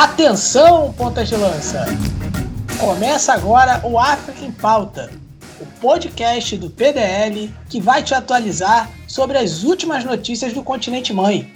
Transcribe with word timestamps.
Atenção, 0.00 0.94
pontas 0.94 1.28
de 1.28 1.36
lança! 1.36 1.84
Começa 2.78 3.34
agora 3.34 3.86
o 3.86 3.98
África 3.98 4.42
em 4.42 4.50
Pauta, 4.50 5.10
o 5.60 5.66
podcast 5.78 6.56
do 6.56 6.70
PDL 6.70 7.52
que 7.68 7.82
vai 7.82 8.02
te 8.02 8.14
atualizar 8.14 8.90
sobre 9.06 9.36
as 9.36 9.62
últimas 9.62 10.02
notícias 10.02 10.54
do 10.54 10.62
continente 10.62 11.12
mãe. 11.12 11.52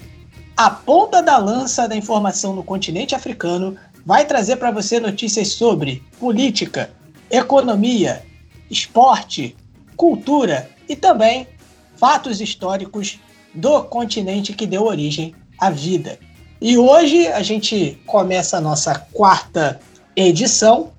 A 0.54 0.68
ponta 0.68 1.22
da 1.22 1.38
lança 1.38 1.88
da 1.88 1.96
informação 1.96 2.54
no 2.54 2.62
continente 2.62 3.14
africano 3.14 3.78
vai 4.04 4.26
trazer 4.26 4.56
para 4.56 4.70
você 4.70 5.00
notícias 5.00 5.48
sobre 5.48 6.02
política, 6.20 6.90
economia, 7.30 8.26
esporte, 8.70 9.56
cultura 9.96 10.68
e 10.86 10.94
também 10.94 11.48
fatos 11.96 12.42
históricos 12.42 13.18
do 13.54 13.84
continente 13.84 14.52
que 14.52 14.66
deu 14.66 14.84
origem 14.84 15.34
à 15.58 15.70
vida. 15.70 16.18
E 16.60 16.78
hoje 16.78 17.26
a 17.28 17.42
gente 17.42 17.98
começa 18.06 18.56
a 18.56 18.60
nossa 18.60 18.94
quarta 19.12 19.80
edição, 20.16 20.92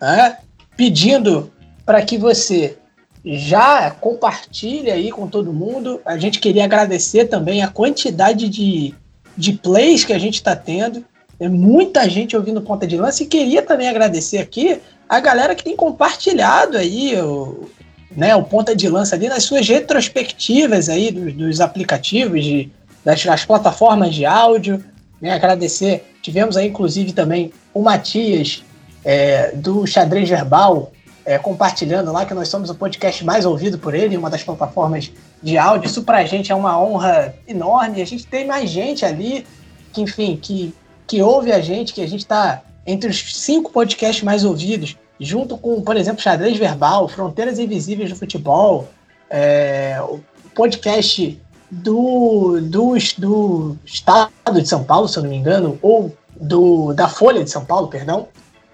né, 0.00 0.38
pedindo 0.76 1.50
para 1.84 2.02
que 2.02 2.18
você 2.18 2.76
já 3.24 3.90
compartilhe 3.90 4.90
aí 4.90 5.10
com 5.10 5.26
todo 5.26 5.52
mundo. 5.52 6.00
A 6.04 6.16
gente 6.16 6.38
queria 6.38 6.64
agradecer 6.64 7.26
também 7.26 7.62
a 7.62 7.68
quantidade 7.68 8.48
de, 8.48 8.94
de 9.36 9.52
plays 9.52 10.04
que 10.04 10.12
a 10.12 10.18
gente 10.18 10.34
está 10.34 10.54
tendo. 10.54 11.04
Tem 11.38 11.48
muita 11.48 12.08
gente 12.08 12.36
ouvindo 12.36 12.60
ponta 12.60 12.86
de 12.86 12.96
lança 12.96 13.22
e 13.22 13.26
queria 13.26 13.62
também 13.62 13.88
agradecer 13.88 14.38
aqui 14.38 14.80
a 15.08 15.20
galera 15.20 15.54
que 15.54 15.64
tem 15.64 15.76
compartilhado 15.76 16.76
aí 16.76 17.18
o, 17.20 17.68
né, 18.14 18.34
o 18.34 18.42
ponta 18.42 18.74
de 18.74 18.88
lança 18.88 19.14
ali 19.14 19.28
nas 19.28 19.44
suas 19.44 19.66
retrospectivas 19.68 20.88
aí 20.88 21.10
dos, 21.10 21.32
dos 21.32 21.60
aplicativos, 21.60 22.44
de, 22.44 22.70
das, 23.04 23.24
das, 23.24 23.44
plataformas 23.44 24.14
de 24.14 24.26
áudio. 24.26 24.84
Né, 25.20 25.32
agradecer. 25.32 26.14
Tivemos 26.22 26.56
aí, 26.56 26.68
inclusive, 26.68 27.12
também 27.12 27.52
o 27.74 27.82
Matias 27.82 28.62
é, 29.04 29.52
do 29.52 29.86
Xadrez 29.86 30.28
Verbal 30.28 30.92
é, 31.28 31.36
compartilhando 31.36 32.10
lá 32.10 32.24
que 32.24 32.32
nós 32.32 32.48
somos 32.48 32.70
o 32.70 32.74
podcast 32.74 33.22
mais 33.22 33.44
ouvido 33.44 33.78
por 33.78 33.94
ele, 33.94 34.16
uma 34.16 34.30
das 34.30 34.42
plataformas 34.42 35.12
de 35.42 35.58
áudio. 35.58 35.86
Isso 35.86 36.02
pra 36.02 36.24
gente 36.24 36.50
é 36.50 36.54
uma 36.54 36.80
honra 36.80 37.34
enorme. 37.46 38.00
A 38.00 38.06
gente 38.06 38.26
tem 38.26 38.46
mais 38.46 38.70
gente 38.70 39.04
ali 39.04 39.44
que, 39.92 40.00
enfim, 40.00 40.38
que, 40.40 40.74
que 41.06 41.20
ouve 41.20 41.52
a 41.52 41.60
gente, 41.60 41.92
que 41.92 42.00
a 42.00 42.08
gente 42.08 42.20
está 42.20 42.62
entre 42.86 43.10
os 43.10 43.36
cinco 43.36 43.70
podcasts 43.70 44.24
mais 44.24 44.42
ouvidos, 44.42 44.96
junto 45.20 45.58
com, 45.58 45.82
por 45.82 45.98
exemplo, 45.98 46.22
Xadrez 46.22 46.56
Verbal, 46.56 47.06
Fronteiras 47.08 47.58
Invisíveis 47.58 48.08
do 48.08 48.16
Futebol, 48.16 48.88
é, 49.28 49.98
o 50.00 50.20
podcast 50.54 51.38
do, 51.70 52.60
do, 52.62 52.94
do 53.18 53.76
Estado 53.84 54.30
de 54.60 54.68
São 54.68 54.84
Paulo, 54.84 55.08
se 55.08 55.18
eu 55.18 55.22
não 55.22 55.30
me 55.30 55.36
engano, 55.36 55.78
ou 55.82 56.14
do, 56.40 56.92
da 56.94 57.08
Folha 57.08 57.44
de 57.44 57.50
São 57.50 57.64
Paulo, 57.64 57.88
perdão. 57.88 58.28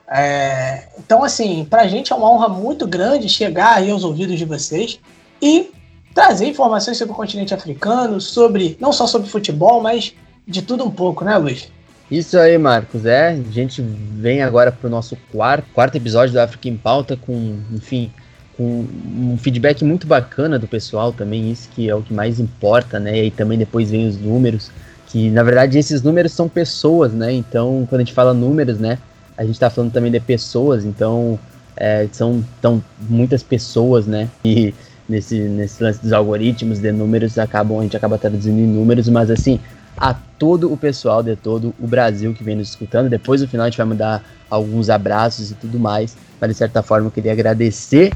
É, 0.09 0.89
então, 0.99 1.25
assim, 1.25 1.67
para 1.69 1.83
a 1.83 1.89
gente 1.89 2.13
é 2.13 2.17
uma 2.17 2.31
honra 2.31 2.49
muito 2.49 2.87
grande 2.87 3.29
chegar 3.29 3.77
aí 3.77 3.91
aos 3.91 4.05
ouvidos 4.05 4.39
de 4.39 4.45
vocês 4.45 5.01
e 5.41 5.71
trazer 6.15 6.47
informações 6.47 6.97
sobre 6.97 7.13
o 7.13 7.17
continente 7.17 7.53
africano, 7.53 8.21
sobre 8.21 8.77
não 8.81 8.93
só 8.93 9.07
sobre 9.07 9.29
futebol, 9.29 9.81
mas 9.81 10.15
de 10.47 10.63
tudo 10.63 10.85
um 10.85 10.91
pouco, 10.91 11.25
né, 11.25 11.37
Luiz? 11.37 11.69
Isso 12.11 12.39
aí, 12.39 12.57
Marcos. 12.59 13.07
É, 13.07 13.31
a 13.31 13.53
gente 13.53 13.83
vem 13.83 14.43
agora 14.43 14.71
para 14.71 14.87
o 14.87 14.91
nosso 14.91 15.17
quarto, 15.33 15.67
quarto 15.73 15.97
episódio 15.97 16.35
do 16.35 16.41
África 16.41 16.69
em 16.69 16.77
Pauta 16.77 17.17
com, 17.17 17.59
enfim, 17.73 18.13
com 18.57 18.87
um 19.17 19.37
feedback 19.39 19.85
muito 19.85 20.07
bacana 20.07 20.59
do 20.59 20.67
pessoal 20.67 21.13
também, 21.13 21.51
isso 21.51 21.69
que 21.71 21.89
é 21.89 21.95
o 21.95 22.03
que 22.03 22.13
mais 22.13 22.39
importa, 22.39 22.99
né? 22.99 23.25
E 23.25 23.31
também 23.31 23.59
depois 23.59 23.91
vem 23.91 24.07
os 24.07 24.17
números, 24.17 24.71
que 25.09 25.31
na 25.31 25.43
verdade 25.43 25.79
esses 25.79 26.03
números 26.03 26.33
são 26.33 26.49
pessoas, 26.49 27.13
né? 27.13 27.33
Então, 27.33 27.87
quando 27.89 28.01
a 28.01 28.05
gente 28.05 28.15
fala 28.15 28.33
números, 28.33 28.79
né? 28.79 28.99
A 29.37 29.43
gente 29.43 29.55
está 29.55 29.69
falando 29.69 29.93
também 29.93 30.13
de 30.13 30.21
pessoas, 30.21 30.85
então 30.85 31.39
é, 31.77 32.07
são 32.13 32.45
tão, 32.61 32.83
muitas 33.09 33.43
pessoas, 33.43 34.07
né? 34.07 34.29
E 34.45 34.73
nesse, 35.09 35.39
nesse 35.41 35.83
lance 35.83 36.01
dos 36.01 36.13
algoritmos 36.13 36.79
de 36.79 36.93
números 36.93 37.39
acabam, 37.39 37.81
a 37.81 37.83
gente 37.83 37.97
acaba 37.97 38.17
traduzindo 38.17 38.59
em 38.59 38.67
números, 38.67 39.09
mas 39.09 39.31
assim, 39.31 39.59
a 39.97 40.15
todo 40.15 40.73
o 40.73 40.77
pessoal 40.77 41.23
de 41.23 41.37
todo 41.37 41.75
o 41.81 41.87
Brasil 41.87 42.33
que 42.35 42.45
vem 42.45 42.57
nos 42.57 42.71
escutando. 42.71 43.09
Depois 43.09 43.41
no 43.41 43.49
final 43.49 43.67
a 43.67 43.71
gente 43.71 43.79
vai 43.79 43.87
mandar 43.87 44.25
alguns 44.51 44.91
abraços 44.91 45.51
e 45.51 45.55
tudo 45.55 45.79
mais. 45.79 46.17
Mas 46.41 46.51
de 46.51 46.57
certa 46.57 46.83
forma 46.83 47.07
eu 47.07 47.11
queria 47.11 47.33
agradecer 47.33 48.13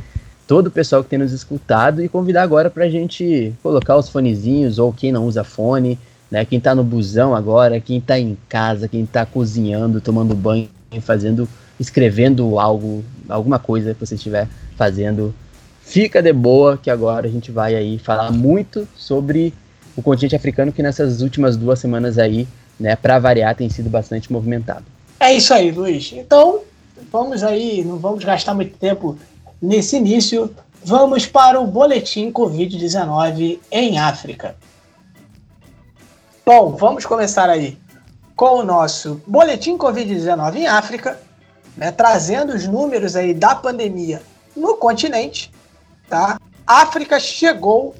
todo 0.49 0.69
o 0.69 0.71
pessoal 0.71 1.05
que 1.05 1.11
tem 1.11 1.19
nos 1.19 1.31
escutado 1.31 2.03
e 2.03 2.09
convidar 2.09 2.43
agora 2.43 2.71
para 2.71 2.87
a 2.87 2.89
gente 2.89 3.53
colocar 3.63 3.97
os 3.97 4.09
fonezinhos 4.09 4.79
ou 4.79 4.91
quem 4.91 5.13
não 5.13 5.27
usa 5.27 5.45
fone, 5.45 5.99
né? 6.31 6.43
Quem 6.47 6.57
está 6.57 6.75
no 6.75 6.83
busão 6.83 7.37
agora, 7.37 7.79
quem 7.79 7.99
está 7.99 8.19
em 8.19 8.37
casa, 8.49 8.89
quem 8.89 9.05
está 9.05 9.27
cozinhando, 9.27 10.01
tomando 10.01 10.35
banho, 10.35 10.71
fazendo, 11.03 11.47
escrevendo 11.79 12.59
algo, 12.59 13.05
alguma 13.29 13.59
coisa 13.59 13.93
que 13.93 14.01
você 14.01 14.15
estiver 14.15 14.49
fazendo. 14.75 15.35
Fica 15.83 16.23
de 16.23 16.33
boa 16.33 16.79
que 16.79 16.91
agora 16.91 17.27
a 17.27 17.31
gente 17.31 17.53
vai 17.53 17.75
aí 17.75 17.99
falar 17.99 18.33
muito 18.33 18.89
sobre 18.97 19.53
o 19.95 20.01
continente 20.01 20.35
africano 20.35 20.73
que 20.73 20.83
nessas 20.83 21.21
últimas 21.21 21.59
duas 21.59 21.79
semanas 21.79 22.17
aí, 22.17 22.49
né, 22.81 22.97
para 22.97 23.19
variar, 23.19 23.55
tem 23.55 23.69
sido 23.69 23.91
bastante 23.91 24.33
movimentado. 24.33 24.85
É 25.21 25.35
isso 25.35 25.53
aí, 25.53 25.71
Luiz. 25.71 26.11
Então, 26.17 26.61
vamos 27.13 27.43
aí, 27.43 27.85
não 27.85 27.99
vamos 27.99 28.25
gastar 28.25 28.55
muito 28.55 28.75
tempo 28.79 29.19
nesse 29.61 29.97
início. 29.97 30.55
Vamos 30.85 31.27
para 31.27 31.61
o 31.61 31.67
boletim 31.67 32.31
Covid-19 32.33 33.59
em 33.71 33.99
África. 33.99 34.57
Bom, 36.47 36.77
vamos 36.77 37.05
começar 37.05 37.51
aí 37.51 37.77
com 38.35 38.61
o 38.61 38.65
nosso 38.65 39.21
boletim 39.27 39.77
Covid-19 39.77 40.57
em 40.57 40.67
África, 40.67 41.21
né, 41.77 41.91
trazendo 41.91 42.55
os 42.55 42.67
números 42.67 43.15
aí 43.17 43.35
da 43.35 43.55
pandemia 43.55 44.23
no 44.57 44.77
continente, 44.77 45.53
tá? 46.09 46.41
África 46.67 47.21
chegou 47.21 47.95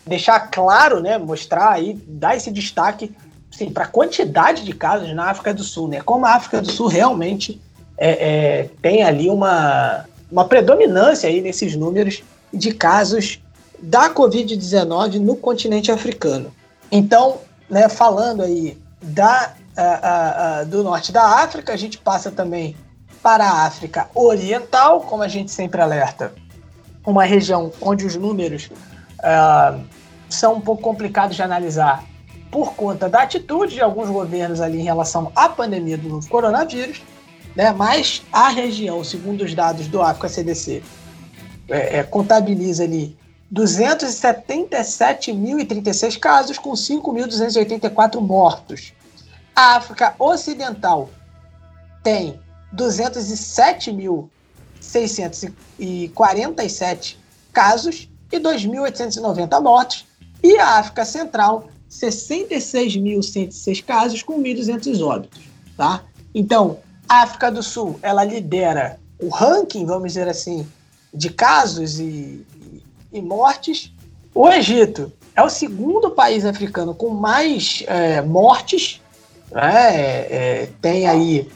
deixar 0.07 0.41
claro, 0.51 1.01
né, 1.01 1.19
mostrar 1.19 1.71
aí, 1.71 1.95
dar 2.07 2.37
esse 2.37 2.51
destaque 2.51 3.15
assim, 3.53 3.71
para 3.71 3.85
a 3.85 3.89
quantidade 3.89 4.65
de 4.65 4.73
casos 4.73 5.13
na 5.15 5.31
África 5.31 5.53
do 5.53 5.65
Sul, 5.65 5.89
né, 5.89 6.01
como 6.01 6.25
a 6.25 6.35
África 6.35 6.63
do 6.63 6.71
Sul 6.71 6.87
realmente 6.87 7.61
é, 7.97 8.11
é, 8.11 8.71
tem 8.81 9.03
ali 9.03 9.29
uma, 9.29 10.05
uma 10.31 10.45
predominância 10.45 11.29
aí 11.29 11.41
nesses 11.41 11.75
números 11.75 12.23
de 12.53 12.73
casos 12.73 13.41
da 13.81 14.11
Covid-19 14.11 15.21
no 15.21 15.37
continente 15.37 15.91
africano. 15.91 16.53
Então, 16.91 17.39
né, 17.69 17.89
falando 17.89 18.43
aí 18.43 18.79
da 19.03 19.55
uh, 19.79 20.63
uh, 20.63 20.67
do 20.67 20.83
norte 20.83 21.13
da 21.13 21.43
África, 21.43 21.73
a 21.73 21.77
gente 21.77 21.99
passa 21.99 22.31
também 22.31 22.77
para 23.23 23.45
a 23.45 23.67
África 23.67 24.09
Oriental, 24.15 25.01
como 25.03 25.23
a 25.23 25.29
gente 25.29 25.51
sempre 25.51 25.81
alerta, 25.81 26.33
uma 27.09 27.25
região 27.25 27.73
onde 27.81 28.05
os 28.05 28.15
números 28.17 28.69
são 30.29 30.57
um 30.57 30.61
pouco 30.61 30.83
complicados 30.83 31.37
de 31.37 31.43
analisar 31.43 32.05
por 32.51 32.75
conta 32.75 33.09
da 33.09 33.23
atitude 33.23 33.77
de 33.77 33.81
alguns 33.81 34.11
governos 34.11 34.61
ali 34.61 34.81
em 34.81 34.85
relação 34.85 35.33
à 35.35 35.49
pandemia 35.49 35.97
do 35.97 36.07
novo 36.09 36.29
coronavírus, 36.29 37.01
né? 37.57 37.73
mas 37.73 38.23
a 38.31 38.51
região, 38.51 39.03
segundo 39.03 39.43
os 39.43 39.55
dados 39.55 39.89
do 39.89 40.03
África 40.03 40.29
CDC, 40.29 40.83
é, 41.71 42.01
é, 42.01 42.03
contabiliza 42.03 42.85
ali 42.85 43.17
277.036 43.53 46.19
casos 46.19 46.59
com 46.59 46.73
5.284 46.73 48.21
mortos. 48.21 48.93
A 49.57 49.77
África 49.77 50.15
Ocidental 50.19 51.09
tem 52.03 52.39
207.647 54.89 57.17
casos 57.53 58.09
e 58.33 58.41
2.890 58.41 59.63
mortes. 59.63 60.07
E 60.43 60.59
a 60.59 60.79
África 60.79 61.05
Central, 61.05 61.69
66.106 61.91 63.85
casos 63.85 64.23
com 64.23 64.43
1.200 64.43 65.05
óbitos. 65.05 65.43
Tá? 65.77 66.05
Então, 66.35 66.79
a 67.09 67.23
África 67.23 67.51
do 67.51 67.63
Sul 67.63 67.99
ela 68.03 68.25
lidera 68.25 68.99
o 69.21 69.29
ranking, 69.29 69.85
vamos 69.85 70.13
dizer 70.13 70.29
assim, 70.29 70.67
de 71.13 71.31
casos 71.31 72.01
e, 72.01 72.47
e 73.13 73.21
mortes. 73.21 73.93
O 74.35 74.49
Egito 74.49 75.13
é 75.35 75.43
o 75.43 75.49
segundo 75.49 76.11
país 76.11 76.45
africano 76.45 76.95
com 76.95 77.09
mais 77.11 77.83
é, 77.87 78.21
mortes 78.23 79.01
né? 79.51 79.97
É, 79.97 80.27
é, 80.31 80.69
tem 80.81 81.07
aí 81.07 81.49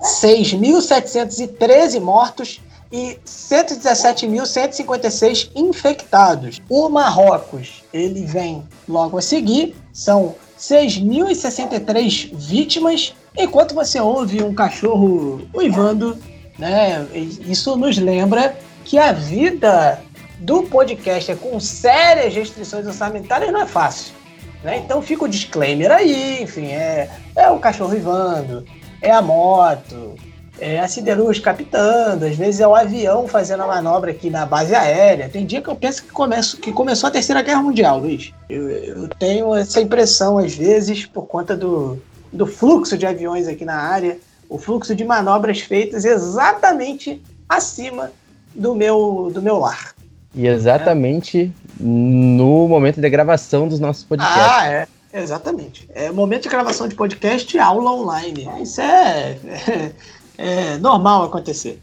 6.713 0.00 2.00
mortos 2.00 2.60
e 2.90 3.18
117.156 3.26 5.50
infectados. 5.54 6.58
O 6.68 6.88
Marrocos, 6.88 7.84
ele 7.92 8.24
vem 8.24 8.64
logo 8.88 9.18
a 9.18 9.22
seguir, 9.22 9.76
são 9.92 10.34
6.063 10.58 12.30
vítimas, 12.34 13.14
enquanto 13.36 13.74
você 13.74 14.00
ouve 14.00 14.42
um 14.42 14.54
cachorro 14.54 15.46
uivando, 15.54 16.18
né? 16.58 17.06
Isso 17.12 17.76
nos 17.76 17.98
lembra 17.98 18.56
que 18.84 18.98
a 18.98 19.12
vida 19.12 20.00
do 20.38 20.62
podcaster 20.64 21.36
com 21.36 21.58
sérias 21.58 22.34
restrições 22.34 22.86
orçamentárias 22.86 23.52
não 23.52 23.62
é 23.62 23.66
fácil. 23.66 24.14
Né? 24.62 24.78
Então 24.78 25.02
fica 25.02 25.24
o 25.24 25.28
disclaimer 25.28 25.90
aí, 25.90 26.42
enfim, 26.42 26.66
é, 26.66 27.10
é 27.34 27.50
o 27.50 27.58
cachorro 27.58 27.92
rivando, 27.92 28.64
é 29.00 29.10
a 29.10 29.22
moto, 29.22 30.16
é 30.58 30.80
a 30.80 30.88
siderúrgica 30.88 31.52
captando, 31.52 32.24
às 32.24 32.36
vezes 32.36 32.60
é 32.60 32.66
o 32.66 32.74
avião 32.74 33.28
fazendo 33.28 33.62
a 33.62 33.66
manobra 33.66 34.10
aqui 34.10 34.30
na 34.30 34.46
base 34.46 34.74
aérea. 34.74 35.28
Tem 35.28 35.44
dia 35.44 35.60
que 35.60 35.68
eu 35.68 35.76
penso 35.76 36.02
que, 36.02 36.10
começo, 36.10 36.56
que 36.58 36.72
começou 36.72 37.08
a 37.08 37.10
Terceira 37.10 37.42
Guerra 37.42 37.62
Mundial, 37.62 37.98
Luiz. 37.98 38.32
Eu, 38.48 38.68
eu 38.68 39.08
tenho 39.08 39.54
essa 39.54 39.80
impressão, 39.80 40.38
às 40.38 40.54
vezes, 40.54 41.04
por 41.04 41.26
conta 41.26 41.56
do, 41.56 42.00
do 42.32 42.46
fluxo 42.46 42.96
de 42.96 43.06
aviões 43.06 43.46
aqui 43.46 43.64
na 43.64 43.76
área, 43.76 44.18
o 44.48 44.58
fluxo 44.58 44.94
de 44.94 45.04
manobras 45.04 45.60
feitas 45.60 46.04
exatamente 46.04 47.20
acima 47.48 48.10
do 48.54 48.74
meu, 48.74 49.30
do 49.32 49.42
meu 49.42 49.58
lar. 49.58 49.94
E 50.34 50.46
exatamente 50.46 51.52
no 51.78 52.68
momento 52.68 53.00
de 53.00 53.08
gravação 53.08 53.68
dos 53.68 53.80
nossos 53.80 54.04
podcasts. 54.04 54.52
Ah, 54.52 54.66
é. 54.66 54.88
Exatamente. 55.16 55.88
É 55.94 56.12
momento 56.12 56.42
de 56.42 56.50
gravação 56.50 56.86
de 56.86 56.94
podcast 56.94 57.56
e 57.56 57.58
aula 57.58 57.90
online. 57.90 58.46
Isso 58.60 58.82
é, 58.82 59.38
é, 60.36 60.36
é 60.36 60.76
normal 60.76 61.24
acontecer. 61.24 61.80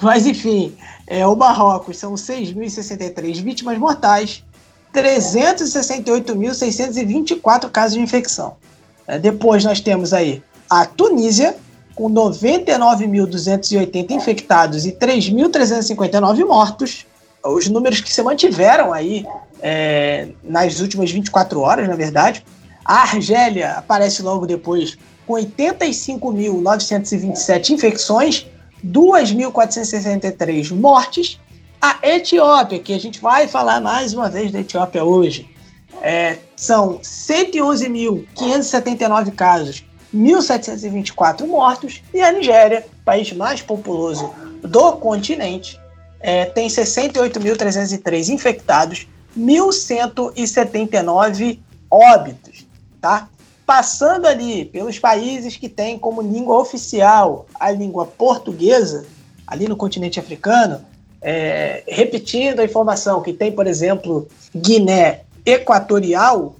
Mas, 0.00 0.24
enfim, 0.26 0.76
é, 1.06 1.26
o 1.26 1.34
Marrocos 1.34 1.96
são 1.96 2.12
6.063 2.12 3.42
vítimas 3.42 3.78
mortais, 3.78 4.44
368.624 4.94 7.70
casos 7.70 7.94
de 7.94 8.00
infecção. 8.00 8.56
É, 9.06 9.18
depois 9.18 9.64
nós 9.64 9.80
temos 9.80 10.12
aí 10.12 10.42
a 10.68 10.84
Tunísia, 10.84 11.56
com 11.94 12.10
99.280 12.10 14.10
infectados 14.10 14.84
e 14.84 14.92
3.359 14.92 16.44
mortos 16.44 17.06
os 17.44 17.68
números 17.68 18.00
que 18.00 18.12
se 18.12 18.22
mantiveram 18.22 18.92
aí 18.92 19.24
é, 19.60 20.28
nas 20.42 20.80
últimas 20.80 21.10
24 21.10 21.60
horas, 21.60 21.88
na 21.88 21.96
verdade. 21.96 22.44
A 22.88 23.02
Argélia 23.02 23.72
aparece 23.72 24.22
logo 24.22 24.46
depois 24.46 24.96
com 25.26 25.34
85.927 25.34 27.68
infecções, 27.68 28.46
2.463 28.82 30.74
mortes. 30.74 31.38
A 31.82 31.98
Etiópia, 32.02 32.78
que 32.78 32.94
a 32.94 32.98
gente 32.98 33.20
vai 33.20 33.46
falar 33.46 33.82
mais 33.82 34.14
uma 34.14 34.30
vez 34.30 34.50
da 34.50 34.60
Etiópia 34.60 35.04
hoje, 35.04 35.46
é, 36.00 36.38
são 36.56 36.98
111.579 37.00 39.32
casos, 39.32 39.84
1.724 40.14 41.46
mortos. 41.46 42.02
E 42.14 42.22
a 42.22 42.32
Nigéria, 42.32 42.86
país 43.04 43.30
mais 43.34 43.60
populoso 43.60 44.32
do 44.62 44.92
continente, 44.92 45.78
é, 46.20 46.46
tem 46.46 46.68
68.303 46.68 48.30
infectados, 48.30 49.06
1.179 49.38 51.58
óbitos, 51.90 52.67
tá? 53.00 53.28
Passando 53.66 54.26
ali 54.26 54.64
pelos 54.64 54.98
países 54.98 55.56
que 55.56 55.68
têm 55.68 55.98
como 55.98 56.22
língua 56.22 56.58
oficial 56.58 57.46
a 57.58 57.70
língua 57.70 58.06
portuguesa, 58.06 59.06
ali 59.46 59.68
no 59.68 59.76
continente 59.76 60.18
africano, 60.18 60.84
é, 61.20 61.82
repetindo 61.86 62.60
a 62.60 62.64
informação 62.64 63.22
que 63.22 63.32
tem, 63.32 63.52
por 63.52 63.66
exemplo, 63.66 64.28
Guiné 64.54 65.22
Equatorial, 65.44 66.56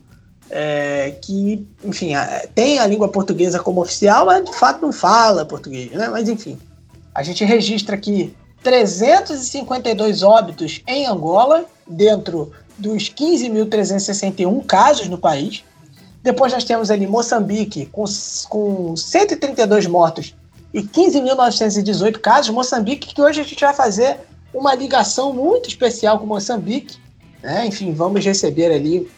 é, 0.51 1.15
que, 1.23 1.67
enfim, 1.85 2.13
tem 2.55 2.79
a 2.79 2.87
língua 2.87 3.09
portuguesa 3.09 3.59
como 3.59 3.83
oficial, 3.83 4.27
mas 4.27 4.45
de 4.45 4.55
fato 4.55 4.81
não 4.81 4.93
fala 4.93 5.45
português, 5.45 5.93
né? 5.93 6.09
Mas 6.09 6.29
enfim, 6.29 6.59
a 7.15 7.23
gente 7.23 7.45
registra 7.45 7.95
aqui 7.95 8.35
352 8.63 10.23
óbitos 10.23 10.83
em 10.87 11.07
Angola, 11.07 11.65
dentro 11.87 12.53
dos 12.79 13.05
15.361 13.11 14.65
casos 14.65 15.09
no 15.09 15.19
país. 15.19 15.65
Depois 16.23 16.53
nós 16.53 16.65
temos 16.65 16.91
ali 16.91 17.07
Moçambique, 17.07 17.87
com, 17.87 18.05
com 18.49 18.97
132 18.97 19.87
mortos 19.87 20.35
e 20.75 20.83
15.918 20.83 22.19
casos. 22.19 22.51
Moçambique, 22.51 23.15
que 23.15 23.21
hoje 23.23 23.41
a 23.41 23.45
gente 23.45 23.61
vai 23.61 23.73
fazer 23.73 24.19
uma 24.53 24.75
ligação 24.75 25.33
muito 25.33 25.69
especial 25.69 26.19
com 26.19 26.27
Moçambique. 26.27 26.99
Né? 27.43 27.67
Enfim, 27.67 27.93
vamos 27.93 28.25
receber 28.25 28.73
ali 28.73 29.09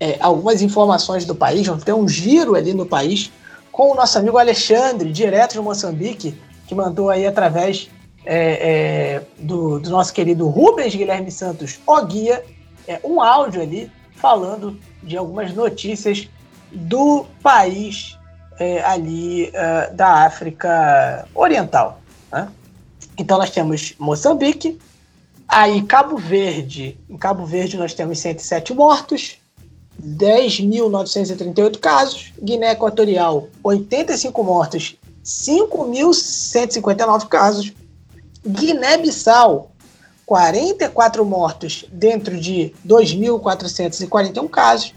é, 0.00 0.16
algumas 0.20 0.62
informações 0.62 1.24
do 1.24 1.34
país, 1.34 1.66
vamos 1.66 1.84
ter 1.84 1.92
um 1.92 2.08
giro 2.08 2.54
ali 2.54 2.74
no 2.74 2.86
país 2.86 3.30
com 3.70 3.92
o 3.92 3.94
nosso 3.94 4.18
amigo 4.18 4.38
Alexandre, 4.38 5.12
direto 5.12 5.52
de 5.52 5.60
Moçambique, 5.60 6.34
que 6.66 6.74
mandou 6.74 7.10
aí 7.10 7.26
através 7.26 7.90
é, 8.24 8.36
é, 8.36 9.22
do, 9.38 9.78
do, 9.78 9.90
nosso 9.90 10.12
querido 10.12 10.48
Rubens 10.48 10.94
Guilherme 10.94 11.30
Santos, 11.30 11.78
o 11.86 12.02
guia, 12.04 12.42
é, 12.88 12.98
um 13.04 13.20
áudio 13.20 13.62
ali 13.62 13.90
falando 14.16 14.78
de 15.06 15.16
algumas 15.16 15.54
notícias 15.54 16.28
do 16.70 17.24
país 17.42 18.18
é, 18.58 18.84
ali 18.84 19.50
uh, 19.50 19.94
da 19.94 20.26
África 20.26 21.26
Oriental. 21.34 22.00
Né? 22.30 22.48
Então 23.16 23.38
nós 23.38 23.50
temos 23.50 23.94
Moçambique, 23.98 24.78
aí 25.48 25.80
Cabo 25.82 26.16
Verde. 26.16 26.98
Em 27.08 27.16
Cabo 27.16 27.46
Verde 27.46 27.78
nós 27.78 27.94
temos 27.94 28.18
107 28.18 28.74
mortos, 28.74 29.38
10.938 30.02 31.78
casos, 31.78 32.32
Guiné 32.42 32.72
Equatorial 32.72 33.48
85 33.62 34.44
mortos, 34.44 34.98
5.159 35.24 37.28
casos, 37.28 37.72
Guiné-Bissau 38.46 39.70
44 40.26 41.24
mortos 41.24 41.84
dentro 41.92 42.36
de 42.36 42.74
2.441 42.84 44.50
casos 44.50 44.92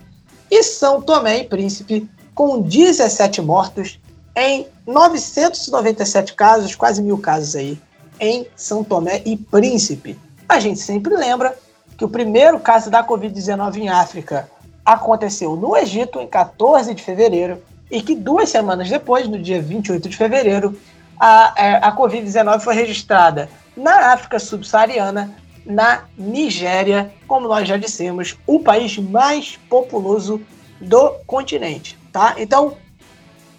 e 0.49 0.63
São 0.63 0.99
Tomé 0.99 1.41
e 1.41 1.43
Príncipe 1.43 2.09
com 2.33 2.59
17 2.59 3.39
mortos 3.41 3.99
em 4.35 4.65
997 4.87 6.33
casos, 6.33 6.73
quase 6.73 7.01
mil 7.01 7.17
casos 7.19 7.55
aí, 7.55 7.79
em 8.19 8.47
São 8.55 8.83
Tomé 8.83 9.21
e 9.23 9.37
Príncipe. 9.37 10.17
A 10.47 10.59
gente 10.59 10.79
sempre 10.79 11.15
lembra 11.15 11.55
que 11.95 12.05
o 12.05 12.09
primeiro 12.09 12.59
caso 12.59 12.89
da 12.89 13.03
Covid-19 13.03 13.77
em 13.77 13.89
África 13.89 14.49
aconteceu 14.83 15.55
no 15.55 15.77
Egito 15.77 16.19
em 16.19 16.27
14 16.27 16.95
de 16.95 17.03
fevereiro 17.03 17.61
e 17.91 18.01
que 18.01 18.15
duas 18.15 18.49
semanas 18.49 18.89
depois, 18.89 19.27
no 19.27 19.37
dia 19.37 19.61
28 19.61 20.09
de 20.09 20.17
fevereiro, 20.17 20.79
a, 21.19 21.53
é, 21.57 21.75
a 21.75 21.95
Covid-19 21.95 22.61
foi 22.61 22.73
registrada 22.73 23.49
na 23.75 24.13
África 24.13 24.39
subsaariana, 24.39 25.35
na 25.65 26.05
Nigéria, 26.17 27.13
como 27.27 27.47
nós 27.47 27.67
já 27.67 27.75
dissemos, 27.77 28.37
o 28.47 28.59
país 28.59 28.97
mais 28.97 29.59
populoso 29.69 30.41
do 30.81 31.11
continente. 31.25 31.97
Tá? 32.11 32.33
Então, 32.37 32.75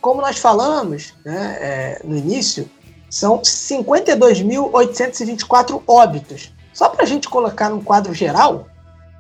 como 0.00 0.21
nós 0.21 0.38
falamos 0.38 1.14
né, 1.25 1.57
é, 1.61 2.00
no 2.05 2.17
início, 2.17 2.69
são 3.09 3.40
52.824 3.40 5.83
óbitos. 5.87 6.52
Só 6.73 6.88
para 6.88 7.05
a 7.05 7.07
gente 7.07 7.29
colocar 7.29 7.71
num 7.71 7.83
quadro 7.83 8.12
geral, 8.14 8.67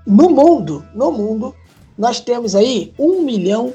no 0.06 0.30
mundo, 0.30 0.86
no 0.94 1.12
mundo, 1.12 1.54
nós 1.98 2.20
temos 2.20 2.54
aí 2.54 2.94
1 2.98 3.22
milhão 3.22 3.74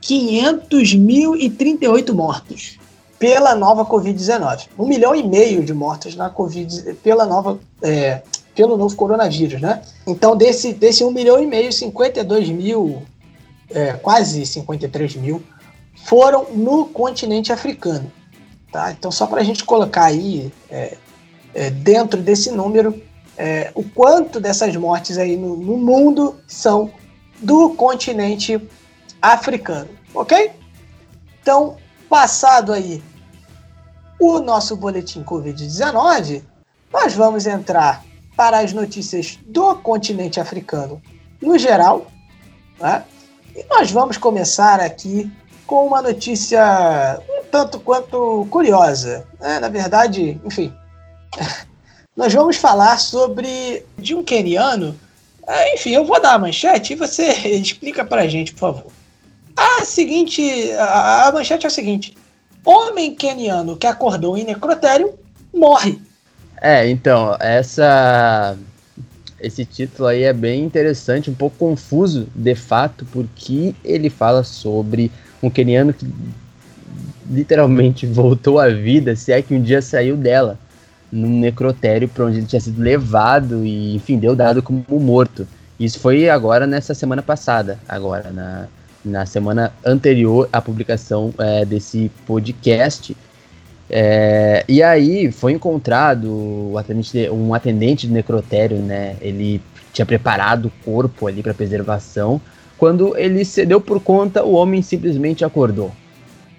500 0.00 0.94
mil 0.94 1.34
e 1.34 1.50
38 1.50 2.14
mortos 2.14 2.78
pela 3.18 3.54
nova 3.54 3.84
Covid-19. 3.84 4.68
Um 4.78 4.86
milhão 4.86 5.14
e 5.14 5.26
meio 5.26 5.64
de 5.64 5.74
mortos 5.74 6.14
na 6.14 6.30
Covid, 6.30 6.94
pela 7.02 7.26
nova, 7.26 7.58
é, 7.82 8.22
pelo 8.54 8.76
novo 8.76 8.94
coronavírus, 8.94 9.60
né? 9.60 9.82
Então, 10.06 10.36
desse, 10.36 10.72
desse 10.72 11.04
1 11.04 11.10
milhão 11.10 11.42
e 11.42 11.46
meio, 11.46 11.72
52 11.72 12.48
mil, 12.50 13.02
é, 13.70 13.92
quase 13.94 14.44
53 14.46 15.16
mil, 15.16 15.42
foram 16.04 16.46
no 16.54 16.86
continente 16.86 17.52
africano. 17.52 18.10
Tá? 18.70 18.92
Então, 18.92 19.10
só 19.10 19.26
para 19.26 19.40
a 19.40 19.44
gente 19.44 19.64
colocar 19.64 20.04
aí 20.04 20.52
é, 20.70 20.96
é, 21.54 21.70
dentro 21.70 22.20
desse 22.20 22.50
número 22.50 23.02
é, 23.36 23.70
o 23.74 23.84
quanto 23.84 24.40
dessas 24.40 24.74
mortes 24.76 25.16
aí 25.16 25.36
no, 25.36 25.56
no 25.56 25.76
mundo 25.76 26.36
são 26.46 26.90
do 27.40 27.70
continente 27.70 28.60
africano, 29.22 29.88
ok? 30.12 30.50
Então, 31.40 31.76
passado 32.08 32.72
aí 32.72 33.02
o 34.18 34.40
nosso 34.40 34.76
boletim 34.76 35.22
Covid-19, 35.22 36.42
nós 36.92 37.14
vamos 37.14 37.46
entrar 37.46 38.04
para 38.36 38.60
as 38.60 38.72
notícias 38.72 39.38
do 39.46 39.76
continente 39.76 40.40
africano 40.40 41.00
no 41.40 41.58
geral, 41.58 42.06
né? 42.80 43.04
e 43.54 43.64
nós 43.68 43.90
vamos 43.90 44.16
começar 44.16 44.80
aqui 44.80 45.30
com 45.66 45.86
uma 45.86 46.02
notícia 46.02 47.20
um 47.28 47.44
tanto 47.44 47.78
quanto 47.78 48.46
curiosa. 48.50 49.26
Né? 49.40 49.60
Na 49.60 49.68
verdade, 49.68 50.40
enfim, 50.44 50.72
nós 52.16 52.32
vamos 52.32 52.56
falar 52.56 52.98
sobre 52.98 53.84
de 53.96 54.14
um 54.14 54.24
queniano 54.24 54.98
ah, 55.48 55.72
enfim, 55.72 55.92
eu 55.92 56.04
vou 56.04 56.20
dar 56.20 56.34
a 56.34 56.38
manchete 56.38 56.92
e 56.92 56.96
você 56.96 57.24
explica 57.48 58.04
pra 58.04 58.28
gente, 58.28 58.52
por 58.52 58.58
favor. 58.60 58.92
A 59.58 59.84
seguinte, 59.84 60.70
a, 60.78 61.26
a 61.26 61.32
manchete 61.32 61.66
é 61.66 61.68
a 61.68 61.70
seguinte: 61.70 62.16
homem 62.64 63.12
keniano 63.12 63.76
que 63.76 63.88
acordou 63.88 64.38
em 64.38 64.44
necrotério 64.44 65.14
morre. 65.52 66.00
É, 66.60 66.88
então, 66.88 67.36
essa 67.40 68.56
esse 69.40 69.64
título 69.64 70.08
aí 70.08 70.22
é 70.22 70.32
bem 70.32 70.64
interessante, 70.64 71.30
um 71.30 71.34
pouco 71.34 71.56
confuso 71.56 72.28
de 72.34 72.54
fato, 72.54 73.04
porque 73.12 73.74
ele 73.84 74.10
fala 74.10 74.42
sobre 74.42 75.10
um 75.42 75.48
keniano 75.50 75.92
que 75.92 76.06
literalmente 77.28 78.06
voltou 78.06 78.58
à 78.58 78.68
vida, 78.68 79.14
se 79.16 79.32
é 79.32 79.42
que 79.42 79.54
um 79.54 79.62
dia 79.62 79.82
saiu 79.82 80.16
dela 80.16 80.58
num 81.10 81.40
necrotério 81.40 82.08
para 82.08 82.26
onde 82.26 82.38
ele 82.38 82.46
tinha 82.46 82.60
sido 82.60 82.80
levado 82.80 83.64
e, 83.64 83.96
enfim, 83.96 84.18
deu 84.18 84.36
dado 84.36 84.62
como 84.62 84.84
morto. 84.90 85.46
Isso 85.80 85.98
foi 86.00 86.28
agora 86.28 86.66
nessa 86.66 86.92
semana 86.92 87.22
passada, 87.22 87.78
agora, 87.88 88.30
na, 88.30 88.68
na 89.08 89.26
semana 89.26 89.72
anterior 89.84 90.48
à 90.52 90.60
publicação 90.60 91.32
é, 91.38 91.64
desse 91.64 92.10
podcast. 92.26 93.16
É, 93.90 94.64
e 94.68 94.82
aí 94.82 95.32
foi 95.32 95.52
encontrado 95.52 96.30
um 97.32 97.54
atendente 97.54 98.06
de 98.06 98.12
necrotério, 98.12 98.76
né? 98.78 99.16
Ele 99.20 99.60
tinha 99.92 100.04
preparado 100.04 100.66
o 100.66 100.72
corpo 100.84 101.26
ali 101.26 101.42
para 101.42 101.54
preservação. 101.54 102.40
Quando 102.76 103.16
ele 103.16 103.44
cedeu 103.44 103.80
por 103.80 104.00
conta, 104.00 104.44
o 104.44 104.52
homem 104.52 104.82
simplesmente 104.82 105.44
acordou 105.44 105.90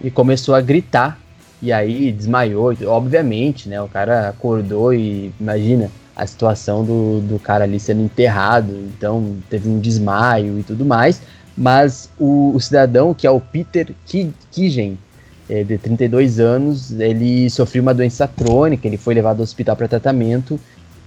e 0.04 0.10
começou 0.10 0.56
a 0.56 0.62
gritar 0.62 1.20
e 1.62 1.72
aí 1.72 2.12
desmaiou, 2.12 2.74
obviamente, 2.86 3.70
né? 3.70 3.82
O 3.82 3.88
cara 3.88 4.30
acordou 4.30 4.94
e 4.94 5.32
imagina 5.40 5.92
a 6.16 6.26
situação 6.26 6.84
do, 6.84 7.22
do 7.22 7.40
cara 7.40 7.64
ali 7.64 7.80
sendo 7.80 8.02
enterrado, 8.02 8.74
então 8.98 9.38
teve 9.50 9.70
um 9.70 9.80
desmaio 9.80 10.60
e 10.60 10.64
tudo 10.64 10.84
mais. 10.84 11.22
Mas 11.58 12.10
o, 12.18 12.54
o 12.56 12.60
cidadão, 12.60 13.14
que 13.14 13.28
é 13.28 13.32
o 13.32 13.40
Peter 13.40 13.94
Kigen, 14.52 14.98
é, 15.50 15.64
de 15.64 15.78
32 15.78 16.40
anos, 16.40 16.92
ele 16.92 17.50
sofreu 17.50 17.82
uma 17.82 17.94
doença 17.94 18.28
crônica, 18.28 18.88
ele 18.88 18.98
foi 18.98 19.14
levado 19.14 19.40
ao 19.40 19.44
hospital 19.44 19.76
para 19.76 19.88
tratamento 19.88 20.60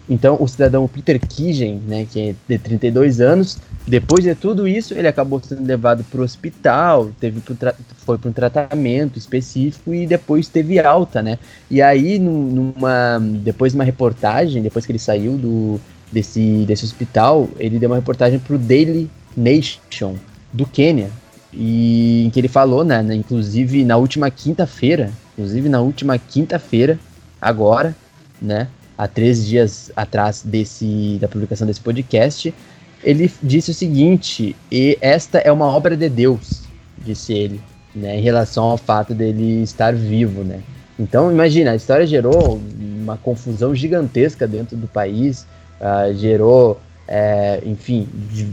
então, 0.08 0.36
o 0.40 0.48
cidadão 0.48 0.86
Peter 0.88 1.18
Kigen, 1.18 1.80
né, 1.86 2.06
que 2.10 2.20
é 2.20 2.34
de 2.48 2.58
32 2.58 3.20
anos, 3.20 3.58
depois 3.86 4.24
de 4.24 4.34
tudo 4.34 4.66
isso, 4.66 4.94
ele 4.94 5.06
acabou 5.06 5.40
sendo 5.42 5.64
levado 5.64 6.04
para 6.04 6.20
o 6.20 6.24
hospital, 6.24 7.10
teve 7.20 7.40
pro 7.40 7.56
foi 7.98 8.18
para 8.18 8.28
um 8.28 8.32
tratamento 8.32 9.18
específico 9.18 9.94
e 9.94 10.06
depois 10.06 10.48
teve 10.48 10.80
alta, 10.80 11.22
né? 11.22 11.38
E 11.70 11.80
aí, 11.80 12.18
numa, 12.18 13.18
depois 13.42 13.72
de 13.72 13.78
uma 13.78 13.84
reportagem, 13.84 14.60
depois 14.60 14.84
que 14.84 14.90
ele 14.90 14.98
saiu 14.98 15.38
do, 15.38 15.80
desse, 16.10 16.64
desse 16.66 16.84
hospital, 16.84 17.48
ele 17.58 17.78
deu 17.78 17.88
uma 17.88 17.96
reportagem 17.96 18.38
para 18.40 18.56
o 18.56 18.58
Daily 18.58 19.08
Nation 19.36 20.16
do 20.52 20.66
Quênia, 20.66 21.10
e 21.52 22.24
em 22.24 22.30
que 22.30 22.40
ele 22.40 22.48
falou, 22.48 22.84
né, 22.84 23.02
né 23.02 23.14
inclusive 23.14 23.84
na 23.84 23.96
última 23.96 24.30
quinta-feira, 24.30 25.10
inclusive 25.32 25.68
na 25.68 25.80
última 25.80 26.18
quinta-feira, 26.18 26.98
agora, 27.40 27.94
né, 28.40 28.68
há 28.96 29.06
três 29.06 29.44
dias 29.44 29.90
atrás 29.96 30.42
desse, 30.44 31.18
da 31.20 31.28
publicação 31.28 31.66
desse 31.66 31.80
podcast, 31.80 32.54
ele 33.02 33.30
disse 33.42 33.70
o 33.70 33.74
seguinte: 33.74 34.54
e 34.70 34.96
esta 35.00 35.38
é 35.38 35.50
uma 35.50 35.66
obra 35.66 35.96
de 35.96 36.08
Deus, 36.08 36.62
disse 36.98 37.32
ele, 37.32 37.60
né, 37.94 38.18
em 38.18 38.22
relação 38.22 38.64
ao 38.64 38.78
fato 38.78 39.14
dele 39.14 39.62
estar 39.62 39.94
vivo, 39.94 40.42
né. 40.42 40.60
Então, 40.98 41.32
imagina, 41.32 41.72
a 41.72 41.76
história 41.76 42.06
gerou 42.06 42.60
uma 42.78 43.16
confusão 43.16 43.74
gigantesca 43.74 44.46
dentro 44.46 44.76
do 44.76 44.86
país, 44.86 45.46
uh, 45.80 46.14
gerou, 46.14 46.80
é, 47.14 47.60
enfim, 47.66 48.08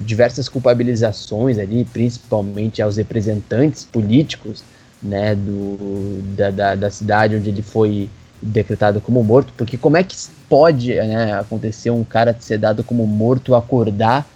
diversas 0.06 0.50
culpabilizações 0.50 1.58
ali, 1.58 1.86
principalmente 1.86 2.82
aos 2.82 2.98
representantes 2.98 3.86
políticos, 3.86 4.64
né, 5.02 5.34
do, 5.34 6.22
da, 6.36 6.52
da, 6.52 6.76
da 6.76 6.90
cidade 6.90 7.38
onde 7.38 7.50
ele 7.50 7.62
foi 7.62 8.10
decretado 8.42 9.00
como 9.00 9.24
morto, 9.24 9.54
porque 9.56 9.78
como 9.78 9.96
é 9.96 10.04
que 10.04 10.16
pode 10.50 10.94
né, 10.94 11.34
acontecer 11.40 11.90
um 11.90 12.04
cara 12.04 12.36
ser 12.38 12.58
dado 12.58 12.84
como 12.84 13.08
morto 13.08 13.56
acordar 13.56 14.28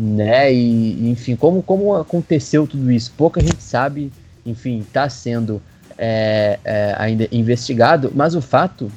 né? 0.00 0.52
E, 0.52 1.10
enfim, 1.10 1.36
como, 1.36 1.62
como 1.62 1.94
aconteceu 1.94 2.66
tudo 2.66 2.90
isso? 2.90 3.12
Pouca 3.16 3.38
gente 3.40 3.62
sabe, 3.62 4.10
enfim, 4.46 4.78
está 4.78 5.08
sendo 5.10 5.60
é, 5.98 6.58
é, 6.64 6.94
ainda 6.96 7.28
investigado, 7.30 8.10
mas 8.14 8.34
o 8.34 8.40
fato 8.40 8.90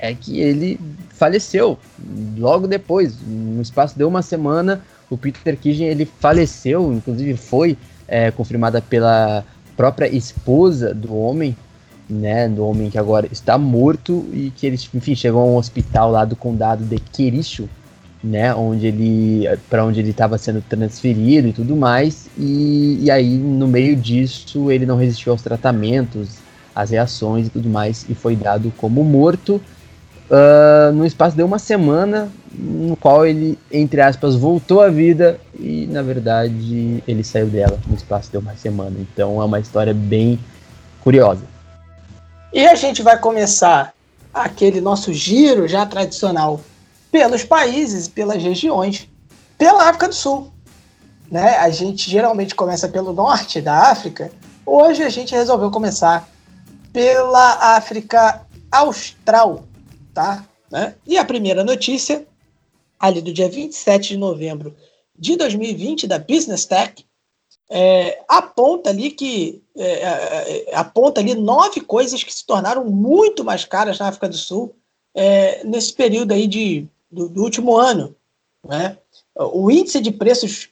é 0.00 0.14
que 0.14 0.40
ele 0.40 0.80
faleceu 1.10 1.78
logo 2.38 2.66
depois, 2.66 3.14
no 3.26 3.60
espaço 3.60 3.96
de 3.96 4.04
uma 4.04 4.22
semana, 4.22 4.82
o 5.10 5.16
Peter 5.16 5.56
Kitchen 5.56 5.86
ele 5.86 6.06
faleceu, 6.06 6.92
inclusive 6.92 7.36
foi 7.36 7.76
é, 8.08 8.30
confirmada 8.30 8.80
pela 8.80 9.44
própria 9.76 10.08
esposa 10.08 10.94
do 10.94 11.14
homem, 11.14 11.56
né, 12.08 12.48
do 12.48 12.64
homem 12.64 12.90
que 12.90 12.98
agora 12.98 13.28
está 13.30 13.56
morto 13.56 14.26
e 14.32 14.52
que 14.56 14.66
ele, 14.66 14.78
enfim, 14.94 15.14
chegou 15.14 15.42
a 15.42 15.44
um 15.44 15.56
hospital 15.56 16.10
lá 16.10 16.24
do 16.24 16.34
condado 16.34 16.84
de 16.84 16.98
Quericho, 16.98 17.68
né, 18.22 18.54
onde 18.54 18.86
ele 18.86 19.44
para 19.68 19.84
onde 19.84 20.00
ele 20.00 20.10
estava 20.10 20.36
sendo 20.36 20.62
transferido 20.62 21.48
e 21.48 21.52
tudo 21.52 21.76
mais, 21.76 22.28
e, 22.36 22.98
e 23.02 23.10
aí 23.10 23.38
no 23.38 23.66
meio 23.66 23.96
disso 23.96 24.70
ele 24.70 24.84
não 24.84 24.96
resistiu 24.96 25.32
aos 25.32 25.42
tratamentos, 25.42 26.38
às 26.74 26.90
reações 26.90 27.46
e 27.46 27.50
tudo 27.50 27.68
mais 27.68 28.06
e 28.08 28.14
foi 28.14 28.36
dado 28.36 28.72
como 28.76 29.04
morto. 29.04 29.60
Uh, 30.30 30.92
no 30.92 31.04
espaço 31.04 31.36
de 31.36 31.42
uma 31.42 31.58
semana, 31.58 32.30
no 32.52 32.94
qual 32.96 33.26
ele, 33.26 33.58
entre 33.70 34.00
aspas, 34.00 34.36
voltou 34.36 34.80
à 34.80 34.88
vida 34.88 35.40
e, 35.58 35.88
na 35.88 36.02
verdade, 36.02 37.02
ele 37.06 37.24
saiu 37.24 37.48
dela 37.48 37.80
no 37.86 37.96
espaço 37.96 38.30
de 38.30 38.38
uma 38.38 38.54
semana. 38.54 38.94
Então 39.00 39.42
é 39.42 39.44
uma 39.44 39.58
história 39.58 39.92
bem 39.92 40.38
curiosa. 41.00 41.42
E 42.52 42.64
a 42.64 42.76
gente 42.76 43.02
vai 43.02 43.18
começar 43.18 43.92
aquele 44.32 44.80
nosso 44.80 45.12
giro 45.12 45.66
já 45.66 45.84
tradicional 45.84 46.60
pelos 47.10 47.44
países 47.44 48.06
e 48.06 48.10
pelas 48.10 48.42
regiões, 48.42 49.08
pela 49.58 49.88
África 49.88 50.08
do 50.08 50.14
Sul. 50.14 50.52
Né? 51.30 51.56
A 51.58 51.70
gente 51.70 52.10
geralmente 52.10 52.54
começa 52.54 52.88
pelo 52.88 53.12
norte 53.12 53.60
da 53.60 53.90
África, 53.90 54.30
hoje 54.66 55.02
a 55.02 55.08
gente 55.08 55.34
resolveu 55.34 55.70
começar 55.70 56.28
pela 56.92 57.76
África 57.76 58.42
Austral, 58.70 59.64
tá? 60.14 60.48
Né? 60.70 60.94
E 61.06 61.16
a 61.18 61.24
primeira 61.24 61.64
notícia, 61.64 62.26
ali 62.98 63.20
do 63.20 63.32
dia 63.32 63.48
27 63.48 64.10
de 64.10 64.16
novembro 64.16 64.74
de 65.18 65.36
2020, 65.36 66.06
da 66.06 66.18
Business 66.18 66.64
Tech, 66.64 67.04
é, 67.68 68.22
aponta 68.28 68.90
ali 68.90 69.10
que 69.10 69.62
é, 69.76 69.84
é, 69.84 70.70
é, 70.70 70.74
aponta 70.74 71.20
ali 71.20 71.34
nove 71.34 71.80
coisas 71.80 72.24
que 72.24 72.34
se 72.34 72.44
tornaram 72.44 72.84
muito 72.84 73.44
mais 73.44 73.64
caras 73.64 73.98
na 73.98 74.08
África 74.08 74.28
do 74.28 74.36
Sul 74.36 74.74
é, 75.14 75.64
nesse 75.64 75.92
período 75.92 76.32
aí 76.32 76.46
de 76.48 76.88
do, 77.10 77.28
do 77.28 77.42
último 77.42 77.76
ano. 77.76 78.14
Né? 78.66 78.96
O 79.34 79.70
índice 79.70 80.00
de 80.00 80.10
preços 80.10 80.68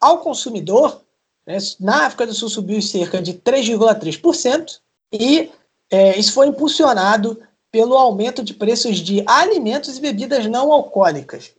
ao 0.00 0.18
consumidor 0.18 1.02
né, 1.46 1.58
na 1.78 2.06
África 2.06 2.26
do 2.26 2.34
Sul 2.34 2.48
subiu 2.48 2.80
cerca 2.80 3.20
de 3.20 3.34
3,3%, 3.34 4.80
e 5.12 5.50
é, 5.90 6.18
isso 6.18 6.32
foi 6.32 6.46
impulsionado 6.46 7.40
pelo 7.70 7.96
aumento 7.96 8.42
de 8.42 8.54
preços 8.54 8.98
de 8.98 9.22
alimentos 9.26 9.96
e 9.96 10.00
bebidas 10.00 10.46
não 10.46 10.72
alcoólicas. 10.72 11.52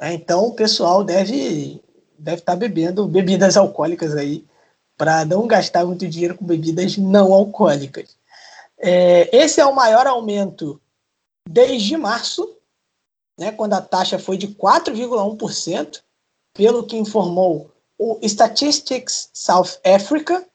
É, 0.00 0.12
então, 0.12 0.46
o 0.46 0.54
pessoal 0.54 1.04
deve 1.04 1.80
deve 2.18 2.38
estar 2.38 2.56
bebendo 2.56 3.06
bebidas 3.06 3.56
alcoólicas 3.56 4.16
aí 4.16 4.46
para 4.96 5.24
não 5.24 5.46
gastar 5.46 5.84
muito 5.84 6.08
dinheiro 6.08 6.36
com 6.36 6.44
bebidas 6.44 6.96
não 6.96 7.32
alcoólicas. 7.32 8.16
É, 8.78 9.34
esse 9.36 9.60
é 9.60 9.66
o 9.66 9.74
maior 9.74 10.06
aumento 10.06 10.80
desde 11.48 11.96
março, 11.96 12.56
né, 13.38 13.52
quando 13.52 13.74
a 13.74 13.82
taxa 13.82 14.18
foi 14.18 14.36
de 14.36 14.48
4,1%, 14.48 16.02
pelo 16.54 16.86
que 16.86 16.96
informou 16.96 17.70
o 17.98 18.18
Statistics 18.22 19.28
South 19.32 19.78
Africa. 19.84 20.46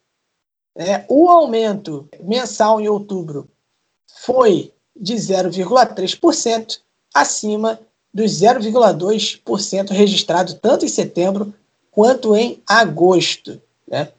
Né, 0.76 1.06
o 1.10 1.30
aumento 1.30 2.08
mensal 2.22 2.80
em 2.80 2.88
outubro 2.88 3.50
foi 4.08 4.74
de 5.00 5.16
0,3%, 5.16 6.80
acima 7.14 7.80
dos 8.14 8.32
0,2% 8.32 9.92
registrado 9.92 10.56
tanto 10.56 10.86
em 10.86 10.90
setembro 10.90 11.54
quanto 11.92 12.36
em 12.36 12.62
agosto. 12.68 13.62
Né? 13.88 14.10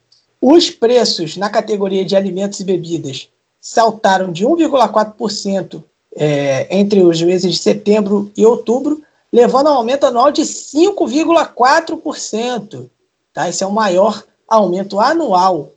Os 0.41 0.71
preços 0.71 1.37
na 1.37 1.51
categoria 1.51 2.05
de 2.05 2.15
alimentos 2.17 2.59
e 2.61 2.65
bebidas 2.65 3.29
saltaram 3.61 4.31
de 4.33 4.47
1,4% 4.47 5.83
é, 6.17 6.67
entre 6.77 7.03
os 7.03 7.23
meses 7.23 7.55
de 7.55 7.61
setembro 7.61 8.33
e 8.37 8.47
outubro, 8.47 9.03
levando 9.33 9.69
a 9.69 9.73
um 9.73 9.77
aumento 9.77 10.07
anual 10.07 10.33
de 10.33 10.43
5,4%. 10.43 12.91
Tá? 13.33 13.49
Esse 13.49 13.63
é 13.63 13.67
o 13.67 13.73
maior 13.73 14.25
aumento 14.49 14.99
anual 14.99 15.71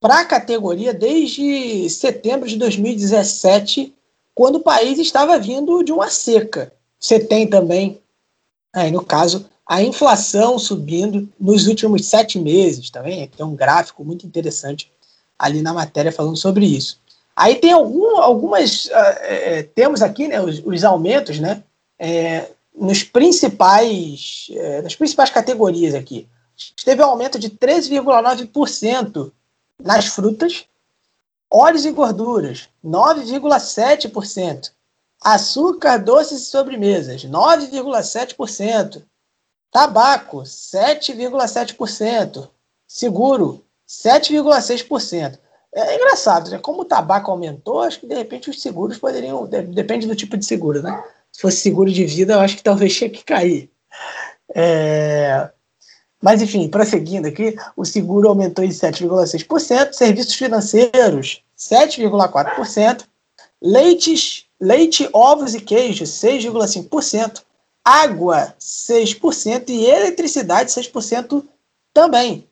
para 0.00 0.20
a 0.20 0.24
categoria 0.24 0.92
desde 0.92 1.88
setembro 1.88 2.48
de 2.48 2.56
2017, 2.56 3.92
quando 4.34 4.56
o 4.56 4.62
país 4.62 4.98
estava 4.98 5.38
vindo 5.38 5.82
de 5.82 5.92
uma 5.92 6.08
seca. 6.08 6.72
Você 6.98 7.18
tem 7.18 7.46
também, 7.46 8.00
aí 8.72 8.90
no 8.90 9.04
caso, 9.04 9.46
a 9.66 9.82
inflação 9.82 10.58
subindo 10.58 11.28
nos 11.38 11.66
últimos 11.66 12.06
sete 12.06 12.38
meses 12.38 12.90
também. 12.90 13.28
Tem 13.28 13.44
um 13.44 13.54
gráfico 13.54 14.04
muito 14.04 14.26
interessante 14.26 14.90
ali 15.38 15.62
na 15.62 15.72
matéria 15.72 16.12
falando 16.12 16.36
sobre 16.36 16.66
isso. 16.66 17.00
Aí 17.34 17.56
tem 17.56 17.72
algum, 17.72 18.18
algumas. 18.18 18.86
Uh, 18.86 19.68
temos 19.74 20.02
aqui 20.02 20.28
né, 20.28 20.40
os, 20.40 20.62
os 20.64 20.84
aumentos 20.84 21.38
né, 21.38 21.62
é, 21.98 22.48
nos 22.74 23.02
principais, 23.02 24.48
é, 24.50 24.82
nas 24.82 24.94
principais 24.94 25.30
categorias 25.30 25.94
aqui. 25.94 26.28
Teve 26.84 27.02
um 27.02 27.06
aumento 27.06 27.38
de 27.38 27.50
13,9% 27.50 29.32
nas 29.82 30.06
frutas, 30.06 30.64
óleos 31.52 31.84
e 31.84 31.90
gorduras, 31.90 32.68
9,7%. 32.84 34.70
Açúcar, 35.20 35.98
doces 35.98 36.42
e 36.42 36.46
sobremesas, 36.46 37.24
9,7%. 37.24 39.02
Tabaco, 39.70 40.38
7,7%. 40.38 42.48
Seguro, 42.88 43.64
7,6%. 43.88 45.38
É 45.74 45.96
engraçado, 45.96 46.50
né? 46.50 46.58
Como 46.58 46.82
o 46.82 46.84
tabaco 46.84 47.30
aumentou, 47.30 47.80
acho 47.80 48.00
que 48.00 48.06
de 48.06 48.14
repente 48.14 48.50
os 48.50 48.60
seguros 48.60 48.98
poderiam. 48.98 49.46
Depende 49.46 50.06
do 50.06 50.16
tipo 50.16 50.36
de 50.36 50.44
seguro, 50.44 50.82
né? 50.82 51.02
Se 51.30 51.40
fosse 51.40 51.58
seguro 51.58 51.90
de 51.90 52.04
vida, 52.04 52.34
eu 52.34 52.40
acho 52.40 52.56
que 52.56 52.62
talvez 52.62 52.94
tinha 52.94 53.08
que 53.08 53.24
cair. 53.24 53.70
É... 54.54 55.50
Mas, 56.22 56.40
enfim, 56.40 56.68
prosseguindo 56.68 57.26
aqui, 57.26 57.56
o 57.76 57.84
seguro 57.84 58.28
aumentou 58.28 58.64
em 58.64 58.68
7,6%, 58.68 59.92
serviços 59.92 60.34
financeiros, 60.34 61.42
7,4%, 61.58 63.04
leites, 63.60 64.46
leite, 64.60 65.08
ovos 65.12 65.54
e 65.54 65.60
queijos, 65.60 66.10
6,5%, 66.10 67.42
água 67.84 68.54
6% 68.60 69.68
e 69.70 69.84
eletricidade 69.84 70.70
6% 70.70 71.44
também. 71.92 72.46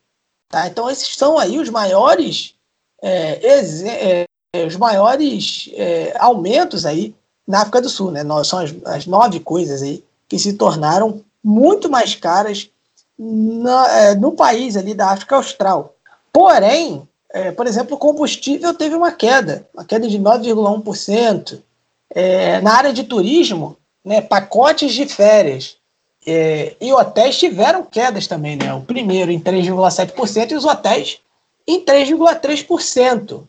Tá? 0.49 0.67
Então 0.67 0.89
esses 0.89 1.15
são 1.15 1.39
aí 1.39 1.57
os 1.57 1.69
maiores 1.69 2.55
é, 3.01 4.25
é, 4.53 4.65
os 4.65 4.75
maiores 4.75 5.69
é, 5.73 6.13
aumentos 6.19 6.85
aí 6.85 7.15
na 7.47 7.61
África 7.61 7.81
do 7.81 7.89
Sul, 7.89 8.11
né? 8.11 8.21
São 8.43 8.59
as, 8.59 8.75
as, 8.85 9.05
nove 9.07 9.39
coisas 9.39 9.81
aí 9.81 10.03
que 10.27 10.37
se 10.37 10.53
tornaram 10.53 11.23
muito 11.43 11.89
mais 11.89 12.15
caras 12.15 12.69
na, 13.23 13.99
é, 13.99 14.15
no 14.15 14.31
país 14.31 14.75
ali 14.75 14.95
da 14.95 15.11
África 15.11 15.35
Austral. 15.35 15.93
Porém, 16.33 17.07
é, 17.31 17.51
por 17.51 17.67
exemplo, 17.67 17.95
o 17.95 17.99
combustível 17.99 18.73
teve 18.73 18.95
uma 18.95 19.11
queda, 19.11 19.67
uma 19.73 19.85
queda 19.85 20.07
de 20.07 20.17
9,1%. 20.17 21.59
É, 22.09 22.59
na 22.61 22.73
área 22.73 22.91
de 22.91 23.03
turismo, 23.03 23.77
né, 24.03 24.19
pacotes 24.21 24.93
de 24.93 25.05
férias 25.05 25.77
é, 26.25 26.75
e 26.81 26.91
hotéis 26.91 27.37
tiveram 27.37 27.83
quedas 27.83 28.27
também, 28.27 28.55
né? 28.55 28.73
O 28.73 28.81
primeiro 28.81 29.31
em 29.31 29.39
3,7% 29.39 30.51
e 30.51 30.55
os 30.55 30.65
hotéis 30.65 31.19
em 31.67 31.85
3,3%. 31.85 33.43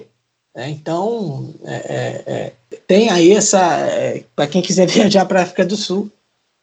É, 0.54 0.68
então, 0.68 1.52
é, 1.64 1.74
é, 1.74 2.22
é, 2.26 2.52
tem 2.86 3.10
aí 3.10 3.32
essa. 3.32 3.60
É, 3.88 4.22
para 4.36 4.46
quem 4.46 4.62
quiser 4.62 4.86
viajar 4.88 5.24
para 5.24 5.40
a 5.40 5.42
África 5.42 5.64
do 5.64 5.76
Sul, 5.76 6.10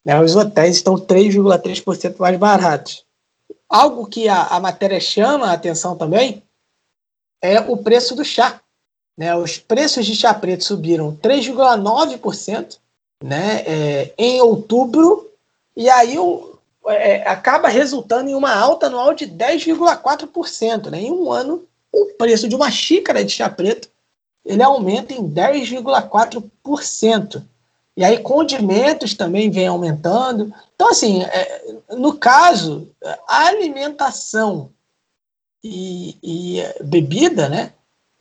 né, 0.06 0.20
os 0.20 0.36
hotéis 0.36 0.78
estão 0.78 0.96
3,3% 0.96 2.18
mais 2.18 2.38
baratos. 2.38 3.06
Algo 3.68 4.08
que 4.08 4.28
a, 4.28 4.48
a 4.48 4.60
matéria 4.60 5.00
chama 5.00 5.48
a 5.48 5.54
atenção 5.54 5.96
também 5.96 6.42
é 7.42 7.60
o 7.60 7.78
preço 7.78 8.16
do 8.16 8.26
chá. 8.26 8.60
Né? 9.18 9.36
Os 9.36 9.58
preços 9.58 10.06
de 10.06 10.16
chá 10.16 10.34
preto 10.34 10.64
subiram 10.64 11.16
3,9% 11.18 12.78
né, 13.24 13.64
é, 13.66 14.14
em 14.18 14.42
outubro, 14.42 15.30
e 15.76 15.90
aí 15.90 16.18
o, 16.18 16.58
é, 16.88 17.28
acaba 17.28 17.68
resultando 17.68 18.30
em 18.30 18.36
uma 18.36 18.56
alta 18.56 18.88
anual 18.88 19.14
de 19.14 19.28
10,4%. 19.28 20.90
Né? 20.90 21.02
Em 21.02 21.12
um 21.12 21.32
ano, 21.32 21.66
o 21.92 22.06
preço 22.18 22.48
de 22.48 22.56
uma 22.56 22.72
xícara 22.72 23.24
de 23.24 23.32
chá 23.32 23.50
preto 23.50 23.90
ele 24.46 24.64
aumenta 24.64 25.14
em 25.14 25.30
10,4%. 25.30 27.44
E 28.00 28.04
aí 28.06 28.20
condimentos 28.20 29.14
também 29.14 29.52
vem 29.52 29.68
aumentando. 29.68 30.54
Então, 30.74 30.90
assim, 30.90 31.22
é, 31.22 31.76
no 31.98 32.14
caso, 32.14 32.90
a 33.28 33.48
alimentação 33.48 34.70
e, 35.62 36.16
e 36.24 36.64
bebida, 36.82 37.50
né, 37.50 37.74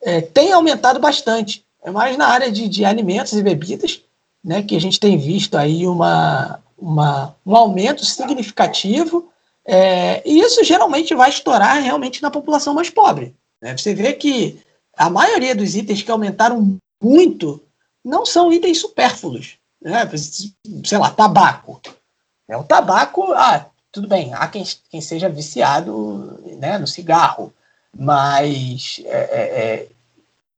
é, 0.02 0.20
tem 0.20 0.50
aumentado 0.50 0.98
bastante. 0.98 1.64
É 1.80 1.92
mais 1.92 2.16
na 2.16 2.26
área 2.26 2.50
de, 2.50 2.68
de 2.68 2.84
alimentos 2.84 3.34
e 3.34 3.40
bebidas, 3.40 4.02
né, 4.42 4.64
que 4.64 4.74
a 4.74 4.80
gente 4.80 4.98
tem 4.98 5.16
visto 5.16 5.56
aí 5.56 5.86
uma, 5.86 6.58
uma 6.76 7.36
um 7.46 7.54
aumento 7.54 8.04
significativo. 8.04 9.30
É, 9.64 10.28
e 10.28 10.40
isso 10.40 10.64
geralmente 10.64 11.14
vai 11.14 11.30
estourar 11.30 11.80
realmente 11.80 12.20
na 12.20 12.32
população 12.32 12.74
mais 12.74 12.90
pobre. 12.90 13.32
Né? 13.62 13.76
Você 13.76 13.94
vê 13.94 14.12
que 14.12 14.60
a 14.96 15.08
maioria 15.08 15.54
dos 15.54 15.76
itens 15.76 16.02
que 16.02 16.10
aumentaram 16.10 16.76
muito 17.00 17.62
não 18.04 18.26
são 18.26 18.52
itens 18.52 18.80
supérfluos. 18.80 19.56
Né? 19.80 20.08
Sei 20.84 20.98
lá, 20.98 21.10
tabaco. 21.10 21.80
É, 22.48 22.56
o 22.56 22.64
tabaco, 22.64 23.32
ah, 23.32 23.66
tudo 23.92 24.08
bem, 24.08 24.32
há 24.34 24.46
quem, 24.48 24.64
quem 24.90 25.00
seja 25.00 25.28
viciado 25.28 26.40
né, 26.58 26.78
no 26.78 26.86
cigarro, 26.86 27.52
mas 27.96 29.02
é, 29.04 29.18
é, 29.18 29.64
é, 29.64 29.88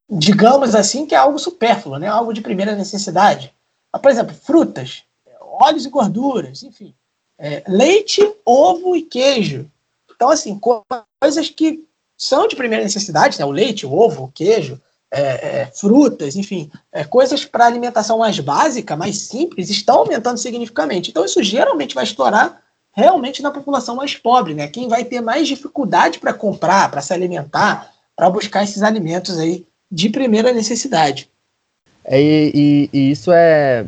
digamos 0.08 0.74
assim 0.74 1.06
que 1.06 1.14
é 1.14 1.18
algo 1.18 1.38
supérfluo, 1.38 1.98
né, 1.98 2.06
algo 2.06 2.32
de 2.32 2.40
primeira 2.40 2.76
necessidade. 2.76 3.52
Por 4.00 4.10
exemplo, 4.10 4.34
frutas, 4.34 5.02
óleos 5.40 5.84
e 5.84 5.90
gorduras, 5.90 6.62
enfim. 6.62 6.94
É, 7.38 7.62
leite, 7.66 8.20
ovo 8.44 8.94
e 8.94 9.02
queijo. 9.02 9.70
Então, 10.14 10.28
assim, 10.28 10.60
coisas 11.20 11.48
que 11.48 11.84
são 12.16 12.46
de 12.46 12.54
primeira 12.54 12.84
necessidade, 12.84 13.38
né? 13.38 13.44
o 13.44 13.50
leite, 13.50 13.86
o 13.86 13.92
ovo, 13.92 14.24
o 14.24 14.30
queijo, 14.30 14.80
é, 15.12 15.62
é, 15.62 15.66
frutas, 15.74 16.36
enfim, 16.36 16.70
é, 16.92 17.02
coisas 17.02 17.44
para 17.44 17.66
alimentação 17.66 18.18
mais 18.18 18.38
básica, 18.38 18.96
mais 18.96 19.18
simples, 19.18 19.68
estão 19.68 19.98
aumentando 19.98 20.38
significativamente. 20.38 21.10
Então, 21.10 21.24
isso 21.24 21.42
geralmente 21.42 21.94
vai 21.94 22.04
estourar 22.04 22.60
realmente 22.92 23.42
na 23.42 23.50
população 23.50 23.96
mais 23.96 24.14
pobre, 24.14 24.54
né? 24.54 24.68
Quem 24.68 24.88
vai 24.88 25.04
ter 25.04 25.20
mais 25.20 25.48
dificuldade 25.48 26.18
para 26.18 26.32
comprar, 26.32 26.90
para 26.90 27.00
se 27.00 27.12
alimentar, 27.12 27.92
para 28.14 28.30
buscar 28.30 28.62
esses 28.62 28.82
alimentos 28.82 29.38
aí 29.38 29.66
de 29.90 30.08
primeira 30.08 30.52
necessidade. 30.52 31.28
É, 32.04 32.20
e, 32.20 32.88
e, 32.92 33.10
isso 33.10 33.32
é 33.32 33.84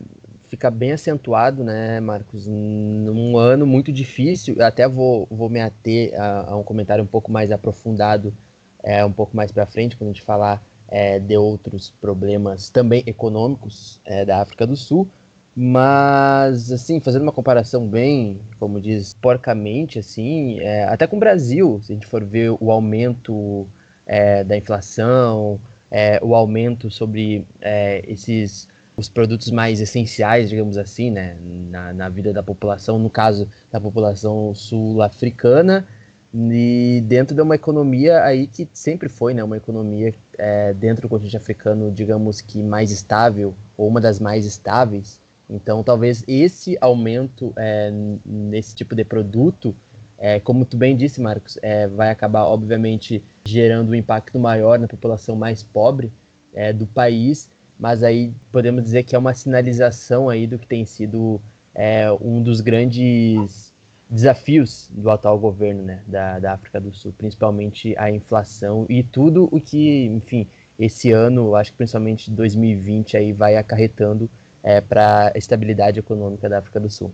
fica 0.48 0.70
bem 0.70 0.92
acentuado, 0.92 1.64
né, 1.64 1.98
Marcos, 1.98 2.46
num 2.46 3.38
ano 3.38 3.66
muito 3.66 3.90
difícil. 3.90 4.62
Até 4.62 4.86
vou, 4.86 5.26
vou 5.30 5.48
me 5.48 5.58
ater 5.58 6.12
a, 6.20 6.50
a 6.50 6.56
um 6.58 6.62
comentário 6.62 7.02
um 7.02 7.06
pouco 7.06 7.32
mais 7.32 7.50
aprofundado, 7.50 8.34
é, 8.82 9.02
um 9.02 9.12
pouco 9.12 9.34
mais 9.34 9.50
para 9.50 9.64
frente, 9.64 9.96
quando 9.96 10.10
a 10.10 10.12
gente 10.12 10.20
falar 10.20 10.62
é, 10.92 11.18
de 11.18 11.34
outros 11.38 11.88
problemas 11.88 12.68
também 12.68 13.02
econômicos 13.06 13.98
é, 14.04 14.26
da 14.26 14.42
África 14.42 14.66
do 14.66 14.76
Sul. 14.76 15.08
Mas, 15.56 16.70
assim, 16.70 17.00
fazendo 17.00 17.22
uma 17.22 17.32
comparação 17.32 17.88
bem, 17.88 18.40
como 18.58 18.78
diz, 18.78 19.14
porcamente, 19.20 19.98
assim, 19.98 20.60
é, 20.60 20.84
até 20.84 21.06
com 21.06 21.16
o 21.16 21.20
Brasil, 21.20 21.80
se 21.82 21.92
a 21.92 21.94
gente 21.94 22.06
for 22.06 22.22
ver 22.22 22.54
o 22.60 22.70
aumento 22.70 23.66
é, 24.06 24.44
da 24.44 24.56
inflação, 24.56 25.58
é, 25.90 26.20
o 26.22 26.34
aumento 26.34 26.90
sobre 26.90 27.46
é, 27.60 28.04
esses 28.06 28.68
os 28.94 29.08
produtos 29.08 29.50
mais 29.50 29.80
essenciais, 29.80 30.50
digamos 30.50 30.76
assim, 30.76 31.10
né, 31.10 31.34
na, 31.40 31.94
na 31.94 32.08
vida 32.10 32.30
da 32.30 32.42
população, 32.42 32.98
no 32.98 33.08
caso 33.08 33.48
da 33.70 33.80
população 33.80 34.54
sul-africana, 34.54 35.86
e 36.34 37.02
dentro 37.06 37.34
de 37.34 37.42
uma 37.42 37.54
economia 37.54 38.22
aí 38.24 38.46
que 38.46 38.66
sempre 38.72 39.08
foi, 39.08 39.34
né, 39.34 39.44
uma 39.44 39.56
economia 39.56 40.14
é, 40.38 40.72
dentro 40.72 41.02
do 41.02 41.08
continente 41.08 41.36
africano, 41.36 41.90
digamos 41.90 42.40
que 42.40 42.62
mais 42.62 42.90
estável, 42.90 43.54
ou 43.76 43.86
uma 43.88 44.00
das 44.00 44.18
mais 44.18 44.46
estáveis. 44.46 45.20
Então, 45.50 45.82
talvez 45.82 46.24
esse 46.26 46.78
aumento 46.80 47.52
é, 47.54 47.92
nesse 48.24 48.74
tipo 48.74 48.94
de 48.94 49.04
produto, 49.04 49.74
é, 50.18 50.40
como 50.40 50.64
tu 50.64 50.76
bem 50.76 50.96
disse, 50.96 51.20
Marcos, 51.20 51.58
é, 51.60 51.86
vai 51.86 52.08
acabar, 52.08 52.44
obviamente, 52.44 53.22
gerando 53.44 53.90
um 53.90 53.94
impacto 53.94 54.38
maior 54.38 54.78
na 54.78 54.88
população 54.88 55.36
mais 55.36 55.62
pobre 55.62 56.10
é, 56.54 56.72
do 56.72 56.86
país, 56.86 57.50
mas 57.78 58.02
aí 58.02 58.32
podemos 58.50 58.84
dizer 58.84 59.02
que 59.02 59.14
é 59.14 59.18
uma 59.18 59.34
sinalização 59.34 60.30
aí 60.30 60.46
do 60.46 60.58
que 60.58 60.66
tem 60.66 60.86
sido 60.86 61.40
é, 61.74 62.10
um 62.20 62.42
dos 62.42 62.60
grandes 62.60 63.71
desafios 64.08 64.88
do 64.90 65.10
atual 65.10 65.38
governo 65.38 65.82
né, 65.82 66.02
da, 66.06 66.38
da 66.38 66.52
África 66.52 66.80
do 66.80 66.94
Sul, 66.94 67.14
principalmente 67.16 67.96
a 67.96 68.10
inflação 68.10 68.86
e 68.88 69.02
tudo 69.02 69.48
o 69.50 69.60
que, 69.60 70.04
enfim, 70.06 70.46
esse 70.78 71.10
ano, 71.12 71.54
acho 71.54 71.70
que 71.70 71.78
principalmente 71.78 72.30
2020 72.30 73.16
aí 73.16 73.32
vai 73.32 73.56
acarretando 73.56 74.30
é, 74.62 74.80
para 74.80 75.32
a 75.34 75.38
estabilidade 75.38 75.98
econômica 75.98 76.48
da 76.48 76.58
África 76.58 76.78
do 76.78 76.90
Sul. 76.90 77.12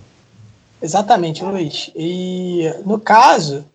Exatamente, 0.81 1.43
Luiz. 1.43 1.91
E 1.95 2.71
no 2.85 2.99
caso, 2.99 3.65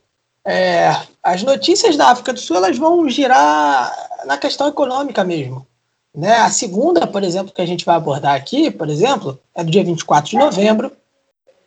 é, 0.46 0.94
as 1.22 1.42
notícias 1.42 1.96
da 1.96 2.11
África 2.11 2.33
do 2.33 2.40
Sul 2.40 2.57
elas 2.57 2.79
vão 2.79 3.09
girar 3.09 3.92
na 4.27 4.37
questão 4.37 4.68
econômica 4.68 5.24
mesmo. 5.24 5.66
Né? 6.14 6.33
A 6.33 6.50
segunda, 6.50 7.07
por 7.07 7.24
exemplo, 7.24 7.53
que 7.53 7.61
a 7.61 7.66
gente 7.66 7.85
vai 7.85 7.96
abordar 7.96 8.35
aqui, 8.35 8.70
por 8.70 8.88
exemplo, 8.88 9.38
é 9.55 9.64
do 9.64 9.70
dia 9.70 9.83
24 9.83 10.31
de 10.31 10.38
novembro. 10.38 10.92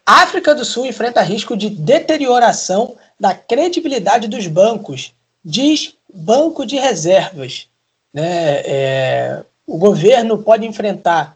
A 0.08 0.22
África 0.22 0.56
do 0.56 0.64
Sul 0.64 0.86
enfrenta 0.86 1.22
risco 1.22 1.58
de 1.58 1.70
deterioração 1.70 2.96
da 3.20 3.36
credibilidade 3.36 4.30
dos 4.30 4.48
bancos, 4.48 5.14
diz 5.44 5.96
Banco 6.14 6.66
de 6.66 6.78
Reservas. 6.78 7.68
Né? 8.14 8.62
É, 8.66 9.44
o 9.66 9.78
governo 9.78 10.38
pode 10.38 10.66
enfrentar 10.66 11.36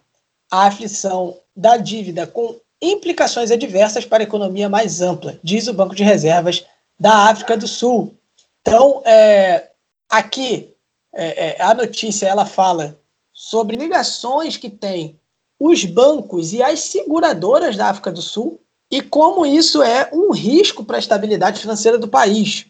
a 0.50 0.68
aflição 0.68 1.38
da 1.54 1.76
dívida 1.76 2.26
com 2.26 2.56
implicações 2.82 3.52
adversas 3.52 4.06
para 4.06 4.24
a 4.24 4.28
economia 4.28 4.70
mais 4.70 5.02
ampla, 5.02 5.38
diz 5.44 5.68
o 5.68 5.74
Banco 5.74 5.94
de 5.94 6.06
Reservas 6.06 6.64
da 6.98 7.30
África 7.30 7.58
do 7.58 7.68
Sul. 7.68 8.16
Então, 8.62 9.02
é, 9.04 9.68
aqui 10.10 10.74
é, 11.14 11.58
é, 11.58 11.62
a 11.62 11.74
notícia 11.74 12.26
ela 12.26 12.46
fala 12.46 12.98
sobre 13.34 13.76
ligações 13.76 14.56
que 14.56 14.70
tem 14.70 15.20
os 15.64 15.86
bancos 15.86 16.54
e 16.54 16.64
as 16.64 16.80
seguradoras 16.80 17.78
da 17.78 17.88
África 17.88 18.12
do 18.12 18.22
Sul 18.22 18.60
e 18.90 19.00
como 19.00 19.46
isso 19.46 19.84
é 19.84 20.10
um 20.12 20.32
risco 20.32 20.84
para 20.84 20.96
a 20.96 21.00
estabilidade 21.00 21.62
financeira 21.62 22.00
do 22.00 22.08
país. 22.08 22.66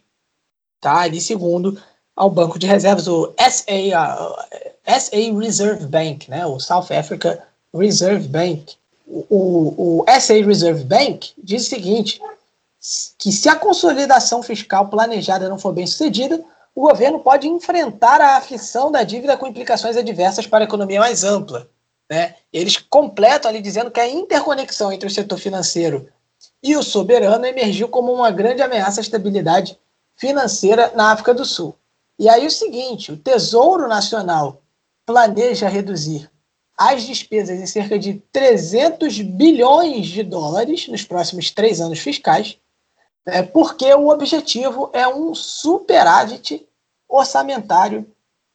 Tá? 0.82 1.00
Ali, 1.00 1.22
segundo 1.22 1.82
ao 2.14 2.30
Banco 2.30 2.60
de 2.60 2.68
Reservas, 2.68 3.08
o 3.08 3.34
SA, 3.40 4.36
SA 5.00 5.40
Reserve 5.40 5.86
Bank, 5.86 6.30
né? 6.30 6.46
o 6.46 6.60
South 6.60 6.88
Africa 6.92 7.42
Reserve 7.74 8.28
Bank. 8.28 8.76
O, 9.08 9.26
o, 9.30 10.02
o 10.02 10.06
SA 10.20 10.34
Reserve 10.34 10.84
Bank 10.84 11.32
diz 11.42 11.68
o 11.68 11.70
seguinte, 11.70 12.22
que 13.18 13.32
se 13.32 13.48
a 13.48 13.56
consolidação 13.56 14.44
fiscal 14.44 14.90
planejada 14.90 15.48
não 15.48 15.58
for 15.58 15.72
bem 15.72 15.88
sucedida, 15.88 16.44
o 16.76 16.82
governo 16.82 17.22
pode 17.22 17.48
enfrentar 17.48 18.20
a 18.20 18.36
aflição 18.36 18.92
da 18.92 19.04
dívida 19.04 19.38
com 19.38 19.48
implicações 19.48 19.96
adversas 19.96 20.46
para 20.46 20.66
a 20.66 20.68
economia 20.68 21.00
mais 21.00 21.24
ampla. 21.24 21.70
Né? 22.12 22.36
Eles 22.52 22.78
completam 22.78 23.50
ali 23.50 23.62
dizendo 23.62 23.90
que 23.90 24.02
a 24.02 24.06
interconexão 24.06 24.92
entre 24.92 25.08
o 25.08 25.10
setor 25.10 25.38
financeiro 25.38 26.10
e 26.62 26.76
o 26.76 26.84
soberano 26.84 27.46
emergiu 27.46 27.88
como 27.88 28.12
uma 28.12 28.30
grande 28.30 28.62
ameaça 28.62 29.00
à 29.00 29.02
estabilidade 29.02 29.80
financeira 30.18 30.92
na 30.94 31.14
África 31.14 31.34
do 31.34 31.46
Sul. 31.46 31.74
E 32.20 32.28
aí 32.28 32.46
o 32.46 32.52
seguinte, 32.52 33.14
o 33.14 33.18
Tesouro 33.18 33.88
Nacional 33.88 34.62
planeja 35.06 35.70
reduzir 35.70 36.30
as 36.78 37.04
despesas 37.04 37.58
em 37.58 37.66
cerca 37.66 37.98
de 37.98 38.16
300 38.34 39.22
bilhões 39.22 40.08
de 40.08 40.22
dólares 40.22 40.90
nos 40.90 41.06
próximos 41.06 41.50
três 41.50 41.80
anos 41.80 42.00
fiscais, 42.00 42.58
é 43.26 43.42
porque 43.42 43.86
o 43.94 44.10
objetivo 44.10 44.90
é 44.92 45.08
um 45.08 45.34
superávit 45.34 46.68
orçamentário 47.08 48.06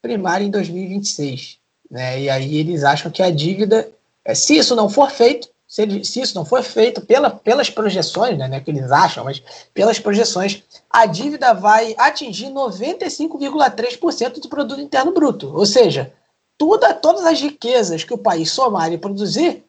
primário 0.02 0.46
em 0.46 0.50
2026. 0.50 1.58
Né? 1.90 2.22
E 2.22 2.30
aí 2.30 2.56
eles 2.56 2.84
acham 2.84 3.10
que 3.10 3.22
a 3.22 3.30
dívida, 3.30 3.88
é, 4.24 4.34
se 4.34 4.56
isso 4.56 4.74
não 4.74 4.88
for 4.88 5.10
feito, 5.10 5.48
se, 5.66 5.82
ele, 5.82 6.04
se 6.04 6.20
isso 6.20 6.34
não 6.34 6.44
for 6.44 6.62
feito 6.62 7.00
pela, 7.00 7.30
pelas 7.30 7.68
projeções, 7.68 8.38
né, 8.38 8.46
né, 8.46 8.60
que 8.60 8.70
eles 8.70 8.90
acham, 8.90 9.24
mas 9.24 9.42
pelas 9.74 9.98
projeções, 9.98 10.62
a 10.88 11.06
dívida 11.06 11.52
vai 11.52 11.94
atingir 11.98 12.46
95,3% 12.46 14.40
do 14.40 14.48
produto 14.48 14.80
interno 14.80 15.12
bruto. 15.12 15.52
Ou 15.52 15.66
seja, 15.66 16.12
toda, 16.56 16.94
todas 16.94 17.26
as 17.26 17.40
riquezas 17.40 18.04
que 18.04 18.14
o 18.14 18.18
país 18.18 18.52
somar 18.52 18.92
e 18.92 18.98
produzir, 18.98 19.64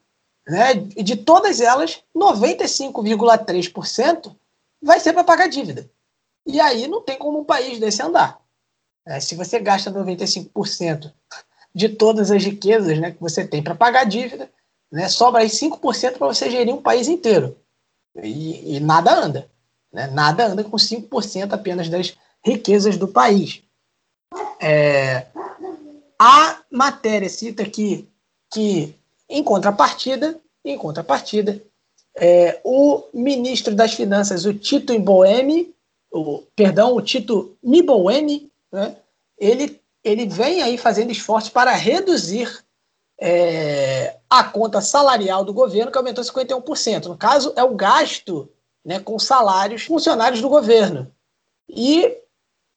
né, 0.46 0.74
de 0.74 1.16
todas 1.16 1.60
elas, 1.60 2.00
95,3% 2.16 4.34
vai 4.80 5.00
ser 5.00 5.12
para 5.12 5.24
pagar 5.24 5.48
dívida. 5.48 5.90
E 6.46 6.60
aí 6.60 6.86
não 6.86 7.02
tem 7.02 7.18
como 7.18 7.40
um 7.40 7.44
país 7.44 7.78
desse 7.78 8.02
andar. 8.02 8.40
É, 9.06 9.20
se 9.20 9.34
você 9.34 9.58
gasta 9.58 9.90
95% 9.90 11.12
de 11.74 11.88
todas 11.88 12.30
as 12.30 12.42
riquezas 12.42 12.98
né, 12.98 13.10
que 13.12 13.20
você 13.20 13.46
tem 13.46 13.62
para 13.62 13.74
pagar 13.74 14.04
dívida, 14.04 14.50
né, 14.90 15.08
sobra 15.08 15.42
aí 15.42 15.48
5% 15.48 16.18
para 16.18 16.26
você 16.26 16.50
gerir 16.50 16.74
um 16.74 16.82
país 16.82 17.08
inteiro. 17.08 17.56
E, 18.22 18.76
e 18.76 18.80
nada 18.80 19.14
anda. 19.14 19.50
Né? 19.92 20.06
Nada 20.08 20.46
anda 20.46 20.64
com 20.64 20.76
5% 20.76 21.52
apenas 21.52 21.88
das 21.88 22.16
riquezas 22.44 22.96
do 22.96 23.08
país. 23.08 23.62
É, 24.60 25.26
a 26.18 26.62
matéria 26.70 27.28
cita 27.28 27.62
aqui 27.62 28.08
que 28.52 28.94
Em 29.28 29.44
contrapartida, 29.44 30.40
em 30.64 30.76
contrapartida, 30.76 31.62
é, 32.16 32.60
o 32.64 33.04
ministro 33.12 33.74
das 33.74 33.92
Finanças, 33.92 34.44
o 34.44 34.54
Tito 34.54 34.98
Mboweni, 34.98 35.74
o, 36.10 36.42
perdão, 36.56 36.94
o 36.94 37.02
Tito 37.02 37.56
Mboweni, 37.62 38.50
né, 38.72 38.96
ele, 39.38 39.80
ele 40.02 40.26
vem 40.26 40.62
aí 40.62 40.78
fazendo 40.78 41.10
esforços 41.10 41.50
para 41.50 41.72
reduzir 41.72 42.64
é, 43.20 44.16
a 44.30 44.44
conta 44.44 44.80
salarial 44.80 45.44
do 45.44 45.52
governo, 45.52 45.90
que 45.90 45.98
aumentou 45.98 46.22
51%. 46.24 47.06
No 47.06 47.16
caso, 47.16 47.52
é 47.56 47.64
o 47.64 47.74
gasto 47.74 48.48
né, 48.84 49.00
com 49.00 49.18
salários 49.18 49.82
funcionários 49.82 50.40
do 50.40 50.48
governo. 50.48 51.12
E 51.68 52.16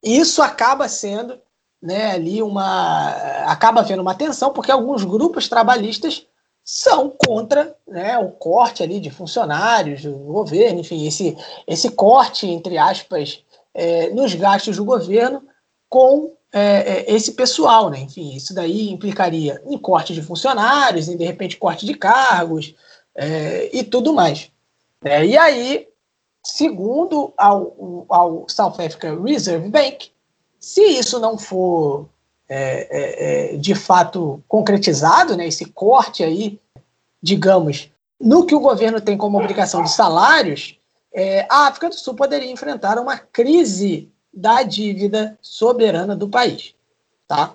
isso 0.03 0.41
acaba 0.41 0.89
sendo 0.89 1.39
né, 1.81 2.11
ali 2.11 2.41
uma. 2.41 3.09
acaba 3.45 3.81
havendo 3.81 4.01
uma 4.01 4.15
tensão, 4.15 4.51
porque 4.51 4.71
alguns 4.71 5.03
grupos 5.03 5.47
trabalhistas 5.47 6.25
são 6.63 7.09
contra 7.09 7.75
né, 7.87 8.17
o 8.19 8.31
corte 8.31 8.83
ali 8.83 8.99
de 8.99 9.09
funcionários 9.09 10.03
do 10.03 10.15
governo, 10.15 10.81
enfim, 10.81 11.07
esse, 11.07 11.35
esse 11.65 11.89
corte, 11.89 12.47
entre 12.47 12.77
aspas, 12.77 13.43
é, 13.73 14.09
nos 14.11 14.35
gastos 14.35 14.77
do 14.77 14.85
governo 14.85 15.43
com 15.89 16.35
é, 16.53 17.11
é, 17.11 17.13
esse 17.13 17.31
pessoal, 17.31 17.89
né? 17.89 17.99
Enfim, 18.01 18.35
isso 18.35 18.53
daí 18.53 18.89
implicaria 18.89 19.61
em 19.65 19.77
corte 19.77 20.13
de 20.13 20.21
funcionários, 20.21 21.07
em 21.07 21.15
de 21.15 21.25
repente 21.25 21.57
corte 21.57 21.85
de 21.85 21.93
cargos 21.93 22.75
é, 23.15 23.69
e 23.71 23.83
tudo 23.83 24.13
mais. 24.13 24.51
É, 25.03 25.25
e 25.25 25.37
aí, 25.37 25.87
segundo 26.43 27.33
ao, 27.37 28.05
ao 28.09 28.45
South 28.49 28.75
Africa 28.79 29.17
Reserve 29.21 29.69
Bank, 29.69 30.11
se 30.59 30.81
isso 30.81 31.19
não 31.19 31.37
for 31.37 32.09
é, 32.49 33.53
é, 33.53 33.57
de 33.57 33.73
fato 33.73 34.43
concretizado, 34.47 35.37
né, 35.37 35.47
esse 35.47 35.65
corte 35.65 36.21
aí, 36.21 36.59
digamos, 37.23 37.89
no 38.19 38.45
que 38.45 38.53
o 38.53 38.59
governo 38.59 38.99
tem 38.99 39.17
como 39.17 39.39
obrigação 39.39 39.81
de 39.83 39.91
salários, 39.91 40.77
a 41.49 41.67
África 41.67 41.89
do 41.89 41.95
Sul 41.95 42.13
poderia 42.13 42.51
enfrentar 42.51 42.99
uma 42.99 43.17
crise 43.17 44.11
da 44.33 44.63
dívida 44.63 45.37
soberana 45.41 46.15
do 46.15 46.29
país, 46.29 46.73
tá? 47.27 47.53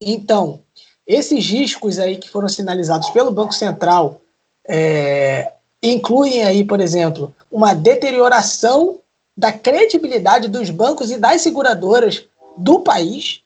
Então, 0.00 0.60
esses 1.06 1.46
riscos 1.46 1.98
aí 1.98 2.16
que 2.16 2.28
foram 2.28 2.48
sinalizados 2.48 3.10
pelo 3.10 3.30
Banco 3.30 3.54
Central 3.54 4.20
é, 4.66 5.52
incluem 5.82 6.42
aí, 6.42 6.64
por 6.64 6.80
exemplo, 6.80 7.34
uma 7.50 7.74
deterioração 7.74 9.00
da 9.36 9.52
credibilidade 9.52 10.48
dos 10.48 10.70
bancos 10.70 11.10
e 11.10 11.18
das 11.18 11.42
seguradoras 11.42 12.24
do 12.56 12.80
país. 12.80 13.42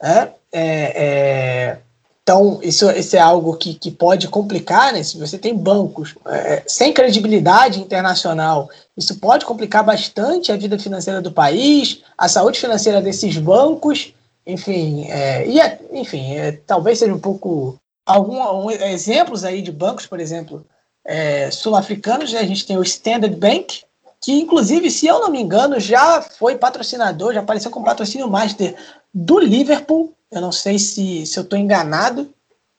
Né? 0.00 0.32
É, 0.52 0.58
é, 0.94 1.78
então, 2.22 2.60
isso, 2.62 2.88
isso 2.90 3.16
é 3.16 3.18
algo 3.18 3.56
que, 3.56 3.74
que 3.74 3.90
pode 3.90 4.28
complicar, 4.28 4.92
né? 4.92 5.02
Se 5.02 5.18
você 5.18 5.38
tem 5.38 5.54
bancos 5.54 6.14
é, 6.26 6.62
sem 6.66 6.92
credibilidade 6.92 7.80
internacional, 7.80 8.68
isso 8.96 9.18
pode 9.18 9.44
complicar 9.44 9.82
bastante 9.82 10.52
a 10.52 10.56
vida 10.56 10.78
financeira 10.78 11.20
do 11.20 11.32
país, 11.32 12.02
a 12.16 12.28
saúde 12.28 12.60
financeira 12.60 13.00
desses 13.00 13.36
bancos, 13.38 14.12
enfim, 14.46 15.06
é, 15.08 15.46
e 15.46 15.60
é, 15.60 15.78
enfim, 15.92 16.34
é, 16.36 16.52
talvez 16.52 16.98
seja 16.98 17.12
um 17.12 17.18
pouco 17.18 17.78
algum 18.06 18.38
um, 18.64 18.70
exemplos 18.70 19.44
aí 19.44 19.62
de 19.62 19.72
bancos, 19.72 20.06
por 20.06 20.20
exemplo, 20.20 20.64
é, 21.04 21.50
sul-africanos. 21.50 22.32
Né? 22.32 22.40
A 22.40 22.46
gente 22.46 22.66
tem 22.66 22.76
o 22.76 22.82
Standard 22.82 23.34
Bank, 23.34 23.82
que 24.20 24.32
inclusive, 24.32 24.90
se 24.90 25.06
eu 25.06 25.20
não 25.20 25.30
me 25.30 25.40
engano, 25.40 25.80
já 25.80 26.20
foi 26.20 26.56
patrocinador, 26.56 27.32
já 27.32 27.40
apareceu 27.40 27.70
como 27.70 27.86
patrocínio 27.86 28.28
master 28.28 28.76
do 29.12 29.38
Liverpool 29.38 30.14
eu 30.30 30.40
não 30.40 30.52
sei 30.52 30.78
se, 30.78 31.26
se 31.26 31.38
eu 31.38 31.42
estou 31.42 31.58
enganado, 31.58 32.32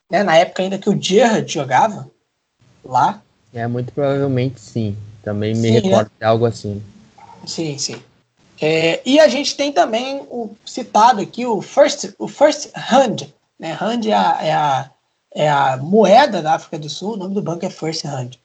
né? 0.10 0.24
Na 0.24 0.38
época 0.38 0.64
ainda 0.64 0.78
que 0.78 0.90
o 0.90 1.00
Gerrard 1.00 1.52
jogava 1.52 2.10
lá. 2.84 3.22
É, 3.54 3.68
muito 3.68 3.92
provavelmente 3.92 4.60
sim. 4.60 4.96
Também 5.22 5.54
me 5.54 5.68
sim, 5.68 5.74
recordo 5.74 6.08
né? 6.08 6.12
de 6.18 6.26
algo 6.26 6.46
assim. 6.46 6.82
Sim, 7.46 7.78
sim. 7.78 8.02
É, 8.60 9.02
e 9.06 9.20
a 9.20 9.28
gente 9.28 9.56
tem 9.56 9.72
também 9.72 10.22
o 10.30 10.56
citado 10.66 11.20
aqui, 11.22 11.46
o 11.46 11.62
First, 11.62 12.14
o 12.18 12.28
first 12.28 12.70
Hand. 12.76 13.28
Né? 13.60 13.78
Hand 13.80 14.06
é 14.06 14.14
a, 14.14 14.38
é, 14.42 14.54
a, 14.54 14.92
é 15.34 15.50
a 15.50 15.78
moeda 15.78 16.42
da 16.42 16.54
África 16.54 16.80
do 16.80 16.90
Sul, 16.90 17.14
o 17.14 17.18
nome 17.18 17.34
do 17.34 17.42
banco 17.42 17.66
é 17.66 17.70
First 17.70 18.06
Hand. 18.06 18.40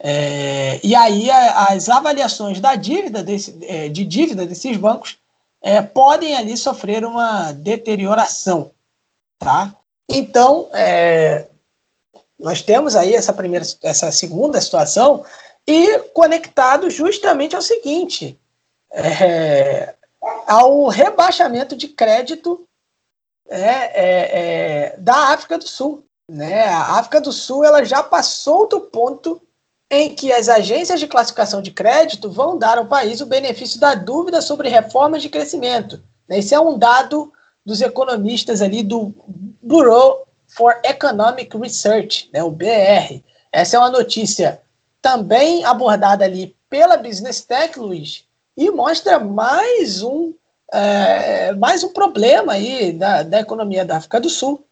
É, 0.00 0.78
e 0.84 0.94
aí 0.94 1.30
a, 1.30 1.68
as 1.68 1.88
avaliações 1.88 2.60
da 2.60 2.74
dívida 2.74 3.22
desse, 3.22 3.56
é, 3.62 3.88
de 3.88 4.04
dívida 4.04 4.44
desses 4.44 4.76
bancos 4.76 5.16
é, 5.62 5.82
podem 5.82 6.36
ali 6.36 6.56
sofrer 6.56 7.04
uma 7.04 7.52
deterioração, 7.52 8.70
tá? 9.38 9.74
Então, 10.08 10.68
é, 10.72 11.48
nós 12.38 12.62
temos 12.62 12.94
aí 12.94 13.14
essa 13.14 13.32
primeira, 13.32 13.66
essa 13.82 14.10
segunda 14.12 14.60
situação 14.60 15.24
e 15.66 15.98
conectado 16.14 16.88
justamente 16.88 17.54
ao 17.54 17.62
seguinte, 17.62 18.38
é, 18.90 19.94
ao 20.46 20.86
rebaixamento 20.86 21.76
de 21.76 21.88
crédito 21.88 22.64
é, 23.48 23.58
é, 23.58 24.38
é, 24.92 24.96
da 24.98 25.32
África 25.32 25.58
do 25.58 25.66
Sul. 25.66 26.04
Né? 26.30 26.64
A 26.64 26.98
África 26.98 27.20
do 27.20 27.32
Sul 27.32 27.64
ela 27.64 27.84
já 27.84 28.02
passou 28.02 28.68
do 28.68 28.80
ponto 28.80 29.42
em 29.90 30.14
que 30.14 30.32
as 30.32 30.48
agências 30.48 31.00
de 31.00 31.06
classificação 31.06 31.62
de 31.62 31.70
crédito 31.70 32.30
vão 32.30 32.58
dar 32.58 32.78
ao 32.78 32.86
país 32.86 33.20
o 33.20 33.26
benefício 33.26 33.80
da 33.80 33.94
dúvida 33.94 34.40
sobre 34.42 34.68
reformas 34.68 35.22
de 35.22 35.28
crescimento. 35.28 36.02
Esse 36.28 36.54
é 36.54 36.60
um 36.60 36.78
dado 36.78 37.32
dos 37.64 37.80
economistas 37.80 38.60
ali 38.60 38.82
do 38.82 39.14
Bureau 39.62 40.26
for 40.48 40.78
Economic 40.84 41.56
Research, 41.56 42.28
né, 42.32 42.42
o 42.42 42.50
BR. 42.50 43.22
Essa 43.52 43.76
é 43.76 43.80
uma 43.80 43.90
notícia 43.90 44.60
também 45.00 45.64
abordada 45.64 46.24
ali 46.24 46.54
pela 46.68 46.96
Business 46.96 47.42
Tech, 47.42 47.78
Luiz, 47.78 48.24
e 48.56 48.70
mostra 48.70 49.18
mais 49.18 50.02
um, 50.02 50.34
é, 50.72 51.52
mais 51.52 51.82
um 51.82 51.92
problema 51.92 52.54
aí 52.54 52.92
da, 52.92 53.22
da 53.22 53.40
economia 53.40 53.84
da 53.84 53.96
África 53.96 54.20
do 54.20 54.28
Sul. 54.28 54.64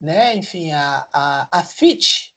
Né? 0.00 0.34
Enfim, 0.36 0.72
a, 0.72 1.06
a, 1.12 1.48
a 1.50 1.64
Fitch, 1.64 2.30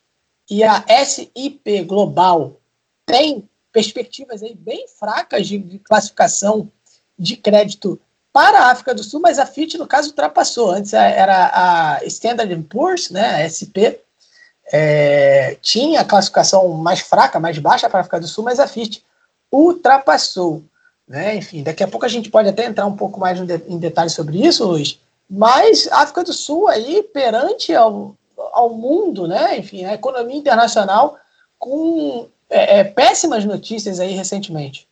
e 0.50 0.64
a 0.64 0.84
SIP 1.06 1.84
Global 1.84 2.60
tem 3.06 3.48
perspectivas 3.72 4.42
aí 4.42 4.56
bem 4.56 4.88
fracas 4.88 5.48
de, 5.48 5.58
de 5.58 5.80
classificação 5.80 6.72
de 7.18 7.36
crédito 7.38 8.00
para 8.32 8.60
a 8.60 8.72
África 8.72 8.94
do 8.94 9.04
Sul, 9.04 9.20
mas 9.20 9.40
a 9.40 9.46
FIT, 9.46 9.78
no 9.78 9.88
caso, 9.88 10.10
ultrapassou. 10.10 10.72
Antes 10.72 10.94
era 10.94 11.52
a 11.54 12.06
Standard 12.06 12.56
Poor's, 12.64 13.10
né, 13.10 13.44
a 13.44 13.50
SP, 13.50 14.00
é, 14.72 15.58
tinha 15.62 16.02
a 16.02 16.06
classificação 16.06 16.68
mais 16.70 17.00
fraca, 17.00 17.40
mais 17.40 17.58
baixa 17.58 17.90
para 17.90 18.00
a 18.00 18.02
África 18.02 18.20
do 18.20 18.28
Sul, 18.28 18.44
mas 18.44 18.60
a 18.60 18.68
FIT 18.68 19.04
ultrapassou. 19.52 20.64
Né? 21.08 21.36
Enfim, 21.36 21.64
daqui 21.64 21.84
a 21.84 21.88
pouco 21.88 22.06
a 22.06 22.10
gente 22.10 22.30
pode 22.30 22.48
até 22.50 22.66
entrar 22.66 22.86
um 22.86 22.96
pouco 22.96 23.20
mais 23.20 23.40
em 23.40 23.80
detalhes 23.80 24.14
sobre 24.14 24.46
isso, 24.46 24.66
Luiz, 24.66 25.00
mas 25.30 25.88
a 25.92 26.02
África 26.02 26.24
do 26.24 26.34
Sul 26.34 26.68
aí, 26.68 27.04
perante 27.04 27.74
ao, 27.74 28.16
ao 28.54 28.74
mundo, 28.74 29.28
né? 29.28 29.58
Enfim, 29.58 29.86
a 29.86 29.94
economia 29.94 30.38
internacional 30.38 31.18
com 31.58 32.28
é, 32.50 32.80
é, 32.80 32.84
péssimas 32.84 33.46
notícias 33.46 34.00
aí 34.00 34.14
recentemente. 34.14 34.88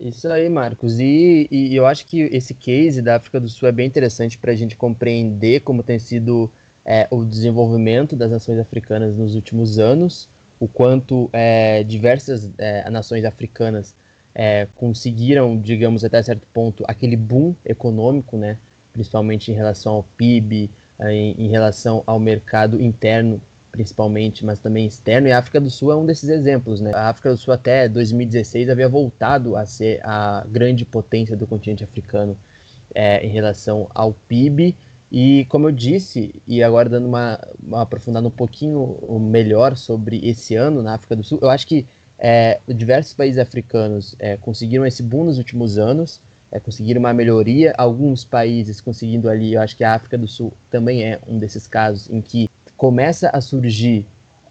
Isso 0.00 0.28
aí, 0.28 0.48
Marcos. 0.48 0.98
E, 0.98 1.48
e, 1.50 1.74
eu 1.74 1.86
acho 1.86 2.06
que 2.06 2.22
esse 2.22 2.54
case 2.54 3.02
da 3.02 3.16
África 3.16 3.40
do 3.40 3.48
Sul 3.48 3.68
é 3.68 3.72
bem 3.72 3.86
interessante 3.86 4.38
para 4.38 4.52
a 4.52 4.56
gente 4.56 4.76
compreender 4.76 5.60
como 5.60 5.82
tem 5.82 5.98
sido 5.98 6.50
é, 6.84 7.06
o 7.10 7.24
desenvolvimento 7.24 8.16
das 8.16 8.30
nações 8.30 8.58
africanas 8.58 9.16
nos 9.16 9.34
últimos 9.34 9.78
anos, 9.78 10.28
o 10.58 10.66
quanto 10.66 11.28
é, 11.32 11.82
diversas 11.82 12.50
é, 12.56 12.88
nações 12.88 13.24
africanas 13.24 13.94
é, 14.34 14.66
conseguiram, 14.76 15.60
digamos, 15.60 16.04
até 16.04 16.22
certo 16.22 16.46
ponto, 16.52 16.84
aquele 16.86 17.16
boom 17.16 17.54
econômico, 17.64 18.36
né? 18.36 18.56
principalmente 18.92 19.50
em 19.50 19.54
relação 19.54 19.94
ao 19.94 20.02
PIB, 20.02 20.70
em, 21.02 21.34
em 21.38 21.48
relação 21.48 22.02
ao 22.06 22.18
mercado 22.18 22.80
interno 22.80 23.40
principalmente, 23.70 24.44
mas 24.44 24.58
também 24.58 24.86
externo, 24.86 25.28
e 25.28 25.32
a 25.32 25.38
África 25.38 25.60
do 25.60 25.70
Sul 25.70 25.92
é 25.92 25.96
um 25.96 26.04
desses 26.04 26.28
exemplos. 26.28 26.80
Né? 26.80 26.92
A 26.92 27.08
África 27.08 27.30
do 27.30 27.36
Sul 27.36 27.54
até 27.54 27.88
2016 27.88 28.68
havia 28.68 28.88
voltado 28.88 29.56
a 29.56 29.64
ser 29.64 30.00
a 30.02 30.44
grande 30.48 30.84
potência 30.84 31.36
do 31.36 31.46
continente 31.46 31.84
africano 31.84 32.36
é, 32.92 33.24
em 33.24 33.30
relação 33.30 33.88
ao 33.94 34.12
PIB, 34.12 34.76
e 35.12 35.44
como 35.48 35.68
eu 35.68 35.72
disse, 35.72 36.34
e 36.46 36.62
agora 36.62 36.88
dando 36.88 37.06
uma, 37.06 37.40
uma 37.60 37.82
aprofundando 37.82 38.28
um 38.28 38.32
pouquinho 38.32 38.96
melhor 39.20 39.76
sobre 39.76 40.20
esse 40.22 40.54
ano 40.54 40.82
na 40.82 40.94
África 40.94 41.16
do 41.16 41.24
Sul, 41.24 41.38
eu 41.42 41.50
acho 41.50 41.66
que 41.66 41.86
é, 42.18 42.60
diversos 42.68 43.14
países 43.14 43.38
africanos 43.38 44.14
é, 44.18 44.36
conseguiram 44.36 44.86
esse 44.86 45.02
boom 45.02 45.24
nos 45.24 45.38
últimos 45.38 45.78
anos, 45.78 46.20
é, 46.50 46.58
conseguir 46.58 46.96
uma 46.98 47.12
melhoria. 47.12 47.74
Alguns 47.76 48.24
países 48.24 48.80
conseguindo 48.80 49.28
ali, 49.28 49.54
eu 49.54 49.60
acho 49.60 49.76
que 49.76 49.84
a 49.84 49.94
África 49.94 50.18
do 50.18 50.26
Sul 50.26 50.52
também 50.70 51.02
é 51.02 51.20
um 51.28 51.38
desses 51.38 51.66
casos 51.66 52.10
em 52.10 52.20
que 52.20 52.48
começa 52.76 53.28
a 53.30 53.40
surgir 53.40 54.06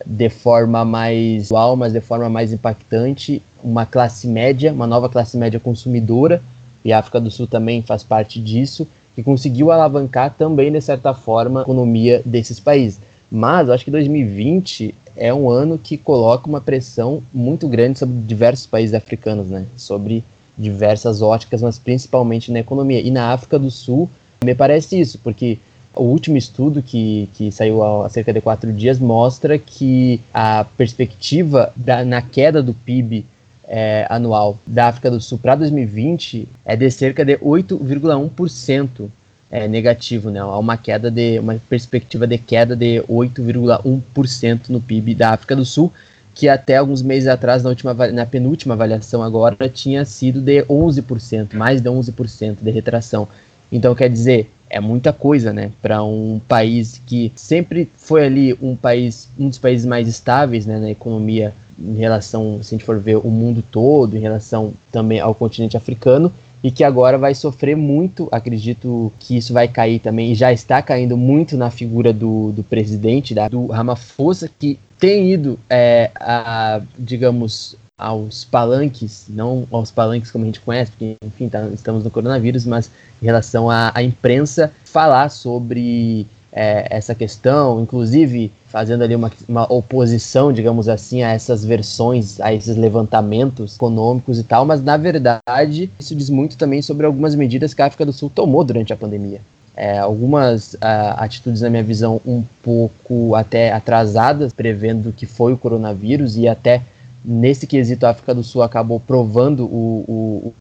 de 0.06 0.30
forma 0.30 0.86
mais 0.86 1.48
igual, 1.48 1.76
mas 1.76 1.94
de 1.94 2.02
forma 2.02 2.30
mais 2.30 2.54
impactante, 2.54 3.42
uma 3.64 3.86
classe 3.86 4.28
média, 4.28 4.72
uma 4.72 4.88
nova 4.88 5.10
classe 5.10 5.36
média 5.38 5.60
consumidora, 5.60 6.42
e 6.84 6.94
a 6.94 7.00
África 7.00 7.20
do 7.20 7.30
Sul 7.30 7.48
também 7.48 7.82
faz 7.82 8.04
parte 8.04 8.40
disso, 8.40 8.88
que 9.16 9.22
conseguiu 9.22 9.72
alavancar 9.72 10.34
também, 10.38 10.72
de 10.72 10.80
certa 10.80 11.14
forma, 11.14 11.60
a 11.60 11.64
economia 11.64 12.22
desses 12.26 12.60
países. 12.60 13.00
Mas 13.30 13.68
eu 13.68 13.74
acho 13.74 13.84
que 13.84 13.92
2020 13.92 14.96
é 15.16 15.34
um 15.34 15.50
ano 15.50 15.78
que 15.78 15.98
coloca 15.98 16.48
uma 16.48 16.62
pressão 16.62 17.22
muito 17.34 17.68
grande 17.68 18.00
sobre 18.00 18.16
diversos 18.22 18.66
países 18.66 18.96
africanos, 18.96 19.48
né? 19.48 19.66
Sobre 19.76 20.24
diversas 20.60 21.22
óticas, 21.22 21.62
mas 21.62 21.80
principalmente 21.80 22.52
na 22.52 22.60
economia. 22.60 23.00
E 23.00 23.10
na 23.10 23.32
África 23.32 23.58
do 23.58 23.72
Sul, 23.72 24.10
me 24.44 24.54
parece 24.54 25.00
isso, 25.00 25.18
porque 25.24 25.58
o 25.96 26.04
último 26.04 26.38
estudo 26.38 26.84
que, 26.84 27.30
que 27.34 27.52
saiu 27.52 27.82
há 27.84 28.10
cerca 28.10 28.34
de 28.34 28.42
quatro 28.42 28.72
dias 28.72 29.00
mostra 29.00 29.58
que 29.58 30.22
a 30.34 30.66
perspectiva 30.78 31.72
da, 31.76 32.04
na 32.04 32.22
queda 32.22 32.62
do 32.62 32.74
PIB 32.74 33.26
é, 33.68 34.06
anual 34.10 34.58
da 34.66 34.88
África 34.88 35.10
do 35.10 35.22
Sul 35.22 35.38
para 35.38 35.56
2020 35.56 36.48
é 36.66 36.76
de 36.76 36.90
cerca 36.92 37.24
de 37.24 37.38
8,1% 37.38 39.10
é, 39.52 39.68
negativo, 39.68 40.30
né? 40.30 40.40
Há 40.40 40.58
uma 40.58 40.78
queda 40.78 41.10
de 41.10 41.40
uma 41.40 41.56
perspectiva 41.70 42.28
de 42.28 42.38
queda 42.38 42.76
de 42.76 43.02
8,1% 43.04 44.70
no 44.70 44.80
PIB 44.80 45.16
da 45.16 45.32
África 45.32 45.56
do 45.56 45.66
Sul, 45.66 45.92
que 46.34 46.48
até 46.48 46.78
alguns 46.78 47.02
meses 47.02 47.28
atrás, 47.28 47.64
na, 47.64 47.70
última, 47.70 47.94
na 48.12 48.26
penúltima 48.26 48.74
avaliação 48.74 49.22
agora, 49.22 49.68
tinha 49.68 50.06
sido 50.06 50.40
de 50.40 50.64
11%, 50.64 51.54
mais 51.54 51.82
de 51.82 51.90
11% 51.90 52.58
de 52.62 52.72
retração. 52.72 53.28
Então, 53.72 53.94
quer 53.94 54.10
dizer, 54.10 54.50
é 54.70 54.80
muita 54.80 55.12
coisa, 55.12 55.52
né, 55.52 55.72
para 55.82 56.04
um 56.04 56.40
país 56.48 57.02
que 57.06 57.32
sempre 57.36 57.90
foi 57.96 58.26
ali 58.26 58.58
um 58.62 58.76
país, 58.76 59.28
um 59.38 59.50
dos 59.50 59.58
países 59.58 59.86
mais 59.86 60.08
estáveis, 60.08 60.66
né, 60.66 60.78
na 60.78 60.90
economia 60.90 61.54
em 61.78 61.96
relação, 61.96 62.60
se 62.62 62.74
a 62.74 62.78
gente 62.78 62.86
for 62.86 63.00
ver 63.00 63.18
o 63.18 63.30
mundo 63.30 63.64
todo, 63.72 64.16
em 64.16 64.20
relação 64.20 64.74
também 64.92 65.20
ao 65.20 65.34
continente 65.34 65.78
africano, 65.78 66.32
e 66.62 66.70
que 66.70 66.84
agora 66.84 67.18
vai 67.18 67.34
sofrer 67.34 67.76
muito. 67.76 68.28
Acredito 68.32 69.12
que 69.18 69.38
isso 69.38 69.54
vai 69.54 69.68
cair 69.68 70.00
também, 70.00 70.32
e 70.32 70.36
já 70.36 70.52
está 70.52 70.82
caindo 70.82 71.16
muito 71.16 71.56
na 71.56 71.72
figura 71.72 72.12
do, 72.12 72.52
do 72.52 72.64
presidente, 72.64 73.34
da, 73.34 73.48
do 73.48 73.68
Ramaphosa, 73.68 74.50
que 74.60 74.78
tem 75.00 75.32
ido, 75.32 75.58
é, 75.70 76.12
a, 76.16 76.82
digamos, 76.98 77.78
aos 77.98 78.46
palanques, 78.46 79.26
não 79.28 79.68
aos 79.72 79.92
palanques 79.92 80.32
como 80.32 80.44
a 80.44 80.48
gente 80.48 80.62
conhece, 80.62 80.92
porque, 80.92 81.16
enfim, 81.26 81.50
tá, 81.50 81.68
estamos 81.74 82.04
no 82.04 82.12
coronavírus, 82.12 82.66
mas 82.66 82.92
em 83.22 83.26
relação 83.26 83.70
à, 83.70 83.92
à 83.94 84.04
imprensa, 84.04 84.72
falar 84.86 85.30
sobre 85.30 86.28
é, 86.52 86.88
essa 86.90 87.14
questão, 87.16 87.82
inclusive 87.82 88.52
fazendo 88.68 89.04
ali 89.04 89.16
uma, 89.16 89.32
uma 89.48 89.72
oposição, 89.72 90.54
digamos 90.54 90.88
assim, 90.88 91.24
a 91.24 91.32
essas 91.32 91.66
versões, 91.66 92.40
a 92.40 92.54
esses 92.54 92.76
levantamentos 92.76 93.76
econômicos 93.76 94.40
e 94.40 94.44
tal, 94.44 94.66
mas 94.66 94.82
na 94.84 94.96
verdade 94.96 95.90
isso 96.00 96.16
diz 96.16 96.30
muito 96.30 96.58
também 96.58 96.82
sobre 96.82 97.06
algumas 97.06 97.36
medidas 97.36 97.74
que 97.74 97.82
a 97.82 97.88
África 97.88 98.06
do 98.06 98.14
Sul 98.14 98.30
tomou 98.30 98.64
durante 98.64 98.94
a 98.94 98.98
pandemia. 98.98 99.42
É, 99.82 99.98
algumas 99.98 100.74
uh, 100.74 100.80
atitudes, 101.16 101.62
na 101.62 101.70
minha 101.70 101.84
visão, 101.84 102.20
um 102.26 102.44
pouco 102.62 103.34
até 103.34 103.72
atrasadas, 103.72 104.52
prevendo 104.52 105.14
que 105.14 105.26
foi 105.26 105.54
o 105.54 105.58
coronavírus 105.58 106.36
e 106.36 106.50
até 106.50 106.82
nesse 107.24 107.66
quesito 107.66 108.06
a 108.06 108.10
África 108.10 108.36
do 108.36 108.44
Sul 108.44 108.62
acabou 108.62 109.00
provando 109.00 109.64
o, 109.64 110.04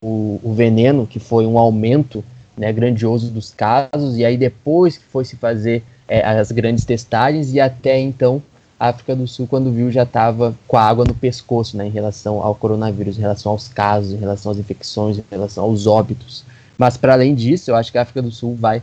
o, 0.01 0.07
o, 0.07 0.41
o 0.45 0.55
veneno, 0.55 1.05
que 1.05 1.19
foi 1.19 1.45
um 1.47 1.59
aumento 1.59 2.25
né, 2.57 2.73
grandioso 2.73 3.29
dos 3.29 3.51
casos, 3.51 4.17
e 4.17 4.25
aí 4.25 4.37
depois 4.37 4.97
que 4.97 5.05
foi 5.05 5.25
se 5.25 5.35
fazer 5.35 5.83
é, 6.07 6.25
as 6.25 6.53
grandes 6.53 6.85
testagens, 6.85 7.53
e 7.53 7.59
até 7.59 7.99
então 7.99 8.41
a 8.79 8.91
África 8.91 9.17
do 9.17 9.27
Sul, 9.27 9.49
quando 9.49 9.73
viu, 9.73 9.91
já 9.91 10.05
estava 10.05 10.55
com 10.69 10.77
a 10.77 10.83
água 10.85 11.05
no 11.05 11.15
pescoço 11.15 11.77
né, 11.77 11.85
em 11.85 11.91
relação 11.91 12.41
ao 12.41 12.55
coronavírus, 12.55 13.19
em 13.19 13.23
relação 13.23 13.51
aos 13.51 13.67
casos, 13.67 14.13
em 14.13 14.17
relação 14.17 14.53
às 14.53 14.59
infecções, 14.59 15.19
em 15.19 15.25
relação 15.29 15.65
aos 15.65 15.89
óbitos. 15.89 16.45
Mas 16.79 16.97
para 16.97 17.15
além 17.15 17.35
disso, 17.35 17.73
eu 17.73 17.75
acho 17.75 17.91
que 17.91 17.99
a 17.99 18.03
África 18.03 18.23
do 18.23 18.31
Sul 18.31 18.55
vai 18.55 18.81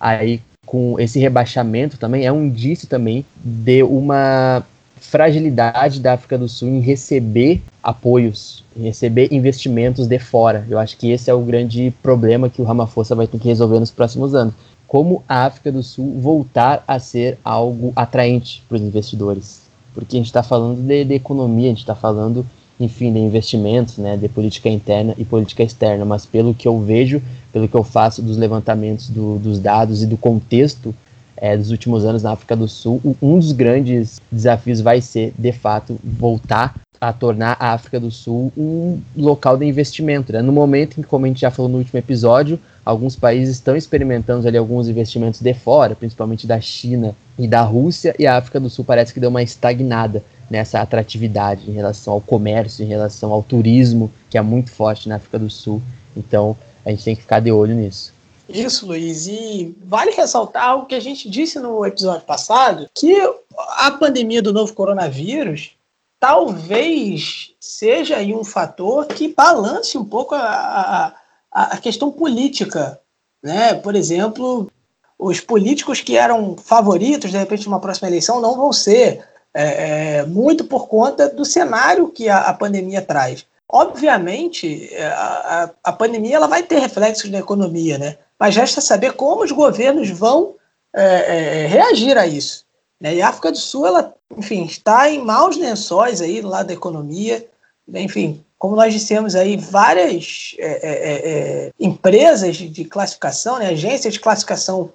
aí 0.00 0.40
com 0.64 0.98
esse 0.98 1.18
rebaixamento 1.18 1.96
também 1.96 2.26
é 2.26 2.32
um 2.32 2.44
indício 2.44 2.88
também 2.88 3.24
de 3.42 3.82
uma 3.84 4.64
fragilidade 5.00 6.00
da 6.00 6.14
África 6.14 6.36
do 6.36 6.48
Sul 6.48 6.68
em 6.68 6.80
receber 6.80 7.62
apoios, 7.82 8.64
em 8.76 8.82
receber 8.82 9.32
investimentos 9.32 10.08
de 10.08 10.18
fora. 10.18 10.66
Eu 10.68 10.78
acho 10.78 10.96
que 10.96 11.10
esse 11.10 11.30
é 11.30 11.34
o 11.34 11.40
grande 11.40 11.94
problema 12.02 12.50
que 12.50 12.60
o 12.60 12.64
Ramaphosa 12.64 13.14
vai 13.14 13.26
ter 13.26 13.38
que 13.38 13.48
resolver 13.48 13.78
nos 13.78 13.90
próximos 13.90 14.34
anos. 14.34 14.54
Como 14.88 15.22
a 15.28 15.46
África 15.46 15.70
do 15.70 15.82
Sul 15.82 16.18
voltar 16.20 16.82
a 16.86 16.98
ser 16.98 17.38
algo 17.44 17.92
atraente 17.94 18.62
para 18.68 18.76
os 18.76 18.82
investidores. 18.82 19.62
Porque 19.94 20.16
a 20.16 20.18
gente 20.18 20.26
está 20.26 20.42
falando 20.42 20.82
de, 20.82 21.04
de, 21.04 21.14
economia, 21.14 21.66
a 21.66 21.70
gente 21.70 21.80
está 21.80 21.94
falando, 21.94 22.44
enfim, 22.78 23.12
de 23.12 23.18
investimentos, 23.18 23.98
né, 23.98 24.16
de 24.16 24.28
política 24.28 24.68
interna 24.68 25.14
e 25.16 25.24
política 25.24 25.62
externa. 25.62 26.04
Mas 26.04 26.26
pelo 26.26 26.54
que 26.54 26.68
eu 26.68 26.78
vejo, 26.80 27.22
pelo 27.52 27.68
que 27.68 27.74
eu 27.74 27.82
faço 27.82 28.22
dos 28.22 28.36
levantamentos 28.36 29.08
do, 29.08 29.38
dos 29.38 29.58
dados 29.58 30.02
e 30.02 30.06
do 30.06 30.16
contexto 30.16 30.94
é, 31.36 31.56
dos 31.56 31.70
últimos 31.70 32.04
anos 32.04 32.22
na 32.22 32.32
África 32.32 32.56
do 32.56 32.68
Sul, 32.68 33.00
um 33.20 33.38
dos 33.38 33.52
grandes 33.52 34.20
desafios 34.30 34.80
vai 34.80 35.00
ser, 35.00 35.32
de 35.38 35.52
fato, 35.52 35.98
voltar 36.02 36.74
a 37.00 37.12
tornar 37.12 37.56
a 37.60 37.72
África 37.72 38.00
do 38.00 38.10
Sul 38.10 38.52
um 38.56 39.00
local 39.16 39.56
de 39.56 39.66
investimento. 39.66 40.32
Né? 40.32 40.40
No 40.40 40.52
momento 40.52 40.98
em 40.98 41.02
que, 41.02 41.08
como 41.08 41.26
a 41.26 41.28
gente 41.28 41.40
já 41.40 41.50
falou 41.50 41.70
no 41.70 41.78
último 41.78 41.98
episódio, 41.98 42.58
alguns 42.84 43.16
países 43.16 43.56
estão 43.56 43.76
experimentando 43.76 44.46
ali 44.46 44.56
alguns 44.56 44.88
investimentos 44.88 45.40
de 45.40 45.54
fora, 45.54 45.94
principalmente 45.94 46.46
da 46.46 46.60
China 46.60 47.14
e 47.38 47.46
da 47.46 47.62
Rússia, 47.62 48.14
e 48.18 48.26
a 48.26 48.36
África 48.36 48.58
do 48.58 48.70
Sul 48.70 48.84
parece 48.84 49.12
que 49.12 49.20
deu 49.20 49.28
uma 49.28 49.42
estagnada 49.42 50.24
nessa 50.50 50.80
atratividade 50.80 51.68
em 51.70 51.74
relação 51.74 52.14
ao 52.14 52.20
comércio, 52.20 52.84
em 52.84 52.88
relação 52.88 53.32
ao 53.32 53.42
turismo, 53.42 54.10
que 54.30 54.38
é 54.38 54.42
muito 54.42 54.70
forte 54.70 55.08
na 55.08 55.16
África 55.16 55.38
do 55.38 55.50
Sul. 55.50 55.82
Então, 56.16 56.56
a 56.84 56.90
gente 56.90 57.04
tem 57.04 57.16
que 57.16 57.22
ficar 57.22 57.40
de 57.40 57.50
olho 57.50 57.74
nisso. 57.74 58.12
Isso, 58.48 58.86
Luiz. 58.86 59.26
E 59.26 59.76
vale 59.84 60.12
ressaltar 60.12 60.64
algo 60.64 60.86
que 60.86 60.94
a 60.94 61.00
gente 61.00 61.28
disse 61.28 61.58
no 61.58 61.84
episódio 61.84 62.24
passado, 62.24 62.88
que 62.94 63.16
a 63.78 63.90
pandemia 63.90 64.40
do 64.40 64.52
novo 64.52 64.72
coronavírus 64.72 65.72
talvez 66.20 67.52
seja 67.60 68.16
aí 68.16 68.34
um 68.34 68.44
fator 68.44 69.06
que 69.06 69.34
balance 69.34 69.98
um 69.98 70.04
pouco 70.04 70.34
a, 70.34 71.12
a, 71.52 71.62
a 71.74 71.76
questão 71.78 72.10
política. 72.10 73.00
Né? 73.42 73.74
Por 73.74 73.94
exemplo, 73.94 74.70
os 75.18 75.40
políticos 75.40 76.00
que 76.00 76.16
eram 76.16 76.56
favoritos, 76.56 77.30
de 77.30 77.36
repente, 77.36 77.66
numa 77.66 77.80
próxima 77.80 78.08
eleição, 78.08 78.40
não 78.40 78.56
vão 78.56 78.72
ser, 78.72 79.24
é, 79.58 80.18
é, 80.18 80.26
muito 80.26 80.64
por 80.64 80.86
conta 80.86 81.30
do 81.30 81.42
cenário 81.42 82.10
que 82.10 82.28
a, 82.28 82.40
a 82.40 82.52
pandemia 82.52 83.00
traz. 83.00 83.46
Obviamente, 83.66 84.90
a, 84.94 85.70
a, 85.82 85.92
pandemia 85.92 86.36
ela 86.36 86.46
vai 86.46 86.62
ter 86.62 86.78
reflexos 86.78 87.30
na 87.30 87.38
economia, 87.38 87.96
né? 87.96 88.18
mas 88.38 88.54
resta 88.54 88.82
saber 88.82 89.14
como 89.14 89.42
os 89.42 89.50
governos 89.50 90.10
vão 90.10 90.54
é, 90.94 91.04
é, 91.04 91.66
reagir 91.66 92.18
a 92.18 92.26
isso. 92.26 92.66
Né? 93.00 93.14
E 93.16 93.22
a 93.22 93.28
África 93.28 93.50
do 93.50 93.56
Sul, 93.56 93.86
ela, 93.86 94.14
enfim, 94.36 94.64
está 94.66 95.10
em 95.10 95.24
maus 95.24 95.56
lençóis 95.56 96.20
aí 96.20 96.42
do 96.42 96.48
lado 96.48 96.66
da 96.66 96.74
economia, 96.74 97.44
enfim, 97.94 98.44
como 98.58 98.76
nós 98.76 98.92
dissemos 98.92 99.34
aí, 99.34 99.56
várias 99.56 100.54
é, 100.58 100.66
é, 100.66 100.90
é, 100.90 101.28
é 101.66 101.72
empresas 101.80 102.56
de 102.56 102.84
classificação, 102.84 103.58
né, 103.58 103.68
agências 103.68 104.12
de 104.12 104.20
classificação 104.20 104.92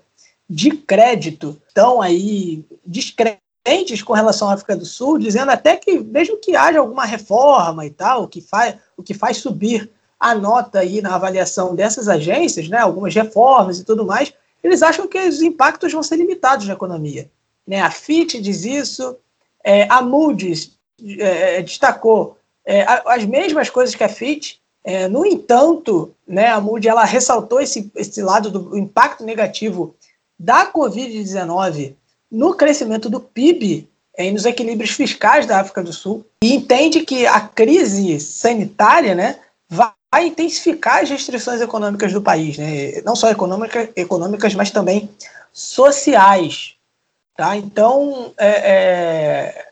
de 0.48 0.72
crédito 0.72 1.60
estão 1.68 2.00
aí 2.00 2.64
descrentes 3.64 4.02
com 4.02 4.14
relação 4.14 4.50
à 4.50 4.54
África 4.54 4.76
do 4.76 4.86
Sul, 4.86 5.18
dizendo 5.18 5.52
até 5.52 5.76
que, 5.76 6.00
mesmo 6.00 6.38
que 6.38 6.56
haja 6.56 6.80
alguma 6.80 7.06
reforma 7.06 7.86
e 7.86 7.92
tal, 7.92 8.24
o 8.24 8.28
que 8.28 8.42
faz, 8.42 8.76
o 8.98 9.04
que 9.04 9.14
faz 9.14 9.38
subir 9.38 9.90
a 10.20 10.36
nota 10.36 10.80
aí 10.80 11.02
na 11.02 11.16
avaliação 11.16 11.76
dessas 11.76 12.08
agências, 12.08 12.68
né, 12.68 12.78
algumas 12.78 13.14
reformas 13.14 13.80
e 13.80 13.86
tudo 13.86 14.06
mais, 14.06 14.34
eles 14.64 14.84
acham 14.84 15.08
que 15.08 15.18
os 15.18 15.42
impactos 15.42 15.92
vão 15.92 16.04
ser 16.04 16.18
limitados 16.18 16.68
na 16.68 16.74
economia. 16.74 17.30
Né? 17.66 17.82
A 17.82 17.90
FIT 17.90 18.40
diz 18.40 18.64
isso, 18.64 19.16
é, 19.64 19.88
a 19.90 20.02
Moody's 20.02 20.78
é, 21.20 21.62
destacou 21.62 22.38
é, 22.66 22.86
as 23.06 23.26
mesmas 23.26 23.70
coisas 23.70 23.96
que 23.96 24.04
a 24.04 24.10
FIT, 24.10 24.60
é, 24.84 25.08
no 25.08 25.26
entanto, 25.26 26.14
né, 26.28 26.48
a 26.48 26.62
Moody's 26.62 26.90
ela 26.90 27.04
ressaltou 27.04 27.60
esse, 27.60 27.92
esse 27.96 28.22
lado 28.22 28.52
do 28.52 28.78
impacto 28.78 29.24
negativo 29.24 29.96
da 30.38 30.72
Covid-19 30.72 31.96
no 32.32 32.54
crescimento 32.54 33.10
do 33.10 33.20
PIB 33.20 33.88
e 34.18 34.32
nos 34.32 34.46
equilíbrios 34.46 34.92
fiscais 34.92 35.46
da 35.46 35.60
África 35.60 35.84
do 35.84 35.92
Sul 35.92 36.26
e 36.44 36.54
entende 36.54 37.02
que 37.02 37.26
a 37.26 37.42
crise 37.42 38.20
sanitária 38.20 39.16
né, 39.16 39.40
vai 39.70 40.28
intensificar 40.28 41.02
as 41.02 41.10
restrições 41.10 41.62
econômicas 41.62 42.14
do 42.14 42.22
país, 42.22 42.58
né? 42.58 43.02
não 43.04 43.16
só 43.16 43.30
econômica, 43.30 43.90
econômicas, 43.96 44.54
mas 44.54 44.72
também 44.72 45.10
sociais. 45.52 46.76
Tá? 47.36 47.56
Então, 47.56 48.34
é, 48.38 48.50
é, 48.50 49.68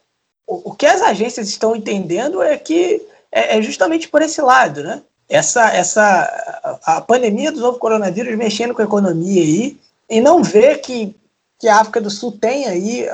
o, 0.47 0.72
o, 0.72 0.76
que 0.76 0.86
as 0.86 1.01
agências 1.01 1.47
estão 1.49 1.76
entendendo 1.76 2.41
é 2.41 2.57
que 2.57 3.01
é, 3.32 3.57
é, 3.57 3.62
justamente 3.62 4.07
por 4.07 4.22
esse 4.22 4.41
lado, 4.41 4.84
né? 4.84 5.01
Essa, 5.28 5.72
essa, 5.72 6.80
a 6.84 7.01
pandemia 7.01 7.51
do 7.51 7.60
novo 7.60 7.78
coronavírus 7.78 8.36
mexendo 8.36 8.74
com 8.74 8.82
a 8.82 8.86
economia 8.86 9.43
aí, 9.43 9.78
e 10.10 10.20
não 10.20 10.41
ver 10.41 10.82
que, 10.82 11.16
que 11.60 11.68
a 11.68 11.80
África 11.80 11.99
do 11.99 12.10
Sul 12.10 12.32
tem 12.32 12.66
aí, 12.66 13.05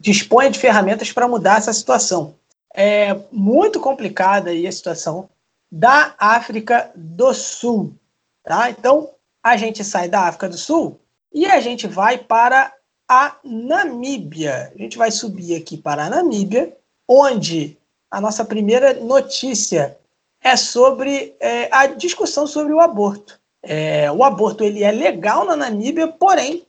dispõe 0.00 0.50
de 0.50 0.58
ferramentas 0.58 1.12
para 1.12 1.28
mudar 1.28 1.58
essa 1.58 1.72
situação. 1.72 2.34
É 2.74 3.14
muito 3.30 3.78
complicada 3.78 4.50
aí 4.50 4.66
a 4.66 4.72
situação 4.72 5.28
da 5.70 6.14
África 6.18 6.90
do 6.94 7.34
Sul. 7.34 7.94
Tá? 8.42 8.70
Então, 8.70 9.10
a 9.42 9.56
gente 9.56 9.84
sai 9.84 10.08
da 10.08 10.22
África 10.22 10.48
do 10.48 10.56
Sul 10.56 10.98
e 11.32 11.46
a 11.46 11.60
gente 11.60 11.86
vai 11.86 12.16
para 12.16 12.72
a 13.08 13.36
Namíbia. 13.44 14.72
A 14.74 14.78
gente 14.78 14.96
vai 14.96 15.10
subir 15.10 15.54
aqui 15.54 15.76
para 15.76 16.06
a 16.06 16.10
Namíbia, 16.10 16.74
onde 17.06 17.76
a 18.10 18.20
nossa 18.20 18.44
primeira 18.44 18.94
notícia 18.94 19.98
é 20.42 20.56
sobre 20.56 21.34
é, 21.40 21.68
a 21.70 21.86
discussão 21.86 22.46
sobre 22.46 22.72
o 22.72 22.80
aborto. 22.80 23.38
É, 23.62 24.10
o 24.10 24.22
aborto 24.24 24.64
ele 24.64 24.82
é 24.82 24.90
legal 24.90 25.44
na 25.44 25.56
Namíbia, 25.56 26.08
porém, 26.08 26.65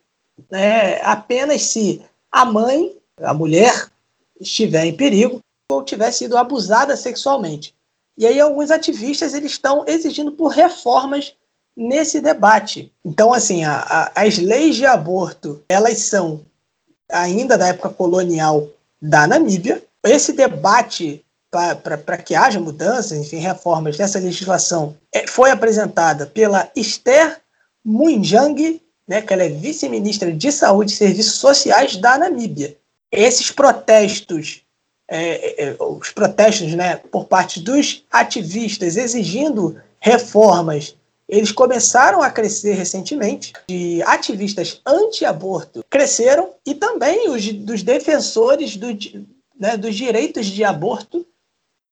é, 0.52 1.02
apenas 1.04 1.64
se 1.64 2.02
a 2.32 2.46
mãe, 2.46 2.96
a 3.22 3.34
mulher, 3.34 3.90
estiver 4.40 4.86
em 4.86 4.96
perigo 4.96 5.40
ou 5.72 5.84
tiver 5.84 6.12
sido 6.12 6.38
abusada 6.38 6.96
sexualmente. 6.96 7.76
E 8.18 8.26
aí 8.26 8.40
alguns 8.40 8.72
ativistas 8.72 9.34
eles 9.34 9.52
estão 9.52 9.84
exigindo 9.88 10.32
por 10.32 10.50
reformas 10.50 11.36
nesse 11.76 12.20
debate. 12.20 12.92
Então, 13.06 13.32
assim, 13.32 13.64
a, 13.64 13.80
a, 13.80 14.24
as 14.24 14.38
leis 14.38 14.76
de 14.76 14.86
aborto, 14.86 15.64
elas 15.70 16.00
são 16.00 16.42
ainda 17.12 17.58
da 17.58 17.68
época 17.68 17.90
colonial 17.90 18.68
da 19.02 19.28
Namíbia. 19.28 19.84
Esse 20.04 20.34
debate 20.34 21.24
para 21.52 22.18
que 22.18 22.36
haja 22.36 22.60
mudanças, 22.60 23.18
enfim, 23.18 23.38
reformas 23.38 23.98
dessa 23.98 24.20
legislação, 24.20 24.98
é, 25.14 25.28
foi 25.28 25.52
apresentada 25.52 26.26
pela 26.26 26.70
Esther 26.76 27.40
Munjang, 27.84 28.82
né, 29.08 29.22
que 29.22 29.34
ela 29.34 29.43
é 29.43 29.49
vice-ministra 29.49 30.32
de 30.32 30.51
Saúde 30.51 30.91
e 30.91 30.95
Serviços 30.95 31.36
Sociais 31.36 31.95
da 31.95 32.18
Namíbia. 32.18 32.76
Esses 33.12 33.51
protestos, 33.51 34.64
é, 35.08 35.64
é, 35.64 35.76
os 35.80 36.12
protestos 36.12 36.74
né, 36.74 36.97
por 36.97 37.26
parte 37.26 37.60
dos 37.60 38.03
ativistas 38.12 38.97
exigindo 38.97 39.80
reformas 39.99 40.95
eles 41.28 41.51
começaram 41.51 42.22
a 42.22 42.32
crescer 42.32 42.74
recentemente, 42.74 43.51
de 43.68 44.01
ativistas 44.03 44.80
anti-aborto 44.86 45.84
cresceram, 45.89 46.53
e 46.66 46.74
também 46.74 47.30
os 47.30 47.51
dos 47.51 47.84
defensores 47.84 48.78
do, 48.78 48.88
né, 49.60 49.76
dos 49.76 49.93
direitos 49.95 50.45
de 50.45 50.64
aborto 50.64 51.28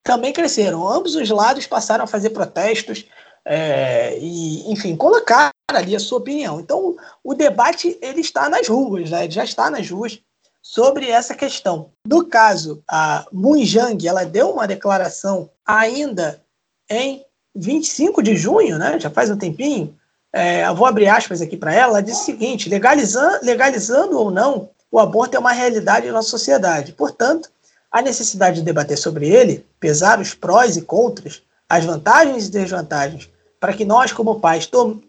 também 0.04 0.32
cresceram. 0.32 0.88
Ambos 0.88 1.16
os 1.16 1.30
lados 1.30 1.68
passaram 1.68 2.06
a 2.06 2.08
fazer 2.08 2.30
protestos 2.30 3.06
é, 3.44 4.18
e, 4.20 4.72
enfim, 4.72 4.96
colocar 4.96 5.50
ali 5.74 5.96
a 5.96 6.00
sua 6.00 6.20
opinião. 6.20 6.60
Então, 6.60 6.96
o 7.24 7.34
debate 7.34 7.98
ele 8.02 8.22
está 8.22 8.50
nas 8.50 8.68
ruas, 8.68 9.10
né? 9.10 9.24
ele 9.24 9.32
já 9.32 9.44
está 9.44 9.70
nas 9.70 9.90
ruas 9.90 10.20
sobre 10.62 11.10
essa 11.10 11.36
questão. 11.36 11.90
No 12.08 12.26
caso, 12.26 12.84
a 12.88 13.26
Moon 13.32 13.64
Jang, 13.64 14.08
ela 14.08 14.26
deu 14.26 14.52
uma 14.52 14.68
declaração 14.68 15.50
ainda 15.66 16.42
em 16.90 17.24
25 17.56 18.22
de 18.22 18.36
junho, 18.36 18.78
né, 18.78 19.00
já 19.00 19.10
faz 19.10 19.30
um 19.30 19.38
tempinho, 19.38 19.96
é, 20.34 20.68
eu 20.68 20.76
vou 20.76 20.86
abrir 20.86 21.08
aspas 21.08 21.42
aqui 21.42 21.56
para 21.56 21.74
ela, 21.74 21.94
ela 21.94 22.04
disse 22.04 22.24
o 22.24 22.26
seguinte: 22.26 22.68
legalizando, 22.68 23.40
legalizando 23.42 24.20
ou 24.20 24.30
não, 24.30 24.70
o 24.92 25.00
aborto 25.00 25.38
é 25.38 25.40
uma 25.40 25.54
realidade 25.54 26.12
na 26.12 26.22
sociedade. 26.22 26.92
Portanto, 26.92 27.50
a 27.90 28.02
necessidade 28.02 28.58
de 28.58 28.62
debater 28.62 28.98
sobre 28.98 29.30
ele, 29.30 29.66
pesar 29.80 30.20
os 30.20 30.34
prós 30.34 30.76
e 30.76 30.82
contras, 30.82 31.42
as 31.70 31.86
vantagens 31.86 32.48
e 32.48 32.52
desvantagens, 32.52 33.30
para 33.66 33.74
que 33.74 33.84
nós, 33.84 34.12
como 34.12 34.40
pais, 34.40 34.68
tome, 34.68 35.02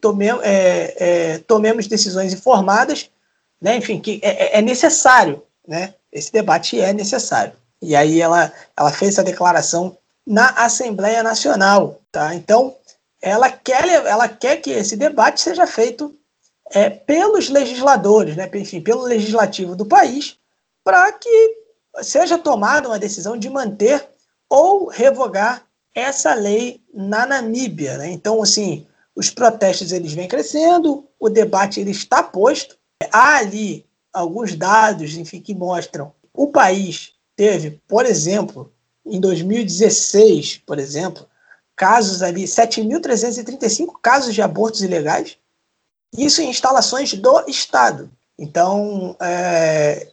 é, 0.42 0.94
é, 0.96 1.38
tomemos 1.40 1.86
decisões 1.86 2.32
informadas, 2.32 3.10
né, 3.60 3.76
enfim, 3.76 4.00
que 4.00 4.18
é, 4.22 4.56
é, 4.56 4.58
é 4.58 4.62
necessário, 4.62 5.42
né, 5.68 5.92
esse 6.10 6.32
debate 6.32 6.80
é 6.80 6.90
necessário. 6.90 7.52
E 7.82 7.94
aí 7.94 8.18
ela, 8.18 8.50
ela 8.74 8.90
fez 8.90 9.12
essa 9.12 9.22
declaração 9.22 9.98
na 10.26 10.48
Assembleia 10.52 11.22
Nacional. 11.22 12.00
Tá? 12.10 12.34
Então, 12.34 12.74
ela 13.20 13.50
quer, 13.50 13.86
ela 14.06 14.26
quer 14.26 14.56
que 14.56 14.70
esse 14.70 14.96
debate 14.96 15.42
seja 15.42 15.66
feito 15.66 16.16
é, 16.70 16.88
pelos 16.88 17.50
legisladores, 17.50 18.36
né? 18.36 18.50
enfim, 18.54 18.80
pelo 18.80 19.02
legislativo 19.02 19.76
do 19.76 19.84
país, 19.84 20.38
para 20.82 21.12
que 21.12 21.56
seja 22.00 22.38
tomada 22.38 22.88
uma 22.88 22.98
decisão 22.98 23.36
de 23.36 23.50
manter 23.50 24.02
ou 24.48 24.88
revogar 24.88 25.65
essa 25.96 26.32
lei 26.34 26.80
na 26.94 27.26
Namíbia. 27.26 27.98
Né? 27.98 28.12
Então, 28.12 28.40
assim, 28.40 28.86
os 29.16 29.30
protestos 29.30 29.90
eles 29.90 30.12
vêm 30.12 30.28
crescendo, 30.28 31.08
o 31.18 31.28
debate 31.28 31.80
ele 31.80 31.90
está 31.90 32.22
posto. 32.22 32.76
Há 33.10 33.38
ali 33.38 33.84
alguns 34.12 34.54
dados, 34.54 35.16
enfim, 35.16 35.40
que 35.40 35.54
mostram 35.54 36.12
o 36.36 36.48
país 36.48 37.14
teve, 37.34 37.80
por 37.88 38.04
exemplo, 38.04 38.72
em 39.04 39.18
2016, 39.18 40.62
por 40.66 40.78
exemplo, 40.78 41.26
casos 41.74 42.22
ali, 42.22 42.44
7.335 42.44 43.94
casos 44.02 44.34
de 44.34 44.42
abortos 44.42 44.82
ilegais, 44.82 45.38
isso 46.16 46.42
em 46.42 46.50
instalações 46.50 47.14
do 47.14 47.44
Estado. 47.48 48.10
Então, 48.38 49.16
é, 49.20 50.08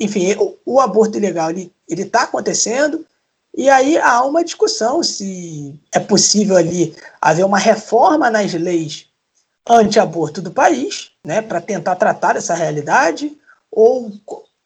enfim, 0.00 0.34
o, 0.38 0.56
o, 0.64 0.80
aborto 0.80 1.18
ilegal 1.18 1.50
ele 1.50 1.72
está 1.88 2.22
acontecendo, 2.22 3.04
e 3.56 3.70
aí 3.70 3.96
há 3.98 4.22
uma 4.22 4.44
discussão 4.44 5.02
se 5.02 5.74
é 5.90 5.98
possível 5.98 6.56
ali 6.56 6.94
haver 7.20 7.44
uma 7.44 7.58
reforma 7.58 8.30
nas 8.30 8.52
leis 8.52 9.06
anti-aborto 9.68 10.42
do 10.42 10.52
país, 10.52 11.10
né, 11.24 11.40
para 11.40 11.60
tentar 11.60 11.96
tratar 11.96 12.36
essa 12.36 12.54
realidade, 12.54 13.36
ou, 13.70 14.12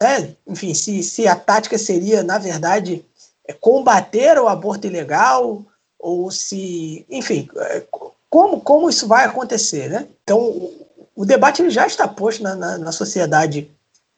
é, 0.03 0.35
enfim, 0.47 0.75
se, 0.75 1.03
se 1.03 1.27
a 1.27 1.35
tática 1.37 1.79
seria, 1.79 2.23
na 2.23 2.37
verdade, 2.37 3.05
é 3.47 3.53
combater 3.53 4.39
o 4.39 4.49
aborto 4.49 4.87
ilegal 4.87 5.65
ou 5.99 6.31
se, 6.31 7.07
enfim, 7.09 7.49
é, 7.57 7.83
como, 8.29 8.61
como 8.61 8.91
isso 8.91 9.07
vai 9.07 9.25
acontecer, 9.25 9.89
né? 9.89 10.07
Então, 10.23 10.71
o, 11.17 11.25
debate 11.25 11.69
já 11.71 11.87
está 11.87 12.07
posto 12.07 12.43
na, 12.43 12.55
na, 12.55 12.79
na, 12.79 12.93
sociedade 12.93 13.71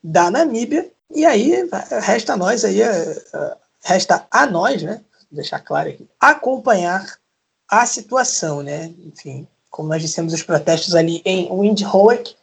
da 0.02 0.30
Namíbia 0.30 0.90
e 1.10 1.24
aí 1.24 1.68
resta 2.00 2.34
a 2.34 2.36
nós 2.36 2.64
aí, 2.64 2.82
é, 2.82 3.22
resta 3.82 4.26
a 4.30 4.46
nós, 4.46 4.82
né? 4.82 5.00
Deixar 5.30 5.60
claro 5.60 5.88
aqui, 5.88 6.06
acompanhar 6.20 7.16
a 7.68 7.86
situação, 7.86 8.62
né? 8.62 8.92
Enfim, 9.06 9.46
como 9.70 9.88
nós 9.88 10.02
dissemos, 10.02 10.32
os 10.32 10.42
protestos 10.42 10.94
ali 10.94 11.22
em 11.24 11.48
Windhoek, 11.50 12.34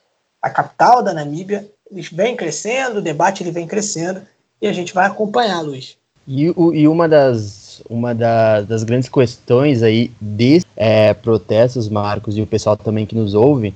a 0.42 0.50
capital 0.50 1.04
da 1.04 1.14
Namíbia, 1.14 1.70
eles 1.92 2.10
vêm 2.12 2.36
crescendo, 2.36 2.98
o 2.98 3.02
debate 3.02 3.44
ele 3.44 3.52
vem 3.52 3.68
crescendo 3.68 4.22
e 4.62 4.68
a 4.68 4.74
gente 4.74 4.94
vai 4.94 5.06
acompanhar, 5.06 5.62
Luiz. 5.62 5.98
E, 6.28 6.46
e 6.46 6.88
uma 6.88 7.08
das 7.08 7.60
uma 7.90 8.14
da, 8.14 8.62
das 8.62 8.84
grandes 8.84 9.08
questões 9.08 9.84
aí 9.84 10.12
desses 10.20 10.66
é, 10.76 11.14
protestos, 11.14 11.88
Marcos, 11.88 12.38
e 12.38 12.42
o 12.42 12.48
pessoal 12.48 12.76
também 12.76 13.06
que 13.06 13.16
nos 13.16 13.34
ouve, 13.34 13.74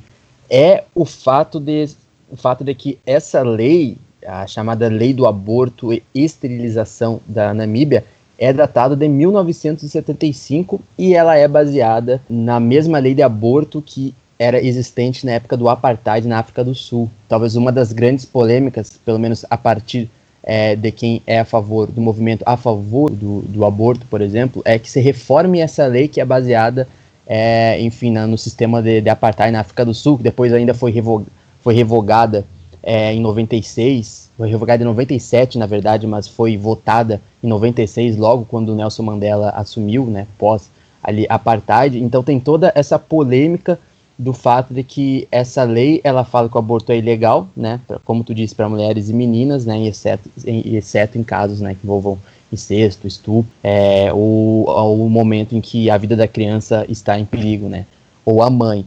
é 0.50 0.84
o 0.94 1.06
fato 1.06 1.60
de, 1.60 1.90
o 2.30 2.36
fato 2.36 2.64
de 2.64 2.74
que 2.74 3.00
essa 3.06 3.42
lei, 3.42 3.98
a 4.26 4.48
chamada 4.48 4.88
Lei 4.88 5.14
do 5.14 5.26
Aborto 5.26 5.94
e 5.94 6.04
Esterilização 6.14 7.20
da 7.28 7.54
Namíbia, 7.54 8.04
é 8.38 8.52
datada 8.52 8.96
de 8.96 9.08
1975 9.08 10.82
e 10.98 11.14
ela 11.14 11.36
é 11.38 11.48
baseada 11.48 12.22
na 12.30 12.60
mesma 12.60 13.00
lei 13.00 13.14
de 13.14 13.22
aborto 13.22 13.82
que 13.82 14.14
era 14.38 14.62
existente 14.62 15.26
na 15.26 15.34
época 15.34 15.56
do 15.56 15.70
apartheid 15.70 16.28
na 16.28 16.40
África 16.40 16.64
do 16.64 16.76
Sul. 16.76 17.10
Talvez 17.30 17.56
uma 17.56 17.72
das 17.72 17.94
grandes 17.94 18.26
polêmicas, 18.26 19.00
pelo 19.06 19.20
menos 19.20 19.46
a 19.50 19.58
partir 19.58 20.10
é, 20.44 20.76
de 20.76 20.92
quem 20.92 21.22
é 21.26 21.40
a 21.40 21.46
favor 21.46 21.88
do 21.88 22.02
movimento 22.02 22.44
a 22.46 22.58
favor 22.58 23.10
do, 23.10 23.42
do 23.44 23.64
aborto, 23.64 24.06
por 24.08 24.22
exemplo, 24.22 24.62
é 24.66 24.78
que 24.78 24.92
se 24.92 25.00
reforme 25.00 25.60
essa 25.60 25.86
lei 25.86 26.08
que 26.08 26.20
é 26.20 26.26
baseada, 26.26 26.88
é, 27.26 27.80
enfim, 27.80 28.12
na, 28.12 28.28
no 28.28 28.38
sistema 28.38 28.82
de, 28.82 29.00
de, 29.00 29.10
apartheid 29.10 29.54
na 29.54 29.62
África 29.62 29.86
do 29.86 29.94
Sul, 29.94 30.18
que 30.18 30.24
depois 30.24 30.52
ainda 30.52 30.74
foi, 30.74 30.92
revog, 30.92 31.26
foi 31.62 31.74
revogada 31.74 32.44
é, 32.84 33.14
em 33.14 33.22
96, 33.22 34.30
foi 34.38 34.50
revogada 34.50 34.84
em 34.84 34.86
97, 34.86 35.58
na 35.58 35.66
verdade, 35.66 36.06
mas 36.06 36.28
foi 36.28 36.58
votada 36.58 37.22
em 37.42 37.48
96, 37.48 38.18
logo 38.18 38.46
quando 38.46 38.70
o 38.70 38.76
Nelson 38.76 39.04
Mandela 39.04 39.50
assumiu, 39.52 40.06
né, 40.06 40.28
pós 40.38 40.70
ali 41.02 41.26
apartheid. 41.30 42.02
Então 42.02 42.24
tem 42.24 42.40
toda 42.40 42.72
essa 42.76 43.00
polêmica 43.00 43.80
do 44.18 44.34
fato 44.34 44.74
de 44.74 44.84
que 44.84 45.28
essa 45.32 45.64
lei 45.64 46.00
ela 46.04 46.24
fala 46.24 46.48
que 46.48 46.56
o 46.56 46.60
aborto 46.60 46.92
é 46.92 46.98
ilegal, 46.98 47.48
né, 47.56 47.80
pra, 47.88 48.00
como 48.00 48.24
tu 48.24 48.34
disse, 48.34 48.54
para 48.54 48.70
mulheres 48.70 49.10
e 49.10 49.14
meninas, 49.14 49.66
né, 49.66 49.82
exceto 49.86 50.30
em, 50.46 50.76
exceto 50.76 51.18
em 51.18 51.24
casos, 51.24 51.60
né, 51.60 51.74
que 51.74 51.80
envolvam 51.84 52.18
incesto, 52.52 53.08
estupro, 53.08 53.52
é, 53.64 54.14
ou, 54.14 54.70
ou 54.70 55.06
o 55.06 55.10
momento 55.10 55.56
em 55.56 55.62
que 55.62 55.90
a 55.90 55.98
vida 55.98 56.16
da 56.16 56.28
criança 56.28 56.86
está 56.88 57.20
em 57.20 57.26
perigo, 57.26 57.68
né, 57.68 57.86
ou 58.26 58.42
a 58.44 58.50
mãe. 58.50 58.86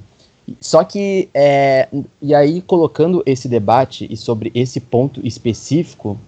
Só 0.60 0.84
que, 0.84 1.28
é, 1.34 1.88
e 2.22 2.34
aí 2.34 2.60
colocando 2.60 3.22
esse 3.26 3.48
debate 3.48 4.06
e 4.10 4.16
sobre 4.16 4.50
esse 4.54 4.80
ponto 4.80 5.20
específico 5.26 6.18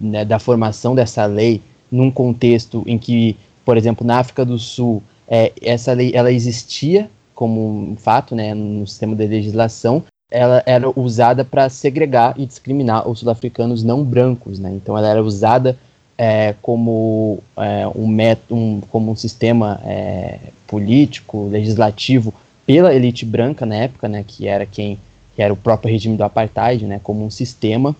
né, 0.00 0.24
da 0.24 0.38
formação 0.38 0.94
dessa 0.94 1.26
lei 1.26 1.60
num 1.90 2.10
contexto 2.10 2.82
em 2.86 2.96
que, 2.98 3.36
por 3.64 3.76
exemplo, 3.76 4.06
na 4.06 4.18
África 4.18 4.44
do 4.44 4.58
Sul, 4.58 5.02
é, 5.28 5.52
essa 5.60 5.92
lei 5.92 6.12
ela 6.14 6.32
existia 6.32 7.10
como 7.34 7.90
um 7.92 7.96
fato, 7.96 8.34
né, 8.36 8.52
no 8.52 8.86
sistema 8.86 9.16
de 9.16 9.26
legislação, 9.26 10.02
ela 10.30 10.62
era 10.66 10.90
usada 10.98 11.42
para 11.42 11.70
segregar 11.70 12.34
e 12.38 12.44
discriminar 12.44 13.08
os 13.08 13.20
sul-africanos 13.20 13.82
não 13.82 14.04
brancos, 14.04 14.58
né? 14.58 14.70
Então 14.74 14.96
ela 14.96 15.08
era 15.08 15.22
usada 15.22 15.76
é, 16.18 16.54
como 16.60 17.38
é, 17.56 17.88
um 17.88 18.14
um, 18.50 18.80
como 18.90 19.10
um 19.10 19.16
sistema 19.16 19.80
é, 19.84 20.38
político, 20.66 21.48
legislativo 21.48 22.34
pela 22.70 22.94
elite 22.94 23.24
branca 23.24 23.66
na 23.66 23.74
época, 23.74 24.08
né? 24.08 24.24
Que 24.24 24.46
era 24.46 24.64
quem 24.64 24.96
que 25.34 25.42
era 25.42 25.52
o 25.52 25.56
próprio 25.56 25.90
regime 25.90 26.16
do 26.16 26.22
apartheid, 26.22 26.86
né, 26.86 27.00
como 27.02 27.24
um 27.24 27.30
sistema 27.30 27.96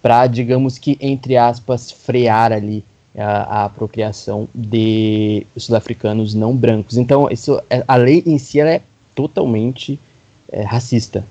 para, 0.00 0.26
digamos 0.26 0.78
que, 0.78 0.96
entre 1.00 1.36
aspas, 1.36 1.90
frear 1.90 2.52
ali 2.52 2.84
a, 3.16 3.64
a 3.64 3.68
procriação 3.68 4.48
de 4.54 5.46
sul-africanos 5.56 6.34
não 6.34 6.56
brancos. 6.56 6.96
Então, 6.96 7.28
isso, 7.30 7.60
é, 7.68 7.84
a 7.86 7.96
lei 7.96 8.22
em 8.24 8.38
si 8.38 8.60
é 8.60 8.80
totalmente 9.14 10.00
é, 10.50 10.62
racista, 10.62 11.24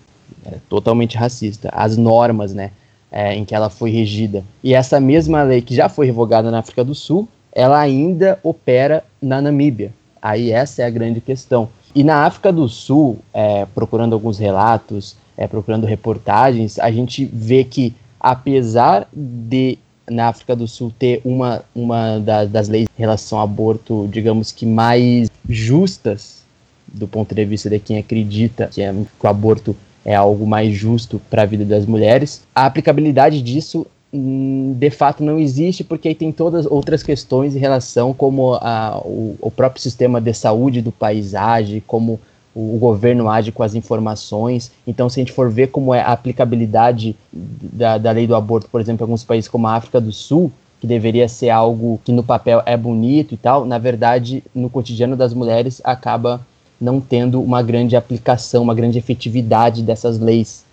é 0.46 0.58
totalmente 0.70 1.18
racista. 1.18 1.70
As 1.74 1.98
normas, 1.98 2.54
né, 2.54 2.72
é, 3.12 3.34
em 3.34 3.44
que 3.44 3.56
ela 3.56 3.70
foi 3.70 3.90
regida. 3.90 4.44
E 4.64 4.74
essa 4.74 5.00
mesma 5.00 5.44
lei 5.44 5.62
que 5.62 5.74
já 5.74 5.90
foi 5.90 6.06
revogada 6.06 6.52
na 6.52 6.60
África 6.60 6.84
do 6.84 6.94
Sul, 6.94 7.28
ela 7.54 7.80
ainda 7.80 8.38
opera 8.44 9.04
na 9.22 9.42
Namíbia. 9.42 9.94
Aí 10.22 10.52
essa 10.52 10.84
é 10.84 10.86
a 10.86 10.90
grande 10.90 11.20
questão. 11.20 11.70
E 11.98 12.04
na 12.04 12.26
África 12.26 12.54
do 12.54 12.70
Sul, 12.70 13.18
é, 13.34 13.66
procurando 13.74 14.14
alguns 14.14 14.38
relatos, 14.38 15.16
é, 15.36 15.48
procurando 15.48 15.88
reportagens, 15.88 16.78
a 16.78 16.92
gente 16.92 17.26
vê 17.26 17.64
que 17.64 17.92
apesar 18.20 19.08
de 19.12 19.80
na 20.08 20.28
África 20.28 20.56
do 20.56 20.68
Sul 20.68 20.94
ter 21.00 21.20
uma, 21.26 21.64
uma 21.74 22.20
da, 22.20 22.46
das 22.46 22.70
leis 22.70 22.88
em 22.96 23.02
relação 23.02 23.40
ao 23.40 23.46
aborto, 23.46 24.08
digamos 24.12 24.52
que 24.52 24.64
mais 24.64 25.28
justas, 25.50 26.44
do 26.88 27.08
ponto 27.08 27.34
de 27.34 27.44
vista 27.44 27.68
de 27.68 27.80
quem 27.80 27.98
acredita 27.98 28.68
que, 28.68 28.84
é, 28.84 28.94
que 28.94 29.26
o 29.26 29.28
aborto 29.28 29.76
é 30.06 30.14
algo 30.14 30.46
mais 30.46 30.76
justo 30.76 31.20
para 31.32 31.42
a 31.42 31.46
vida 31.48 31.66
das 31.66 31.88
mulheres, 31.88 32.44
a 32.54 32.68
aplicabilidade 32.68 33.42
disso 33.42 33.88
de 34.14 34.90
fato 34.90 35.24
não 35.24 35.38
existe 35.38 35.84
porque 35.84 36.08
aí 36.08 36.16
tem 36.16 36.32
todas 36.32 36.66
outras 36.66 37.04
questões 37.04 37.56
em 37.56 37.60
relação 37.60 38.14
como 38.14 38.54
a, 38.56 39.02
o, 39.04 39.36
o 39.42 39.52
próprio 39.52 39.82
sistema 39.82 40.22
de 40.22 40.34
saúde 40.34 40.82
do 40.82 40.92
país 40.92 41.36
age, 41.36 41.84
como 41.86 42.20
o 42.56 42.78
governo 42.80 43.30
age 43.30 43.52
com 43.52 43.62
as 43.62 43.76
informações. 43.76 44.72
Então, 44.88 45.10
se 45.10 45.20
a 45.20 45.22
gente 45.22 45.32
for 45.32 45.52
ver 45.52 45.68
como 45.68 45.94
é 45.94 46.02
a 46.02 46.12
aplicabilidade 46.12 47.16
da, 47.32 48.00
da 48.00 48.12
lei 48.12 48.26
do 48.26 48.36
aborto, 48.36 48.68
por 48.72 48.82
exemplo, 48.82 49.04
em 49.04 49.06
alguns 49.06 49.24
países 49.24 49.48
como 49.48 49.68
a 49.68 49.76
África 49.76 50.02
do 50.02 50.12
Sul, 50.12 50.52
que 50.80 50.88
deveria 50.88 51.28
ser 51.28 51.50
algo 51.50 52.00
que 52.04 52.12
no 52.12 52.24
papel 52.24 52.64
é 52.66 52.76
bonito 52.76 53.34
e 53.34 53.38
tal, 53.38 53.66
na 53.66 53.78
verdade, 53.78 54.44
no 54.56 54.70
cotidiano 54.70 55.16
das 55.16 55.34
mulheres 55.34 55.82
acaba 55.84 56.42
não 56.80 57.00
tendo 57.00 57.42
uma 57.42 57.62
grande 57.62 57.96
aplicação, 57.96 58.64
uma 58.64 58.76
grande 58.76 58.98
efetividade 58.98 59.84
dessas 59.84 60.20
leis. 60.20 60.64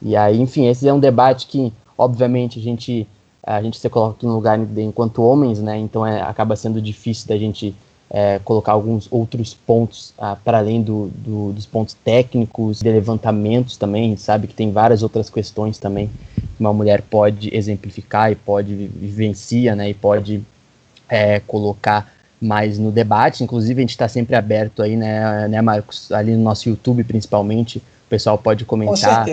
E 0.00 0.16
aí, 0.16 0.40
enfim, 0.40 0.66
esse 0.66 0.86
é 0.86 0.92
um 0.92 1.00
debate 1.00 1.46
que, 1.46 1.72
obviamente, 1.96 2.58
a 2.58 2.62
gente 2.62 3.06
a 3.46 3.62
gente 3.62 3.78
se 3.78 3.90
coloca 3.90 4.26
no 4.26 4.34
lugar 4.34 4.58
enquanto 4.78 5.22
homens, 5.22 5.60
né? 5.60 5.76
Então 5.76 6.06
é, 6.06 6.22
acaba 6.22 6.56
sendo 6.56 6.80
difícil 6.80 7.28
da 7.28 7.36
gente 7.36 7.74
é, 8.08 8.38
colocar 8.38 8.72
alguns 8.72 9.06
outros 9.10 9.52
pontos 9.52 10.14
ah, 10.16 10.36
para 10.42 10.58
além 10.58 10.80
do, 10.80 11.08
do, 11.08 11.52
dos 11.52 11.66
pontos 11.66 11.94
técnicos, 12.04 12.80
de 12.80 12.90
levantamentos 12.90 13.76
também, 13.76 14.16
sabe? 14.16 14.46
Que 14.46 14.54
tem 14.54 14.70
várias 14.70 15.02
outras 15.02 15.28
questões 15.28 15.78
também 15.78 16.10
que 16.56 16.60
uma 16.60 16.72
mulher 16.72 17.02
pode 17.02 17.54
exemplificar 17.54 18.30
e 18.30 18.36
pode 18.36 18.74
vivencia, 18.74 19.74
né, 19.74 19.90
e 19.90 19.94
pode 19.94 20.42
é, 21.08 21.40
colocar 21.40 22.12
mais 22.40 22.78
no 22.78 22.92
debate. 22.92 23.42
Inclusive 23.42 23.80
a 23.80 23.82
gente 23.82 23.90
está 23.90 24.08
sempre 24.08 24.36
aberto 24.36 24.82
aí, 24.82 24.96
né, 24.96 25.48
né, 25.48 25.60
Marcos, 25.60 26.12
ali 26.12 26.32
no 26.32 26.42
nosso 26.42 26.68
YouTube 26.68 27.02
principalmente, 27.04 27.78
o 27.78 28.08
pessoal 28.08 28.38
pode 28.38 28.64
comentar, 28.64 29.26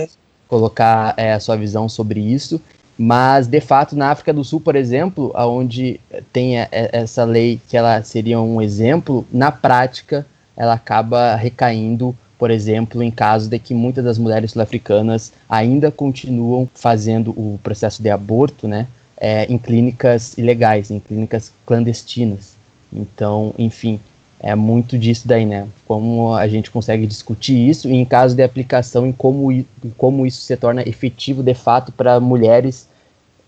colocar 0.51 1.13
é, 1.15 1.31
a 1.31 1.39
sua 1.39 1.55
visão 1.55 1.87
sobre 1.87 2.19
isso. 2.19 2.59
Mas, 2.97 3.47
de 3.47 3.61
fato, 3.61 3.95
na 3.95 4.11
África 4.11 4.33
do 4.33 4.43
Sul, 4.43 4.59
por 4.59 4.75
exemplo, 4.75 5.31
onde 5.33 5.97
tem 6.33 6.57
essa 6.69 7.23
lei 7.23 7.59
que 7.69 7.77
ela 7.77 8.03
seria 8.03 8.39
um 8.39 8.61
exemplo, 8.61 9.25
na 9.31 9.49
prática 9.49 10.25
ela 10.55 10.73
acaba 10.73 11.35
recaindo, 11.35 12.13
por 12.37 12.51
exemplo, 12.51 13.01
em 13.01 13.09
caso 13.09 13.49
de 13.49 13.57
que 13.57 13.73
muitas 13.73 14.03
das 14.03 14.17
mulheres 14.17 14.51
sul-africanas 14.51 15.31
ainda 15.49 15.89
continuam 15.89 16.69
fazendo 16.75 17.31
o 17.31 17.57
processo 17.63 18.03
de 18.03 18.09
aborto, 18.09 18.67
né, 18.67 18.87
é, 19.17 19.45
em 19.45 19.57
clínicas 19.57 20.37
ilegais, 20.37 20.91
em 20.91 20.99
clínicas 20.99 21.51
clandestinas. 21.65 22.55
Então, 22.91 23.55
enfim, 23.57 23.99
é 24.43 24.55
muito 24.55 24.97
disso 24.97 25.27
daí, 25.27 25.45
né? 25.45 25.67
Como 25.87 26.33
a 26.33 26.47
gente 26.47 26.71
consegue 26.71 27.05
discutir 27.05 27.69
isso 27.69 27.87
e 27.87 27.93
em 27.93 28.03
caso 28.03 28.35
de 28.35 28.41
aplicação 28.41 29.05
em 29.05 29.11
como, 29.11 29.63
como 29.97 30.25
isso 30.25 30.41
se 30.41 30.57
torna 30.57 30.81
efetivo 30.81 31.43
de 31.43 31.53
fato 31.53 31.91
para 31.91 32.19
mulheres 32.19 32.89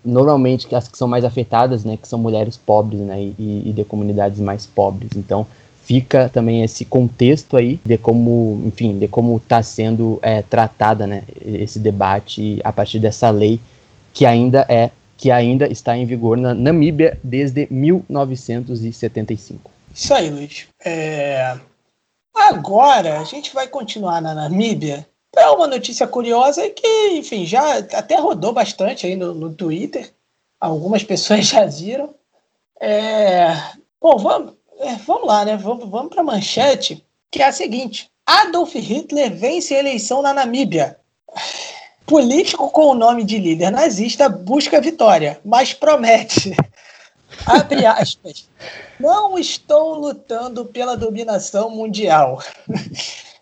normalmente 0.06 0.74
as 0.76 0.88
que 0.88 0.98
são 0.98 1.08
mais 1.08 1.24
afetadas, 1.24 1.86
né, 1.86 1.98
que 1.98 2.08
são 2.08 2.20
mulheres 2.20 2.58
pobres, 2.58 3.00
né, 3.00 3.32
e, 3.40 3.64
e 3.66 3.74
de 3.74 3.84
comunidades 3.86 4.40
mais 4.40 4.66
pobres. 4.66 5.12
Então 5.16 5.48
fica 5.84 6.30
também 6.30 6.64
esse 6.64 6.86
contexto 6.86 7.58
aí 7.58 7.80
de 7.86 7.98
como, 7.98 8.62
enfim, 8.66 8.98
de 9.00 9.08
como 9.08 9.38
está 9.38 9.64
sendo 9.64 10.20
é, 10.22 10.42
tratada, 10.42 11.08
né, 11.08 11.24
esse 11.44 11.80
debate 11.80 12.60
a 12.64 12.72
partir 12.72 13.00
dessa 13.00 13.30
lei 13.30 13.60
que 14.14 14.26
ainda 14.26 14.66
é 14.70 14.92
que 15.18 15.32
ainda 15.32 15.68
está 15.72 15.98
em 15.98 16.06
vigor 16.06 16.38
na 16.38 16.54
Namíbia 16.54 17.18
desde 17.24 17.68
1975. 17.72 19.73
Isso 19.94 20.14
aí, 20.14 20.30
Luiz. 20.30 20.68
É... 20.84 21.58
Agora 22.36 23.20
a 23.20 23.24
gente 23.24 23.54
vai 23.54 23.68
continuar 23.68 24.22
na 24.22 24.34
Namíbia 24.34 25.08
é 25.36 25.50
uma 25.50 25.68
notícia 25.68 26.08
curiosa 26.08 26.70
que, 26.70 27.10
enfim, 27.18 27.46
já 27.46 27.78
até 27.78 28.16
rodou 28.18 28.54
bastante 28.54 29.08
aí 29.08 29.16
no, 29.16 29.34
no 29.34 29.54
Twitter. 29.54 30.14
Algumas 30.60 31.04
pessoas 31.04 31.48
já 31.48 31.66
viram. 31.66 32.14
É... 32.80 33.48
Bom, 34.00 34.18
vamos, 34.18 34.54
é, 34.80 34.96
vamos 34.96 35.28
lá, 35.28 35.46
né? 35.46 35.58
Vamos, 35.58 35.90
vamos 35.90 36.10
para 36.10 36.22
a 36.22 36.26
manchete, 36.26 37.04
que 37.32 37.42
é 37.42 37.48
a 37.48 37.52
seguinte: 37.52 38.12
Adolf 38.26 38.76
Hitler 38.76 39.36
vence 39.36 39.74
a 39.74 39.80
eleição 39.80 40.22
na 40.22 40.34
Namíbia. 40.34 40.98
Político 42.06 42.70
com 42.70 42.88
o 42.88 42.96
nome 42.96 43.24
de 43.24 43.40
líder 43.40 43.72
nazista 43.72 44.28
busca 44.28 44.82
vitória, 44.82 45.40
mas 45.44 45.74
promete. 45.74 46.56
Abre 47.46 47.86
aspas. 47.86 48.50
Não 49.00 49.38
estou 49.38 49.96
lutando 49.96 50.66
pela 50.66 50.96
dominação 50.96 51.70
mundial. 51.70 52.42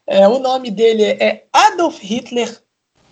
É, 0.08 0.28
o 0.28 0.40
nome 0.40 0.72
dele 0.72 1.04
é 1.04 1.46
Adolf 1.54 2.00
Hitler 2.02 2.60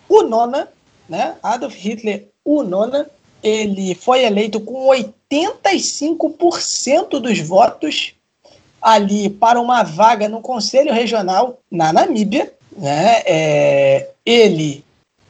Unona, 0.10 0.68
né? 1.08 1.36
Adolf 1.42 1.76
Hitler 1.76 2.28
Unona. 2.44 3.10
Ele 3.42 3.96
foi 3.96 4.26
eleito 4.26 4.60
com 4.60 4.88
85% 5.32 7.20
dos 7.20 7.40
votos 7.40 8.16
ali 8.82 9.30
para 9.30 9.62
uma 9.62 9.84
vaga 9.84 10.28
no 10.28 10.42
Conselho 10.42 10.94
Regional 10.94 11.60
na 11.72 11.94
Namíbia. 11.94 12.52
Né? 12.76 13.22
É, 13.26 14.10
ele 14.26 14.84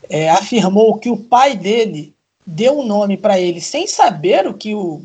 é, 0.10 0.30
afirmou 0.30 0.97
que 0.97 1.10
o 1.10 1.18
pai 1.18 1.55
dele 1.55 2.14
deu 2.45 2.80
um 2.80 2.84
nome 2.84 3.16
para 3.16 3.39
ele 3.39 3.62
sem 3.62 3.86
saber 3.86 4.47
o 4.47 4.53
que 4.55 4.74
o, 4.74 5.03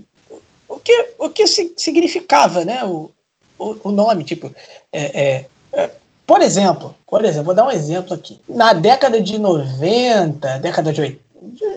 o 0.74 0.80
que, 0.80 1.14
o 1.18 1.30
que 1.30 1.46
significava 1.46 2.64
né? 2.64 2.84
o, 2.84 3.10
o, 3.58 3.76
o 3.84 3.92
nome. 3.92 4.24
Tipo, 4.24 4.54
é, 4.92 5.46
é, 5.72 5.90
por 6.26 6.40
exemplo, 6.40 6.94
por 7.06 7.24
exemplo, 7.24 7.44
vou 7.44 7.54
dar 7.54 7.66
um 7.66 7.70
exemplo 7.70 8.14
aqui. 8.14 8.40
Na 8.48 8.72
década 8.72 9.20
de 9.20 9.38
90, 9.38 10.58
década 10.58 10.92
de, 10.92 11.18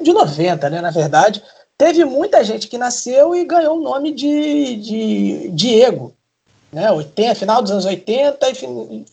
de 0.01 0.13
90, 0.13 0.69
né, 0.69 0.81
na 0.81 0.91
verdade, 0.91 1.43
teve 1.77 2.03
muita 2.05 2.43
gente 2.43 2.67
que 2.67 2.77
nasceu 2.77 3.35
e 3.35 3.45
ganhou 3.45 3.77
o 3.77 3.83
nome 3.83 4.11
de, 4.11 4.75
de 4.77 5.49
Diego. 5.49 6.13
Né, 6.71 6.91
80, 6.91 7.35
final 7.35 7.61
dos 7.61 7.71
anos 7.71 7.85
80 7.85 8.49
e 8.49 9.05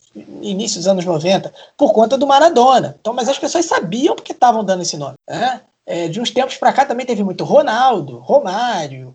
início 0.42 0.78
dos 0.78 0.88
anos 0.88 1.04
90, 1.04 1.52
por 1.76 1.92
conta 1.92 2.18
do 2.18 2.26
Maradona. 2.26 2.96
Então, 3.00 3.12
mas 3.12 3.28
as 3.28 3.38
pessoas 3.38 3.64
sabiam 3.64 4.14
porque 4.14 4.32
estavam 4.32 4.64
dando 4.64 4.82
esse 4.82 4.96
nome. 4.96 5.14
Né? 5.28 5.60
É, 5.86 6.08
de 6.08 6.20
uns 6.20 6.30
tempos 6.30 6.56
para 6.56 6.72
cá 6.72 6.84
também 6.84 7.06
teve 7.06 7.22
muito 7.22 7.44
Ronaldo, 7.44 8.18
Romário, 8.18 9.14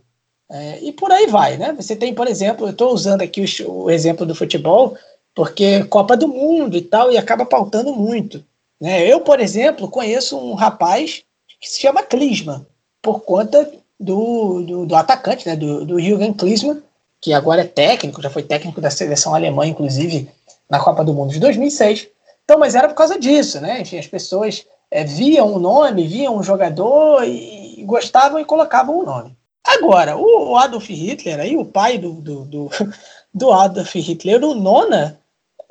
é, 0.52 0.80
e 0.82 0.92
por 0.92 1.12
aí 1.12 1.28
vai. 1.28 1.58
Né? 1.58 1.74
Você 1.74 1.96
tem, 1.96 2.14
por 2.14 2.28
exemplo, 2.28 2.66
eu 2.66 2.72
estou 2.72 2.94
usando 2.94 3.22
aqui 3.22 3.42
o, 3.42 3.84
o 3.84 3.92
exemplo 3.92 4.26
do 4.26 4.36
futebol, 4.36 4.98
porque 5.36 5.84
Copa 5.86 6.18
do 6.18 6.28
Mundo 6.28 6.76
e 6.76 6.82
tal, 6.82 7.12
e 7.12 7.18
acaba 7.18 7.46
pautando 7.46 7.94
muito. 7.94 8.44
Né? 8.82 9.06
Eu, 9.06 9.22
por 9.22 9.40
exemplo, 9.40 9.90
conheço 9.90 10.38
um 10.38 10.56
rapaz 10.56 11.24
que 11.60 11.70
se 11.70 11.82
chama 11.82 12.02
Klinsmann, 12.02 12.66
por 13.02 13.22
conta 13.22 13.70
do, 14.00 14.62
do, 14.62 14.86
do 14.86 14.96
atacante, 14.96 15.48
né? 15.48 15.56
do, 15.56 15.86
do 15.86 16.00
Jürgen 16.00 16.34
Klinsmann, 16.34 16.82
que 17.22 17.34
agora 17.34 17.62
é 17.62 17.66
técnico, 17.66 18.22
já 18.22 18.30
foi 18.30 18.44
técnico 18.44 18.80
da 18.80 18.90
seleção 18.90 19.36
alemã, 19.36 19.68
inclusive, 19.68 20.30
na 20.70 20.80
Copa 20.80 21.04
do 21.04 21.14
Mundo 21.14 21.32
de 21.32 21.40
2006. 21.40 22.08
Então, 22.44 22.58
mas 22.58 22.76
era 22.76 22.88
por 22.88 22.96
causa 22.96 23.20
disso, 23.20 23.60
né? 23.60 23.82
Enfim, 23.82 24.00
as 24.00 24.08
pessoas 24.08 24.66
é, 24.90 25.04
viam 25.04 25.54
o 25.54 25.60
nome, 25.60 26.08
viam 26.08 26.38
o 26.38 26.44
jogador 26.44 27.24
e, 27.24 27.82
e 27.82 27.84
gostavam 27.84 28.40
e 28.40 28.46
colocavam 28.46 28.98
o 28.98 29.04
nome. 29.04 29.38
Agora, 29.78 30.18
o, 30.18 30.58
Adolf 30.58 30.90
Hitler, 30.90 31.40
aí, 31.40 31.56
o 31.56 31.64
pai 31.64 31.98
do, 31.98 32.14
do, 32.14 32.46
do, 32.46 32.70
do 33.34 33.52
Adolf 33.52 33.94
Hitler, 33.96 34.44
o 34.44 34.56
Nona, 34.56 35.20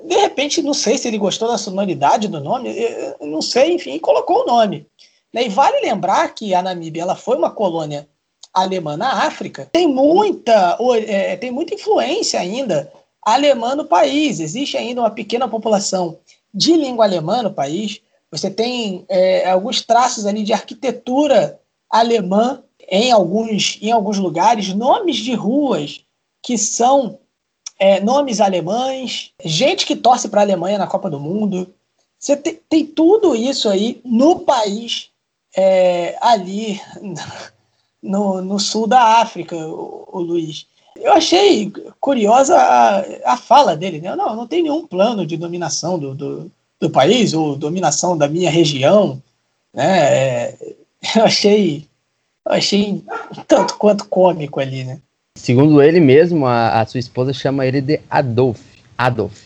de 0.02 0.14
repente, 0.14 0.62
não 0.62 0.72
sei 0.72 0.96
se 0.96 1.08
ele 1.08 1.18
gostou 1.18 1.48
da 1.48 1.58
sonoridade 1.58 2.28
do 2.28 2.38
nome, 2.38 2.72
não 3.20 3.42
sei, 3.42 3.72
enfim, 3.72 3.98
colocou 3.98 4.42
o 4.42 4.46
nome. 4.46 4.86
Né? 5.32 5.46
E 5.46 5.48
vale 5.48 5.80
lembrar 5.80 6.32
que 6.32 6.54
a 6.54 6.62
Namíbia 6.62 7.02
ela 7.02 7.16
foi 7.16 7.36
uma 7.36 7.50
colônia 7.50 8.08
alemã 8.54 8.96
na 8.96 9.26
África, 9.26 9.68
tem 9.72 9.88
muita, 9.88 10.78
é, 11.06 11.36
tem 11.36 11.50
muita 11.50 11.74
influência 11.74 12.38
ainda 12.38 12.90
alemã 13.20 13.74
no 13.74 13.84
país, 13.84 14.38
existe 14.38 14.76
ainda 14.76 15.02
uma 15.02 15.10
pequena 15.10 15.48
população 15.48 16.18
de 16.54 16.74
língua 16.74 17.04
alemã 17.04 17.42
no 17.42 17.52
país, 17.52 18.00
você 18.30 18.48
tem 18.50 19.04
é, 19.08 19.50
alguns 19.50 19.82
traços 19.82 20.24
ali 20.24 20.42
de 20.44 20.52
arquitetura 20.52 21.60
alemã 21.90 22.62
em 22.88 23.12
alguns, 23.12 23.78
em 23.82 23.92
alguns 23.92 24.18
lugares, 24.18 24.72
nomes 24.74 25.16
de 25.16 25.34
ruas 25.34 26.00
que 26.42 26.56
são 26.56 27.18
é, 27.78 28.00
nomes 28.00 28.40
alemães, 28.40 29.32
gente 29.44 29.86
que 29.86 29.94
torce 29.94 30.28
para 30.28 30.40
a 30.40 30.44
Alemanha 30.44 30.78
na 30.78 30.86
Copa 30.86 31.08
do 31.08 31.20
Mundo. 31.20 31.72
Você 32.18 32.36
tem, 32.36 32.58
tem 32.68 32.86
tudo 32.86 33.36
isso 33.36 33.68
aí 33.68 34.00
no 34.04 34.40
país, 34.40 35.10
é, 35.56 36.16
ali 36.20 36.80
no, 38.02 38.42
no, 38.42 38.58
sul 38.58 38.86
da 38.86 39.20
África, 39.20 39.56
o, 39.56 40.08
o 40.10 40.20
Luiz. 40.20 40.66
Eu 40.96 41.12
achei 41.12 41.72
curiosa 42.00 42.56
a, 42.56 43.32
a 43.32 43.36
fala 43.36 43.76
dele. 43.76 44.00
Né? 44.00 44.16
Não, 44.16 44.34
não 44.34 44.46
tem 44.46 44.62
nenhum 44.62 44.86
plano 44.86 45.24
de 45.24 45.36
dominação 45.36 45.98
do, 45.98 46.14
do, 46.14 46.50
do 46.80 46.90
país 46.90 47.32
ou 47.34 47.54
dominação 47.56 48.18
da 48.18 48.26
minha 48.26 48.50
região. 48.50 49.22
Né? 49.72 49.86
É, 49.86 50.76
eu 51.16 51.24
achei, 51.24 51.86
achei 52.48 53.04
tanto 53.46 53.76
quanto 53.76 54.06
cômico 54.06 54.60
ali, 54.60 54.84
né? 54.84 54.98
Segundo 55.36 55.80
ele 55.80 56.00
mesmo, 56.00 56.46
a, 56.46 56.80
a 56.80 56.86
sua 56.86 56.98
esposa 56.98 57.32
chama 57.32 57.64
ele 57.64 57.80
de 57.80 58.00
Adolf. 58.10 58.60
Adolf. 58.96 59.44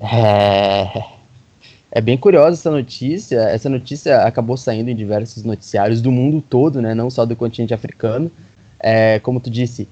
É, 0.00 1.04
é 1.92 2.00
bem 2.00 2.16
curiosa 2.16 2.56
essa 2.56 2.70
notícia. 2.70 3.38
Essa 3.40 3.68
notícia 3.68 4.22
acabou 4.22 4.56
saindo 4.56 4.90
em 4.90 4.96
diversos 4.96 5.44
noticiários 5.44 6.00
do 6.00 6.10
mundo 6.10 6.42
todo, 6.42 6.82
né? 6.82 6.94
Não 6.94 7.10
só 7.10 7.24
do 7.24 7.36
continente 7.36 7.72
africano. 7.72 8.30
É, 8.80 9.18
como 9.20 9.40
tu 9.40 9.50
disse, 9.50 9.88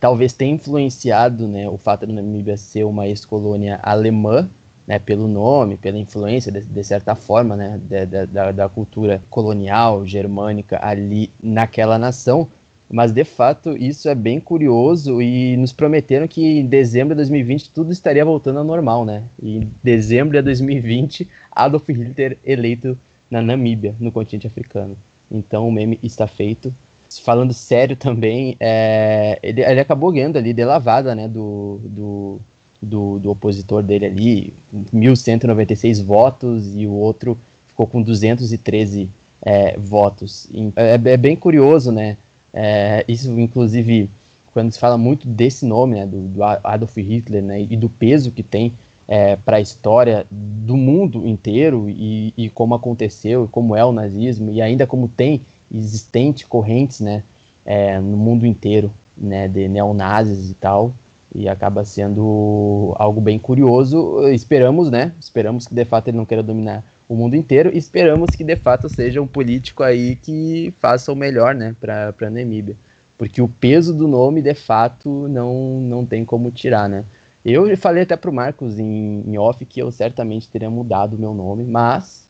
talvez 0.00 0.32
tenha 0.32 0.54
influenciado 0.54 1.46
né, 1.46 1.68
o 1.68 1.76
fato 1.76 2.06
da 2.06 2.12
Namíbia 2.12 2.56
ser 2.56 2.84
uma 2.84 3.06
ex-colônia 3.06 3.78
alemã, 3.82 4.48
né, 4.86 4.98
pelo 4.98 5.28
nome, 5.28 5.76
pela 5.76 5.98
influência, 5.98 6.50
de, 6.50 6.62
de 6.62 6.84
certa 6.84 7.14
forma, 7.14 7.56
né, 7.56 7.80
de, 7.82 8.26
da, 8.26 8.52
da 8.52 8.68
cultura 8.68 9.22
colonial 9.30 10.06
germânica 10.06 10.78
ali 10.82 11.30
naquela 11.42 11.98
nação. 11.98 12.48
Mas 12.92 13.12
de 13.12 13.22
fato 13.22 13.76
isso 13.76 14.08
é 14.08 14.14
bem 14.16 14.40
curioso 14.40 15.22
e 15.22 15.56
nos 15.56 15.72
prometeram 15.72 16.26
que 16.26 16.44
em 16.58 16.66
dezembro 16.66 17.14
de 17.14 17.18
2020 17.18 17.70
tudo 17.70 17.92
estaria 17.92 18.24
voltando 18.24 18.58
ao 18.58 18.64
normal, 18.64 19.04
né? 19.04 19.22
E 19.40 19.58
em 19.58 19.72
dezembro 19.82 20.36
de 20.36 20.42
2020, 20.42 21.28
Adolf 21.52 21.88
Hitler 21.88 22.36
eleito 22.44 22.98
na 23.30 23.40
Namíbia, 23.40 23.94
no 24.00 24.10
continente 24.10 24.48
africano. 24.48 24.96
Então 25.30 25.68
o 25.68 25.72
meme 25.72 26.00
está 26.02 26.26
feito 26.26 26.74
falando 27.18 27.52
sério 27.52 27.96
também, 27.96 28.56
é, 28.60 29.38
ele, 29.42 29.62
ele, 29.62 29.80
acabou 29.80 30.12
ganhando 30.12 30.36
ali 30.36 30.52
de 30.52 30.64
lavada, 30.64 31.14
né, 31.14 31.26
do, 31.26 31.80
do, 31.82 32.40
do, 32.80 33.18
do 33.18 33.30
opositor 33.30 33.82
dele 33.82 34.06
ali, 34.06 34.52
1.196 34.94 36.02
votos, 36.02 36.74
e 36.74 36.86
o 36.86 36.92
outro 36.92 37.36
ficou 37.66 37.86
com 37.86 38.02
213 38.02 39.08
é, 39.42 39.76
votos. 39.76 40.48
É, 40.76 40.94
é, 40.94 41.16
bem 41.16 41.36
curioso, 41.36 41.92
né, 41.92 42.16
é, 42.52 43.04
isso 43.06 43.30
inclusive, 43.38 44.08
quando 44.52 44.72
se 44.72 44.78
fala 44.78 44.98
muito 44.98 45.26
desse 45.26 45.64
nome, 45.64 45.96
né, 45.96 46.06
do, 46.06 46.20
do 46.20 46.42
Adolf 46.42 46.96
Hitler, 46.96 47.42
né, 47.42 47.62
e 47.62 47.76
do 47.76 47.88
peso 47.88 48.30
que 48.30 48.42
tem 48.42 48.72
é, 49.06 49.36
para 49.36 49.56
a 49.56 49.60
história 49.60 50.24
do 50.30 50.76
mundo 50.76 51.26
inteiro 51.26 51.88
e, 51.88 52.32
e, 52.36 52.48
como 52.48 52.74
aconteceu, 52.74 53.44
e 53.44 53.48
como 53.48 53.74
é 53.74 53.84
o 53.84 53.92
nazismo, 53.92 54.50
e 54.50 54.62
ainda 54.62 54.86
como 54.86 55.08
tem 55.08 55.40
existente 55.72 56.46
correntes, 56.46 57.00
né, 57.00 57.22
é, 57.64 57.98
no 57.98 58.16
mundo 58.16 58.46
inteiro, 58.46 58.90
né, 59.16 59.48
de 59.48 59.68
neonazis 59.68 60.50
e 60.50 60.54
tal, 60.54 60.92
e 61.34 61.48
acaba 61.48 61.84
sendo 61.84 62.94
algo 62.98 63.20
bem 63.20 63.38
curioso. 63.38 64.28
Esperamos, 64.28 64.90
né, 64.90 65.12
esperamos 65.20 65.66
que 65.66 65.74
de 65.74 65.84
fato 65.84 66.08
ele 66.08 66.16
não 66.16 66.26
queira 66.26 66.42
dominar 66.42 66.84
o 67.08 67.16
mundo 67.16 67.34
inteiro, 67.34 67.76
esperamos 67.76 68.30
que 68.30 68.44
de 68.44 68.56
fato 68.56 68.88
seja 68.88 69.20
um 69.20 69.26
político 69.26 69.82
aí 69.82 70.14
que 70.16 70.72
faça 70.78 71.12
o 71.12 71.16
melhor, 71.16 71.54
né, 71.54 71.74
para 71.80 72.14
a 72.20 72.30
Namíbia, 72.30 72.76
porque 73.18 73.42
o 73.42 73.48
peso 73.48 73.92
do 73.92 74.06
nome 74.06 74.40
de 74.40 74.54
fato 74.54 75.28
não 75.28 75.80
não 75.80 76.06
tem 76.06 76.24
como 76.24 76.50
tirar, 76.50 76.88
né. 76.88 77.04
Eu 77.44 77.74
falei 77.76 78.02
até 78.02 78.16
pro 78.16 78.32
Marcos 78.32 78.78
em, 78.78 79.24
em 79.26 79.38
off 79.38 79.64
que 79.64 79.80
eu 79.80 79.90
certamente 79.90 80.46
teria 80.48 80.68
mudado 80.68 81.16
o 81.16 81.18
meu 81.18 81.32
nome, 81.32 81.64
mas 81.64 82.28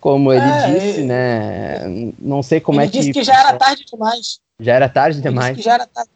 como 0.00 0.32
ele 0.32 0.44
é, 0.44 0.72
disse, 0.72 1.02
né? 1.02 2.12
Não 2.18 2.42
sei 2.42 2.60
como 2.60 2.80
é 2.80 2.88
que. 2.88 2.96
Ele 2.96 3.06
disse 3.06 3.12
que 3.12 3.24
já 3.24 3.38
era 3.38 3.54
tarde 3.54 3.84
demais. 3.84 4.40
Já 4.60 4.74
era 4.74 4.88
tarde 4.88 5.20
demais. 5.20 5.48
Ele 5.48 5.56
disse 5.56 5.62
que 5.62 5.68
já 5.68 5.74
era 5.74 5.86
tarde. 5.86 6.10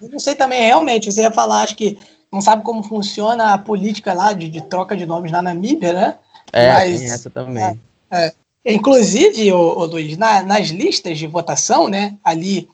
Eu 0.00 0.08
não 0.08 0.18
sei 0.18 0.34
também, 0.34 0.62
realmente, 0.62 1.12
você 1.12 1.22
ia 1.22 1.30
falar, 1.30 1.62
acho 1.62 1.76
que 1.76 1.98
não 2.32 2.40
sabe 2.40 2.62
como 2.62 2.82
funciona 2.82 3.54
a 3.54 3.58
política 3.58 4.12
lá 4.12 4.32
de, 4.32 4.48
de 4.48 4.60
troca 4.60 4.96
de 4.96 5.06
nomes 5.06 5.30
na 5.30 5.40
Namíbia, 5.40 5.92
né? 5.92 6.18
É, 6.52 6.72
Mas, 6.72 7.00
tem 7.00 7.10
essa 7.10 7.30
também. 7.30 7.80
É, 8.10 8.26
é. 8.26 8.34
Inclusive, 8.64 9.52
o, 9.52 9.78
o 9.78 9.84
Luiz, 9.84 10.16
na, 10.16 10.42
nas 10.42 10.68
listas 10.68 11.18
de 11.18 11.26
votação, 11.26 11.88
né, 11.88 12.16
ali 12.24 12.68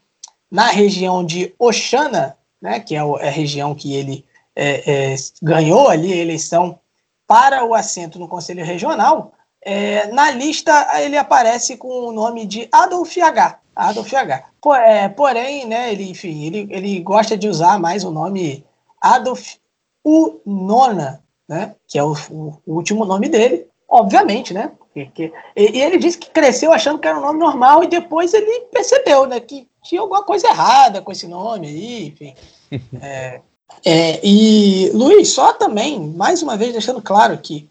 na 0.51 0.69
região 0.69 1.25
de 1.25 1.55
Oxana, 1.59 2.37
né, 2.61 2.81
que 2.81 2.95
é, 2.95 2.99
é 2.99 3.29
a 3.29 3.31
região 3.31 3.75
que 3.75 3.95
ele 3.95 4.25
é, 4.55 5.13
é, 5.13 5.17
ganhou 5.43 5.89
ali 5.89 6.13
a 6.13 6.17
eleição 6.17 6.79
para 7.27 7.65
o 7.65 7.75
assento 7.75 8.19
no 8.19 8.29
Conselho 8.29 8.65
Regional, 8.65 9.33
é, 9.63 10.07
na 10.09 10.31
lista 10.31 10.89
ele 11.01 11.17
aparece 11.17 11.77
com 11.77 11.89
o 11.89 12.13
nome 12.13 12.47
de 12.47 12.69
Adolf 12.73 13.17
H. 13.17 13.61
Adolf 13.89 14.13
H. 14.13 14.45
Por, 14.61 14.77
é, 14.77 15.09
porém, 15.09 15.67
né, 15.67 15.93
ele, 15.93 16.11
enfim, 16.11 16.45
ele, 16.45 16.69
ele 16.71 17.01
gosta 17.01 17.37
de 17.37 17.49
usar 17.49 17.79
mais 17.79 18.05
o 18.05 18.11
nome 18.11 18.65
Adolf 19.01 19.57
Unona, 20.05 21.23
né, 21.49 21.75
que 21.87 21.99
é 21.99 22.05
o, 22.05 22.13
o, 22.31 22.59
o 22.67 22.75
último 22.75 23.05
nome 23.05 23.29
dele, 23.29 23.67
obviamente, 23.89 24.53
né? 24.55 24.73
e, 24.95 25.33
ele 25.57 25.99
disse 25.99 26.19
que 26.19 26.31
cresceu 26.31 26.73
achando 26.73 26.99
que 26.99 27.07
era 27.07 27.19
um 27.19 27.23
nome 27.23 27.39
normal 27.39 27.85
e 27.85 27.89
depois 27.89 28.35
ele 28.35 28.67
percebeu, 28.73 29.27
né, 29.27 29.41
que 29.41 29.69
tinha 29.83 30.01
alguma 30.01 30.23
coisa 30.23 30.49
errada 30.49 31.01
com 31.01 31.13
esse 31.13 31.27
nome 31.27 31.69
aí, 31.69 32.09
enfim. 32.09 32.35
é, 33.01 33.41
é, 33.85 34.21
e 34.23 34.91
Luiz, 34.91 35.33
só 35.33 35.53
também, 35.53 36.01
mais 36.01 36.43
uma 36.43 36.57
vez 36.57 36.73
deixando 36.73 37.01
claro 37.01 37.39
que 37.39 37.69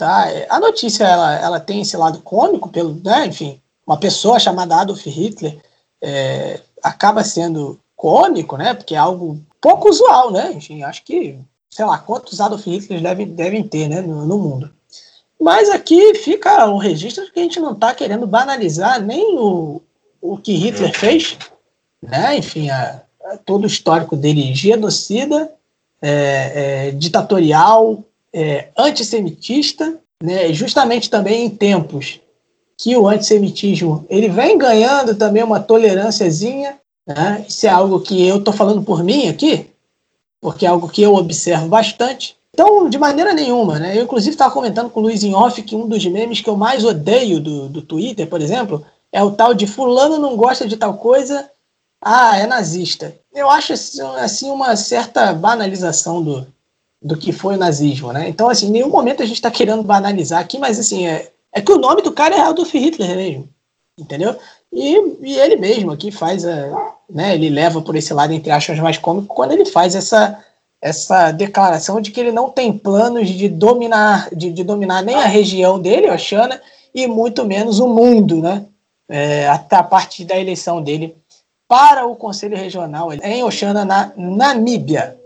Tá? 0.00 0.24
A 0.48 0.58
notícia 0.58 1.04
ela, 1.04 1.34
ela 1.34 1.60
tem 1.60 1.82
esse 1.82 1.94
lado 1.94 2.22
cômico, 2.22 2.70
pelo, 2.70 2.94
né? 3.04 3.26
enfim, 3.26 3.60
uma 3.90 3.96
pessoa 3.96 4.38
chamada 4.38 4.76
Adolf 4.76 5.04
Hitler 5.04 5.58
é, 6.00 6.60
acaba 6.80 7.24
sendo 7.24 7.80
cômico, 7.96 8.56
né? 8.56 8.72
Porque 8.72 8.94
é 8.94 8.98
algo 8.98 9.40
pouco 9.60 9.88
usual, 9.88 10.30
né? 10.30 10.52
Enfim, 10.52 10.84
acho 10.84 11.02
que, 11.02 11.36
sei 11.68 11.84
lá, 11.84 11.98
quantos 11.98 12.40
Adolf 12.40 12.64
Hitlers 12.64 13.02
devem, 13.02 13.26
devem 13.26 13.64
ter 13.64 13.88
né, 13.88 14.00
no, 14.00 14.24
no 14.24 14.38
mundo. 14.38 14.72
Mas 15.40 15.68
aqui 15.70 16.14
fica 16.14 16.66
o 16.66 16.78
registro 16.78 17.24
de 17.24 17.32
que 17.32 17.40
a 17.40 17.42
gente 17.42 17.58
não 17.58 17.72
está 17.72 17.92
querendo 17.92 18.28
banalizar 18.28 19.02
nem 19.02 19.36
o, 19.36 19.82
o 20.22 20.38
que 20.38 20.52
Hitler 20.52 20.96
fez, 20.96 21.36
né? 22.00 22.36
Enfim, 22.36 22.70
a, 22.70 23.02
a 23.24 23.38
todo 23.38 23.64
o 23.64 23.66
histórico 23.66 24.16
dele 24.16 24.54
genocida, 24.54 25.52
é, 26.00 26.12
é, 26.54 26.90
ditatorial, 26.92 28.04
é, 28.32 28.68
antissemitista, 28.78 29.98
né, 30.22 30.52
justamente 30.52 31.10
também 31.10 31.46
em 31.46 31.50
tempos 31.50 32.20
que 32.82 32.96
o 32.96 33.06
antissemitismo 33.06 34.06
ele 34.08 34.30
vem 34.30 34.56
ganhando 34.56 35.14
também 35.14 35.42
uma 35.42 35.60
tolerânciazinha, 35.60 36.78
né, 37.06 37.44
isso 37.46 37.66
é 37.66 37.68
algo 37.68 38.00
que 38.00 38.26
eu 38.26 38.38
estou 38.38 38.54
falando 38.54 38.82
por 38.82 39.04
mim 39.04 39.28
aqui, 39.28 39.66
porque 40.40 40.64
é 40.64 40.68
algo 40.70 40.88
que 40.88 41.02
eu 41.02 41.14
observo 41.14 41.68
bastante. 41.68 42.34
Então, 42.54 42.88
de 42.88 42.96
maneira 42.96 43.34
nenhuma, 43.34 43.78
né? 43.78 43.96
Eu, 43.96 44.04
inclusive, 44.04 44.32
estava 44.32 44.52
comentando 44.52 44.88
com 44.88 44.98
o 44.98 45.02
Luiz 45.02 45.22
em 45.22 45.34
off 45.34 45.62
que 45.62 45.76
um 45.76 45.86
dos 45.86 46.04
memes 46.06 46.40
que 46.40 46.48
eu 46.48 46.56
mais 46.56 46.82
odeio 46.82 47.38
do, 47.38 47.68
do 47.68 47.82
Twitter, 47.82 48.26
por 48.26 48.40
exemplo, 48.40 48.84
é 49.12 49.22
o 49.22 49.30
tal 49.30 49.52
de 49.52 49.66
fulano 49.66 50.18
não 50.18 50.34
gosta 50.34 50.66
de 50.66 50.76
tal 50.76 50.94
coisa, 50.94 51.48
ah, 52.02 52.38
é 52.38 52.46
nazista. 52.46 53.14
Eu 53.34 53.50
acho 53.50 53.74
assim 54.18 54.50
uma 54.50 54.74
certa 54.74 55.32
banalização 55.34 56.22
do, 56.22 56.46
do 57.02 57.16
que 57.16 57.30
foi 57.30 57.56
o 57.56 57.58
nazismo, 57.58 58.10
né? 58.12 58.28
Então, 58.28 58.48
assim, 58.48 58.68
em 58.68 58.70
nenhum 58.70 58.88
momento 58.88 59.22
a 59.22 59.26
gente 59.26 59.36
está 59.36 59.50
querendo 59.50 59.82
banalizar 59.82 60.40
aqui, 60.40 60.58
mas 60.58 60.78
assim, 60.78 61.06
é, 61.06 61.30
é 61.52 61.60
que 61.60 61.72
o 61.72 61.78
nome 61.78 62.02
do 62.02 62.12
cara 62.12 62.36
é 62.36 62.40
Adolf 62.40 62.72
Hitler 62.72 63.16
mesmo, 63.16 63.48
entendeu? 63.98 64.36
E, 64.72 64.96
e 65.20 65.38
ele 65.38 65.56
mesmo 65.56 65.90
aqui 65.90 66.10
faz 66.10 66.44
a, 66.44 66.94
né, 67.08 67.34
ele 67.34 67.50
leva 67.50 67.82
por 67.82 67.96
esse 67.96 68.14
lado, 68.14 68.32
entre 68.32 68.50
aspas, 68.50 68.78
mais 68.78 68.96
cômico, 68.98 69.34
quando 69.34 69.52
ele 69.52 69.66
faz 69.66 69.94
essa, 69.94 70.42
essa 70.80 71.32
declaração 71.32 72.00
de 72.00 72.10
que 72.10 72.20
ele 72.20 72.32
não 72.32 72.50
tem 72.50 72.72
planos 72.72 73.28
de 73.28 73.48
dominar, 73.48 74.28
de, 74.34 74.52
de 74.52 74.62
dominar 74.62 75.02
nem 75.02 75.16
a 75.16 75.26
região 75.26 75.80
dele, 75.80 76.10
Oxana, 76.10 76.60
e 76.94 77.06
muito 77.06 77.44
menos 77.44 77.78
o 77.80 77.88
mundo, 77.88 78.40
né? 78.40 78.64
É, 79.08 79.48
até 79.48 79.74
a 79.74 79.82
partir 79.82 80.24
da 80.24 80.38
eleição 80.38 80.80
dele 80.80 81.16
para 81.66 82.06
o 82.06 82.14
Conselho 82.14 82.56
Regional 82.56 83.12
em 83.12 83.42
Oxana, 83.42 83.84
na 83.84 84.12
Namíbia. 84.16 85.19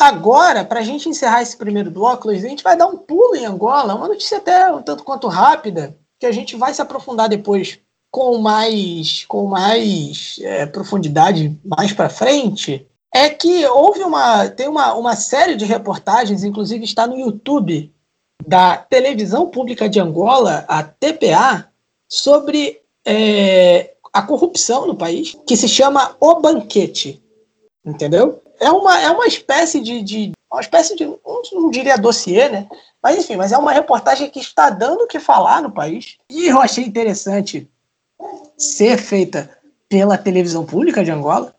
Agora, 0.00 0.64
para 0.64 0.80
a 0.80 0.82
gente 0.82 1.10
encerrar 1.10 1.42
esse 1.42 1.54
primeiro 1.54 1.90
bloco, 1.90 2.26
Luiz, 2.26 2.42
a 2.42 2.48
gente 2.48 2.64
vai 2.64 2.74
dar 2.74 2.86
um 2.86 2.96
pulo 2.96 3.36
em 3.36 3.44
Angola, 3.44 3.94
uma 3.94 4.08
notícia 4.08 4.38
até 4.38 4.72
um 4.72 4.80
tanto 4.80 5.04
quanto 5.04 5.28
rápida, 5.28 5.94
que 6.18 6.24
a 6.24 6.32
gente 6.32 6.56
vai 6.56 6.72
se 6.72 6.80
aprofundar 6.80 7.28
depois 7.28 7.78
com 8.10 8.38
mais, 8.38 9.26
com 9.26 9.44
mais 9.44 10.40
é, 10.40 10.64
profundidade 10.64 11.54
mais 11.62 11.92
para 11.92 12.08
frente. 12.08 12.86
É 13.14 13.28
que 13.28 13.66
houve 13.66 14.02
uma. 14.02 14.48
Tem 14.48 14.68
uma, 14.68 14.94
uma 14.94 15.14
série 15.16 15.54
de 15.54 15.66
reportagens, 15.66 16.44
inclusive 16.44 16.82
está 16.82 17.06
no 17.06 17.18
YouTube, 17.18 17.92
da 18.46 18.78
televisão 18.78 19.50
pública 19.50 19.86
de 19.86 20.00
Angola, 20.00 20.64
a 20.66 20.82
TPA, 20.82 21.68
sobre 22.08 22.80
é, 23.04 23.92
a 24.10 24.22
corrupção 24.22 24.86
no 24.86 24.96
país, 24.96 25.36
que 25.46 25.58
se 25.58 25.68
chama 25.68 26.16
O 26.18 26.36
Banquete. 26.36 27.22
Entendeu? 27.84 28.42
É 28.60 28.70
uma, 28.70 29.00
é 29.00 29.10
uma 29.10 29.26
espécie 29.26 29.80
de, 29.80 30.02
de 30.02 30.32
uma 30.52 30.60
espécie 30.60 30.94
de, 30.94 31.06
não, 31.06 31.70
diria 31.70 31.96
dossiê, 31.96 32.48
né? 32.48 32.68
Mas 33.02 33.18
enfim, 33.18 33.36
mas 33.36 33.52
é 33.52 33.56
uma 33.56 33.72
reportagem 33.72 34.28
que 34.28 34.40
está 34.40 34.68
dando 34.68 35.04
o 35.04 35.06
que 35.06 35.18
falar 35.18 35.62
no 35.62 35.72
país. 35.72 36.18
E 36.28 36.46
eu 36.46 36.60
achei 36.60 36.84
interessante 36.84 37.66
ser 38.58 38.98
feita 38.98 39.50
pela 39.88 40.18
televisão 40.18 40.66
pública 40.66 41.02
de 41.02 41.10
Angola. 41.10 41.54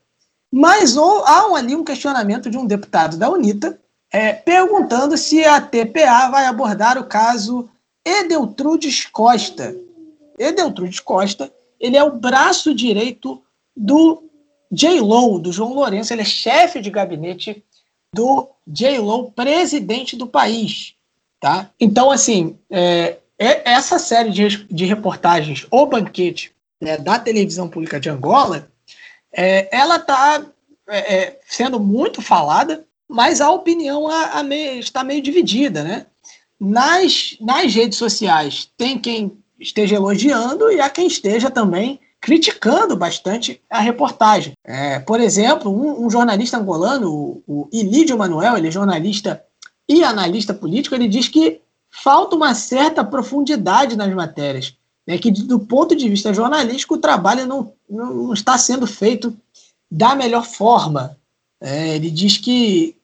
Mas 0.52 0.96
ou, 0.96 1.24
há 1.26 1.58
ali 1.58 1.76
um 1.76 1.84
questionamento 1.84 2.50
de 2.50 2.58
um 2.58 2.66
deputado 2.66 3.18
da 3.18 3.30
UNITA 3.30 3.80
é, 4.12 4.34
perguntando 4.34 5.18
se 5.18 5.44
a 5.44 5.60
TPA 5.60 6.30
vai 6.30 6.46
abordar 6.46 6.98
o 6.98 7.06
caso 7.06 7.70
Edeltrudes 8.06 9.06
Costa. 9.06 9.76
Edeltrudes 10.38 11.00
Costa, 11.00 11.52
ele 11.80 11.98
é 11.98 12.04
o 12.04 12.20
braço 12.20 12.76
direito 12.76 13.42
do 13.76 14.24
J. 14.72 15.02
Low, 15.02 15.38
do 15.38 15.52
João 15.52 15.74
Lourenço, 15.74 16.14
ele 16.14 16.22
é 16.22 16.26
chefe 16.26 16.80
de 16.80 16.90
gabinete 16.90 17.64
do 18.14 18.50
J. 18.66 19.00
Low, 19.00 19.32
presidente 19.32 20.16
do 20.16 20.28
país. 20.28 20.94
Tá? 21.40 21.70
Então, 21.80 22.12
assim, 22.12 22.58
é, 22.70 23.18
é 23.38 23.72
essa 23.72 23.98
série 23.98 24.30
de, 24.30 24.64
de 24.66 24.86
reportagens, 24.86 25.66
O 25.72 25.86
Banquete, 25.86 26.52
né, 26.80 26.98
da 26.98 27.20
televisão 27.20 27.68
pública 27.68 28.00
de 28.00 28.10
Angola, 28.10 28.72
é, 29.34 29.68
ela 29.76 29.98
está 29.98 30.46
é, 30.88 31.16
é, 31.16 31.40
sendo 31.48 31.80
muito 31.80 32.22
falada, 32.22 32.86
mas 33.10 33.42
a 33.42 33.52
opinião 33.52 34.08
a, 34.08 34.40
a 34.40 34.56
está 34.78 35.04
meio 35.04 35.22
dividida. 35.22 35.84
Né? 35.84 36.06
Nas, 36.60 37.36
nas 37.42 37.74
redes 37.74 37.98
sociais, 37.98 38.70
tem 38.78 38.98
quem 38.98 39.38
esteja 39.60 39.96
elogiando 39.96 40.72
e 40.72 40.80
há 40.80 40.90
quem 40.90 41.08
esteja 41.08 41.50
também 41.50 42.00
criticando 42.22 42.96
bastante 42.96 43.60
a 43.68 43.80
reportagem. 43.80 44.54
É, 44.64 45.00
por 45.00 45.20
exemplo, 45.20 45.72
um, 45.72 46.06
um, 46.06 46.10
jornalista 46.10 46.58
angolano, 46.58 47.12
o, 47.12 47.44
o 47.48 47.70
Ilídio 47.74 48.16
Manuel, 48.16 48.56
ele 48.56 48.68
é 48.68 48.72
jornalista 48.72 49.44
e 49.90 50.04
analista 50.04 50.54
político, 50.54 50.94
ele 50.94 51.08
diz 51.08 51.28
que 51.28 51.60
falta 51.90 52.36
uma 52.36 52.54
certa 52.54 53.04
profundidade 53.04 53.98
nas 53.98 54.14
matérias, 54.14 54.78
né, 55.06 55.18
que 55.18 55.32
do 55.32 55.60
ponto 55.60 55.96
de 55.96 56.08
vista 56.08 56.34
jornalístico 56.34 56.94
o 56.94 57.00
trabalho 57.00 57.48
não, 57.48 57.74
não 57.90 58.32
está 58.32 58.56
sendo 58.58 58.86
feito 58.86 59.36
da 59.90 60.16
melhor 60.16 60.46
forma. 60.46 61.18
É, 61.60 61.96
ele 61.96 62.12
diz 62.12 62.38
que 62.38 62.96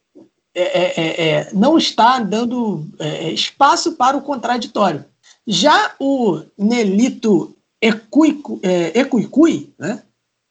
é, 0.53 0.61
é, 0.61 0.93
é, 0.95 1.29
é 1.29 1.49
não 1.53 1.77
está 1.77 2.19
dando 2.19 2.85
espaço 3.33 3.93
para 3.93 4.15
o 4.15 4.21
contraditório. 4.21 5.03
Já 5.45 5.93
o 5.99 6.41
Nelito 6.57 7.56
Ecuicui, 7.81 9.73
né, 9.77 10.03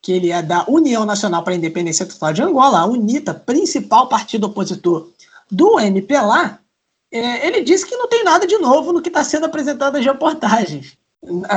que 0.02 0.12
ele 0.12 0.30
é 0.30 0.40
da 0.40 0.64
União 0.68 1.04
Nacional 1.04 1.42
para 1.42 1.52
a 1.52 1.56
Independência 1.56 2.06
Total 2.06 2.32
de 2.32 2.42
Angola, 2.42 2.80
a 2.80 2.86
UNITA, 2.86 3.34
principal 3.34 4.08
partido 4.08 4.46
opositor 4.46 5.10
do 5.50 5.80
MPLA, 5.80 6.60
é, 7.10 7.46
ele 7.46 7.62
disse 7.62 7.86
que 7.86 7.96
não 7.96 8.08
tem 8.08 8.24
nada 8.24 8.46
de 8.46 8.58
novo 8.58 8.92
no 8.92 9.00
que 9.00 9.08
está 9.08 9.24
sendo 9.24 9.46
apresentado 9.46 9.94
nas 9.94 10.04
reportagens. 10.04 10.96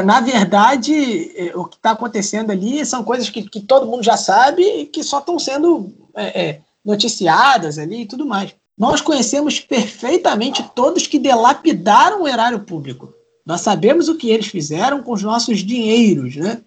Na 0.04 0.20
verdade, 0.20 1.32
é, 1.36 1.56
o 1.56 1.66
que 1.66 1.76
está 1.76 1.92
acontecendo 1.92 2.52
ali 2.52 2.84
são 2.86 3.04
coisas 3.04 3.30
que, 3.30 3.44
que, 3.44 3.60
todo 3.60 3.86
mundo 3.86 4.02
já 4.02 4.18
sabe 4.18 4.64
e 4.64 4.86
que 4.86 5.04
só 5.04 5.20
estão 5.20 5.38
sendo 5.38 5.94
é, 6.16 6.42
é, 6.42 6.62
noticiadas 6.84 7.78
ali 7.78 8.02
e 8.02 8.06
tudo 8.06 8.26
mais. 8.26 8.56
Nós 8.78 9.02
conhecemos 9.02 9.60
perfeitamente 9.60 10.64
todos 10.74 11.06
que 11.06 11.20
delapidaram 11.20 12.24
o 12.24 12.28
erário 12.28 12.62
público. 12.62 13.14
Nós 13.50 13.62
sabemos 13.62 14.08
o 14.08 14.16
que 14.16 14.30
eles 14.30 14.45
fizeram 14.45 15.02
com 15.02 15.12
os 15.12 15.24
nossos 15.24 15.62
dinheiros, 15.62 16.36
né? 16.36 16.62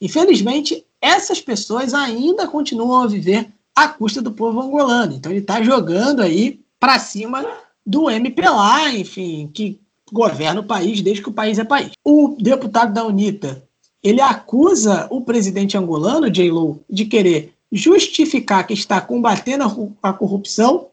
Infelizmente, 0.00 0.86
essas 1.00 1.40
pessoas 1.40 1.92
ainda 1.92 2.46
continuam 2.46 3.02
a 3.02 3.08
viver 3.08 3.48
à 3.74 3.88
custa 3.88 4.22
do 4.22 4.30
povo 4.30 4.60
angolano. 4.60 5.14
Então 5.14 5.32
ele 5.32 5.40
está 5.40 5.60
jogando 5.60 6.22
aí 6.22 6.60
para 6.78 6.96
cima 7.00 7.44
do 7.84 8.08
MPLA, 8.08 8.92
enfim, 8.92 9.50
que 9.52 9.80
governa 10.12 10.60
o 10.60 10.64
país 10.64 11.02
desde 11.02 11.24
que 11.24 11.28
o 11.28 11.32
país 11.32 11.58
é 11.58 11.64
país. 11.64 11.90
O 12.04 12.36
deputado 12.38 12.94
da 12.94 13.04
UNITA, 13.04 13.60
ele 14.00 14.20
acusa 14.20 15.08
o 15.10 15.20
presidente 15.20 15.76
angolano, 15.76 16.30
J. 16.30 16.52
Lo, 16.52 16.84
de 16.88 17.04
querer 17.06 17.52
justificar 17.72 18.64
que 18.64 18.74
está 18.74 19.00
combatendo 19.00 19.92
a 20.00 20.12
corrupção, 20.12 20.86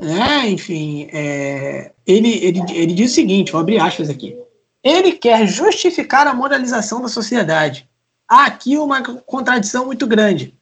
né? 0.00 0.48
enfim, 0.48 1.08
é, 1.12 1.90
ele, 2.06 2.32
ele, 2.44 2.62
ele 2.72 2.94
diz 2.94 3.10
o 3.10 3.14
seguinte, 3.16 3.50
vou 3.50 3.60
abrir 3.60 3.80
aspas 3.80 4.08
aqui, 4.08 4.38
ele 4.82 5.12
quer 5.12 5.46
justificar 5.46 6.26
a 6.26 6.34
moralização 6.34 7.00
da 7.00 7.08
sociedade. 7.08 7.88
Há 8.28 8.46
aqui 8.46 8.78
uma 8.78 9.02
contradição 9.02 9.86
muito 9.86 10.06
grande. 10.06 10.54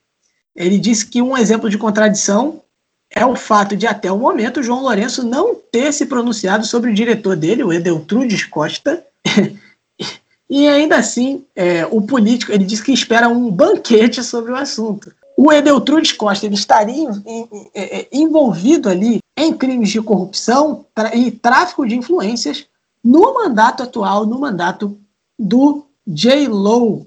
Ele 0.55 0.77
disse 0.77 1.05
que 1.05 1.21
um 1.21 1.37
exemplo 1.37 1.69
de 1.69 1.77
contradição 1.77 2.61
é 3.11 3.25
o 3.25 3.35
fato 3.35 3.75
de, 3.75 3.87
até 3.87 4.11
o 4.11 4.17
momento, 4.17 4.61
João 4.61 4.83
Lourenço 4.83 5.23
não 5.23 5.55
ter 5.55 5.91
se 5.91 6.05
pronunciado 6.05 6.65
sobre 6.65 6.91
o 6.91 6.93
diretor 6.93 7.35
dele, 7.35 7.63
o 7.63 7.73
Edeltrudes 7.73 8.43
Costa, 8.43 9.03
e 10.49 10.67
ainda 10.67 10.97
assim, 10.97 11.43
é, 11.55 11.85
o 11.87 12.01
político, 12.01 12.51
ele 12.51 12.65
disse 12.65 12.83
que 12.83 12.91
espera 12.91 13.27
um 13.27 13.49
banquete 13.49 14.23
sobre 14.23 14.51
o 14.51 14.55
assunto. 14.55 15.11
O 15.35 15.51
Edeltrudes 15.51 16.11
Costa 16.11 16.45
ele 16.45 16.55
estaria 16.55 17.09
é, 17.73 18.01
é, 18.01 18.07
envolvido 18.11 18.89
ali 18.89 19.19
em 19.37 19.53
crimes 19.53 19.89
de 19.89 20.01
corrupção 20.01 20.85
e 21.13 21.31
tráfico 21.31 21.87
de 21.87 21.95
influências 21.95 22.67
no 23.03 23.33
mandato 23.33 23.83
atual, 23.83 24.25
no 24.25 24.39
mandato 24.39 24.99
do 25.37 25.85
J. 26.05 26.47
Low. 26.47 27.05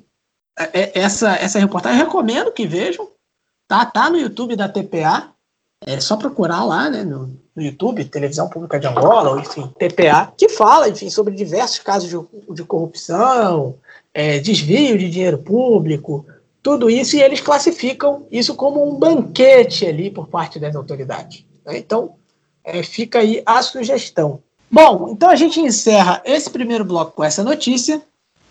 É, 0.59 0.99
essa, 0.99 1.35
essa 1.37 1.59
reportagem 1.59 2.01
eu 2.01 2.07
recomendo 2.07 2.53
que 2.53 2.67
vejam, 2.67 3.09
tá? 3.67 3.85
Tá 3.87 4.11
no 4.11 4.19
YouTube 4.19 4.57
da 4.57 4.69
TPA. 4.69 5.31
É 5.85 5.99
só 5.99 6.17
procurar 6.17 6.65
lá, 6.65 6.89
né, 6.89 7.03
no, 7.03 7.37
no 7.57 7.63
YouTube, 7.63 8.05
Televisão 8.05 8.49
Pública 8.49 8.79
de 8.79 8.87
Angola, 8.87 9.31
ou 9.31 9.41
enfim, 9.41 9.69
TPA, 9.79 10.33
que 10.37 10.49
fala, 10.49 10.89
enfim, 10.89 11.11
sobre 11.11 11.35
diversos 11.35 11.81
casos 11.81 12.09
de, 12.09 12.55
de 12.55 12.63
corrupção, 12.63 13.77
é, 14.15 14.39
desvio 14.39 14.97
de 14.97 15.11
dinheiro 15.11 15.39
público, 15.39 16.25
tudo 16.63 16.89
isso, 16.89 17.17
e 17.17 17.23
eles 17.23 17.41
classificam 17.41 18.27
isso 18.31 18.55
como 18.55 18.89
um 18.89 18.97
banquete 18.97 19.85
ali 19.85 20.09
por 20.11 20.29
parte 20.29 20.61
das 20.61 20.77
autoridades. 20.77 21.45
Né? 21.65 21.79
Então, 21.79 22.15
é, 22.63 22.83
fica 22.83 23.19
aí 23.19 23.43
a 23.45 23.61
sugestão. 23.61 24.41
Bom, 24.75 25.11
então 25.11 25.29
a 25.29 25.37
gente 25.37 25.61
encerra 25.61 26.23
esse 26.25 26.49
primeiro 26.49 26.83
bloco 26.83 27.13
com 27.13 27.23
essa 27.23 27.45
notícia, 27.45 28.01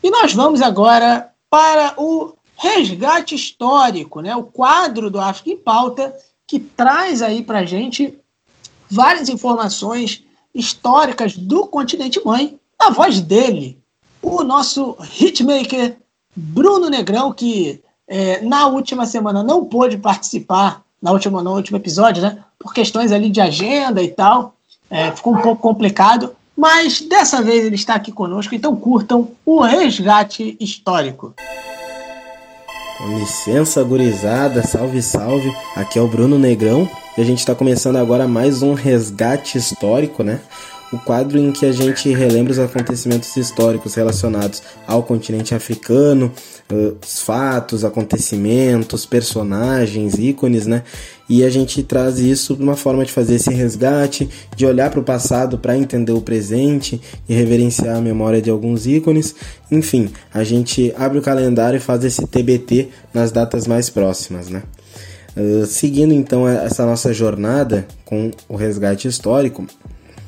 e 0.03 0.11
nós 0.11 0.35
vamos 0.35 0.61
agora 0.61 1.31
para 1.49 1.95
o 1.97 2.35
resgate 2.55 3.33
histórico, 3.33 4.21
né? 4.21 4.35
o 4.35 4.43
quadro 4.43 5.09
do 5.09 5.19
África 5.19 5.49
em 5.49 5.57
Pauta, 5.57 6.15
que 6.45 6.59
traz 6.59 7.23
aí 7.23 7.41
para 7.41 7.59
a 7.59 7.65
gente 7.65 8.19
várias 8.87 9.29
informações 9.29 10.23
históricas 10.53 11.35
do 11.35 11.65
continente 11.65 12.23
mãe, 12.23 12.59
na 12.79 12.91
voz 12.91 13.19
dele, 13.19 13.79
o 14.21 14.43
nosso 14.43 14.95
hitmaker 15.19 15.97
Bruno 16.35 16.87
Negrão, 16.87 17.33
que 17.33 17.81
é, 18.07 18.41
na 18.41 18.67
última 18.67 19.07
semana 19.07 19.41
não 19.41 19.65
pôde 19.65 19.97
participar, 19.97 20.83
na 21.01 21.11
última, 21.11 21.41
no 21.41 21.55
último 21.55 21.77
episódio, 21.77 22.21
né, 22.21 22.43
por 22.59 22.75
questões 22.75 23.11
ali 23.11 23.27
de 23.27 23.41
agenda 23.41 24.03
e 24.03 24.09
tal, 24.09 24.55
é, 24.91 25.09
ficou 25.11 25.33
um 25.33 25.41
pouco 25.41 25.61
complicado, 25.61 26.35
mas 26.55 26.99
dessa 27.01 27.41
vez 27.41 27.65
ele 27.65 27.75
está 27.75 27.95
aqui 27.95 28.11
conosco, 28.11 28.53
então 28.53 28.75
curtam 28.75 29.29
o 29.45 29.61
resgate 29.61 30.57
histórico. 30.59 31.33
Com 32.97 33.17
licença, 33.17 33.81
gurizada, 33.83 34.61
salve, 34.61 35.01
salve. 35.01 35.51
Aqui 35.75 35.97
é 35.97 36.01
o 36.01 36.07
Bruno 36.07 36.37
Negrão 36.37 36.87
e 37.17 37.21
a 37.21 37.23
gente 37.23 37.39
está 37.39 37.55
começando 37.55 37.95
agora 37.95 38.27
mais 38.27 38.61
um 38.61 38.73
resgate 38.73 39.57
histórico, 39.57 40.23
né? 40.23 40.39
O 40.91 40.99
quadro 40.99 41.39
em 41.39 41.53
que 41.53 41.65
a 41.65 41.71
gente 41.71 42.13
relembra 42.13 42.51
os 42.51 42.59
acontecimentos 42.59 43.35
históricos 43.37 43.95
relacionados 43.95 44.61
ao 44.85 45.01
continente 45.01 45.55
africano, 45.55 46.31
os 46.73 47.21
fatos, 47.21 47.83
acontecimentos, 47.83 49.05
personagens, 49.05 50.15
ícones, 50.15 50.67
né? 50.67 50.83
E 51.29 51.43
a 51.43 51.49
gente 51.49 51.81
traz 51.81 52.19
isso 52.19 52.55
de 52.55 52.61
uma 52.61 52.75
forma 52.75 53.05
de 53.05 53.11
fazer 53.11 53.35
esse 53.35 53.53
resgate, 53.53 54.29
de 54.55 54.65
olhar 54.65 54.89
para 54.89 54.99
o 54.99 55.03
passado 55.03 55.57
para 55.57 55.77
entender 55.77 56.11
o 56.11 56.21
presente 56.21 56.99
e 57.27 57.33
reverenciar 57.33 57.97
a 57.97 58.01
memória 58.01 58.41
de 58.41 58.49
alguns 58.49 58.85
ícones. 58.85 59.33
Enfim, 59.71 60.09
a 60.33 60.43
gente 60.43 60.93
abre 60.97 61.19
o 61.19 61.21
calendário 61.21 61.77
e 61.77 61.79
faz 61.79 62.03
esse 62.03 62.27
TBT 62.27 62.89
nas 63.13 63.31
datas 63.31 63.65
mais 63.65 63.89
próximas, 63.89 64.49
né? 64.49 64.63
Uh, 65.35 65.65
seguindo 65.65 66.13
então 66.13 66.45
essa 66.45 66.85
nossa 66.85 67.13
jornada 67.13 67.87
com 68.03 68.31
o 68.49 68.57
resgate 68.57 69.07
histórico, 69.07 69.65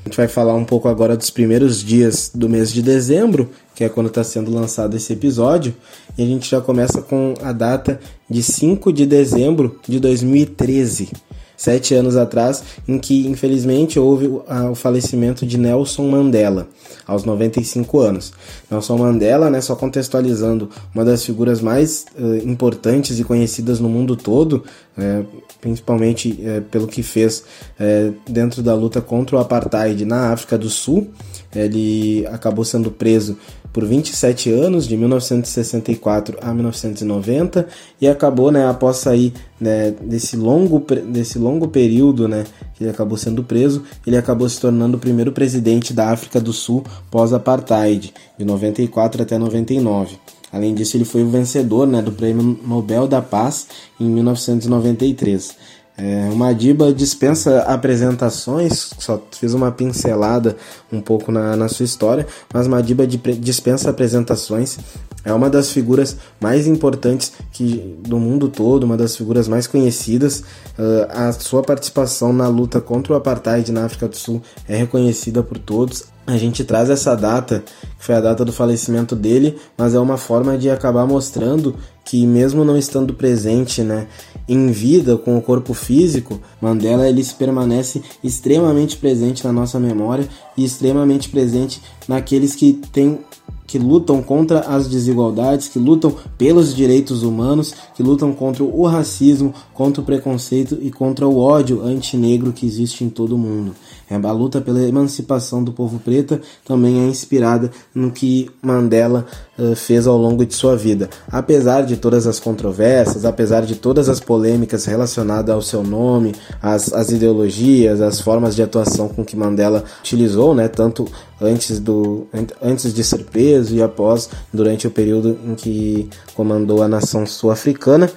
a 0.06 0.10
gente 0.10 0.18
vai 0.18 0.28
falar 0.28 0.54
um 0.54 0.66
pouco 0.66 0.88
agora 0.88 1.16
dos 1.16 1.30
primeiros 1.30 1.84
dias 1.84 2.32
do 2.34 2.50
mês 2.50 2.72
de 2.72 2.82
dezembro, 2.82 3.50
que 3.76 3.84
é 3.84 3.89
quando 3.89 4.07
está 4.07 4.24
sendo 4.24 4.53
lançado 4.53 4.95
esse 4.95 5.13
episódio, 5.13 5.76
e 6.17 6.24
a 6.24 6.26
gente 6.26 6.49
já 6.49 6.61
começa 6.61 7.01
com 7.01 7.34
a 7.41 7.51
data 7.51 7.99
de 8.30 8.41
5 8.43 8.91
de 8.93 9.05
dezembro 9.05 9.80
de 9.88 9.99
2013. 9.99 11.09
sete 11.55 11.93
anos 11.93 12.17
atrás, 12.17 12.61
em 12.86 12.99
que 12.99 13.26
infelizmente 13.28 13.97
houve 13.97 14.28
o 14.28 14.76
falecimento 14.76 15.45
de 15.45 15.57
Nelson 15.57 16.09
Mandela, 16.09 16.67
aos 17.07 17.24
95 17.24 17.99
anos. 17.99 18.34
Nelson 18.69 18.97
Mandela, 18.97 19.49
né, 19.49 19.61
só 19.61 19.74
contextualizando, 19.74 20.69
uma 20.93 21.05
das 21.05 21.24
figuras 21.24 21.61
mais 21.61 22.05
uh, 22.17 22.38
importantes 22.45 23.17
e 23.17 23.24
conhecidas 23.24 23.80
no 23.80 23.88
mundo 23.88 24.15
todo, 24.17 24.63
é, 24.97 25.24
principalmente 25.61 26.38
é, 26.43 26.59
pelo 26.59 26.88
que 26.88 27.01
fez 27.01 27.45
é, 27.80 28.11
dentro 28.28 28.61
da 28.61 28.76
luta 28.76 28.99
contra 29.01 29.38
o 29.38 29.39
apartheid 29.39 30.03
na 30.03 30.34
África 30.34 30.57
do 30.57 30.69
Sul. 30.69 31.07
Ele 31.55 32.28
acabou 32.28 32.65
sendo 32.65 32.91
preso 32.91 33.38
por 33.74 33.84
27 33.84 34.51
anos, 34.51 34.88
de 34.88 34.95
1964 34.95 36.38
a 36.39 36.53
1990, 36.53 37.67
e 37.99 38.07
acabou, 38.07 38.51
né, 38.51 38.67
após 38.67 38.97
sair 38.97 39.34
né, 39.59 39.91
desse, 39.99 40.38
longo, 40.38 40.80
desse 41.07 41.39
longo 41.39 41.67
período 41.67 42.28
né, 42.28 42.45
que 42.76 42.84
ele 42.84 42.91
acabou 42.91 43.17
sendo 43.17 43.43
preso, 43.43 43.84
ele 44.05 44.15
acabou 44.15 44.47
se 44.47 44.61
tornando 44.61 44.97
o 44.97 44.99
primeiro 44.99 45.32
presidente 45.32 45.91
da 45.91 46.11
África 46.11 46.39
do 46.39 46.53
Sul 46.53 46.84
pós-apartheid, 47.09 48.13
de 48.38 48.45
94 48.45 49.24
até 49.24 49.39
99. 49.39 50.17
Além 50.51 50.76
disso, 50.76 50.95
ele 50.95 51.03
foi 51.03 51.24
o 51.24 51.30
vencedor 51.30 51.88
né, 51.88 51.99
do 51.99 52.11
Prêmio 52.11 52.59
Nobel 52.63 53.07
da 53.07 53.24
Paz 53.24 53.67
em 53.99 54.05
1993. 54.05 55.55
É, 55.96 56.28
o 56.32 56.36
Madiba 56.36 56.91
dispensa 56.91 57.62
apresentações, 57.62 58.91
só 58.98 59.22
fiz 59.32 59.54
uma 59.54 59.72
pincelada 59.72 60.58
um 60.91 61.00
pouco 61.00 61.32
na, 61.32 61.56
na 61.56 61.68
sua 61.68 61.86
história, 61.86 62.26
mas 62.52 62.68
Madiba 62.68 63.06
dispensa 63.06 63.89
apresentações. 63.89 64.80
É 65.26 65.32
uma 65.32 65.50
das 65.50 65.70
figuras 65.70 66.18
mais 66.41 66.68
importantes 66.68 67.32
que, 67.52 67.96
do 68.00 68.20
mundo 68.20 68.50
todo, 68.50 68.84
uma 68.84 68.98
das 68.98 69.16
figuras 69.16 69.48
mais 69.48 69.68
conhecidas. 69.68 70.39
Uh, 70.78 71.08
a 71.10 71.32
sua 71.32 71.62
participação 71.62 72.34
na 72.34 72.48
luta 72.50 72.82
contra 72.82 73.14
o 73.14 73.16
apartheid 73.16 73.72
na 73.72 73.86
África 73.86 74.08
do 74.08 74.18
Sul 74.18 74.41
é 74.68 74.76
reconhecida 74.76 75.41
por 75.41 75.58
todos 75.58 76.12
a 76.26 76.38
gente 76.38 76.63
traz 76.63 76.89
essa 76.89 77.15
data, 77.15 77.63
que 77.99 78.05
foi 78.05 78.15
a 78.15 78.21
data 78.21 78.45
do 78.45 78.53
falecimento 78.53 79.15
dele, 79.15 79.57
mas 79.78 79.93
é 79.93 79.99
uma 79.99 80.17
forma 80.17 80.57
de 80.57 80.69
acabar 80.69 81.05
mostrando 81.05 81.76
que 82.05 82.26
mesmo 82.26 82.63
não 82.63 82.78
estando 82.78 83.13
presente, 83.13 83.82
né, 83.82 84.07
em 84.47 84.71
vida 84.71 85.17
com 85.17 85.38
o 85.38 85.41
corpo 85.41 85.74
físico, 85.74 86.39
Mandela 86.61 87.07
ele 87.07 87.24
se 87.24 87.34
permanece 87.34 88.01
extremamente 88.24 88.97
presente 88.97 89.43
na 89.43 89.53
nossa 89.53 89.80
memória 89.80 90.28
e 90.57 90.63
extremamente 90.63 91.30
presente 91.30 91.82
naqueles 92.07 92.55
que 92.55 92.74
têm 92.91 93.19
que 93.65 93.80
lutam 93.80 94.21
contra 94.21 94.59
as 94.59 94.88
desigualdades, 94.88 95.67
que 95.67 95.80
lutam 95.80 96.13
pelos 96.38 96.76
direitos 96.76 97.24
humanos, 97.24 97.74
que 97.95 98.03
lutam 98.03 98.32
contra 98.32 98.63
o 98.63 98.86
racismo, 98.86 99.53
contra 99.74 100.01
o 100.01 100.05
preconceito 100.05 100.78
e 100.80 100.91
contra 100.91 101.28
o 101.28 101.39
ódio 101.39 101.82
antinegro 101.82 102.53
que 102.53 102.67
existe 102.67 103.03
em 103.03 103.09
todo 103.09 103.38
mundo. 103.38 103.74
É, 104.10 104.16
a 104.16 104.32
luta 104.32 104.60
pela 104.60 104.82
emancipação 104.82 105.64
do 105.64 105.72
povo 105.72 105.99
preto 105.99 106.39
também 106.66 107.04
é 107.04 107.08
inspirada 107.08 107.72
no 107.93 108.12
que 108.12 108.49
Mandela 108.62 109.26
uh, 109.58 109.76
fez 109.76 110.06
ao 110.06 110.18
longo 110.18 110.45
de 110.45 110.54
sua 110.54 110.76
vida. 110.76 111.10
Apesar 111.32 111.82
de 111.84 111.97
todas 111.97 112.28
as 112.28 112.39
controvérsias, 112.39 113.26
apesar 113.26 113.62
de 113.62 113.76
todas 113.76 114.10
as 114.10 114.20
polêmicas 114.20 114.86
relacionadas 114.86 115.54
ao 115.54 115.62
seu 115.62 115.84
nome, 115.84 116.34
as, 116.62 116.91
as 116.93 117.12
ideologias, 117.12 118.01
as 118.01 118.20
formas 118.20 118.56
de 118.56 118.62
atuação 118.62 119.08
com 119.08 119.24
que 119.24 119.36
Mandela 119.36 119.84
utilizou, 119.99 120.54
né, 120.54 120.68
tanto 120.68 121.08
antes, 121.41 121.80
do, 121.80 122.28
antes 122.62 122.93
de 122.93 123.04
ser 123.04 123.26
preso 123.26 123.76
e 123.76 123.82
após, 123.82 124.30
durante 124.54 124.88
o 124.88 124.91
período 124.91 125.38
em 125.45 125.56
que 125.56 126.10
comandou 126.36 126.84
a 126.84 126.88
nação 126.88 127.26
sul-africana, 127.26 128.08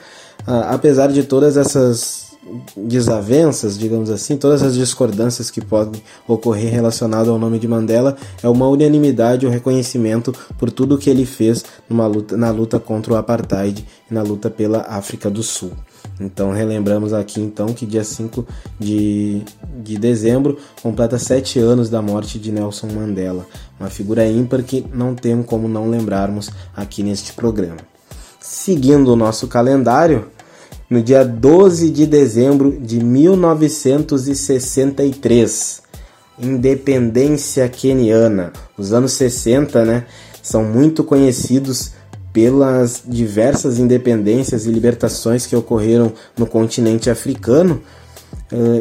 uh, 0.47 0.67
apesar 0.69 1.09
de 1.09 1.23
todas 1.23 1.57
essas 1.57 2.26
desavenças, 2.77 3.79
digamos 3.79 4.11
assim, 4.11 4.37
todas 4.37 4.63
as 4.63 4.75
discordâncias 4.75 5.51
que 5.51 5.61
podem 5.61 6.01
ocorrer 6.27 6.73
relacionado 6.73 7.31
ao 7.31 7.39
nome 7.39 7.59
de 7.59 7.67
Mandela, 7.67 8.17
é 8.43 8.49
uma 8.49 8.69
unanimidade 8.69 9.47
o 9.47 9.51
reconhecimento 9.51 10.33
por 10.59 10.71
tudo 10.71 10.99
que 10.99 11.11
ele 11.11 11.27
fez 11.27 11.65
numa 11.89 12.07
luta, 12.07 12.37
na 12.37 12.51
luta 12.51 12.79
contra 12.79 13.13
o 13.13 13.17
apartheid 13.17 13.85
e 14.11 14.15
na 14.15 14.23
luta 14.23 14.49
pela 14.49 14.83
África 14.83 15.29
do 15.29 15.43
Sul. 15.43 15.73
Então 16.21 16.53
relembramos 16.53 17.13
aqui 17.13 17.41
então 17.41 17.67
que 17.69 17.85
dia 17.85 18.05
5 18.05 18.47
de, 18.79 19.43
de 19.83 19.99
dezembro 19.99 20.57
completa 20.83 21.19
sete 21.19 21.59
anos 21.59 21.91
da 21.91 22.01
morte 22.01 22.39
de 22.39 22.51
Nelson 22.51 22.87
Mandela, 22.87 23.47
uma 23.79 23.91
figura 23.91 24.27
ímpar 24.27 24.63
que 24.63 24.87
não 24.95 25.15
tem 25.15 25.43
como 25.43 25.69
não 25.69 25.91
lembrarmos 25.91 26.51
aqui 26.75 27.03
neste 27.03 27.33
programa. 27.33 27.79
Seguindo 28.41 29.13
o 29.13 29.17
nosso 29.17 29.49
calendário, 29.49 30.29
no 30.89 31.03
dia 31.03 31.25
12 31.25 31.91
de 31.91 32.07
dezembro 32.07 32.79
de 32.81 33.03
1963. 33.03 35.83
Independência 36.39 37.69
queniana. 37.69 38.53
Os 38.77 38.93
anos 38.93 39.13
60, 39.13 39.85
né, 39.85 40.05
são 40.43 40.63
muito 40.63 41.03
conhecidos 41.03 41.91
pelas 42.33 43.03
diversas 43.07 43.79
independências 43.79 44.67
e 44.67 44.71
libertações 44.71 45.47
que 45.47 45.57
ocorreram 45.57 46.13
no 46.37 46.47
continente 46.47 47.09
africano. 47.09 47.81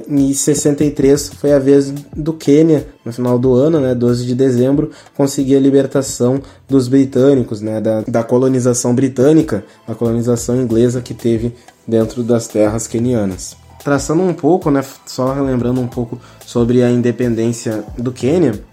Em 0.07 0.33
63 0.33 1.29
foi 1.29 1.53
a 1.53 1.59
vez 1.59 1.91
do 2.15 2.33
Quênia, 2.33 2.87
no 3.03 3.11
final 3.11 3.39
do 3.39 3.55
ano, 3.55 3.79
né, 3.79 3.95
12 3.95 4.25
de 4.25 4.35
dezembro, 4.35 4.91
conseguir 5.15 5.55
a 5.55 5.59
libertação 5.59 6.41
dos 6.67 6.87
britânicos, 6.87 7.61
né, 7.61 7.81
da, 7.81 8.01
da 8.01 8.23
colonização 8.23 8.93
britânica, 8.93 9.63
a 9.87 9.95
colonização 9.95 10.61
inglesa 10.61 11.01
que 11.01 11.13
teve 11.13 11.53
dentro 11.87 12.23
das 12.23 12.47
terras 12.47 12.87
quenianas. 12.87 13.55
Traçando 13.83 14.23
um 14.23 14.33
pouco, 14.33 14.71
né, 14.71 14.83
só 15.05 15.33
relembrando 15.33 15.79
um 15.79 15.87
pouco 15.87 16.19
sobre 16.45 16.81
a 16.81 16.89
independência 16.89 17.83
do 17.97 18.11
Quênia, 18.11 18.63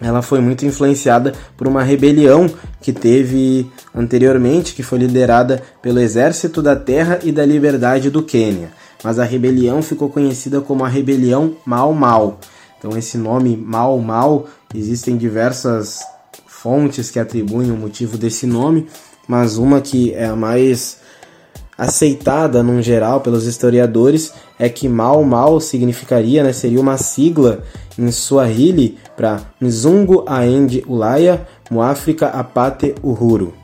ela 0.00 0.22
foi 0.22 0.40
muito 0.40 0.64
influenciada 0.64 1.34
por 1.56 1.68
uma 1.68 1.82
rebelião 1.82 2.48
que 2.80 2.92
teve 2.92 3.70
anteriormente, 3.94 4.74
que 4.74 4.82
foi 4.82 4.98
liderada 4.98 5.62
pelo 5.82 6.00
Exército 6.00 6.62
da 6.62 6.74
Terra 6.74 7.18
e 7.22 7.30
da 7.30 7.44
Liberdade 7.44 8.08
do 8.08 8.22
Quênia. 8.22 8.70
Mas 9.04 9.18
a 9.18 9.24
rebelião 9.24 9.82
ficou 9.82 10.08
conhecida 10.08 10.60
como 10.60 10.84
a 10.84 10.88
Rebelião 10.88 11.56
Mau 11.66 11.92
Mau. 11.92 12.38
Então 12.78 12.96
esse 12.96 13.18
nome 13.18 13.56
Mau 13.56 13.98
Mau, 13.98 14.46
existem 14.74 15.18
diversas 15.18 16.00
fontes 16.46 17.10
que 17.10 17.18
atribuem 17.18 17.70
o 17.70 17.76
motivo 17.76 18.16
desse 18.16 18.46
nome, 18.46 18.86
mas 19.28 19.58
uma 19.58 19.80
que 19.80 20.14
é 20.14 20.26
a 20.26 20.36
mais 20.36 20.98
aceitada 21.80 22.62
num 22.62 22.82
geral 22.82 23.22
pelos 23.22 23.46
historiadores 23.46 24.34
é 24.58 24.68
que 24.68 24.86
Mau 24.86 25.24
Mau 25.24 25.58
significaria, 25.58 26.44
né, 26.44 26.52
seria 26.52 26.78
uma 26.78 26.98
sigla 26.98 27.62
em 27.98 28.12
Swahili 28.12 28.98
para 29.16 29.40
Mzungu 29.58 30.22
Aendi 30.26 30.84
Ulaya 30.86 31.48
Muafrika 31.70 32.26
Apate 32.28 32.94
Uhuru. 33.02 33.54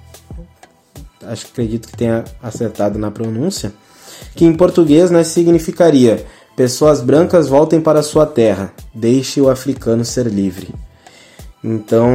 Acho 1.27 1.45
que 1.45 1.53
acredito 1.53 1.89
que 1.89 1.97
tenha 1.97 2.25
acertado 2.43 2.99
na 2.99 3.11
pronúncia. 3.11 3.73
Que 4.35 4.47
em 4.47 4.55
português 4.55 5.11
né, 5.11 5.23
significaria 5.23 6.25
Pessoas 6.57 7.03
brancas 7.03 7.49
voltem 7.49 7.83
para 7.83 8.03
sua 8.03 8.25
terra, 8.25 8.73
deixe 8.95 9.43
o 9.43 9.51
africano 9.51 10.07
ser 10.07 10.27
livre. 10.27 10.75
Então, 11.63 12.09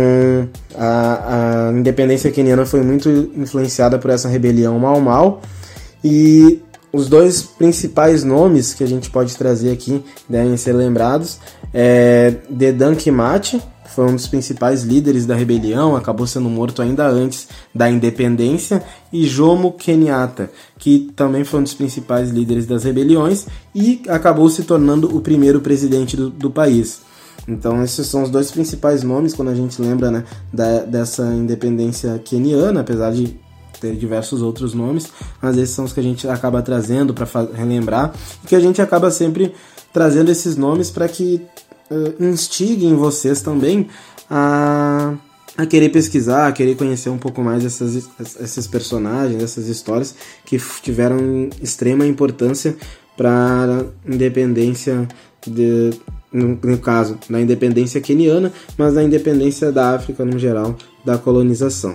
a, 0.76 1.68
a 1.68 1.72
independência 1.74 2.32
queniana 2.32 2.66
foi 2.66 2.82
muito 2.82 3.08
influenciada 3.36 4.00
por 4.00 4.10
essa 4.10 4.28
rebelião 4.28 4.80
Mau 4.80 5.40
e 6.04 6.62
os 6.94 7.08
dois 7.08 7.42
principais 7.42 8.24
nomes 8.24 8.74
que 8.74 8.84
a 8.84 8.88
gente 8.88 9.10
pode 9.10 9.36
trazer 9.38 9.72
aqui 9.72 10.04
devem 10.28 10.58
ser 10.58 10.74
lembrados 10.74 11.40
é 11.74 12.36
Dedan 12.50 12.96
Kimati, 12.96 13.62
que 13.84 13.92
foi 13.92 14.06
um 14.06 14.16
dos 14.16 14.28
principais 14.28 14.84
líderes 14.84 15.26
da 15.26 15.36
rebelião, 15.36 15.96
acabou 15.96 16.28
sendo 16.28 16.50
morto 16.50 16.82
ainda 16.82 17.08
antes 17.08 17.48
da 17.74 17.90
independência, 17.90 18.84
e 19.12 19.26
Jomo 19.26 19.72
Kenyatta, 19.72 20.52
que 20.78 21.12
também 21.16 21.44
foi 21.44 21.62
um 21.62 21.64
dos 21.64 21.74
principais 21.74 22.30
líderes 22.30 22.66
das 22.66 22.84
rebeliões 22.84 23.48
e 23.74 24.02
acabou 24.08 24.50
se 24.50 24.64
tornando 24.64 25.16
o 25.16 25.22
primeiro 25.22 25.62
presidente 25.62 26.16
do, 26.18 26.30
do 26.30 26.50
país. 26.50 27.02
Então 27.48 27.82
esses 27.84 28.06
são 28.08 28.24
os 28.24 28.30
dois 28.30 28.52
principais 28.52 29.02
nomes 29.02 29.34
quando 29.34 29.50
a 29.50 29.56
gente 29.56 29.82
lembra 29.82 30.12
né, 30.12 30.24
da, 30.54 30.80
dessa 30.82 31.24
independência 31.34 32.20
queniana, 32.24 32.82
apesar 32.82 33.12
de 33.12 33.40
ter 33.82 33.96
diversos 33.96 34.42
outros 34.44 34.76
nomes, 34.76 35.12
mas 35.42 35.58
esses 35.58 35.76
são 35.76 35.86
os 35.86 35.92
que 35.92 36.00
a 36.00 36.04
gente 36.04 36.28
acaba 36.28 36.62
trazendo 36.62 37.14
para 37.14 37.28
relembrar 37.54 38.14
e 38.44 38.48
que 38.48 38.56
a 38.56 38.60
gente 38.60 38.82
acaba 38.82 39.10
sempre 39.10 39.54
trazendo 39.92 40.30
esses 40.30 40.56
nomes 40.56 40.92
para 40.92 41.08
que 41.08 41.42
uh, 41.90 42.24
instiguem 42.24 42.96
vocês 42.96 43.42
também 43.42 43.88
a, 44.30 45.16
a 45.58 45.66
querer 45.66 45.90
pesquisar, 45.90 46.48
a 46.48 46.52
querer 46.52 46.76
conhecer 46.76 47.10
um 47.10 47.18
pouco 47.18 47.42
mais 47.42 47.66
essas, 47.66 48.08
esses 48.40 48.68
personagens, 48.68 49.42
essas 49.42 49.68
histórias 49.68 50.16
que 50.46 50.62
tiveram 50.82 51.50
extrema 51.62 52.06
importância 52.06 52.78
para 53.18 53.86
a 54.08 54.14
independência 54.14 55.08
de, 55.46 55.90
no, 56.32 56.60
no, 56.64 56.78
caso, 56.78 57.18
da 57.30 57.42
independência 57.42 58.00
queniana, 58.00 58.54
mas 58.78 58.94
da 58.94 59.04
independência 59.04 59.72
da 59.72 59.96
África 59.96 60.24
no 60.24 60.40
geral, 60.40 60.78
da 61.04 61.18
colonização. 61.18 61.94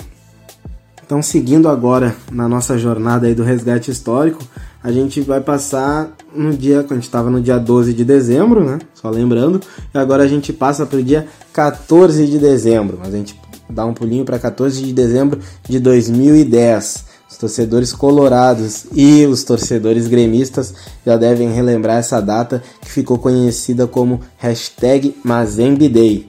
Então, 1.06 1.22
seguindo 1.22 1.68
agora 1.68 2.16
na 2.32 2.48
nossa 2.48 2.76
jornada 2.76 3.28
aí 3.28 3.34
do 3.34 3.44
resgate 3.44 3.92
histórico, 3.92 4.42
a 4.82 4.90
gente 4.90 5.20
vai 5.20 5.40
passar 5.40 6.10
no 6.34 6.52
dia, 6.52 6.80
a 6.80 6.94
gente 6.94 7.04
estava 7.04 7.30
no 7.30 7.40
dia 7.40 7.58
12 7.58 7.94
de 7.94 8.04
dezembro, 8.04 8.64
né? 8.64 8.80
Só 8.92 9.08
lembrando, 9.08 9.60
e 9.94 9.98
agora 9.98 10.24
a 10.24 10.26
gente 10.26 10.52
passa 10.52 10.84
para 10.84 10.98
o 10.98 11.02
dia 11.02 11.28
14 11.52 12.26
de 12.26 12.38
dezembro, 12.40 12.98
mas 12.98 13.14
a 13.14 13.16
gente 13.16 13.40
dá 13.70 13.86
um 13.86 13.94
pulinho 13.94 14.24
para 14.24 14.36
14 14.36 14.82
de 14.82 14.92
dezembro 14.92 15.38
de 15.68 15.78
2010. 15.78 17.04
Os 17.30 17.36
torcedores 17.36 17.92
colorados 17.92 18.86
e 18.92 19.26
os 19.26 19.44
torcedores 19.44 20.08
gremistas 20.08 20.74
já 21.04 21.16
devem 21.16 21.50
relembrar 21.50 21.98
essa 21.98 22.20
data 22.20 22.62
que 22.80 22.90
ficou 22.90 23.18
conhecida 23.18 23.86
como 23.86 24.20
hashtag 24.38 25.16
Mazembe 25.24 25.88
Day. 25.88 26.28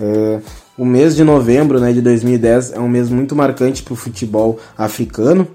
Uh, 0.00 0.40
o 0.76 0.84
mês 0.84 1.14
de 1.14 1.22
novembro 1.22 1.78
né, 1.78 1.92
de 1.92 2.02
2010 2.02 2.72
é 2.72 2.80
um 2.80 2.88
mês 2.88 3.08
muito 3.08 3.36
marcante 3.36 3.82
para 3.82 3.92
o 3.92 3.96
futebol 3.96 4.58
africano. 4.76 5.46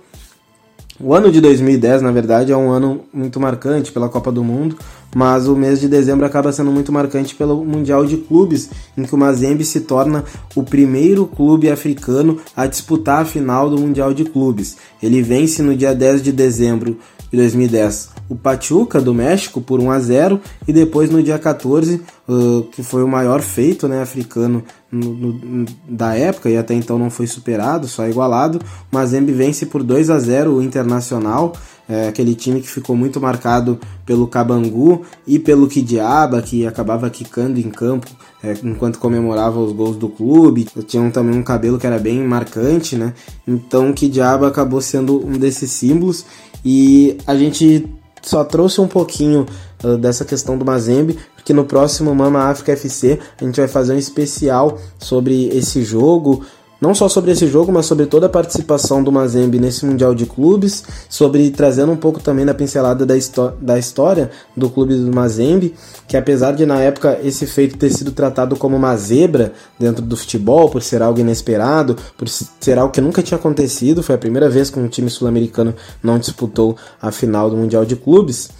O 1.01 1.13
ano 1.13 1.31
de 1.31 1.39
2010, 1.39 2.01
na 2.01 2.11
verdade, 2.11 2.51
é 2.51 2.57
um 2.57 2.69
ano 2.69 3.01
muito 3.13 3.39
marcante 3.39 3.89
pela 3.89 4.09
Copa 4.09 4.33
do 4.33 4.43
Mundo, 4.43 4.75
mas 5.15 5.47
o 5.47 5.55
mês 5.55 5.79
de 5.79 5.87
dezembro 5.87 6.25
acaba 6.25 6.51
sendo 6.51 6.71
muito 6.71 6.91
marcante 6.91 7.35
pelo 7.35 7.63
Mundial 7.63 8.05
de 8.05 8.17
Clubes, 8.17 8.69
em 8.97 9.03
que 9.03 9.15
o 9.15 9.17
Mazembe 9.17 9.63
se 9.63 9.81
torna 9.81 10.25
o 10.55 10.63
primeiro 10.63 11.25
clube 11.25 11.69
africano 11.69 12.37
a 12.53 12.65
disputar 12.65 13.21
a 13.21 13.25
final 13.25 13.69
do 13.69 13.79
Mundial 13.79 14.13
de 14.13 14.25
Clubes. 14.25 14.75
Ele 15.01 15.21
vence 15.21 15.61
no 15.61 15.73
dia 15.73 15.95
10 15.95 16.21
de 16.21 16.33
dezembro 16.33 16.97
de 17.31 17.37
2010 17.37 18.19
o 18.29 18.35
Pachuca 18.35 19.01
do 19.01 19.13
México 19.13 19.59
por 19.59 19.79
1 19.79 19.91
a 19.91 19.99
0 19.99 20.39
e 20.67 20.71
depois 20.71 21.09
no 21.09 21.21
dia 21.21 21.39
14, 21.39 22.01
uh, 22.27 22.63
que 22.71 22.83
foi 22.83 23.03
o 23.03 23.07
maior 23.07 23.41
feito 23.41 23.87
né, 23.87 24.01
africano 24.01 24.63
no, 24.91 25.13
no, 25.13 25.65
da 25.87 26.15
época 26.15 26.49
e 26.49 26.57
até 26.57 26.73
então 26.73 26.97
não 26.97 27.09
foi 27.09 27.27
superado, 27.27 27.87
só 27.87 28.07
igualado, 28.07 28.59
o 28.91 28.95
Mazembe 28.95 29.31
vence 29.31 29.65
por 29.65 29.83
2 29.83 30.09
a 30.09 30.19
0 30.19 30.55
o 30.55 30.61
Internacional, 30.61 31.53
é, 31.87 32.07
aquele 32.07 32.35
time 32.35 32.61
que 32.61 32.69
ficou 32.69 32.95
muito 32.95 33.19
marcado 33.19 33.79
pelo 34.05 34.27
Cabangu 34.27 35.03
e 35.25 35.39
pelo 35.39 35.67
Kidiaba, 35.67 36.39
que 36.41 36.67
acabava 36.67 37.09
quicando 37.09 37.59
em 37.59 37.69
campo 37.69 38.07
é, 38.43 38.53
enquanto 38.63 38.99
comemorava 38.99 39.59
os 39.59 39.71
gols 39.71 39.97
do 39.97 40.07
clube. 40.07 40.67
Tinha 40.85 41.09
também 41.09 41.37
um 41.37 41.41
cabelo 41.41 41.79
que 41.79 41.87
era 41.87 41.97
bem 41.97 42.23
marcante, 42.23 42.95
né? 42.95 43.13
Então 43.47 43.89
o 43.89 43.93
Kidiaba 43.93 44.47
acabou 44.47 44.81
sendo 44.81 45.25
um 45.25 45.31
desses 45.31 45.71
símbolos 45.71 46.25
e 46.63 47.17
a 47.25 47.35
gente 47.35 47.87
só 48.21 48.43
trouxe 48.43 48.79
um 48.81 48.87
pouquinho 48.87 49.47
uh, 49.83 49.97
dessa 49.97 50.23
questão 50.23 50.57
do 50.57 50.65
Mazembe, 50.65 51.17
porque 51.49 51.53
no 51.53 51.65
próximo 51.65 52.13
Mama 52.13 52.43
África 52.43 52.73
FC 52.73 53.17
a 53.41 53.43
gente 53.43 53.59
vai 53.59 53.67
fazer 53.67 53.93
um 53.93 53.97
especial 53.97 54.77
sobre 54.99 55.47
esse 55.47 55.83
jogo, 55.83 56.45
não 56.79 56.93
só 56.93 57.09
sobre 57.09 57.31
esse 57.31 57.47
jogo, 57.47 57.71
mas 57.71 57.87
sobre 57.87 58.05
toda 58.05 58.27
a 58.27 58.29
participação 58.29 59.03
do 59.03 59.11
Mazembe 59.11 59.59
nesse 59.59 59.83
Mundial 59.83 60.13
de 60.13 60.27
Clubes, 60.27 60.83
sobre 61.09 61.49
trazendo 61.49 61.91
um 61.91 61.97
pouco 61.97 62.19
também 62.19 62.45
da 62.45 62.53
pincelada 62.53 63.03
da, 63.03 63.15
da 63.59 63.79
história 63.79 64.29
do 64.55 64.69
clube 64.69 64.93
do 64.93 65.11
Mazembe, 65.11 65.73
que 66.07 66.15
apesar 66.15 66.51
de 66.51 66.67
na 66.67 66.79
época 66.81 67.19
esse 67.23 67.47
feito 67.47 67.79
ter 67.79 67.89
sido 67.89 68.11
tratado 68.11 68.55
como 68.55 68.77
uma 68.77 68.95
zebra 68.95 69.51
dentro 69.79 70.05
do 70.05 70.15
futebol, 70.15 70.69
por 70.69 70.83
ser 70.83 71.01
algo 71.01 71.19
inesperado, 71.19 71.97
por 72.15 72.29
ser 72.29 72.77
algo 72.77 72.93
que 72.93 73.01
nunca 73.01 73.23
tinha 73.23 73.39
acontecido, 73.39 74.03
foi 74.03 74.13
a 74.13 74.19
primeira 74.19 74.47
vez 74.51 74.69
que 74.69 74.79
um 74.79 74.87
time 74.87 75.09
sul-americano 75.09 75.73
não 76.03 76.19
disputou 76.19 76.77
a 77.01 77.11
final 77.11 77.49
do 77.49 77.57
Mundial 77.57 77.85
de 77.85 77.95
Clubes, 77.95 78.51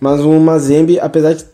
mas 0.00 0.20
o 0.20 0.40
Mazembe, 0.40 0.98
apesar 0.98 1.34
de 1.34 1.51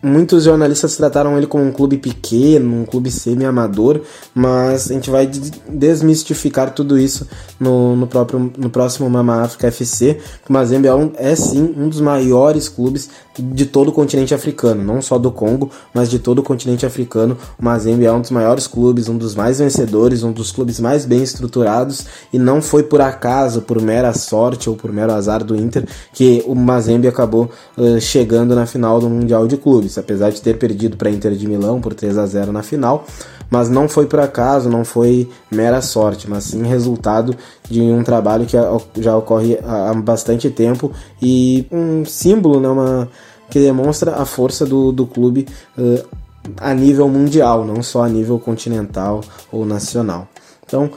Muitos 0.00 0.44
jornalistas 0.44 0.96
trataram 0.96 1.36
ele 1.36 1.48
como 1.48 1.64
um 1.64 1.72
clube 1.72 1.98
pequeno, 1.98 2.82
um 2.82 2.84
clube 2.84 3.10
semi-amador, 3.10 4.00
mas 4.32 4.88
a 4.88 4.94
gente 4.94 5.10
vai 5.10 5.28
desmistificar 5.68 6.72
tudo 6.72 6.96
isso 6.96 7.26
no, 7.58 7.96
no, 7.96 8.06
próprio, 8.06 8.52
no 8.56 8.70
próximo 8.70 9.10
Mama 9.10 9.42
África 9.42 9.66
FC. 9.66 10.20
O 10.48 10.52
Mazembe 10.52 10.86
é, 10.86 10.94
um, 10.94 11.10
é 11.16 11.34
sim 11.34 11.74
um 11.76 11.88
dos 11.88 12.00
maiores 12.00 12.68
clubes 12.68 13.10
de 13.36 13.66
todo 13.66 13.88
o 13.88 13.92
continente 13.92 14.32
africano, 14.32 14.84
não 14.84 15.02
só 15.02 15.18
do 15.18 15.32
Congo, 15.32 15.68
mas 15.92 16.08
de 16.08 16.20
todo 16.20 16.40
o 16.40 16.42
continente 16.44 16.86
africano. 16.86 17.36
O 17.58 17.64
Mazembe 17.64 18.04
é 18.04 18.12
um 18.12 18.20
dos 18.20 18.30
maiores 18.30 18.68
clubes, 18.68 19.08
um 19.08 19.18
dos 19.18 19.34
mais 19.34 19.58
vencedores, 19.58 20.22
um 20.22 20.30
dos 20.30 20.52
clubes 20.52 20.78
mais 20.78 21.04
bem 21.04 21.24
estruturados 21.24 22.06
e 22.32 22.38
não 22.38 22.62
foi 22.62 22.84
por 22.84 23.00
acaso, 23.00 23.62
por 23.62 23.82
mera 23.82 24.12
sorte 24.12 24.70
ou 24.70 24.76
por 24.76 24.92
mero 24.92 25.12
azar 25.12 25.42
do 25.42 25.56
Inter 25.56 25.84
que 26.12 26.44
o 26.46 26.54
Mazembe 26.54 27.08
acabou 27.08 27.50
uh, 27.76 28.00
chegando 28.00 28.54
na 28.54 28.64
final 28.64 29.00
do 29.00 29.08
Mundial 29.08 29.48
de 29.48 29.56
Clubes 29.56 29.87
apesar 29.96 30.30
de 30.30 30.42
ter 30.42 30.58
perdido 30.58 30.96
para 30.96 31.08
a 31.08 31.12
Inter 31.12 31.32
de 31.32 31.46
Milão 31.46 31.80
por 31.80 31.94
3 31.94 32.18
a 32.18 32.26
0 32.26 32.52
na 32.52 32.62
final, 32.62 33.06
mas 33.48 33.70
não 33.70 33.88
foi 33.88 34.06
por 34.06 34.20
acaso, 34.20 34.68
não 34.68 34.84
foi 34.84 35.28
mera 35.50 35.80
sorte, 35.80 36.28
mas 36.28 36.44
sim 36.44 36.62
resultado 36.64 37.36
de 37.68 37.80
um 37.80 38.02
trabalho 38.02 38.46
que 38.46 38.56
já 39.00 39.16
ocorre 39.16 39.58
há 39.64 39.94
bastante 39.94 40.50
tempo 40.50 40.92
e 41.22 41.66
um 41.70 42.04
símbolo, 42.04 42.60
né, 42.60 42.68
uma, 42.68 43.08
que 43.48 43.60
demonstra 43.60 44.16
a 44.16 44.24
força 44.24 44.66
do, 44.66 44.92
do 44.92 45.06
clube 45.06 45.46
uh, 45.78 46.04
a 46.58 46.74
nível 46.74 47.08
mundial, 47.08 47.64
não 47.64 47.82
só 47.82 48.02
a 48.02 48.08
nível 48.08 48.38
continental 48.38 49.22
ou 49.50 49.64
nacional. 49.64 50.28
Então, 50.66 50.90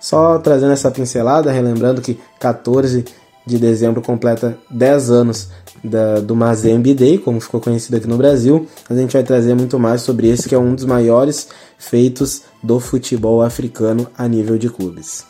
só 0.00 0.38
trazendo 0.38 0.72
essa 0.72 0.90
pincelada, 0.90 1.50
relembrando 1.52 2.02
que 2.02 2.18
14 2.38 3.04
de 3.46 3.58
dezembro 3.58 4.02
completa 4.02 4.58
10 4.70 5.10
anos 5.10 5.48
da, 5.84 6.20
do 6.20 6.34
Mazembe 6.34 6.94
Day, 6.94 7.18
como 7.18 7.38
ficou 7.40 7.60
conhecido 7.60 7.96
aqui 7.96 8.08
no 8.08 8.16
Brasil. 8.16 8.66
A 8.88 8.94
gente 8.94 9.12
vai 9.12 9.22
trazer 9.22 9.54
muito 9.54 9.78
mais 9.78 10.00
sobre 10.00 10.28
esse, 10.28 10.48
que 10.48 10.54
é 10.54 10.58
um 10.58 10.74
dos 10.74 10.86
maiores 10.86 11.48
feitos 11.78 12.44
do 12.62 12.80
futebol 12.80 13.42
africano 13.42 14.06
a 14.16 14.26
nível 14.26 14.56
de 14.56 14.70
clubes. 14.70 15.26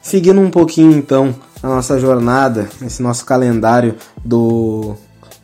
Seguindo 0.00 0.40
um 0.40 0.50
pouquinho 0.50 0.92
então 0.92 1.34
a 1.62 1.68
nossa 1.68 1.98
jornada, 1.98 2.68
esse 2.84 3.02
nosso 3.02 3.24
calendário 3.24 3.94
do, 4.22 4.94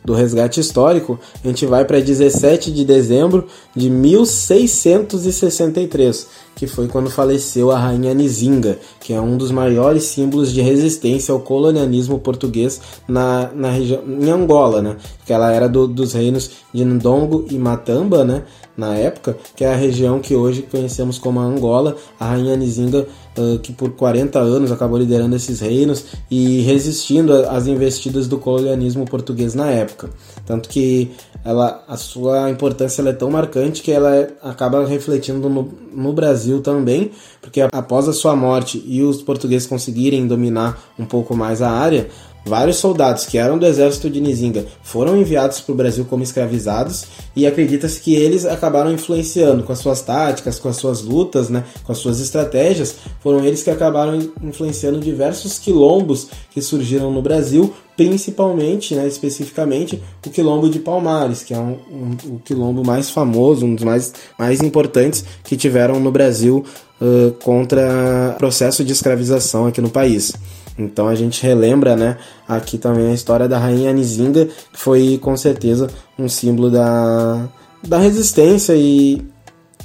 do 0.05 0.13
resgate 0.13 0.59
histórico, 0.59 1.19
a 1.43 1.47
gente 1.47 1.65
vai 1.65 1.83
para 1.83 1.99
17 1.99 2.71
de 2.71 2.85
dezembro 2.85 3.47
de 3.75 3.89
1663 3.89 6.27
que 6.55 6.67
foi 6.67 6.87
quando 6.87 7.09
faleceu 7.09 7.71
a 7.71 7.77
rainha 7.77 8.13
Nizinga, 8.13 8.77
que 8.99 9.13
é 9.13 9.21
um 9.21 9.37
dos 9.37 9.51
maiores 9.51 10.03
símbolos 10.03 10.51
de 10.51 10.61
resistência 10.61 11.31
ao 11.33 11.39
colonialismo 11.39 12.19
português 12.19 12.79
na, 13.07 13.49
na 13.53 13.69
região 13.71 14.01
em 14.07 14.29
Angola, 14.29 14.81
né? 14.81 14.97
Que 15.25 15.33
ela 15.33 15.51
era 15.51 15.67
do, 15.67 15.87
dos 15.87 16.13
reinos 16.13 16.51
de 16.73 16.85
Ndongo 16.85 17.45
e 17.49 17.57
Matamba, 17.57 18.23
né? 18.23 18.43
Na 18.77 18.95
época, 18.95 19.37
que 19.55 19.63
é 19.63 19.73
a 19.73 19.75
região 19.75 20.19
que 20.19 20.35
hoje 20.35 20.61
conhecemos 20.63 21.17
como 21.17 21.39
Angola. 21.39 21.95
A 22.19 22.29
rainha 22.29 22.55
Nizinga 22.55 23.07
Uh, 23.31 23.57
que 23.59 23.71
por 23.71 23.91
40 23.91 24.37
anos 24.39 24.73
acabou 24.73 24.97
liderando 24.97 25.37
esses 25.37 25.61
reinos 25.61 26.03
e 26.29 26.59
resistindo 26.63 27.31
às 27.47 27.65
investidas 27.65 28.27
do 28.27 28.37
colonialismo 28.37 29.05
português 29.05 29.55
na 29.55 29.67
época. 29.71 30.09
Tanto 30.45 30.69
que 30.69 31.11
ela, 31.43 31.83
a 31.87 31.97
sua 31.97 32.49
importância 32.49 33.01
é 33.01 33.13
tão 33.13 33.31
marcante 33.31 33.81
que 33.81 33.91
ela 33.91 34.15
é, 34.15 34.29
acaba 34.43 34.85
refletindo 34.85 35.49
no, 35.49 35.71
no, 35.93 36.13
Brasil 36.13 36.61
também, 36.61 37.11
porque 37.41 37.61
após 37.61 38.07
a 38.07 38.13
sua 38.13 38.35
morte 38.35 38.81
e 38.85 39.01
os 39.01 39.21
portugueses 39.21 39.67
conseguirem 39.67 40.27
dominar 40.27 40.79
um 40.99 41.05
pouco 41.05 41.35
mais 41.35 41.61
a 41.61 41.69
área, 41.71 42.07
Vários 42.43 42.77
soldados 42.77 43.25
que 43.25 43.37
eram 43.37 43.57
do 43.57 43.67
exército 43.67 44.09
de 44.09 44.19
Nizinga 44.19 44.65
foram 44.81 45.15
enviados 45.15 45.61
para 45.61 45.73
o 45.73 45.75
Brasil 45.75 46.05
como 46.09 46.23
escravizados 46.23 47.05
e 47.35 47.45
acredita-se 47.45 48.01
que 48.01 48.15
eles 48.15 48.45
acabaram 48.45 48.91
influenciando 48.91 49.63
com 49.63 49.71
as 49.71 49.79
suas 49.79 50.01
táticas, 50.01 50.57
com 50.57 50.67
as 50.67 50.75
suas 50.75 51.03
lutas, 51.03 51.49
né, 51.49 51.63
com 51.83 51.91
as 51.91 51.99
suas 51.99 52.19
estratégias. 52.19 52.95
Foram 53.21 53.45
eles 53.45 53.61
que 53.61 53.69
acabaram 53.69 54.17
influenciando 54.41 54.99
diversos 54.99 55.59
quilombos 55.59 56.29
que 56.49 56.61
surgiram 56.61 57.11
no 57.11 57.21
Brasil, 57.21 57.71
principalmente, 57.95 58.95
né, 58.95 59.07
especificamente, 59.07 60.01
o 60.25 60.29
quilombo 60.31 60.67
de 60.67 60.79
Palmares, 60.79 61.43
que 61.43 61.53
é 61.53 61.59
um, 61.59 61.77
um, 61.91 62.35
o 62.35 62.39
quilombo 62.39 62.83
mais 62.83 63.11
famoso, 63.11 63.67
um 63.67 63.75
dos 63.75 63.83
mais, 63.83 64.13
mais 64.37 64.61
importantes 64.61 65.23
que 65.43 65.55
tiveram 65.55 65.99
no 65.99 66.11
Brasil 66.11 66.65
uh, 66.99 67.31
contra 67.43 68.33
o 68.33 68.37
processo 68.39 68.83
de 68.83 68.93
escravização 68.93 69.67
aqui 69.67 69.79
no 69.79 69.91
país. 69.91 70.33
Então 70.77 71.07
a 71.07 71.15
gente 71.15 71.43
relembra, 71.43 71.95
né, 71.95 72.17
aqui 72.47 72.77
também 72.77 73.07
a 73.07 73.13
história 73.13 73.47
da 73.47 73.59
rainha 73.59 73.91
Nizinga, 73.93 74.45
que 74.45 74.79
foi 74.79 75.17
com 75.21 75.35
certeza 75.35 75.89
um 76.17 76.29
símbolo 76.29 76.69
da, 76.71 77.49
da 77.87 77.97
resistência 77.97 78.73
e, 78.75 79.21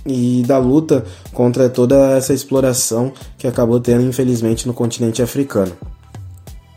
e 0.07 0.43
da 0.47 0.59
luta 0.59 1.05
contra 1.32 1.68
toda 1.68 2.12
essa 2.12 2.32
exploração 2.32 3.12
que 3.37 3.47
acabou 3.47 3.80
tendo 3.80 4.05
infelizmente 4.05 4.66
no 4.66 4.74
continente 4.74 5.22
africano. 5.22 5.72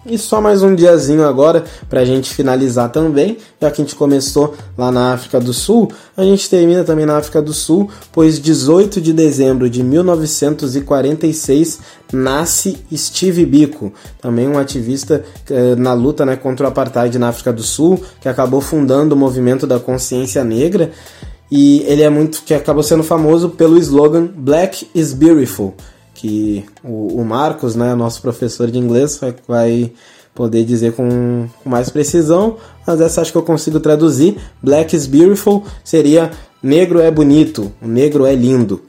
E 0.06 0.18
só 0.18 0.40
mais 0.40 0.64
um 0.64 0.74
diazinho 0.74 1.28
agora 1.28 1.66
para 1.90 2.00
a 2.00 2.06
gente 2.06 2.34
finalizar 2.34 2.90
também, 2.90 3.38
já 3.62 3.70
que 3.70 3.82
a 3.82 3.84
gente 3.84 3.96
começou 3.96 4.56
lá 4.78 4.90
na 4.92 5.12
África 5.14 5.42
do 5.42 5.52
Sul, 5.54 5.92
a 6.16 6.24
gente 6.24 6.50
termina 6.50 6.86
também 6.86 7.06
na 7.06 7.18
África 7.18 7.42
do 7.42 7.54
Sul, 7.54 7.90
pois 8.14 8.40
18 8.40 9.02
de 9.02 9.12
dezembro 9.12 9.70
de 9.70 9.84
1946 9.84 11.80
nasce 12.14 12.78
Steve 12.96 13.46
Biko, 13.46 13.92
também 14.22 14.48
um 14.48 14.58
ativista 14.58 15.22
eh, 15.50 15.76
na 15.76 15.92
luta 15.94 16.26
né, 16.26 16.38
contra 16.38 16.66
o 16.66 16.70
apartheid 16.70 17.20
na 17.20 17.28
África 17.28 17.52
do 17.52 17.62
Sul, 17.62 18.02
que 18.22 18.30
acabou 18.30 18.62
fundando 18.62 19.16
o 19.16 19.18
movimento 19.18 19.68
da 19.68 19.80
consciência 19.80 20.46
negra. 20.46 20.92
E 21.52 21.82
ele 21.88 22.04
é 22.04 22.10
muito 22.10 22.44
que 22.44 22.54
acabou 22.54 22.84
sendo 22.84 23.04
famoso 23.04 23.50
pelo 23.50 23.78
slogan 23.78 24.30
Black 24.34 24.88
is 24.96 25.14
Beautiful 25.14 25.74
que 26.20 26.66
o, 26.84 27.22
o 27.22 27.26
Marcos, 27.26 27.76
né, 27.76 27.96
nosso 27.96 28.22
professor 28.22 28.70
de 28.70 28.78
inglês, 28.78 29.20
vai, 29.48 29.92
poder 30.36 30.66
dizer 30.66 30.94
com, 30.94 31.48
com, 31.64 31.70
mais 31.70 31.90
precisão, 31.90 32.58
mas 32.86 33.00
essa 33.00 33.22
acho 33.22 33.32
que 33.32 33.38
eu 33.38 33.44
consigo 33.44 33.80
traduzir. 33.80 34.38
Black 34.62 34.96
is 34.96 35.06
beautiful 35.06 35.64
seria 35.84 36.32
negro 36.62 37.00
é 37.00 37.10
bonito, 37.10 37.72
negro 37.82 38.26
é 38.26 38.36
lindo. 38.36 38.82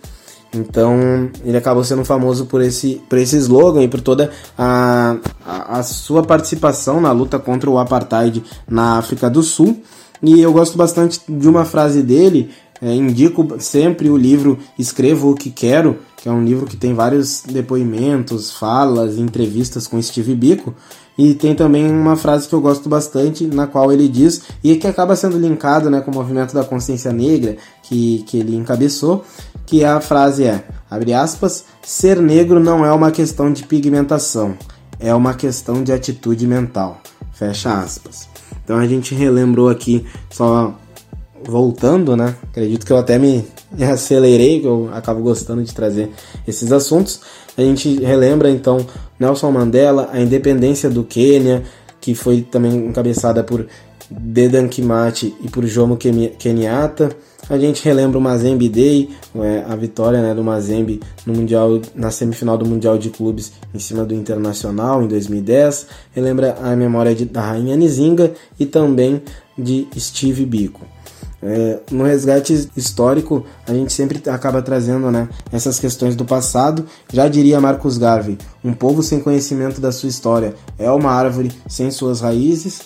Então 0.53 1.31
ele 1.45 1.57
acabou 1.57 1.85
sendo 1.85 2.05
famoso 2.05 2.47
por 2.47 2.61
esse, 2.61 3.01
por 3.09 3.17
esse 3.19 3.37
slogan 3.37 3.83
e 3.83 3.89
por 3.89 4.01
toda 4.01 4.33
a, 4.59 5.17
a, 5.47 5.79
a 5.79 5.83
sua 5.85 6.25
participação 6.25 7.01
na 7.01 7.13
luta 7.13 7.39
contra 7.39 7.71
o 7.71 7.79
apartheid 7.79 8.43
na 8.69 8.99
África 8.99 9.31
do 9.31 9.43
Sul. 9.43 9.81
E 10.21 10.41
eu 10.41 10.53
gosto 10.53 10.77
bastante 10.77 11.21
de 11.29 11.49
uma 11.49 11.65
frase 11.65 12.03
dele, 12.03 12.51
é, 12.83 12.93
indico 12.95 13.57
sempre 13.59 14.09
o 14.09 14.17
livro 14.17 14.59
Escrevo 14.79 15.31
o 15.31 15.35
que 15.35 15.51
Quero, 15.51 15.99
que 16.21 16.29
é 16.29 16.33
um 16.33 16.45
livro 16.45 16.67
que 16.67 16.77
tem 16.77 16.93
vários 16.93 17.43
depoimentos, 17.47 18.53
falas, 18.53 19.17
entrevistas 19.17 19.87
com 19.87 20.01
Steve 20.01 20.35
Biko. 20.35 20.75
E 21.17 21.35
tem 21.35 21.55
também 21.55 21.91
uma 21.91 22.15
frase 22.15 22.47
que 22.47 22.55
eu 22.55 22.61
gosto 22.61 22.89
bastante, 22.89 23.47
na 23.47 23.67
qual 23.67 23.91
ele 23.91 24.09
diz, 24.09 24.43
e 24.63 24.77
que 24.77 24.87
acaba 24.87 25.17
sendo 25.17 25.39
linkado 25.39 25.91
né, 25.91 26.01
com 26.01 26.11
o 26.11 26.15
movimento 26.15 26.55
da 26.55 26.63
consciência 26.63 27.13
negra 27.13 27.57
que, 27.83 28.23
que 28.27 28.39
ele 28.39 28.55
encabeçou, 28.55 29.25
que 29.67 29.85
a 29.85 30.01
frase 30.01 30.45
é, 30.45 30.65
abre 30.91 31.13
aspas, 31.13 31.65
ser 31.83 32.21
negro 32.21 32.61
não 32.61 32.85
é 32.85 32.93
uma 32.93 33.11
questão 33.11 33.53
de 33.53 33.65
pigmentação, 33.65 34.57
é 34.99 35.15
uma 35.15 35.35
questão 35.35 35.83
de 35.83 35.93
atitude 35.93 36.47
mental, 36.47 37.01
fecha 37.33 37.81
aspas. 37.81 38.29
Então 38.63 38.79
a 38.79 38.87
gente 38.87 39.15
relembrou 39.15 39.69
aqui, 39.69 40.07
só 40.31 40.75
voltando, 41.45 42.17
né? 42.17 42.35
Acredito 42.51 42.85
que 42.85 42.93
eu 42.93 42.97
até 42.97 43.19
me 43.19 43.45
acelerei, 43.81 44.61
que 44.61 44.67
eu 44.67 44.91
acabo 44.93 45.21
gostando 45.21 45.63
de 45.63 45.75
trazer 45.75 46.11
esses 46.47 46.73
assuntos. 46.73 47.21
A 47.57 47.63
gente 47.63 48.01
relembra 48.01 48.51
então 48.51 48.87
Nelson 49.19 49.51
Mandela, 49.51 50.09
a 50.13 50.21
independência 50.21 50.89
do 50.89 51.05
Quênia, 51.05 51.63
que 52.01 52.15
foi 52.15 52.43
também 52.43 52.75
encabeçada 52.87 53.45
por 53.45 53.67
Dedan 54.11 54.67
Kimati 54.69 55.35
e 55.43 55.49
por 55.49 55.65
Jomo 55.67 55.97
Kenyatta. 55.97 57.11
A 57.49 57.59
gente 57.59 57.85
relembra 57.85 58.19
o 58.19 58.21
Mazembe 58.21 58.69
Day, 58.69 59.11
é, 59.35 59.65
a 59.69 59.75
vitória 59.75 60.23
né, 60.23 60.35
do 60.35 60.43
Mazembe 60.43 61.01
no 61.27 61.35
mundial, 61.35 61.81
na 61.95 62.11
semifinal 62.11 62.57
do 62.57 62.65
Mundial 62.65 62.97
de 62.97 63.11
Clubes 63.11 63.53
em 63.75 63.79
cima 63.79 64.05
do 64.05 64.15
Internacional 64.15 65.03
em 65.03 65.09
2010. 65.09 65.87
Relembra 66.13 66.57
a 66.63 66.77
memória 66.77 67.15
de, 67.15 67.25
da 67.25 67.41
Rainha 67.41 67.77
Nizinga 67.77 68.33
e 68.59 68.67
também 68.67 69.23
de 69.59 69.87
Steve 69.99 70.47
Biko. 70.47 70.87
É, 71.43 71.79
no 71.91 72.05
resgate 72.05 72.71
histórico, 72.77 73.47
a 73.67 73.73
gente 73.73 73.93
sempre 73.93 74.23
acaba 74.29 74.61
trazendo 74.61 75.11
né, 75.11 75.29
essas 75.51 75.79
questões 75.79 76.15
do 76.15 76.25
passado. 76.25 76.85
Já 77.13 77.29
diria 77.29 77.61
Marcos 77.61 77.97
Garvey: 77.97 78.37
um 78.63 78.73
povo 78.73 79.03
sem 79.03 79.21
conhecimento 79.21 79.81
da 79.81 79.91
sua 79.91 80.09
história 80.09 80.55
é 80.79 80.91
uma 80.91 81.11
árvore 81.11 81.51
sem 81.67 81.91
suas 81.91 82.21
raízes. 82.21 82.83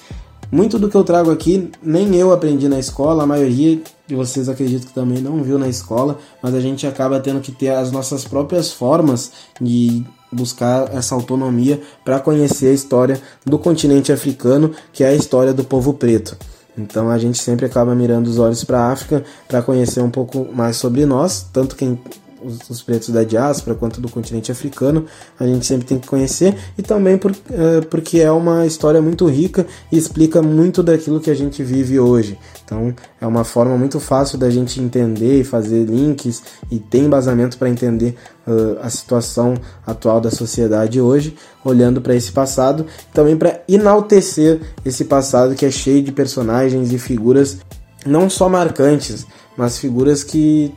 Muito 0.52 0.78
do 0.78 0.88
que 0.88 0.96
eu 0.96 1.02
trago 1.02 1.32
aqui, 1.32 1.70
nem 1.82 2.14
eu 2.14 2.32
aprendi 2.32 2.68
na 2.68 2.78
escola, 2.78 3.24
a 3.24 3.26
maioria 3.26 3.80
de 4.06 4.14
vocês 4.14 4.48
acredito 4.48 4.86
que 4.86 4.94
também 4.94 5.20
não 5.20 5.42
viu 5.42 5.58
na 5.58 5.66
escola, 5.66 6.18
mas 6.40 6.54
a 6.54 6.60
gente 6.60 6.86
acaba 6.86 7.18
tendo 7.18 7.40
que 7.40 7.50
ter 7.50 7.70
as 7.70 7.90
nossas 7.90 8.24
próprias 8.24 8.70
formas 8.70 9.32
de 9.60 10.04
buscar 10.30 10.94
essa 10.94 11.14
autonomia 11.14 11.80
para 12.04 12.20
conhecer 12.20 12.68
a 12.68 12.72
história 12.72 13.20
do 13.44 13.58
continente 13.58 14.12
africano, 14.12 14.72
que 14.92 15.02
é 15.02 15.08
a 15.08 15.14
história 15.14 15.52
do 15.52 15.64
povo 15.64 15.94
preto. 15.94 16.36
Então 16.76 17.10
a 17.10 17.18
gente 17.18 17.38
sempre 17.38 17.66
acaba 17.66 17.94
mirando 17.94 18.26
os 18.26 18.38
olhos 18.38 18.64
para 18.64 18.80
a 18.80 18.92
África 18.92 19.24
para 19.46 19.62
conhecer 19.62 20.00
um 20.00 20.10
pouco 20.10 20.48
mais 20.52 20.76
sobre 20.76 21.06
nós, 21.06 21.46
tanto 21.52 21.76
quem 21.76 21.98
os, 22.44 22.70
os, 22.70 22.82
pretos 22.82 23.10
da 23.10 23.24
diáspora 23.24 23.76
quanto 23.76 24.00
do 24.00 24.08
continente 24.08 24.52
africano, 24.52 25.06
a 25.38 25.46
gente 25.46 25.64
sempre 25.66 25.86
tem 25.86 25.98
que 25.98 26.06
conhecer 26.06 26.56
e 26.76 26.82
também 26.82 27.16
por, 27.16 27.32
é, 27.50 27.80
porque 27.82 28.20
é 28.20 28.30
uma 28.30 28.66
história 28.66 29.00
muito 29.00 29.26
rica 29.26 29.66
e 29.90 29.96
explica 29.96 30.42
muito 30.42 30.82
daquilo 30.82 31.20
que 31.20 31.30
a 31.30 31.34
gente 31.34 31.62
vive 31.62 31.98
hoje. 31.98 32.38
Então 32.64 32.94
é 33.20 33.26
uma 33.26 33.44
forma 33.44 33.76
muito 33.76 34.00
fácil 34.00 34.38
da 34.38 34.50
gente 34.50 34.80
entender 34.80 35.40
e 35.40 35.44
fazer 35.44 35.84
links 35.84 36.42
e 36.70 36.78
ter 36.78 36.98
embasamento 36.98 37.58
para 37.58 37.68
entender 37.68 38.16
uh, 38.46 38.78
a 38.82 38.90
situação 38.90 39.54
atual 39.86 40.20
da 40.20 40.30
sociedade 40.30 41.00
hoje, 41.00 41.36
olhando 41.64 42.00
para 42.00 42.14
esse 42.14 42.32
passado, 42.32 42.86
também 43.12 43.36
para 43.36 43.62
enaltecer 43.68 44.60
esse 44.84 45.04
passado 45.04 45.54
que 45.54 45.66
é 45.66 45.70
cheio 45.70 46.02
de 46.02 46.12
personagens 46.12 46.92
e 46.92 46.98
figuras 46.98 47.58
não 48.06 48.28
só 48.28 48.48
marcantes, 48.48 49.26
mas 49.56 49.78
figuras 49.78 50.22
que 50.22 50.74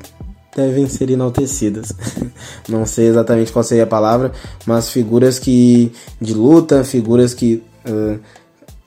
devem 0.57 0.87
ser 0.87 1.09
enaltecidas. 1.09 1.93
Não 2.67 2.85
sei 2.85 3.07
exatamente 3.07 3.51
qual 3.51 3.63
seria 3.63 3.83
a 3.83 3.87
palavra, 3.87 4.31
mas 4.65 4.89
figuras 4.89 5.37
que 5.37 5.91
de 6.19 6.33
luta, 6.33 6.83
figuras 6.83 7.33
que 7.33 7.63
uh, 7.87 8.19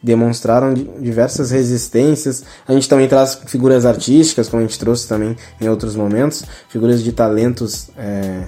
demonstraram 0.02 0.74
diversas 0.74 1.50
resistências. 1.50 2.42
A 2.66 2.72
gente 2.72 2.88
também 2.88 3.08
traz 3.08 3.40
figuras 3.46 3.86
artísticas, 3.86 4.48
como 4.48 4.62
a 4.62 4.66
gente 4.66 4.78
trouxe 4.78 5.06
também 5.06 5.36
em 5.60 5.68
outros 5.68 5.94
momentos, 5.94 6.44
figuras 6.68 7.02
de 7.02 7.12
talentos 7.12 7.88
é, 7.96 8.44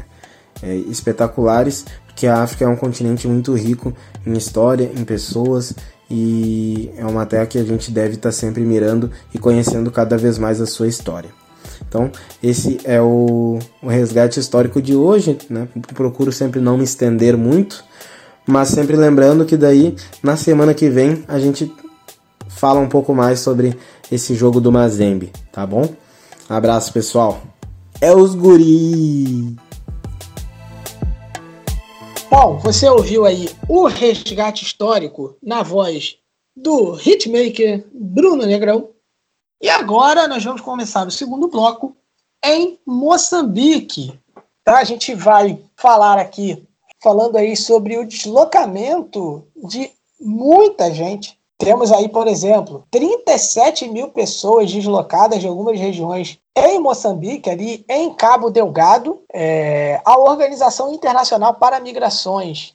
é, 0.63 0.75
espetaculares, 0.75 1.85
porque 2.07 2.27
a 2.27 2.43
África 2.43 2.65
é 2.65 2.69
um 2.69 2.77
continente 2.77 3.29
muito 3.29 3.55
rico 3.55 3.95
em 4.27 4.33
história, 4.33 4.91
em 4.97 5.05
pessoas. 5.05 5.73
E 6.15 6.91
é 6.99 7.07
uma 7.07 7.25
terra 7.25 7.47
que 7.47 7.57
a 7.57 7.65
gente 7.65 7.91
deve 7.91 8.17
estar 8.17 8.33
sempre 8.33 8.63
mirando 8.63 9.11
e 9.33 9.39
conhecendo 9.39 9.91
cada 9.91 10.19
vez 10.19 10.37
mais 10.37 10.61
a 10.61 10.67
sua 10.67 10.87
história. 10.87 11.31
Então, 11.93 12.11
esse 12.43 12.81
é 12.85 13.03
o, 13.03 13.59
o 13.83 13.87
resgate 13.87 14.41
histórico 14.41 14.81
de 14.81 14.97
hoje, 14.97 15.37
né? 15.51 15.69
Procuro 15.93 16.33
sempre 16.33 16.59
não 16.59 16.79
me 16.79 16.85
estender 16.85 17.37
muito, 17.37 17.85
mas 18.47 18.69
sempre 18.69 18.97
lembrando 18.97 19.45
que 19.45 19.59
daí 19.59 19.95
na 20.23 20.35
semana 20.35 20.73
que 20.73 20.89
vem 20.89 21.23
a 21.29 21.39
gente 21.39 21.71
fala 22.49 22.81
um 22.81 22.89
pouco 22.89 23.15
mais 23.15 23.41
sobre 23.41 23.77
esse 24.11 24.35
jogo 24.35 24.59
do 24.59 24.73
Mazembe, 24.73 25.31
tá 25.53 25.67
bom? 25.67 25.87
Abraço, 26.49 26.95
pessoal. 26.95 27.43
É 28.01 28.11
os 28.17 28.35
guri. 28.35 29.55
Bom, 32.31 32.59
você 32.59 32.89
ouviu 32.89 33.27
aí 33.27 33.51
o 33.69 33.87
resgate 33.87 34.65
histórico 34.65 35.37
na 35.43 35.63
voz 35.63 36.17
do 36.57 36.97
hitmaker 36.97 37.85
Bruno 37.93 38.47
Negrão. 38.47 38.89
E 39.63 39.71
agora 39.71 40.27
nós 40.27 40.43
vamos 40.43 40.61
começar 40.61 41.07
o 41.07 41.11
segundo 41.13 41.47
bloco 41.47 41.97
em 42.45 42.81
Moçambique. 42.85 44.19
Tá? 44.65 44.79
A 44.79 44.85
gente 44.85 45.15
vai 45.15 45.57
falar 45.77 46.19
aqui, 46.19 46.67
falando 47.01 47.37
aí 47.37 47.57
sobre 47.57 47.97
o 47.97 48.05
deslocamento 48.05 49.47
de 49.55 49.89
muita 50.21 50.93
gente. 50.93 51.39
Temos 51.57 51.93
aí, 51.93 52.09
por 52.09 52.27
exemplo, 52.27 52.85
37 52.91 53.87
mil 53.87 54.09
pessoas 54.09 54.73
deslocadas 54.73 55.39
de 55.39 55.47
algumas 55.47 55.79
regiões 55.79 56.41
em 56.57 56.81
Moçambique, 56.81 57.49
ali 57.49 57.85
em 57.89 58.13
Cabo 58.13 58.51
Delgado. 58.51 59.23
É, 59.33 60.01
a 60.05 60.19
Organização 60.19 60.93
Internacional 60.93 61.55
para 61.55 61.79
Migrações 61.79 62.75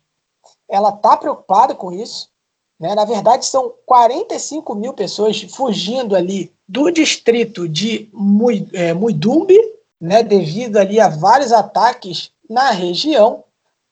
ela 0.69 0.89
está 0.89 1.17
preocupada 1.17 1.75
com 1.75 1.91
isso. 1.91 2.29
Né? 2.79 2.95
Na 2.95 3.03
verdade, 3.03 3.45
são 3.45 3.73
45 3.85 4.73
mil 4.73 4.93
pessoas 4.93 5.41
fugindo 5.41 6.15
ali 6.15 6.55
do 6.67 6.91
distrito 6.91 7.67
de 7.67 8.09
é, 8.73 8.93
Muidumbi, 8.93 9.57
né, 9.99 10.21
devido 10.21 10.77
ali 10.77 10.99
a 10.99 11.07
vários 11.07 11.51
ataques 11.51 12.31
na 12.49 12.71
região, 12.71 13.43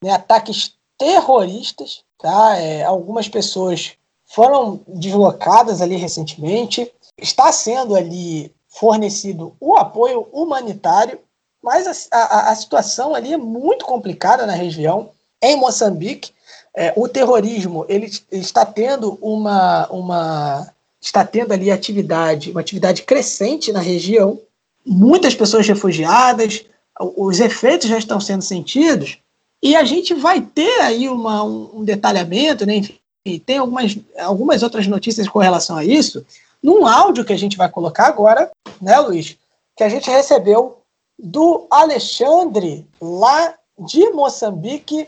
né, 0.04 0.12
ataques 0.12 0.74
terroristas. 0.98 2.04
Tá? 2.20 2.58
É, 2.58 2.84
algumas 2.84 3.30
pessoas 3.30 3.94
foram 4.26 4.82
deslocadas 4.88 5.82
ali 5.82 5.96
recentemente. 5.96 6.92
Está 7.18 7.52
sendo 7.52 7.96
ali 7.96 8.54
fornecido 8.68 9.56
o 9.60 9.78
apoio 9.78 10.28
humanitário, 10.34 11.20
mas 11.64 12.10
a, 12.12 12.18
a, 12.18 12.52
a 12.52 12.56
situação 12.56 13.16
ali 13.16 13.34
é 13.34 13.38
muito 13.38 13.86
complicada 13.86 14.46
na 14.46 14.54
região. 14.54 15.12
Em 15.42 15.56
Moçambique, 15.56 16.34
é, 16.76 16.94
o 16.96 17.08
terrorismo 17.08 17.86
ele, 17.88 18.12
ele, 18.30 18.42
está 18.42 18.66
tendo 18.66 19.18
uma, 19.22 19.88
uma 19.88 20.75
está 21.06 21.24
tendo 21.24 21.54
ali 21.54 21.70
atividade, 21.70 22.52
uma 22.52 22.62
atividade 22.62 23.04
crescente 23.04 23.72
na 23.72 23.80
região, 23.80 24.40
muitas 24.86 25.36
pessoas 25.36 25.68
refugiadas, 25.68 26.66
os 27.00 27.40
efeitos 27.40 27.88
já 27.88 27.98
estão 27.98 28.20
sendo 28.20 28.42
sentidos, 28.42 29.20
e 29.62 29.76
a 29.76 29.84
gente 29.84 30.14
vai 30.14 30.42
ter 30.42 30.82
aí 30.82 31.08
uma, 31.08 31.44
um, 31.44 31.84
detalhamento, 31.84 32.66
né? 32.66 32.78
Enfim, 32.78 33.40
tem 33.46 33.58
algumas, 33.58 33.98
algumas 34.18 34.64
outras 34.64 34.88
notícias 34.88 35.28
com 35.28 35.40
relação 35.40 35.78
a 35.78 35.86
isso, 35.86 36.26
num 36.62 36.86
áudio 36.88 37.26
que 37.26 37.34
a 37.34 37.38
gente 37.38 37.58
vai 37.58 37.70
colocar 37.70 38.08
agora, 38.08 38.52
né, 38.82 38.98
Luiz? 39.00 39.38
Que 39.76 39.84
a 39.84 39.90
gente 39.90 40.10
recebeu 40.10 40.80
do 41.18 41.68
Alexandre, 41.70 42.86
lá 43.00 43.54
de 43.78 44.10
Moçambique, 44.10 45.08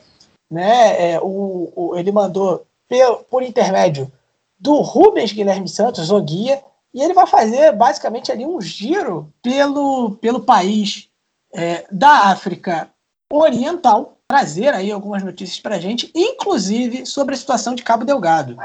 né? 0.49 1.13
É, 1.13 1.19
o, 1.19 1.71
o, 1.75 1.97
ele 1.97 2.11
mandou 2.11 2.65
por, 2.87 3.23
por 3.29 3.43
intermédio 3.43 4.11
do 4.59 4.81
Rubens 4.81 5.31
Guilherme 5.31 5.67
Santos, 5.67 6.11
o 6.11 6.21
guia, 6.21 6.61
e 6.93 7.01
ele 7.01 7.13
vai 7.13 7.27
fazer 7.27 7.71
basicamente 7.73 8.31
ali 8.31 8.45
um 8.45 8.59
giro 8.59 9.31
pelo, 9.41 10.11
pelo 10.21 10.39
país 10.39 11.07
é, 11.53 11.85
da 11.91 12.29
África 12.29 12.89
Oriental, 13.31 14.17
trazer 14.27 14.73
aí 14.73 14.91
algumas 14.91 15.23
notícias 15.23 15.59
para 15.59 15.75
a 15.75 15.79
gente, 15.79 16.11
inclusive 16.15 17.05
sobre 17.05 17.35
a 17.35 17.37
situação 17.37 17.75
de 17.75 17.83
Cabo 17.83 18.05
Delgado. 18.05 18.57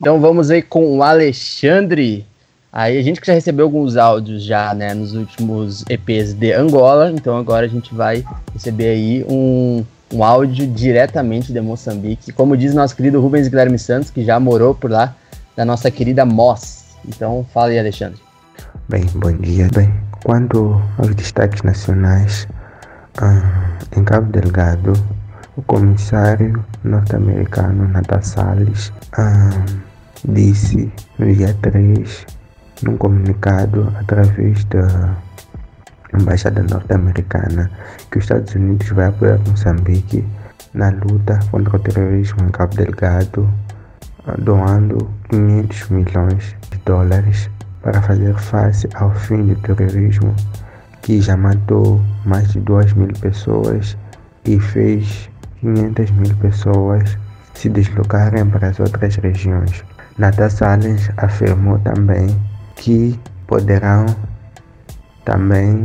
Então 0.00 0.20
vamos 0.20 0.50
aí 0.50 0.62
com 0.62 0.96
o 0.96 1.02
Alexandre. 1.02 2.26
Aí 2.72 2.98
a 2.98 3.02
gente 3.02 3.20
que 3.20 3.26
já 3.26 3.32
recebeu 3.32 3.64
alguns 3.64 3.96
áudios 3.96 4.42
já, 4.44 4.74
né, 4.74 4.92
nos 4.92 5.14
últimos 5.14 5.84
EPs 5.88 6.34
de 6.34 6.52
Angola, 6.52 7.10
então 7.10 7.36
agora 7.36 7.66
a 7.66 7.68
gente 7.68 7.94
vai 7.94 8.24
receber 8.52 8.88
aí 8.88 9.24
um, 9.28 9.84
um 10.12 10.22
áudio 10.22 10.66
diretamente 10.66 11.52
de 11.52 11.60
Moçambique, 11.60 12.32
como 12.32 12.56
diz 12.56 12.74
nosso 12.74 12.94
querido 12.94 13.20
Rubens 13.20 13.48
Guilherme 13.48 13.78
Santos, 13.78 14.10
que 14.10 14.22
já 14.22 14.38
morou 14.38 14.74
por 14.74 14.90
lá, 14.90 15.16
da 15.58 15.64
nossa 15.64 15.90
querida 15.90 16.24
Moss. 16.24 16.84
Então 17.04 17.44
fala 17.52 17.70
aí, 17.70 17.80
Alexandre. 17.80 18.20
Bem, 18.88 19.04
bom 19.16 19.32
dia. 19.32 19.68
Bem, 19.74 19.92
quanto 20.22 20.80
aos 20.98 21.12
destaques 21.16 21.62
nacionais, 21.62 22.46
ah, 23.20 23.76
em 23.96 24.04
Cabo 24.04 24.30
Delgado, 24.30 24.92
o 25.56 25.62
comissário 25.62 26.64
norte-americano 26.84 27.88
Natal 27.88 28.22
Salles 28.22 28.92
ah, 29.14 29.50
disse 30.28 30.92
no 31.18 31.34
dia 31.34 31.52
3, 31.60 32.26
num 32.84 32.96
comunicado 32.96 33.92
através 33.98 34.62
da 34.66 35.16
Embaixada 36.14 36.62
Norte-Americana, 36.70 37.68
que 38.12 38.18
os 38.18 38.24
Estados 38.24 38.54
Unidos 38.54 38.88
vai 38.90 39.06
apoiar 39.06 39.40
Moçambique 39.48 40.24
na 40.72 40.90
luta 40.90 41.40
contra 41.50 41.76
o 41.76 41.80
terrorismo 41.80 42.44
em 42.44 42.50
Cabo 42.50 42.76
Delgado, 42.76 43.52
doando 44.38 45.08
500 45.30 45.88
milhões 45.90 46.56
de 46.70 46.78
dólares 46.84 47.50
para 47.82 48.02
fazer 48.02 48.34
face 48.34 48.88
ao 48.94 49.12
fim 49.14 49.46
do 49.46 49.56
terrorismo 49.56 50.34
que 51.02 51.20
já 51.20 51.36
matou 51.36 52.00
mais 52.26 52.52
de 52.52 52.60
2 52.60 52.92
mil 52.92 53.08
pessoas 53.20 53.96
e 54.44 54.60
fez 54.60 55.30
500 55.60 56.10
mil 56.12 56.36
pessoas 56.36 57.16
se 57.54 57.68
deslocarem 57.68 58.48
para 58.50 58.68
as 58.68 58.78
outras 58.78 59.16
regiões. 59.16 59.84
Nata 60.18 60.50
Salles 60.50 61.10
afirmou 61.16 61.78
também 61.78 62.28
que 62.76 63.18
poderão 63.46 64.06
também 65.24 65.84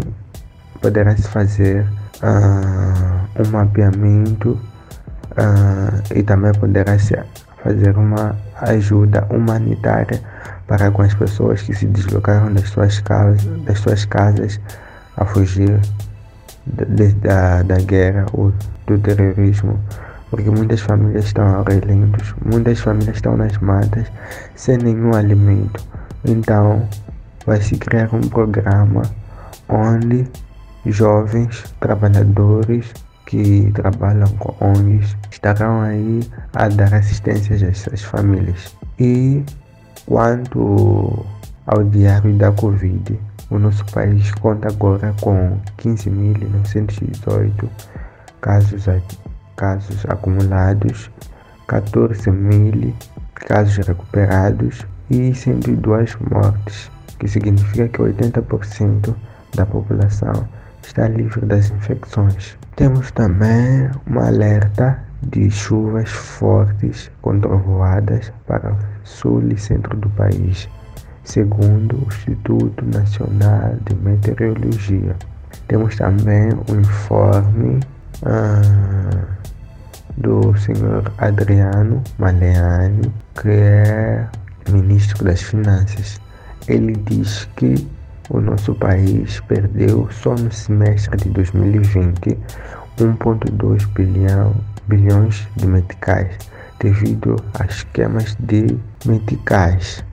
poderá 0.82 1.16
se 1.16 1.28
fazer 1.28 1.86
uh, 2.22 3.42
um 3.42 3.52
mapeamento 3.52 4.52
uh, 5.32 6.14
e 6.16 6.24
também 6.24 6.52
poderá 6.54 6.98
se 7.00 7.16
fazer 7.64 7.98
uma 7.98 8.36
ajuda 8.62 9.26
humanitária 9.30 10.22
para 10.68 10.92
com 10.92 11.02
as 11.02 11.14
pessoas 11.14 11.62
que 11.62 11.74
se 11.74 11.86
deslocaram 11.86 12.54
das 12.54 12.70
suas 12.70 13.00
casas, 13.00 13.44
das 13.66 13.80
suas 13.80 14.06
casas 14.06 14.60
a 15.18 15.26
fugir 15.26 15.80
da, 16.66 16.86
da, 17.22 17.64
da 17.64 17.78
guerra 17.78 18.26
ou 18.34 18.52
do 18.88 18.98
terrorismo, 19.00 19.80
porque 20.30 20.50
muitas 20.50 20.82
famílias 20.82 21.26
estão 21.26 21.46
a 21.46 21.64
relentos, 21.64 22.34
muitas 22.46 22.80
famílias 22.80 23.18
estão 23.18 23.38
nas 23.38 23.58
matas 23.58 24.08
sem 24.56 24.78
nenhum 24.78 25.14
alimento. 25.14 25.84
Então, 26.26 26.88
vai 27.46 27.62
se 27.62 27.78
criar 27.78 28.14
um 28.14 28.22
programa 28.22 29.04
onde 29.70 30.28
jovens 30.86 31.64
trabalhadores 31.80 32.94
que 33.34 33.72
trabalham 33.74 34.28
com 34.38 34.54
ONGs 34.64 35.18
estarão 35.32 35.82
aí 35.82 36.20
a 36.54 36.68
dar 36.68 36.94
assistência 36.94 37.56
a 37.56 37.70
essas 37.72 38.04
famílias. 38.04 38.76
E 39.00 39.44
quanto 40.06 41.26
ao 41.66 41.84
diário 41.86 42.32
da 42.36 42.52
Covid, 42.52 43.20
o 43.50 43.58
nosso 43.58 43.84
país 43.88 44.30
conta 44.34 44.68
agora 44.68 45.16
com 45.20 45.58
15.918 45.80 47.68
casos, 48.40 48.86
casos 49.56 50.06
acumulados, 50.08 51.10
14 51.68 52.30
mil 52.30 52.94
casos 53.34 53.78
recuperados 53.78 54.86
e 55.10 55.34
102 55.34 56.16
mortes, 56.30 56.92
que 57.18 57.28
significa 57.28 57.88
que 57.88 57.98
80% 57.98 59.16
da 59.56 59.66
população 59.66 60.48
está 60.84 61.08
livre 61.08 61.46
das 61.46 61.70
infecções. 61.72 62.58
Temos 62.76 63.12
também 63.12 63.90
um 64.08 64.20
alerta 64.20 65.00
de 65.24 65.50
chuvas 65.50 66.10
fortes 66.10 67.10
com 67.22 67.40
trovoadas 67.40 68.32
para 68.46 68.76
sul 69.04 69.42
e 69.52 69.58
centro 69.58 69.96
do 69.98 70.10
país 70.12 70.70
segundo 71.24 71.96
o 71.96 72.08
Instituto 72.08 72.86
Nacional 72.86 73.76
de 73.86 73.96
Meteorologia. 73.96 75.16
Temos 75.68 75.96
também 75.96 76.50
o 76.70 76.76
informe 76.76 77.80
ah, 78.26 78.62
do 80.18 80.56
senhor 80.58 81.12
Adriano 81.18 82.04
Maleani, 82.18 83.12
que 83.42 83.50
é 83.50 84.28
ministro 84.70 85.24
das 85.24 85.42
Finanças. 85.42 86.20
Ele 86.68 86.94
diz 86.94 87.48
que 87.56 87.88
o 88.30 88.40
nosso 88.40 88.74
país 88.76 89.40
perdeu 89.42 90.10
só 90.12 90.36
no 90.36 90.52
semestre 90.52 91.18
de 91.18 91.30
2020 91.30 92.38
1,2 92.98 93.88
bilhão, 93.94 94.56
bilhões 94.88 95.48
de 95.56 95.68
meticais 95.68 96.38
devido 96.80 97.36
a 97.60 97.66
esquemas 97.66 98.36
de 98.40 98.78
meticais 99.06 100.04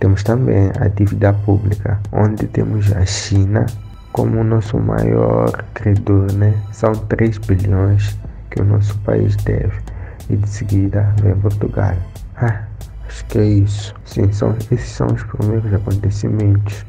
temos 0.00 0.22
também 0.22 0.70
a 0.78 0.86
dívida 0.86 1.32
pública, 1.32 1.98
onde 2.12 2.46
temos 2.46 2.92
a 2.92 3.04
China 3.04 3.66
como 4.12 4.44
nosso 4.44 4.78
maior 4.78 5.50
credor, 5.74 6.32
né? 6.34 6.54
São 6.70 6.92
3 6.92 7.38
bilhões 7.38 8.16
que 8.50 8.62
o 8.62 8.64
nosso 8.64 8.96
país 9.00 9.34
deve. 9.38 9.76
E 10.30 10.36
de 10.36 10.48
seguida 10.48 11.12
vem 11.20 11.34
Portugal. 11.34 11.96
Ah, 12.36 12.62
acho 13.08 13.24
que 13.26 13.38
é 13.38 13.44
isso. 13.44 13.92
Sim, 14.04 14.30
são, 14.30 14.54
esses 14.70 14.88
são 14.88 15.08
os 15.08 15.22
primeiros 15.24 15.74
acontecimentos, 15.74 16.86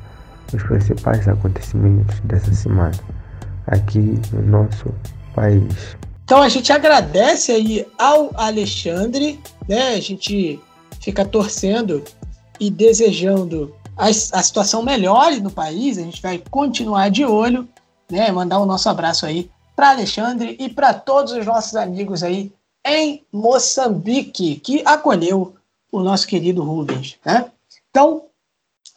os 0.53 0.63
principais 0.63 1.27
acontecimentos 1.27 2.19
dessa 2.21 2.53
semana 2.53 2.97
aqui 3.67 4.19
no 4.33 4.41
nosso 4.41 4.93
país. 5.35 5.97
Então 6.23 6.41
a 6.41 6.49
gente 6.49 6.71
agradece 6.71 7.51
aí 7.51 7.87
ao 7.97 8.31
Alexandre, 8.35 9.39
né? 9.67 9.95
A 9.95 10.01
gente 10.01 10.59
fica 11.01 11.25
torcendo 11.25 12.03
e 12.59 12.69
desejando 12.69 13.73
a, 13.97 14.07
a 14.07 14.43
situação 14.43 14.83
melhore 14.83 15.39
no 15.39 15.51
país, 15.51 15.97
a 15.97 16.01
gente 16.01 16.21
vai 16.21 16.41
continuar 16.49 17.09
de 17.09 17.25
olho, 17.25 17.67
né? 18.09 18.31
Mandar 18.31 18.59
o 18.59 18.65
nosso 18.65 18.89
abraço 18.89 19.25
aí 19.25 19.49
para 19.75 19.91
Alexandre 19.91 20.57
e 20.59 20.69
para 20.69 20.93
todos 20.93 21.33
os 21.33 21.45
nossos 21.45 21.75
amigos 21.75 22.21
aí 22.21 22.51
em 22.85 23.25
Moçambique, 23.31 24.55
que 24.57 24.81
acolheu 24.85 25.55
o 25.91 25.99
nosso 26.01 26.27
querido 26.27 26.63
Rubens. 26.63 27.17
Né? 27.25 27.49
Então, 27.89 28.23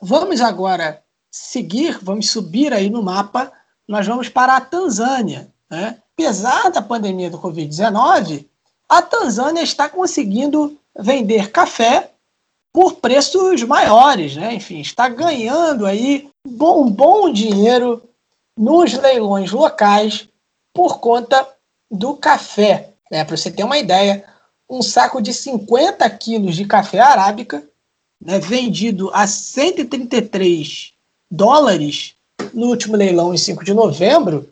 vamos 0.00 0.40
agora 0.40 1.02
seguir, 1.32 1.98
vamos 2.02 2.30
subir 2.30 2.74
aí 2.74 2.90
no 2.90 3.02
mapa, 3.02 3.50
nós 3.88 4.06
vamos 4.06 4.28
para 4.28 4.54
a 4.54 4.60
Tanzânia. 4.60 5.50
Né? 5.70 5.96
Apesar 6.12 6.70
da 6.70 6.82
pandemia 6.82 7.30
do 7.30 7.38
Covid-19, 7.38 8.46
a 8.86 9.00
Tanzânia 9.00 9.62
está 9.62 9.88
conseguindo 9.88 10.78
vender 10.96 11.50
café 11.50 12.10
por 12.70 12.96
preços 12.96 13.62
maiores, 13.62 14.36
né? 14.36 14.54
Enfim, 14.54 14.80
está 14.80 15.08
ganhando 15.08 15.86
aí 15.86 16.30
um 16.46 16.90
bom 16.90 17.30
dinheiro 17.30 18.02
nos 18.56 18.92
leilões 18.92 19.50
locais 19.50 20.28
por 20.74 21.00
conta 21.00 21.46
do 21.90 22.16
café. 22.16 22.94
Né? 23.10 23.24
Para 23.24 23.36
você 23.36 23.50
ter 23.50 23.64
uma 23.64 23.78
ideia, 23.78 24.24
um 24.68 24.82
saco 24.82 25.20
de 25.20 25.34
50 25.34 26.08
quilos 26.10 26.56
de 26.56 26.66
café 26.66 27.00
arábica, 27.00 27.62
né, 28.20 28.38
vendido 28.38 29.10
a 29.12 29.26
133 29.26 30.91
dólares 31.32 32.14
no 32.52 32.66
último 32.66 32.94
leilão 32.94 33.32
em 33.32 33.38
5 33.38 33.64
de 33.64 33.72
novembro, 33.72 34.50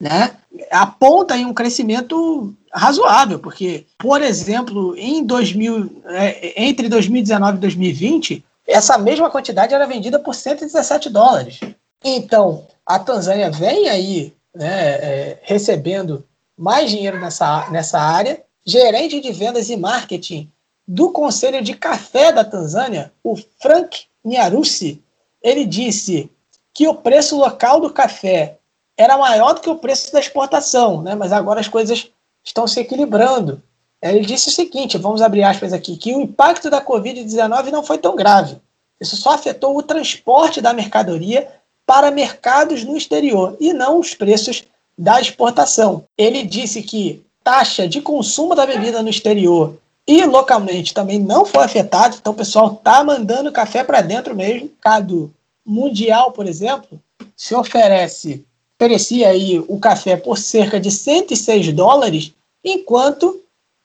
né, 0.00 0.34
aponta 0.70 1.34
aí 1.34 1.44
um 1.44 1.52
crescimento 1.52 2.54
razoável, 2.72 3.38
porque, 3.38 3.84
por 3.98 4.22
exemplo, 4.22 4.96
em 4.96 5.24
2000, 5.24 6.02
é, 6.06 6.64
entre 6.64 6.88
2019 6.88 7.58
e 7.58 7.60
2020, 7.60 8.44
essa 8.66 8.96
mesma 8.96 9.30
quantidade 9.30 9.74
era 9.74 9.86
vendida 9.86 10.18
por 10.18 10.34
117 10.34 11.10
dólares. 11.10 11.60
Então, 12.02 12.66
a 12.84 12.98
Tanzânia 12.98 13.50
vem 13.50 13.88
aí 13.88 14.34
né, 14.54 14.90
é, 14.94 15.38
recebendo 15.42 16.24
mais 16.56 16.90
dinheiro 16.90 17.20
nessa, 17.20 17.68
nessa 17.70 18.00
área. 18.00 18.42
Gerente 18.64 19.20
de 19.20 19.32
vendas 19.32 19.70
e 19.70 19.76
marketing 19.76 20.50
do 20.86 21.10
Conselho 21.10 21.62
de 21.62 21.74
Café 21.74 22.32
da 22.32 22.44
Tanzânia, 22.44 23.12
o 23.22 23.36
Frank 23.60 24.04
Nyarusi, 24.24 25.02
ele 25.46 25.64
disse 25.64 26.28
que 26.74 26.88
o 26.88 26.94
preço 26.94 27.38
local 27.38 27.80
do 27.80 27.88
café 27.88 28.56
era 28.96 29.16
maior 29.16 29.54
do 29.54 29.60
que 29.60 29.70
o 29.70 29.78
preço 29.78 30.12
da 30.12 30.18
exportação, 30.18 31.02
né? 31.02 31.14
mas 31.14 31.30
agora 31.30 31.60
as 31.60 31.68
coisas 31.68 32.10
estão 32.42 32.66
se 32.66 32.80
equilibrando. 32.80 33.62
Ele 34.02 34.26
disse 34.26 34.48
o 34.48 34.52
seguinte, 34.52 34.98
vamos 34.98 35.22
abrir 35.22 35.44
aspas 35.44 35.72
aqui, 35.72 35.96
que 35.96 36.12
o 36.12 36.20
impacto 36.20 36.68
da 36.68 36.84
Covid-19 36.84 37.70
não 37.70 37.84
foi 37.84 37.96
tão 37.96 38.16
grave. 38.16 38.58
Isso 39.00 39.16
só 39.16 39.34
afetou 39.34 39.76
o 39.76 39.82
transporte 39.84 40.60
da 40.60 40.72
mercadoria 40.72 41.48
para 41.86 42.10
mercados 42.10 42.82
no 42.82 42.96
exterior 42.96 43.56
e 43.60 43.72
não 43.72 44.00
os 44.00 44.14
preços 44.14 44.64
da 44.98 45.20
exportação. 45.20 46.04
Ele 46.18 46.42
disse 46.42 46.82
que 46.82 47.24
taxa 47.44 47.86
de 47.86 48.00
consumo 48.00 48.56
da 48.56 48.66
bebida 48.66 49.00
no 49.00 49.08
exterior 49.08 49.78
e 50.06 50.24
localmente 50.24 50.94
também 50.94 51.18
não 51.18 51.44
foi 51.44 51.64
afetado, 51.64 52.16
então 52.20 52.32
o 52.32 52.36
pessoal 52.36 52.76
tá 52.76 53.02
mandando 53.02 53.52
café 53.52 53.82
para 53.82 54.00
dentro 54.00 54.34
mesmo. 54.36 54.70
Cado 54.80 55.32
mundial, 55.66 56.32
por 56.32 56.46
exemplo, 56.46 57.00
se 57.36 57.54
oferece, 57.54 58.44
oferecia 58.78 59.28
aí 59.28 59.58
o 59.66 59.78
café 59.78 60.16
por 60.16 60.38
cerca 60.38 60.78
de 60.78 60.90
106 60.90 61.72
dólares, 61.72 62.32
enquanto 62.64 63.42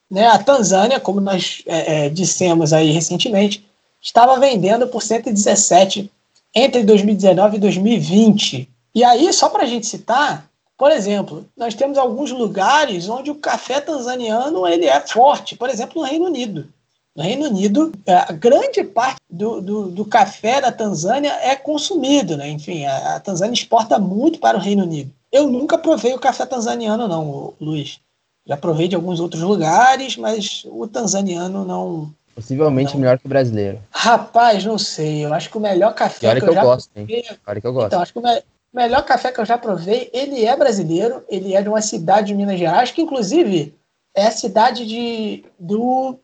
né, 0.09 0.27
a 0.27 0.37
Tanzânia, 0.37 0.99
como 0.99 1.19
nós 1.19 1.63
é, 1.65 2.05
é, 2.05 2.09
dissemos 2.09 2.73
aí 2.73 2.91
recentemente, 2.91 3.65
estava 4.01 4.39
vendendo 4.39 4.87
por 4.87 5.01
117 5.01 6.11
entre 6.53 6.83
2019 6.83 7.57
e 7.57 7.59
2020. 7.59 8.69
E 8.93 9.03
aí, 9.03 9.31
só 9.31 9.47
para 9.47 9.63
a 9.63 9.67
gente 9.67 9.87
citar, 9.87 10.49
por 10.77 10.91
exemplo, 10.91 11.45
nós 11.55 11.75
temos 11.75 11.97
alguns 11.97 12.31
lugares 12.31 13.07
onde 13.07 13.31
o 13.31 13.35
café 13.35 13.79
tanzaniano 13.79 14.67
ele 14.67 14.85
é 14.85 14.99
forte, 14.99 15.55
por 15.55 15.69
exemplo, 15.69 16.01
no 16.01 16.07
Reino 16.07 16.25
Unido. 16.25 16.67
No 17.15 17.23
Reino 17.23 17.47
Unido, 17.47 17.91
é, 18.05 18.13
a 18.13 18.31
grande 18.31 18.83
parte 18.83 19.19
do, 19.29 19.61
do, 19.61 19.91
do 19.91 20.05
café 20.05 20.61
da 20.61 20.71
Tanzânia 20.71 21.31
é 21.41 21.55
consumido, 21.55 22.37
né? 22.37 22.49
Enfim, 22.49 22.85
a, 22.85 23.15
a, 23.15 23.19
Tanzânia 23.19 23.53
exporta 23.53 23.99
muito 23.99 24.39
para 24.39 24.57
o 24.57 24.61
Reino 24.61 24.83
Unido. 24.83 25.11
Eu 25.31 25.49
nunca 25.49 25.77
provei 25.77 26.13
o 26.13 26.19
café 26.19 26.45
tanzaniano, 26.45 27.07
não, 27.07 27.53
Luiz. 27.59 27.99
Já 28.45 28.57
provei 28.57 28.87
de 28.87 28.95
alguns 28.95 29.19
outros 29.19 29.41
lugares, 29.41 30.17
mas 30.17 30.65
o 30.65 30.87
tanzaniano 30.87 31.63
não. 31.63 32.13
Possivelmente 32.33 32.93
não. 32.93 33.01
melhor 33.01 33.19
que 33.19 33.25
o 33.25 33.29
brasileiro. 33.29 33.79
Rapaz, 33.91 34.63
não 34.65 34.77
sei. 34.77 35.25
Eu 35.25 35.33
acho 35.33 35.49
que 35.49 35.57
o 35.57 35.61
melhor 35.61 35.93
café 35.93 36.33
que, 36.33 36.41
que, 36.41 36.49
eu, 36.49 36.53
eu 36.53 36.61
gosto, 36.61 36.89
provei... 36.93 37.17
hein? 37.17 37.61
que 37.61 37.67
eu 37.67 37.73
gosto. 37.73 37.87
Então, 37.87 38.01
acho 38.01 38.13
que 38.13 38.19
o, 38.19 38.21
me... 38.21 38.41
O 38.73 38.77
melhor 38.77 39.03
café 39.03 39.33
que 39.33 39.39
eu 39.39 39.45
já 39.45 39.57
provei, 39.57 40.09
ele 40.13 40.45
é 40.45 40.55
brasileiro, 40.55 41.25
ele 41.27 41.53
é 41.53 41.61
de 41.61 41.67
uma 41.67 41.81
cidade 41.81 42.27
de 42.27 42.33
Minas 42.33 42.57
Gerais, 42.57 42.89
que 42.89 43.01
inclusive 43.01 43.75
é 44.15 44.27
a 44.27 44.31
cidade 44.31 44.85
de, 44.85 45.43
do 45.59 46.17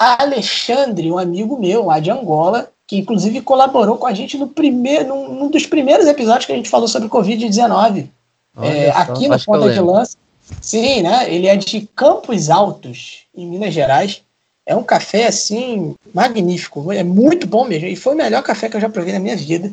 Alexandre, 0.00 1.12
um 1.12 1.18
amigo 1.18 1.58
meu 1.58 1.84
lá 1.84 2.00
de 2.00 2.10
Angola, 2.10 2.70
que 2.86 2.96
inclusive 2.96 3.42
colaborou 3.42 3.98
com 3.98 4.06
a 4.06 4.14
gente 4.14 4.38
no 4.38 4.48
primeiro, 4.48 5.08
num, 5.08 5.34
num 5.34 5.50
dos 5.50 5.66
primeiros 5.66 6.06
episódios 6.06 6.46
que 6.46 6.52
a 6.52 6.56
gente 6.56 6.70
falou 6.70 6.88
sobre 6.88 7.10
Covid-19. 7.10 8.08
É, 8.62 8.90
aqui 8.92 9.28
no 9.28 9.38
Ponta 9.44 9.70
de 9.70 9.78
Lança. 9.78 10.16
Sim, 10.60 11.02
né? 11.02 11.32
Ele 11.32 11.46
é 11.46 11.54
de 11.54 11.88
Campos 11.94 12.48
Altos, 12.48 13.26
em 13.36 13.46
Minas 13.46 13.74
Gerais. 13.74 14.22
É 14.64 14.74
um 14.74 14.82
café, 14.82 15.26
assim, 15.26 15.94
magnífico. 16.14 16.90
É 16.90 17.02
muito 17.02 17.46
bom 17.46 17.64
mesmo. 17.66 17.86
E 17.86 17.94
foi 17.94 18.14
o 18.14 18.16
melhor 18.16 18.42
café 18.42 18.68
que 18.68 18.76
eu 18.76 18.80
já 18.80 18.88
provei 18.88 19.12
na 19.12 19.20
minha 19.20 19.36
vida. 19.36 19.70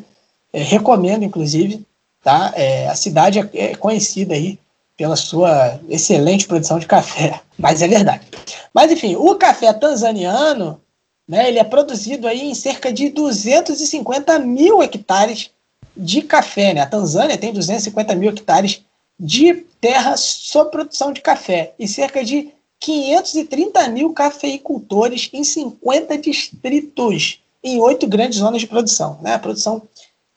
É, 0.52 0.62
recomendo, 0.62 1.24
inclusive. 1.24 1.82
Tá? 2.22 2.52
É, 2.54 2.86
a 2.88 2.94
cidade 2.94 3.38
é, 3.38 3.48
é 3.54 3.74
conhecida 3.74 4.34
aí 4.34 4.58
pela 4.98 5.14
sua 5.14 5.80
excelente 5.88 6.46
produção 6.46 6.78
de 6.80 6.86
café, 6.86 7.40
mas 7.56 7.80
é 7.80 7.88
verdade. 7.88 8.26
Mas 8.74 8.90
enfim, 8.90 9.14
o 9.16 9.36
café 9.36 9.72
tanzaniano, 9.72 10.80
né, 11.26 11.48
ele 11.48 11.60
é 11.60 11.64
produzido 11.64 12.26
aí 12.26 12.50
em 12.50 12.54
cerca 12.54 12.92
de 12.92 13.08
250 13.08 14.38
mil 14.40 14.82
hectares 14.82 15.50
de 15.96 16.20
café. 16.20 16.74
Né? 16.74 16.80
A 16.80 16.86
Tanzânia 16.86 17.38
tem 17.38 17.52
250 17.52 18.14
mil 18.16 18.30
hectares 18.30 18.82
de 19.18 19.54
terra 19.80 20.16
sob 20.16 20.70
produção 20.70 21.12
de 21.12 21.20
café 21.20 21.74
e 21.78 21.86
cerca 21.86 22.24
de 22.24 22.52
530 22.80 23.88
mil 23.88 24.12
cafeicultores 24.12 25.28
em 25.32 25.44
50 25.44 26.18
distritos 26.18 27.40
em 27.62 27.80
oito 27.80 28.06
grandes 28.06 28.38
zonas 28.38 28.60
de 28.60 28.66
produção. 28.66 29.18
Né? 29.20 29.34
A 29.34 29.38
produção 29.38 29.82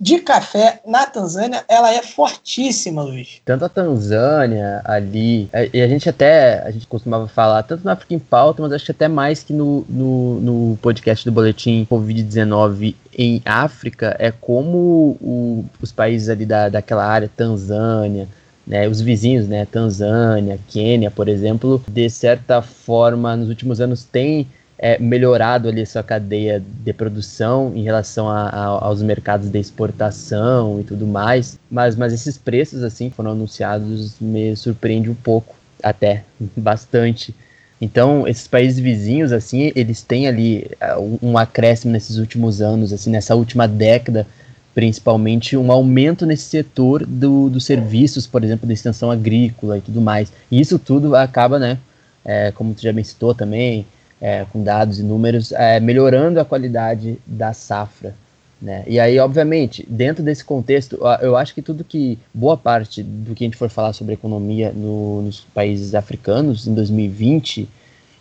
de 0.02 0.18
café 0.18 0.82
na 0.84 1.06
Tanzânia, 1.06 1.64
ela 1.68 1.94
é 1.94 2.02
fortíssima, 2.02 3.04
Luiz. 3.04 3.40
Tanto 3.46 3.66
a 3.66 3.70
Tanzânia 3.70 4.82
ali, 4.84 5.48
é, 5.54 5.70
e 5.72 5.80
a 5.80 5.88
gente 5.88 6.10
até, 6.10 6.60
a 6.64 6.72
gente 6.72 6.88
costumava 6.88 7.28
falar, 7.28 7.62
tanto 7.62 7.86
na 7.86 7.92
África 7.92 8.16
em 8.16 8.20
Pauta, 8.20 8.64
mas 8.64 8.72
acho 8.72 8.86
que 8.86 8.92
até 8.92 9.08
mais 9.08 9.44
que 9.44 9.54
no, 9.54 9.86
no, 9.88 10.40
no 10.40 10.78
podcast 10.78 11.24
do 11.24 11.32
Boletim 11.32 11.86
Covid-19 11.90 12.96
em 13.16 13.44
África, 13.46 14.16
é 14.18 14.32
como 14.32 15.16
o, 15.22 15.66
os 15.80 15.92
países 15.92 16.30
ali 16.30 16.48
da, 16.48 16.68
daquela 16.68 17.06
área, 17.06 17.30
Tanzânia, 17.38 18.28
né, 18.66 18.88
os 18.88 19.02
vizinhos, 19.02 19.48
né, 19.48 19.68
Tanzânia, 19.72 20.60
Quênia, 20.68 21.12
por 21.12 21.30
exemplo, 21.30 21.80
de 21.88 22.10
certa 22.10 22.64
forma, 22.64 23.36
nos 23.36 23.50
últimos 23.50 23.80
anos 23.80 24.04
têm 24.04 24.48
é, 24.82 24.98
melhorado 24.98 25.70
ali 25.70 25.86
sua 25.86 26.02
cadeia 26.02 26.60
de 26.60 26.92
produção 26.92 27.72
em 27.76 27.84
relação 27.84 28.28
a, 28.28 28.50
a, 28.50 28.66
aos 28.66 29.04
mercados 29.04 29.48
de 29.48 29.60
exportação 29.60 30.80
e 30.80 30.84
tudo 30.84 31.06
mais, 31.06 31.60
mas, 31.70 31.96
mas 31.96 32.12
esses 32.12 32.36
preços 32.36 32.84
assim 32.84 33.12
foram 33.12 33.32
anunciados 33.32 34.16
me 34.20 34.56
surpreende 34.56 35.08
um 35.08 35.14
pouco, 35.14 35.56
até 35.84 36.24
bastante. 36.58 37.36
Então, 37.80 38.28
esses 38.28 38.48
países 38.48 38.80
vizinhos, 38.80 39.32
assim, 39.32 39.72
eles 39.76 40.02
têm 40.02 40.28
ali 40.28 40.68
é, 40.80 40.96
um, 40.98 41.38
acréscimo 41.38 41.92
nesses 41.92 42.18
últimos 42.18 42.62
anos, 42.62 42.92
assim, 42.92 43.10
nessa 43.12 43.36
última 43.36 43.68
década, 43.68 44.26
principalmente 44.74 45.58
um 45.58 45.72
aumento 45.72 46.26
nesse 46.26 46.44
setor 46.44 47.06
do, 47.06 47.50
dos 47.50 47.66
serviços, 47.66 48.28
por 48.28 48.44
exemplo, 48.44 48.68
da 48.68 48.74
extensão 48.74 49.12
agrícola 49.12 49.78
e 49.78 49.82
tudo 49.82 50.00
mais. 50.00 50.32
E 50.52 50.60
isso 50.60 50.78
tudo 50.78 51.16
acaba, 51.16 51.58
né, 51.58 51.78
é, 52.24 52.52
como 52.52 52.74
tu 52.74 52.82
já 52.84 52.94
me 52.94 53.04
citou 53.04 53.34
também, 53.34 53.86
é, 54.22 54.46
com 54.54 54.64
dados 54.64 55.00
e 55.00 55.04
números, 55.04 55.52
é, 55.52 55.80
melhorando 55.80 56.40
a 56.40 56.46
qualidade 56.46 57.18
da 57.26 57.52
safra. 57.52 58.14
Né? 58.62 58.84
E 58.86 59.00
aí, 59.00 59.18
obviamente, 59.18 59.84
dentro 59.90 60.24
desse 60.24 60.46
contexto, 60.46 61.00
eu 61.20 61.36
acho 61.36 61.56
que 61.56 61.64
tudo 61.64 61.84
que, 61.84 62.20
boa 62.32 62.56
parte 62.56 63.02
do 63.02 63.34
que 63.34 63.44
a 63.44 63.48
gente 63.48 63.58
for 63.58 63.70
falar 63.70 63.94
sobre 63.94 64.14
economia 64.14 64.72
no, 64.72 65.24
nos 65.24 65.40
países 65.40 65.96
africanos 65.96 66.68
em 66.68 66.74
2020, 66.76 67.68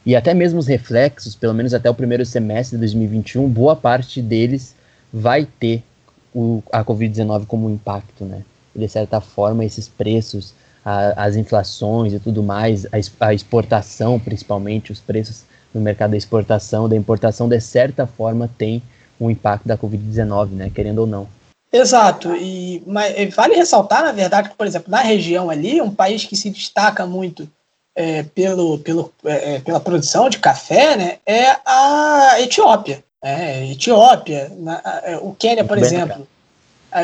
e 0.06 0.16
até 0.16 0.32
mesmo 0.32 0.59
os 0.59 0.66
reflexos, 0.66 1.35
pelo 1.35 1.52
menos 1.52 1.74
até 1.74 1.90
o 1.90 1.94
primeiro 1.94 2.24
semestre 2.24 2.77
de 2.77 2.81
2021, 2.81 3.47
boa 3.47 3.77
parte 3.77 4.22
deles 4.22 4.74
vai 5.12 5.47
ter 5.59 5.82
o, 6.35 6.62
a 6.72 6.82
Covid-19 6.82 7.44
como 7.44 7.68
impacto, 7.68 8.24
né? 8.24 8.43
E 8.74 8.78
de 8.78 8.89
certa 8.89 9.20
forma, 9.20 9.62
esses 9.62 9.89
preços, 9.89 10.55
a, 10.82 11.24
as 11.24 11.36
inflações 11.36 12.14
e 12.14 12.18
tudo 12.18 12.43
mais, 12.43 12.86
a, 12.86 13.27
a 13.27 13.35
exportação 13.35 14.18
principalmente, 14.18 14.90
os 14.90 15.01
preços 15.01 15.44
no 15.72 15.80
mercado 15.80 16.12
da 16.12 16.16
exportação, 16.16 16.88
da 16.88 16.97
importação, 16.97 17.48
de 17.48 17.60
certa 17.60 18.06
forma 18.06 18.51
tem 18.59 18.82
um 19.20 19.30
impacto 19.30 19.66
da 19.68 19.76
Covid-19, 19.76 20.51
né, 20.51 20.70
querendo 20.74 21.01
ou 21.01 21.06
não. 21.06 21.28
Exato, 21.72 22.34
e 22.34 22.82
mas, 22.86 23.32
vale 23.34 23.55
ressaltar, 23.55 24.02
na 24.02 24.12
verdade, 24.12 24.48
que, 24.48 24.56
por 24.56 24.66
exemplo, 24.66 24.90
na 24.90 25.01
região 25.01 25.51
ali, 25.51 25.80
um 25.80 25.94
país 25.94 26.24
que 26.24 26.34
se 26.34 26.51
destaca 26.51 27.06
muito 27.06 27.48
é, 27.94 28.22
pelo, 28.22 28.78
pelo, 28.78 29.12
é, 29.24 29.56
é 29.56 29.60
pela 29.60 29.78
produção 29.78 30.28
de 30.28 30.38
café 30.38 30.97
né, 30.97 31.18
é 31.26 31.56
a 31.64 32.40
Etiópia. 32.40 33.05
É, 33.22 33.70
Etiópia, 33.70 34.51
na, 34.56 34.80
é, 35.05 35.18
o 35.18 35.34
Quênia, 35.34 35.64
por 35.64 35.78
exemplo. 35.78 36.26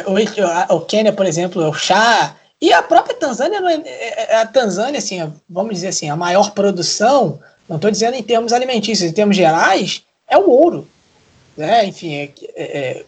O, 0.07 0.75
o 0.75 0.81
Quênia, 0.81 1.13
por 1.13 1.27
exemplo, 1.27 1.63
é 1.63 1.69
o 1.69 1.75
chá. 1.75 2.35
E 2.61 2.73
a 2.73 2.83
própria 2.83 3.15
Tanzânia, 3.15 3.61
é, 3.85 4.37
a 4.37 4.47
Tanzânia, 4.47 4.99
assim, 4.99 5.33
vamos 5.49 5.75
dizer 5.75 5.89
assim, 5.89 6.09
a 6.09 6.17
maior 6.17 6.53
produção 6.53 7.39
não 7.69 7.77
estou 7.77 7.91
dizendo 7.91 8.15
em 8.15 8.23
termos 8.23 8.53
alimentícios, 8.53 9.11
em 9.11 9.15
termos 9.15 9.37
gerais, 9.37 10.05
é 10.29 10.37
o 10.37 10.49
ouro. 10.49 10.89
Né? 11.57 11.87
Enfim, 11.87 12.15
é, 12.15 12.33
é, 12.57 13.05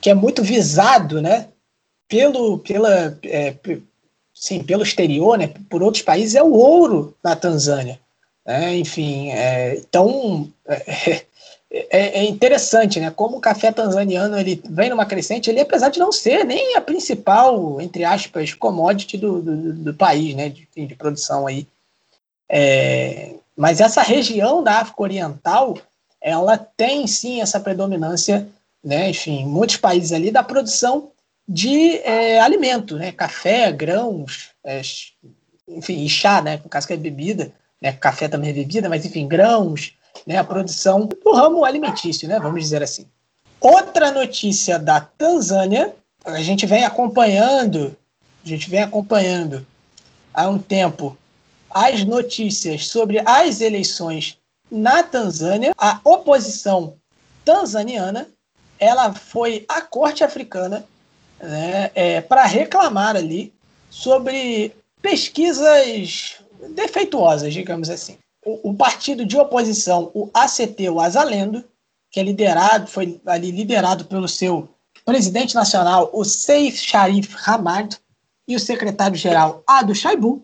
que 0.00 0.10
é 0.10 0.14
muito 0.14 0.42
visado 0.42 1.22
né? 1.22 1.48
pelo, 2.08 2.58
pela, 2.58 3.18
é, 3.24 3.54
sim, 4.34 4.62
pelo 4.62 4.82
exterior, 4.82 5.38
né? 5.38 5.52
por 5.70 5.82
outros 5.82 6.02
países, 6.02 6.34
é 6.34 6.42
o 6.42 6.52
ouro 6.52 7.16
da 7.22 7.34
Tanzânia. 7.36 7.98
Né? 8.46 8.76
Enfim, 8.76 9.30
é, 9.30 9.76
então 9.76 10.50
é, 10.66 11.22
é, 11.70 12.20
é, 12.20 12.24
interessante, 12.24 12.98
né? 12.98 13.10
Como 13.10 13.36
o 13.36 13.40
café 13.40 13.70
tanzaniano 13.70 14.38
ele 14.38 14.62
vem 14.70 14.88
numa 14.88 15.04
crescente, 15.04 15.50
ele 15.50 15.60
apesar 15.60 15.90
de 15.90 15.98
não 15.98 16.10
ser 16.10 16.44
nem 16.44 16.74
a 16.74 16.80
principal, 16.80 17.78
entre 17.78 18.04
aspas, 18.04 18.54
commodity 18.54 19.18
do, 19.18 19.42
do, 19.42 19.72
do 19.74 19.94
país, 19.94 20.34
né? 20.34 20.48
De, 20.48 20.66
de 20.74 20.94
produção 20.94 21.46
aí. 21.46 21.66
É, 22.48 23.34
mas 23.58 23.80
essa 23.80 24.02
região 24.02 24.62
da 24.62 24.78
África 24.78 25.02
Oriental, 25.02 25.76
ela 26.20 26.56
tem 26.56 27.08
sim 27.08 27.40
essa 27.40 27.58
predominância, 27.58 28.48
né, 28.84 29.10
enfim, 29.10 29.44
muitos 29.44 29.76
países 29.76 30.12
ali, 30.12 30.30
da 30.30 30.44
produção 30.44 31.10
de 31.46 31.98
é, 32.04 32.38
alimento, 32.38 32.96
né, 32.96 33.10
café, 33.10 33.72
grãos, 33.72 34.50
é, 34.64 34.80
enfim, 35.66 36.04
e 36.04 36.08
chá, 36.08 36.40
né, 36.40 36.60
no 36.62 36.70
caso 36.70 36.86
que 36.86 36.92
é 36.92 36.96
bebida, 36.96 37.52
né, 37.82 37.90
café 37.90 38.28
também 38.28 38.50
é 38.50 38.52
bebida, 38.52 38.88
mas 38.88 39.04
enfim, 39.04 39.26
grãos, 39.26 39.92
né, 40.24 40.36
a 40.36 40.44
produção 40.44 41.06
do 41.06 41.32
ramo 41.32 41.64
alimentício, 41.64 42.28
né, 42.28 42.38
vamos 42.38 42.60
dizer 42.60 42.80
assim. 42.80 43.06
Outra 43.60 44.12
notícia 44.12 44.78
da 44.78 45.00
Tanzânia, 45.00 45.92
a 46.24 46.40
gente 46.42 46.64
vem 46.64 46.84
acompanhando, 46.84 47.96
a 48.44 48.48
gente 48.48 48.70
vem 48.70 48.82
acompanhando 48.82 49.66
há 50.32 50.48
um 50.48 50.60
tempo 50.60 51.18
as 51.70 52.04
notícias 52.04 52.86
sobre 52.86 53.20
as 53.24 53.60
eleições 53.60 54.38
na 54.70 55.02
Tanzânia, 55.02 55.72
a 55.76 56.00
oposição 56.04 56.96
tanzaniana 57.44 58.28
ela 58.78 59.12
foi 59.12 59.64
à 59.68 59.80
corte 59.80 60.22
africana 60.22 60.84
né, 61.40 61.90
é, 61.94 62.20
para 62.20 62.44
reclamar 62.44 63.16
ali 63.16 63.52
sobre 63.90 64.74
pesquisas, 65.00 66.36
defeituosas, 66.74 67.52
digamos 67.52 67.90
assim. 67.90 68.18
O, 68.44 68.70
o, 68.70 68.74
partido 68.74 69.26
de 69.26 69.36
oposição, 69.36 70.10
o 70.14 70.30
ACT, 70.32 70.88
o 70.88 71.00
Azalendo, 71.00 71.64
que 72.10 72.20
é 72.20 72.22
liderado, 72.22 72.86
foi 72.86 73.20
ali 73.26 73.50
liderado 73.50 74.04
pelo 74.04 74.28
seu 74.28 74.68
presidente 75.04 75.54
nacional, 75.54 76.10
o 76.12 76.24
Seif 76.24 76.78
Sharif 76.78 77.34
Hamad, 77.46 77.96
e 78.46 78.56
o 78.56 78.60
secretário-geral 78.60 79.62
Ado 79.66 79.94
Shaibu, 79.94 80.42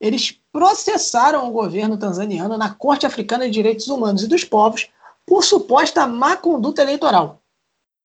eles 0.00 0.36
processaram 0.54 1.48
o 1.48 1.50
governo 1.50 1.98
tanzaniano 1.98 2.56
na 2.56 2.72
Corte 2.72 3.04
Africana 3.04 3.46
de 3.46 3.50
Direitos 3.50 3.88
Humanos 3.88 4.22
e 4.22 4.28
dos 4.28 4.44
Povos 4.44 4.88
por 5.26 5.42
suposta 5.42 6.06
má 6.06 6.36
conduta 6.36 6.80
eleitoral. 6.80 7.42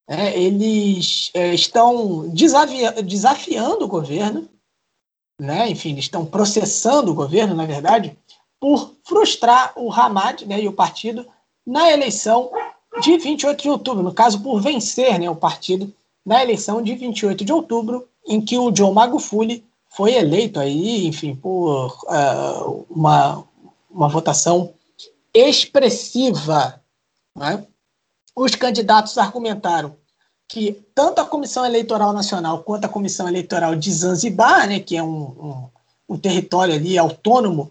É, 0.07 0.35
eles 0.35 1.29
é, 1.35 1.53
estão 1.53 2.27
desafiando 3.03 3.85
o 3.85 3.87
governo, 3.87 4.49
né? 5.39 5.69
enfim, 5.69 5.95
estão 5.97 6.25
processando 6.25 7.11
o 7.11 7.13
governo, 7.15 7.53
na 7.53 7.67
verdade, 7.67 8.17
por 8.59 8.95
frustrar 9.03 9.71
o 9.75 9.93
Hamad 9.93 10.43
né, 10.47 10.59
e 10.59 10.67
o 10.67 10.73
partido 10.73 11.27
na 11.63 11.91
eleição 11.91 12.51
de 12.99 13.15
28 13.15 13.61
de 13.61 13.69
outubro, 13.69 14.01
no 14.01 14.11
caso, 14.11 14.41
por 14.41 14.59
vencer 14.59 15.19
né, 15.19 15.29
o 15.29 15.35
partido 15.35 15.93
na 16.25 16.41
eleição 16.41 16.81
de 16.81 16.95
28 16.95 17.45
de 17.45 17.53
outubro, 17.53 18.09
em 18.25 18.41
que 18.41 18.57
o 18.57 18.71
John 18.71 18.91
Magufuli 18.91 19.68
foi 19.99 20.13
eleito 20.13 20.61
aí, 20.61 21.05
enfim, 21.07 21.35
por 21.35 21.87
uh, 22.05 22.85
uma, 22.89 23.43
uma 23.91 24.07
votação 24.07 24.73
expressiva. 25.33 26.81
Né? 27.35 27.65
Os 28.33 28.55
candidatos 28.55 29.17
argumentaram 29.17 29.97
que 30.47 30.71
tanto 30.95 31.19
a 31.19 31.25
Comissão 31.25 31.65
Eleitoral 31.65 32.13
Nacional 32.13 32.63
quanto 32.63 32.85
a 32.85 32.89
Comissão 32.89 33.27
Eleitoral 33.27 33.75
de 33.75 33.91
Zanzibar, 33.91 34.69
né, 34.69 34.79
que 34.79 34.95
é 34.95 35.03
um, 35.03 35.21
um, 35.21 35.69
um 36.15 36.17
território 36.17 36.75
ali 36.75 36.97
autônomo 36.97 37.69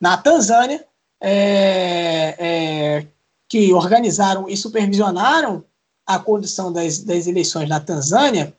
na 0.00 0.16
Tanzânia, 0.16 0.84
é, 1.20 2.34
é, 2.40 3.06
que 3.48 3.72
organizaram 3.72 4.48
e 4.48 4.56
supervisionaram 4.56 5.62
a 6.04 6.18
condução 6.18 6.72
das, 6.72 6.98
das 6.98 7.28
eleições 7.28 7.68
na 7.68 7.78
Tanzânia, 7.78 8.52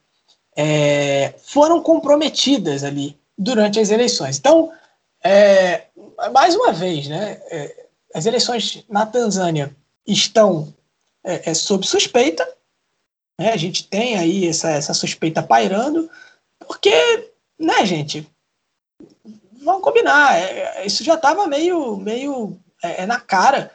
é, 0.55 1.33
foram 1.43 1.81
comprometidas 1.81 2.83
ali 2.83 3.17
durante 3.37 3.79
as 3.79 3.89
eleições. 3.89 4.37
Então, 4.37 4.71
é, 5.23 5.85
mais 6.33 6.55
uma 6.55 6.73
vez, 6.73 7.07
né, 7.07 7.41
é, 7.49 7.85
as 8.13 8.25
eleições 8.25 8.83
na 8.89 9.05
Tanzânia 9.05 9.75
estão 10.05 10.73
é, 11.23 11.49
é, 11.49 11.53
sob 11.53 11.85
suspeita. 11.85 12.47
Né, 13.39 13.51
a 13.51 13.57
gente 13.57 13.87
tem 13.87 14.17
aí 14.17 14.47
essa, 14.47 14.69
essa 14.69 14.93
suspeita 14.93 15.41
pairando, 15.41 16.09
porque, 16.67 17.31
né, 17.57 17.85
gente, 17.85 18.27
vamos 19.61 19.81
combinar, 19.81 20.37
é, 20.37 20.85
isso 20.85 21.03
já 21.03 21.15
estava 21.15 21.47
meio, 21.47 21.97
meio 21.97 22.59
na 23.07 23.19
cara 23.19 23.71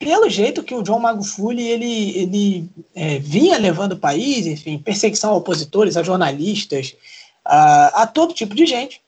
pelo 0.00 0.30
jeito 0.30 0.62
que 0.62 0.74
o 0.74 0.82
John 0.82 0.98
Magufuli 0.98 1.62
ele, 1.62 2.18
ele 2.18 2.70
é, 2.94 3.18
vinha 3.18 3.58
levando 3.58 3.92
o 3.92 3.98
país, 3.98 4.46
enfim, 4.46 4.78
perseguição 4.78 5.30
a 5.30 5.36
opositores, 5.36 5.94
a 5.94 6.02
jornalistas, 6.02 6.96
a, 7.44 8.02
a 8.02 8.06
todo 8.06 8.32
tipo 8.32 8.54
de 8.54 8.64
gente, 8.64 9.02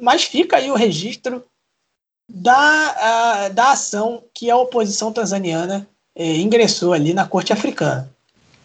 mas 0.00 0.22
fica 0.22 0.56
aí 0.56 0.70
o 0.70 0.76
registro 0.76 1.44
da, 2.28 2.54
a, 2.54 3.48
da 3.48 3.72
ação 3.72 4.22
que 4.32 4.48
a 4.48 4.56
oposição 4.56 5.12
tanzaniana 5.12 5.86
é, 6.14 6.36
ingressou 6.36 6.92
ali 6.92 7.12
na 7.12 7.26
corte 7.26 7.52
africana. 7.52 8.08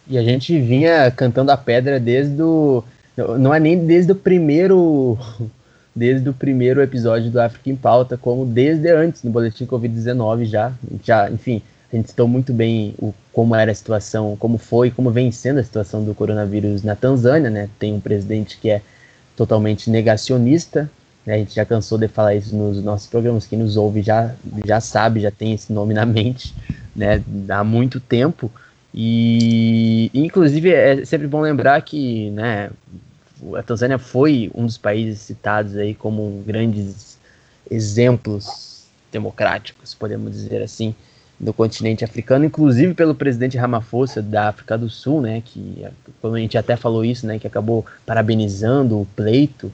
E 0.07 0.15
a 0.15 0.23
gente 0.23 0.57
vinha 0.61 1.11
cantando 1.11 1.51
a 1.51 1.57
pedra 1.57 1.99
desde 1.99 2.41
o. 2.41 2.83
Não 3.39 3.53
é 3.53 3.59
nem 3.59 3.83
desde 3.85 4.11
o 4.11 4.15
primeiro 4.15 5.17
desde 5.97 6.29
o 6.29 6.33
primeiro 6.33 6.81
episódio 6.81 7.31
do 7.31 7.41
África 7.41 7.69
em 7.71 7.75
Pauta, 7.75 8.15
como 8.17 8.45
desde 8.45 8.91
antes, 8.91 9.23
no 9.23 9.31
boletim 9.31 9.65
Covid-19 9.65 10.45
já, 10.45 10.71
já, 11.03 11.29
enfim, 11.29 11.61
a 11.91 11.95
gente 11.95 12.09
citou 12.09 12.27
muito 12.27 12.53
bem 12.53 12.93
o, 12.99 13.13
como 13.33 13.55
era 13.55 13.71
a 13.71 13.75
situação, 13.75 14.35
como 14.37 14.59
foi, 14.59 14.91
como 14.91 15.09
vem 15.09 15.31
sendo 15.31 15.59
a 15.59 15.63
situação 15.63 16.03
do 16.03 16.13
coronavírus 16.13 16.83
na 16.83 16.95
Tanzânia, 16.95 17.49
né? 17.49 17.67
Tem 17.79 17.93
um 17.93 17.99
presidente 17.99 18.59
que 18.61 18.69
é 18.69 18.81
totalmente 19.35 19.89
negacionista, 19.89 20.89
né? 21.25 21.33
A 21.33 21.37
gente 21.37 21.55
já 21.55 21.65
cansou 21.65 21.97
de 21.97 22.07
falar 22.07 22.35
isso 22.35 22.55
nos 22.55 22.83
nossos 22.83 23.07
programas, 23.07 23.47
quem 23.47 23.57
nos 23.57 23.75
ouve 23.75 24.03
já, 24.03 24.35
já 24.65 24.79
sabe, 24.79 25.21
já 25.21 25.31
tem 25.31 25.53
esse 25.53 25.73
nome 25.73 25.95
na 25.95 26.05
mente, 26.05 26.53
né? 26.95 27.23
Há 27.49 27.63
muito 27.63 27.99
tempo. 27.99 28.51
E, 28.93 30.11
inclusive, 30.13 30.71
é 30.71 31.05
sempre 31.05 31.27
bom 31.27 31.41
lembrar 31.41 31.81
que, 31.81 32.29
né, 32.31 32.69
a 33.55 33.63
Tanzânia 33.63 33.97
foi 33.97 34.51
um 34.53 34.65
dos 34.65 34.77
países 34.77 35.19
citados 35.19 35.75
aí 35.75 35.93
como 35.93 36.43
grandes 36.45 37.17
exemplos 37.69 38.85
democráticos, 39.11 39.93
podemos 39.93 40.31
dizer 40.31 40.61
assim, 40.61 40.95
do 41.39 41.53
continente 41.53 42.03
africano, 42.03 42.45
inclusive 42.45 42.93
pelo 42.93 43.13
presidente 43.13 43.57
Ramaphosa 43.57 44.21
da 44.21 44.49
África 44.49 44.77
do 44.77 44.89
Sul, 44.89 45.21
né, 45.21 45.41
que 45.45 45.85
como 46.21 46.35
a 46.35 46.39
gente 46.39 46.57
até 46.57 46.75
falou 46.75 47.05
isso, 47.05 47.27
né, 47.27 47.37
que 47.37 47.45
acabou 47.45 47.85
parabenizando 48.05 48.99
o 48.99 49.07
pleito 49.15 49.71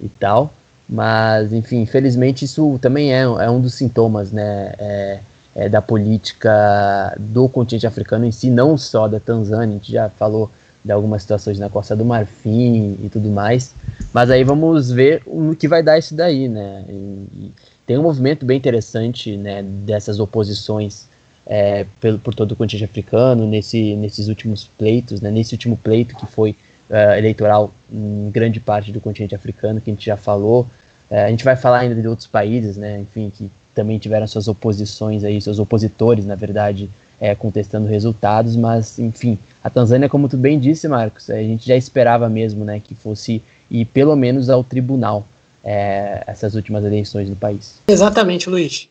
e 0.00 0.08
tal, 0.08 0.52
mas 0.88 1.52
enfim, 1.52 1.80
infelizmente 1.80 2.44
isso 2.44 2.78
também 2.80 3.14
é, 3.14 3.22
é 3.22 3.50
um 3.50 3.60
dos 3.60 3.74
sintomas, 3.74 4.30
né, 4.30 4.74
é, 4.78 5.20
é 5.54 5.68
da 5.70 5.80
política 5.80 7.16
do 7.18 7.48
continente 7.48 7.86
africano 7.86 8.26
em 8.26 8.32
si, 8.32 8.50
não 8.50 8.76
só 8.76 9.08
da 9.08 9.18
Tanzânia, 9.18 9.74
a 9.74 9.78
gente 9.78 9.92
já 9.92 10.10
falou 10.10 10.50
de 10.86 10.92
algumas 10.92 11.22
situações 11.22 11.58
na 11.58 11.68
Costa 11.68 11.96
do 11.96 12.04
Marfim 12.04 12.96
e 13.02 13.08
tudo 13.08 13.28
mais. 13.28 13.74
Mas 14.12 14.30
aí 14.30 14.44
vamos 14.44 14.88
ver 14.88 15.20
o 15.26 15.54
que 15.56 15.66
vai 15.66 15.82
dar 15.82 15.98
isso 15.98 16.14
daí, 16.14 16.48
né? 16.48 16.84
E, 16.88 17.50
tem 17.84 17.98
um 17.98 18.02
movimento 18.02 18.46
bem 18.46 18.56
interessante, 18.56 19.36
né, 19.36 19.62
dessas 19.62 20.18
oposições 20.18 21.06
é, 21.46 21.86
pelo, 22.00 22.18
por 22.18 22.34
todo 22.34 22.52
o 22.52 22.56
continente 22.56 22.84
africano 22.84 23.46
nesse, 23.46 23.94
nesses 23.94 24.28
últimos 24.28 24.68
pleitos, 24.78 25.20
né? 25.20 25.30
Nesse 25.30 25.54
último 25.54 25.76
pleito 25.76 26.16
que 26.16 26.26
foi 26.26 26.50
uh, 26.88 27.16
eleitoral 27.16 27.72
em 27.90 28.30
grande 28.30 28.60
parte 28.60 28.92
do 28.92 29.00
continente 29.00 29.34
africano, 29.34 29.80
que 29.80 29.90
a 29.90 29.94
gente 29.94 30.06
já 30.06 30.16
falou. 30.16 30.62
Uh, 31.10 31.14
a 31.26 31.30
gente 31.30 31.44
vai 31.44 31.56
falar 31.56 31.80
ainda 31.80 32.00
de 32.00 32.06
outros 32.06 32.28
países, 32.28 32.76
né? 32.76 33.00
Enfim, 33.00 33.32
que 33.36 33.50
também 33.74 33.98
tiveram 33.98 34.26
suas 34.26 34.46
oposições 34.46 35.24
aí, 35.24 35.40
seus 35.40 35.58
opositores, 35.58 36.24
na 36.24 36.36
verdade, 36.36 36.88
é, 37.20 37.34
contestando 37.34 37.88
resultados, 37.88 38.56
mas 38.56 38.98
enfim, 38.98 39.38
a 39.62 39.70
Tanzânia, 39.70 40.08
como 40.08 40.28
tu 40.28 40.36
bem 40.36 40.58
disse, 40.58 40.86
Marcos, 40.86 41.30
a 41.30 41.38
gente 41.42 41.66
já 41.66 41.76
esperava 41.76 42.28
mesmo, 42.28 42.64
né, 42.64 42.80
que 42.80 42.94
fosse 42.94 43.42
ir 43.70 43.84
pelo 43.86 44.14
menos 44.14 44.48
ao 44.48 44.62
tribunal 44.62 45.26
é, 45.64 46.22
essas 46.26 46.54
últimas 46.54 46.84
eleições 46.84 47.28
do 47.28 47.36
país. 47.36 47.80
Exatamente, 47.88 48.48
Luiz. 48.48 48.88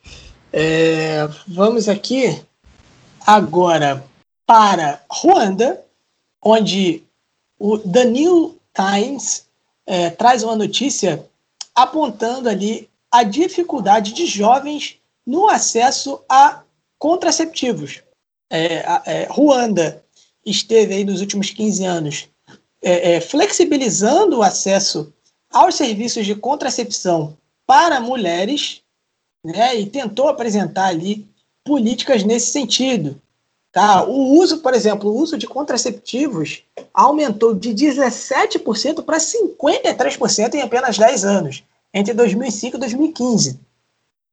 É, 0.51 1.27
vamos 1.47 1.87
aqui 1.87 2.41
agora 3.25 4.03
para 4.45 5.01
Ruanda, 5.09 5.81
onde 6.43 7.03
o 7.59 7.77
The 7.77 8.05
New 8.05 8.57
Times 8.73 9.45
é, 9.85 10.09
traz 10.09 10.43
uma 10.43 10.55
notícia 10.55 11.23
apontando 11.73 12.49
ali 12.49 12.89
a 13.11 13.23
dificuldade 13.23 14.13
de 14.13 14.25
jovens 14.25 14.97
no 15.25 15.47
acesso 15.47 16.21
a 16.29 16.61
contraceptivos 16.99 18.04
é, 18.49 18.85
é, 19.05 19.27
Ruanda 19.29 20.03
esteve 20.45 20.93
aí 20.93 21.03
nos 21.03 21.21
últimos 21.21 21.49
15 21.49 21.85
anos 21.85 22.29
é, 22.81 23.15
é, 23.15 23.21
flexibilizando 23.21 24.37
o 24.37 24.43
acesso 24.43 25.11
aos 25.51 25.75
serviços 25.75 26.25
de 26.25 26.35
contracepção 26.35 27.35
para 27.65 27.99
mulheres 27.99 28.81
né, 29.43 29.75
e 29.75 29.87
tentou 29.87 30.27
apresentar 30.27 30.87
ali 30.87 31.27
políticas 31.63 32.23
nesse 32.23 32.51
sentido. 32.51 33.19
Tá? 33.71 34.03
O 34.03 34.37
uso, 34.39 34.59
por 34.59 34.73
exemplo, 34.73 35.09
o 35.09 35.17
uso 35.17 35.37
de 35.37 35.47
contraceptivos 35.47 36.63
aumentou 36.93 37.55
de 37.55 37.71
17% 37.73 39.03
para 39.03 39.17
53% 39.17 40.53
em 40.53 40.61
apenas 40.61 40.97
10 40.97 41.25
anos, 41.25 41.63
entre 41.93 42.13
2005 42.13 42.77
e 42.77 42.79
2015. 42.79 43.59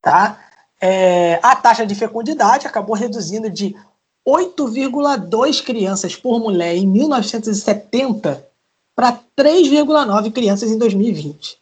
Tá? 0.00 0.38
É, 0.80 1.40
a 1.42 1.56
taxa 1.56 1.86
de 1.86 1.94
fecundidade 1.94 2.66
acabou 2.66 2.94
reduzindo 2.94 3.48
de 3.48 3.74
8,2 4.26 5.62
crianças 5.62 6.14
por 6.14 6.38
mulher 6.38 6.76
em 6.76 6.86
1970 6.86 8.46
para 8.94 9.18
3,9 9.36 10.32
crianças 10.32 10.70
em 10.70 10.78
2020. 10.78 11.60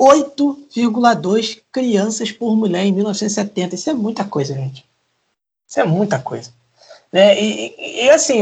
8,2 0.00 1.60
crianças 1.72 2.30
por 2.30 2.54
mulher 2.56 2.84
em 2.84 2.92
1970. 2.92 3.74
Isso 3.74 3.90
é 3.90 3.94
muita 3.94 4.24
coisa, 4.24 4.54
gente. 4.54 4.84
Isso 5.68 5.80
é 5.80 5.84
muita 5.84 6.18
coisa. 6.18 6.52
Né? 7.12 7.40
E, 7.40 8.04
e, 8.04 8.10
assim, 8.10 8.40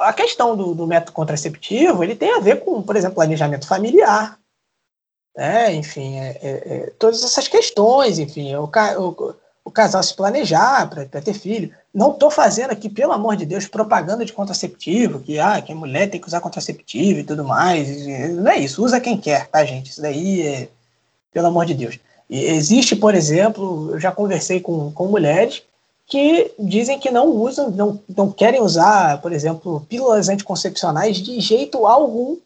a 0.00 0.12
questão 0.12 0.56
do, 0.56 0.74
do, 0.74 0.86
método 0.86 1.12
contraceptivo 1.12 2.04
ele 2.04 2.14
tem 2.14 2.32
a 2.34 2.40
ver 2.40 2.64
com, 2.64 2.80
por 2.82 2.96
exemplo, 2.96 3.16
planejamento 3.16 3.66
familiar. 3.66 4.38
Né? 5.36 5.74
Enfim, 5.74 6.18
é, 6.18 6.38
é, 6.42 6.50
é, 6.50 6.92
todas 6.98 7.22
essas 7.22 7.48
questões, 7.48 8.18
enfim, 8.18 8.54
o, 8.54 8.64
o, 8.64 9.34
o 9.64 9.70
casal 9.70 10.02
se 10.02 10.14
planejar 10.14 10.88
para 10.88 11.20
ter 11.20 11.34
filho. 11.34 11.74
Não 11.94 12.12
estou 12.12 12.30
fazendo 12.30 12.70
aqui, 12.70 12.88
pelo 12.88 13.12
amor 13.12 13.36
de 13.36 13.44
Deus, 13.44 13.66
propaganda 13.66 14.24
de 14.24 14.32
contraceptivo, 14.32 15.20
que, 15.20 15.38
ah, 15.38 15.60
que 15.60 15.72
a 15.72 15.74
mulher 15.74 16.08
tem 16.08 16.20
que 16.20 16.26
usar 16.26 16.40
contraceptivo 16.40 17.20
e 17.20 17.24
tudo 17.24 17.44
mais. 17.44 18.06
Não 18.32 18.50
é 18.50 18.58
isso, 18.58 18.82
usa 18.82 19.00
quem 19.00 19.18
quer, 19.18 19.46
tá, 19.48 19.62
gente? 19.64 19.90
Isso 19.90 20.00
daí 20.00 20.40
é, 20.40 20.68
pelo 21.32 21.48
amor 21.48 21.66
de 21.66 21.74
Deus. 21.74 21.98
existe, 22.30 22.96
por 22.96 23.14
exemplo, 23.14 23.90
eu 23.92 24.00
já 24.00 24.10
conversei 24.10 24.58
com, 24.60 24.90
com 24.92 25.06
mulheres 25.06 25.62
que 26.06 26.52
dizem 26.58 26.98
que 26.98 27.10
não 27.10 27.28
usam, 27.28 27.70
não, 27.70 28.00
não 28.16 28.30
querem 28.30 28.60
usar, 28.60 29.20
por 29.20 29.32
exemplo, 29.32 29.84
pílulas 29.88 30.28
anticoncepcionais 30.28 31.18
de 31.18 31.40
jeito 31.40 31.86
algum, 31.86 32.36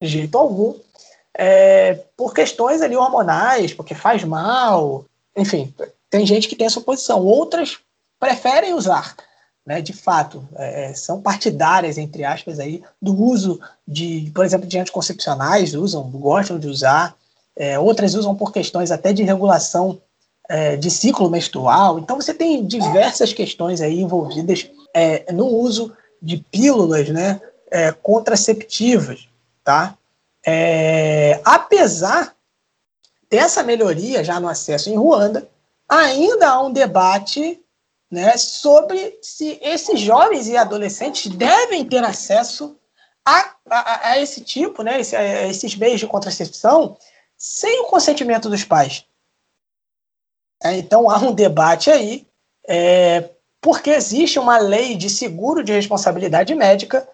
de 0.00 0.08
jeito 0.08 0.36
algum, 0.36 0.74
é, 1.34 2.00
por 2.16 2.34
questões 2.34 2.80
ali 2.80 2.96
hormonais, 2.96 3.72
porque 3.72 3.94
faz 3.94 4.24
mal, 4.24 5.04
enfim, 5.36 5.72
tem 6.10 6.26
gente 6.26 6.48
que 6.48 6.56
tem 6.56 6.66
essa 6.66 6.80
posição. 6.80 7.22
Outras 7.22 7.78
preferem 8.18 8.74
usar, 8.74 9.14
né, 9.66 9.80
de 9.80 9.92
fato, 9.92 10.48
é, 10.54 10.94
são 10.94 11.20
partidárias, 11.20 11.98
entre 11.98 12.24
aspas, 12.24 12.60
aí, 12.60 12.82
do 13.02 13.20
uso 13.20 13.60
de, 13.86 14.30
por 14.34 14.44
exemplo, 14.44 14.66
de 14.66 14.78
anticoncepcionais, 14.78 15.74
usam, 15.74 16.02
gostam 16.10 16.58
de 16.58 16.68
usar, 16.68 17.16
é, 17.56 17.78
outras 17.78 18.14
usam 18.14 18.34
por 18.34 18.52
questões 18.52 18.90
até 18.90 19.12
de 19.12 19.24
regulação 19.24 20.00
é, 20.48 20.76
de 20.76 20.90
ciclo 20.90 21.28
menstrual. 21.28 21.98
Então 21.98 22.16
você 22.16 22.32
tem 22.32 22.64
diversas 22.64 23.32
questões 23.32 23.80
aí 23.80 24.00
envolvidas 24.00 24.70
é, 24.94 25.32
no 25.32 25.46
uso 25.46 25.92
de 26.22 26.36
pílulas 26.36 27.08
né, 27.08 27.40
é, 27.70 27.90
contraceptivas. 27.90 29.28
Tá? 29.64 29.96
É, 30.44 31.40
apesar 31.44 32.34
dessa 33.28 33.62
melhoria 33.64 34.22
já 34.22 34.38
no 34.38 34.48
acesso 34.48 34.88
em 34.88 34.96
Ruanda, 34.96 35.48
ainda 35.88 36.48
há 36.50 36.62
um 36.62 36.72
debate 36.72 37.60
né, 38.10 38.36
sobre 38.36 39.18
se 39.20 39.58
esses 39.60 40.00
jovens 40.00 40.46
e 40.48 40.56
adolescentes 40.56 41.30
devem 41.30 41.84
ter 41.84 42.04
acesso 42.04 42.78
a, 43.24 43.54
a, 43.68 44.08
a 44.10 44.18
esse 44.20 44.40
tipo, 44.40 44.82
né, 44.82 45.00
esse, 45.00 45.16
a 45.16 45.48
esses 45.48 45.74
meios 45.74 46.00
de 46.00 46.06
contracepção, 46.06 46.96
sem 47.36 47.80
o 47.80 47.86
consentimento 47.86 48.48
dos 48.48 48.64
pais. 48.64 49.04
É, 50.62 50.76
então 50.76 51.10
há 51.10 51.18
um 51.18 51.32
debate 51.32 51.90
aí, 51.90 52.26
é, 52.66 53.30
porque 53.60 53.90
existe 53.90 54.38
uma 54.38 54.58
lei 54.58 54.96
de 54.96 55.10
seguro 55.10 55.62
de 55.62 55.72
responsabilidade 55.72 56.54
médica 56.54 57.06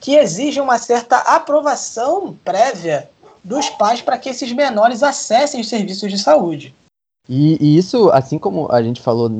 que 0.00 0.16
exige 0.16 0.60
uma 0.60 0.78
certa 0.78 1.18
aprovação 1.18 2.36
prévia 2.44 3.08
dos 3.44 3.70
pais 3.70 4.02
para 4.02 4.18
que 4.18 4.28
esses 4.28 4.52
menores 4.52 5.02
acessem 5.02 5.60
os 5.60 5.68
serviços 5.68 6.10
de 6.10 6.18
saúde. 6.18 6.74
E, 7.32 7.56
e, 7.60 7.78
isso, 7.78 8.10
assim 8.10 8.38
como 8.38 8.66
a 8.72 8.82
gente 8.82 9.00
falou 9.00 9.30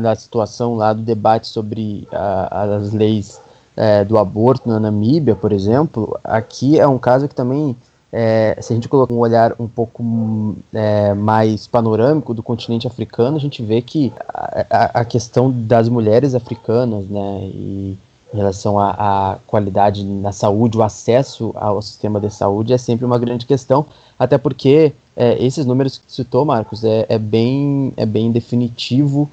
da 0.00 0.14
situação 0.14 0.76
lá 0.76 0.92
do 0.92 1.02
debate 1.02 1.48
sobre 1.48 2.06
a, 2.12 2.76
as 2.76 2.92
leis 2.92 3.40
é, 3.76 4.04
do 4.04 4.16
aborto 4.16 4.68
na 4.68 4.78
Namíbia, 4.78 5.34
por 5.34 5.52
exemplo, 5.52 6.16
aqui 6.22 6.78
é 6.78 6.86
um 6.86 7.00
caso 7.00 7.26
que 7.26 7.34
também 7.34 7.76
é, 8.12 8.56
se 8.60 8.72
a 8.72 8.76
gente 8.76 8.88
colocar 8.88 9.12
um 9.12 9.18
olhar 9.18 9.56
um 9.58 9.66
pouco 9.66 10.54
é, 10.72 11.14
mais 11.14 11.66
panorâmico 11.66 12.32
do 12.32 12.44
continente 12.44 12.86
africano, 12.86 13.36
a 13.38 13.40
gente 13.40 13.60
vê 13.60 13.82
que 13.82 14.12
a, 14.28 15.00
a 15.00 15.04
questão 15.04 15.50
das 15.50 15.88
mulheres 15.88 16.36
africanas, 16.36 17.08
né, 17.08 17.50
e 17.52 17.98
em 18.32 18.36
relação 18.36 18.78
à 18.78 19.38
qualidade 19.46 20.02
na 20.04 20.32
saúde, 20.32 20.78
o 20.78 20.82
acesso 20.82 21.52
ao 21.54 21.82
sistema 21.82 22.18
de 22.18 22.30
saúde 22.30 22.72
é 22.72 22.78
sempre 22.78 23.04
uma 23.04 23.18
grande 23.18 23.44
questão, 23.44 23.84
até 24.18 24.38
porque 24.38 24.92
é, 25.14 25.42
esses 25.44 25.66
números 25.66 25.98
que 25.98 26.10
citou, 26.10 26.44
Marcos, 26.44 26.82
é, 26.84 27.04
é, 27.08 27.18
bem, 27.18 27.92
é 27.96 28.06
bem 28.06 28.32
definitivo 28.32 29.22
uh, 29.22 29.28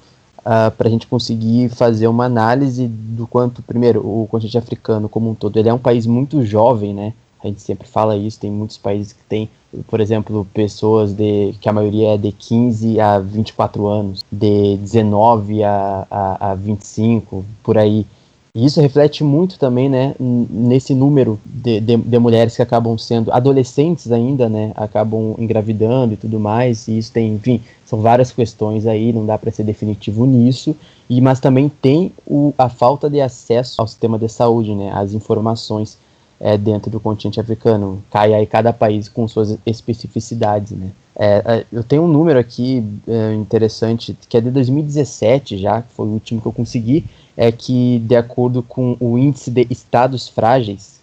ah, 0.46 0.74
para 0.78 0.88
a 0.88 0.92
gente 0.92 1.08
conseguir 1.08 1.70
fazer 1.70 2.08
uma 2.08 2.26
análise 2.26 2.88
do 2.88 3.26
quanto, 3.26 3.62
primeiro, 3.62 4.02
o 4.02 4.28
continente 4.30 4.58
africano 4.58 5.08
como 5.08 5.30
um 5.30 5.36
todo, 5.36 5.58
ele 5.58 5.70
é 5.70 5.74
um 5.74 5.80
país 5.80 6.06
muito 6.06 6.44
jovem, 6.44 6.94
né, 6.94 7.14
a 7.42 7.48
gente 7.48 7.62
sempre 7.62 7.88
fala 7.88 8.18
isso, 8.18 8.40
tem 8.40 8.52
muitos 8.52 8.78
países 8.78 9.14
que 9.14 9.24
tem, 9.24 9.50
por 9.88 10.02
exemplo, 10.02 10.46
pessoas 10.54 11.14
de 11.14 11.54
que 11.62 11.70
a 11.70 11.74
maioria 11.74 12.16
é 12.16 12.18
de 12.18 12.34
15 12.34 13.00
a 13.00 13.20
24 13.20 13.88
anos, 13.88 14.26
de 14.30 14.76
19 14.78 15.64
a, 15.64 16.06
a, 16.12 16.52
a 16.52 16.56
25, 16.56 17.46
por 17.64 17.78
aí. 17.78 18.06
E 18.54 18.66
isso 18.66 18.82
reflete 18.82 19.24
muito 19.24 19.60
também, 19.60 19.88
né, 19.88 20.16
nesse 20.20 20.94
número 20.94 21.40
de, 21.46 21.80
de, 21.80 21.98
de, 21.98 22.20
mulheres 22.20 22.56
que 22.56 22.62
acabam 22.62 22.98
sendo 22.98 23.32
adolescentes 23.32 24.12
ainda, 24.12 24.50
né, 24.50 24.72
acabam 24.76 25.36
engravidando 25.38 26.14
e 26.14 26.18
tudo 26.18 26.40
mais. 26.40 26.88
E 26.88 26.98
isso 26.98 27.12
tem, 27.12 27.34
enfim, 27.34 27.62
são 27.86 28.02
várias 28.02 28.32
questões 28.32 28.88
aí, 28.88 29.14
não 29.14 29.26
dá 29.26 29.38
para 29.38 29.52
ser 29.52 29.64
definitivo 29.64 30.26
nisso. 30.26 30.76
E 31.08 31.22
mas 31.22 31.40
também 31.40 31.70
tem 31.70 32.12
o, 32.26 32.54
a 32.58 32.70
falta 32.70 33.10
de 33.10 33.22
acesso 33.22 33.80
ao 33.80 33.88
sistema 33.88 34.18
de 34.18 34.28
saúde, 34.30 34.74
né, 34.74 34.92
às 34.94 35.14
informações 35.14 35.98
é, 36.40 36.58
dentro 36.58 36.90
do 36.90 37.00
continente 37.00 37.40
africano. 37.40 38.02
Cai 38.10 38.34
aí 38.34 38.46
cada 38.48 38.74
país 38.74 39.08
com 39.08 39.28
suas 39.28 39.58
especificidades, 39.66 40.72
né? 40.72 40.90
É, 41.16 41.44
é 41.46 41.66
eu 41.72 41.84
tenho 41.84 42.04
um 42.04 42.08
número 42.08 42.40
aqui 42.40 42.84
é, 43.08 43.34
interessante, 43.34 44.18
que 44.28 44.38
é 44.38 44.42
de 44.42 44.50
2017 44.50 45.58
já, 45.58 45.82
que 45.82 45.94
foi 45.94 46.08
o 46.08 46.12
último 46.12 46.42
que 46.42 46.48
eu 46.48 46.54
consegui, 46.54 47.04
é 47.42 47.54
que 47.54 48.00
de 48.00 48.18
acordo 48.18 48.62
com 48.62 48.98
o 49.00 49.18
índice 49.18 49.50
de 49.50 49.66
estados 49.70 50.28
frágeis, 50.28 51.00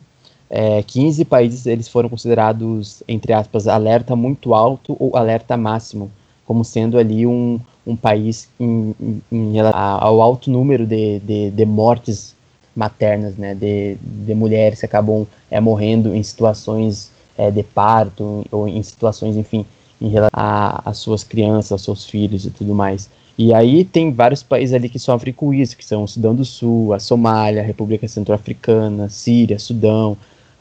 é, 0.50 0.82
15 0.82 1.24
países 1.24 1.64
eles 1.64 1.88
foram 1.88 2.10
considerados, 2.10 3.02
entre 3.08 3.32
aspas, 3.32 3.66
alerta 3.66 4.14
muito 4.14 4.52
alto 4.52 4.94
ou 5.00 5.16
alerta 5.16 5.56
máximo, 5.56 6.10
como 6.44 6.62
sendo 6.62 6.98
ali 6.98 7.26
um, 7.26 7.58
um 7.86 7.96
país 7.96 8.50
em, 8.60 8.94
em, 9.00 9.22
em 9.32 9.60
ao 9.60 10.20
alto 10.20 10.50
número 10.50 10.84
de, 10.84 11.20
de, 11.20 11.50
de 11.50 11.64
mortes 11.64 12.36
maternas, 12.76 13.34
né, 13.38 13.54
de, 13.54 13.94
de 13.94 14.34
mulheres 14.34 14.80
que 14.80 14.84
acabam 14.84 15.26
é, 15.50 15.58
morrendo 15.58 16.14
em 16.14 16.22
situações 16.22 17.10
é, 17.38 17.50
de 17.50 17.62
parto 17.62 18.44
ou 18.50 18.68
em 18.68 18.82
situações, 18.82 19.38
enfim, 19.38 19.64
em 19.98 20.10
relação 20.10 20.82
às 20.84 20.98
suas 20.98 21.24
crianças, 21.24 21.72
aos 21.72 21.82
seus 21.82 22.04
filhos 22.04 22.44
e 22.44 22.50
tudo 22.50 22.74
mais. 22.74 23.08
E 23.38 23.52
aí 23.52 23.84
tem 23.84 24.10
vários 24.10 24.42
países 24.42 24.74
ali 24.74 24.88
que 24.88 24.98
sofrem 24.98 25.32
com 25.32 25.52
isso, 25.52 25.76
que 25.76 25.84
são 25.84 26.04
o 26.04 26.08
Sudão 26.08 26.34
do 26.34 26.44
Sul, 26.44 26.94
a 26.94 26.98
Somália, 26.98 27.62
a 27.62 27.64
República 27.64 28.08
Centro-Africana, 28.08 29.10
Síria, 29.10 29.58
Sudão, 29.58 30.16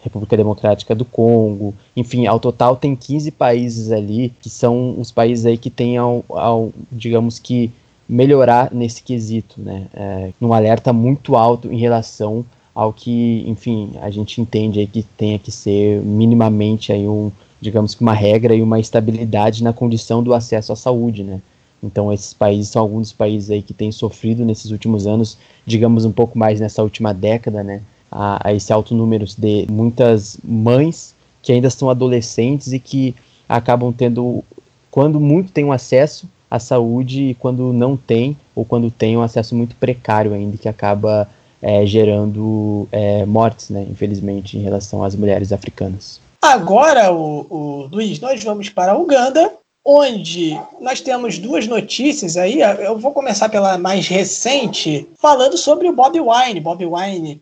República 0.05 0.37
Democrática 0.37 0.93
do 0.93 1.03
Congo, 1.03 1.73
enfim, 1.95 2.27
ao 2.27 2.39
total 2.39 2.75
tem 2.75 2.95
15 2.95 3.31
países 3.31 3.91
ali 3.91 4.31
que 4.39 4.49
são 4.49 4.99
os 4.99 5.11
países 5.11 5.45
aí 5.45 5.57
que 5.57 5.69
têm, 5.69 5.97
ao, 5.97 6.23
ao 6.29 6.71
digamos 6.91 7.39
que, 7.39 7.71
melhorar 8.07 8.71
nesse 8.71 9.01
quesito, 9.01 9.59
né? 9.59 9.87
É, 9.93 10.31
num 10.39 10.53
alerta 10.53 10.93
muito 10.93 11.35
alto 11.35 11.71
em 11.71 11.77
relação 11.77 12.45
ao 12.73 12.93
que, 12.93 13.43
enfim, 13.47 13.93
a 14.01 14.11
gente 14.11 14.39
entende 14.39 14.79
aí 14.79 14.85
que 14.85 15.01
tenha 15.01 15.39
que 15.39 15.51
ser 15.51 16.01
minimamente 16.01 16.91
aí 16.91 17.07
um, 17.07 17.31
digamos 17.59 17.95
que 17.95 18.01
uma 18.01 18.13
regra 18.13 18.53
e 18.53 18.61
uma 18.61 18.79
estabilidade 18.79 19.63
na 19.63 19.73
condição 19.73 20.21
do 20.21 20.33
acesso 20.35 20.71
à 20.71 20.75
saúde, 20.75 21.23
né? 21.23 21.41
Então 21.85 22.11
esses 22.11 22.33
países 22.33 22.71
são 22.71 22.81
alguns 22.81 23.01
dos 23.07 23.13
países 23.13 23.49
aí 23.49 23.61
que 23.61 23.73
têm 23.73 23.91
sofrido 23.91 24.43
nesses 24.43 24.71
últimos 24.71 25.05
anos, 25.05 25.37
digamos 25.65 26.05
um 26.05 26.11
pouco 26.11 26.37
mais 26.37 26.59
nessa 26.59 26.81
última 26.83 27.13
década, 27.13 27.63
né? 27.63 27.81
A, 28.11 28.49
a 28.49 28.53
esse 28.53 28.71
alto 28.71 28.93
número 28.93 29.25
de 29.37 29.65
muitas 29.69 30.37
mães 30.43 31.13
que 31.41 31.51
ainda 31.51 31.69
são 31.69 31.89
adolescentes 31.89 32.73
e 32.73 32.79
que 32.79 33.15
acabam 33.47 33.93
tendo, 33.93 34.43
quando 34.89 35.19
muito 35.19 35.51
têm 35.51 35.63
um 35.63 35.71
acesso, 35.71 36.27
a 36.49 36.59
saúde 36.59 37.35
quando 37.39 37.71
não 37.71 37.95
tem, 37.95 38.37
ou 38.55 38.65
quando 38.65 38.89
tem 38.89 39.15
um 39.15 39.21
acesso 39.21 39.53
muito 39.55 39.75
precário 39.75 40.33
ainda, 40.33 40.57
que 40.57 40.67
acaba 40.67 41.29
é, 41.61 41.85
gerando 41.85 42.87
é, 42.91 43.25
mortes, 43.25 43.69
né, 43.69 43.85
infelizmente, 43.89 44.57
em 44.57 44.61
relação 44.61 45.03
às 45.03 45.15
mulheres 45.15 45.51
africanas. 45.51 46.19
Agora, 46.41 47.11
o, 47.11 47.47
o 47.49 47.89
Luiz, 47.91 48.19
nós 48.19 48.43
vamos 48.43 48.69
para 48.69 48.93
a 48.93 48.97
Uganda, 48.97 49.51
onde 49.85 50.59
nós 50.81 50.99
temos 50.99 51.37
duas 51.37 51.67
notícias 51.67 52.35
aí. 52.35 52.61
Eu 52.61 52.97
vou 52.97 53.13
começar 53.13 53.47
pela 53.49 53.77
mais 53.77 54.07
recente, 54.07 55.07
falando 55.19 55.57
sobre 55.57 55.87
o 55.87 55.93
Bob 55.93 56.19
Wine. 56.19 56.59
Bob 56.59 56.83
Wine, 56.83 57.41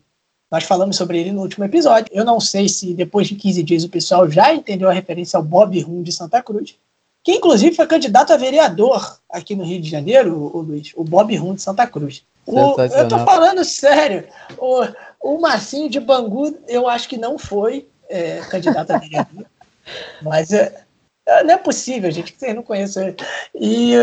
nós 0.50 0.64
falamos 0.64 0.96
sobre 0.96 1.18
ele 1.18 1.32
no 1.32 1.40
último 1.40 1.64
episódio. 1.64 2.12
Eu 2.12 2.24
não 2.24 2.38
sei 2.38 2.68
se 2.68 2.92
depois 2.92 3.26
de 3.26 3.34
15 3.34 3.62
dias 3.62 3.84
o 3.84 3.88
pessoal 3.88 4.30
já 4.30 4.54
entendeu 4.54 4.90
a 4.90 4.92
referência 4.92 5.38
ao 5.38 5.42
Bob 5.42 5.80
Rum 5.80 6.02
de 6.02 6.12
Santa 6.12 6.42
Cruz 6.42 6.76
que 7.24 7.32
inclusive 7.32 7.74
foi 7.74 7.86
candidato 7.86 8.34
a 8.34 8.36
vereador 8.36 9.18
aqui 9.30 9.56
no 9.56 9.64
Rio 9.64 9.80
de 9.80 9.88
Janeiro, 9.88 10.34
o, 10.54 10.60
Luiz, 10.60 10.92
o 10.94 11.02
Bob 11.02 11.34
Rum 11.34 11.54
de 11.54 11.62
Santa 11.62 11.86
Cruz. 11.86 12.22
O, 12.46 12.78
eu 12.78 13.08
tô 13.08 13.18
falando 13.20 13.64
sério, 13.64 14.28
o, 14.58 14.82
o 15.18 15.40
Marcinho 15.40 15.88
de 15.88 15.98
Bangu, 15.98 16.54
eu 16.68 16.86
acho 16.86 17.08
que 17.08 17.16
não 17.16 17.38
foi 17.38 17.88
é, 18.10 18.40
candidato 18.50 18.90
a 18.90 18.98
vereador, 18.98 19.46
mas 20.20 20.52
é, 20.52 20.64
é, 20.64 20.83
não 21.26 21.54
é 21.54 21.56
possível, 21.56 22.10
gente, 22.10 22.32
que 22.32 22.38
vocês 22.38 22.54
não 22.54 22.62
conhecem. 22.62 23.14
E 23.54 23.94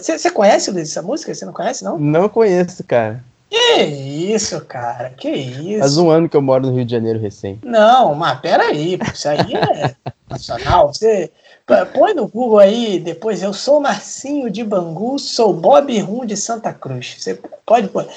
você 0.00 0.28
uh, 0.28 0.32
conhece, 0.32 0.70
Luiz, 0.70 0.90
essa 0.90 1.02
música? 1.02 1.34
Você 1.34 1.44
não 1.44 1.52
conhece, 1.52 1.84
não? 1.84 1.98
Não 1.98 2.28
conheço, 2.28 2.82
cara. 2.84 3.22
Que 3.48 3.82
isso, 3.82 4.64
cara, 4.64 5.10
que 5.10 5.28
isso. 5.28 5.80
Faz 5.80 5.98
um 5.98 6.08
ano 6.08 6.28
que 6.28 6.36
eu 6.36 6.42
moro 6.42 6.66
no 6.66 6.74
Rio 6.74 6.84
de 6.84 6.92
Janeiro 6.92 7.18
recém. 7.18 7.58
Não, 7.64 8.14
mas 8.14 8.38
peraí, 8.40 8.96
isso 9.12 9.28
aí 9.28 9.54
é 9.54 9.96
nacional. 10.30 10.88
Você, 10.94 11.32
Põe 11.92 12.14
no 12.14 12.26
Google 12.26 12.58
aí, 12.58 12.98
depois 12.98 13.42
eu 13.42 13.52
sou 13.52 13.80
Marcinho 13.80 14.50
de 14.50 14.64
Bangu, 14.64 15.18
sou 15.20 15.54
Bob 15.54 15.96
Rum 16.00 16.26
de 16.26 16.36
Santa 16.36 16.74
Cruz. 16.74 17.16
Você 17.18 17.40
pode 17.64 17.88
pôr. 17.88 18.08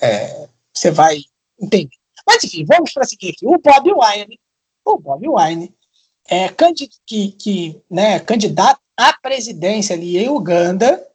É, 0.00 0.48
você 0.74 0.90
vai 0.90 1.18
entender. 1.60 1.94
Mas 2.26 2.42
enfim, 2.42 2.64
vamos 2.64 2.92
para 2.92 3.04
seguir 3.04 3.30
aqui. 3.30 3.46
O 3.46 3.58
Bob 3.58 3.92
Wine, 3.92 4.40
o 4.84 4.98
Bob 4.98 5.24
Wine, 5.28 5.72
é, 6.28 6.48
que, 7.06 7.32
que 7.32 7.80
né, 7.90 8.20
candidato 8.20 8.80
à 8.96 9.12
presidência 9.12 9.94
ali 9.94 10.18
em 10.18 10.28
Uganda, 10.28 11.06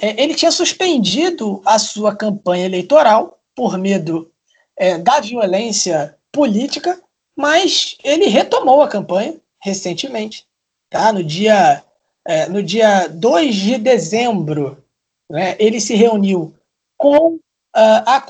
é, 0.00 0.22
ele 0.22 0.34
tinha 0.34 0.50
suspendido 0.50 1.62
a 1.64 1.78
sua 1.78 2.14
campanha 2.14 2.66
eleitoral 2.66 3.38
por 3.54 3.76
medo 3.78 4.30
é, 4.76 4.98
da 4.98 5.20
violência 5.20 6.16
política, 6.32 7.00
mas 7.36 7.96
ele 8.02 8.26
retomou 8.26 8.82
a 8.82 8.88
campanha 8.88 9.40
recentemente. 9.60 10.46
Tá? 10.90 11.12
No, 11.12 11.22
dia, 11.22 11.84
é, 12.26 12.48
no 12.48 12.62
dia 12.62 13.08
2 13.08 13.54
de 13.54 13.78
dezembro, 13.78 14.82
né, 15.30 15.56
ele 15.58 15.80
se 15.80 15.94
reuniu 15.94 16.54
com, 16.96 17.34
uh, 17.34 17.40
a, 17.74 18.20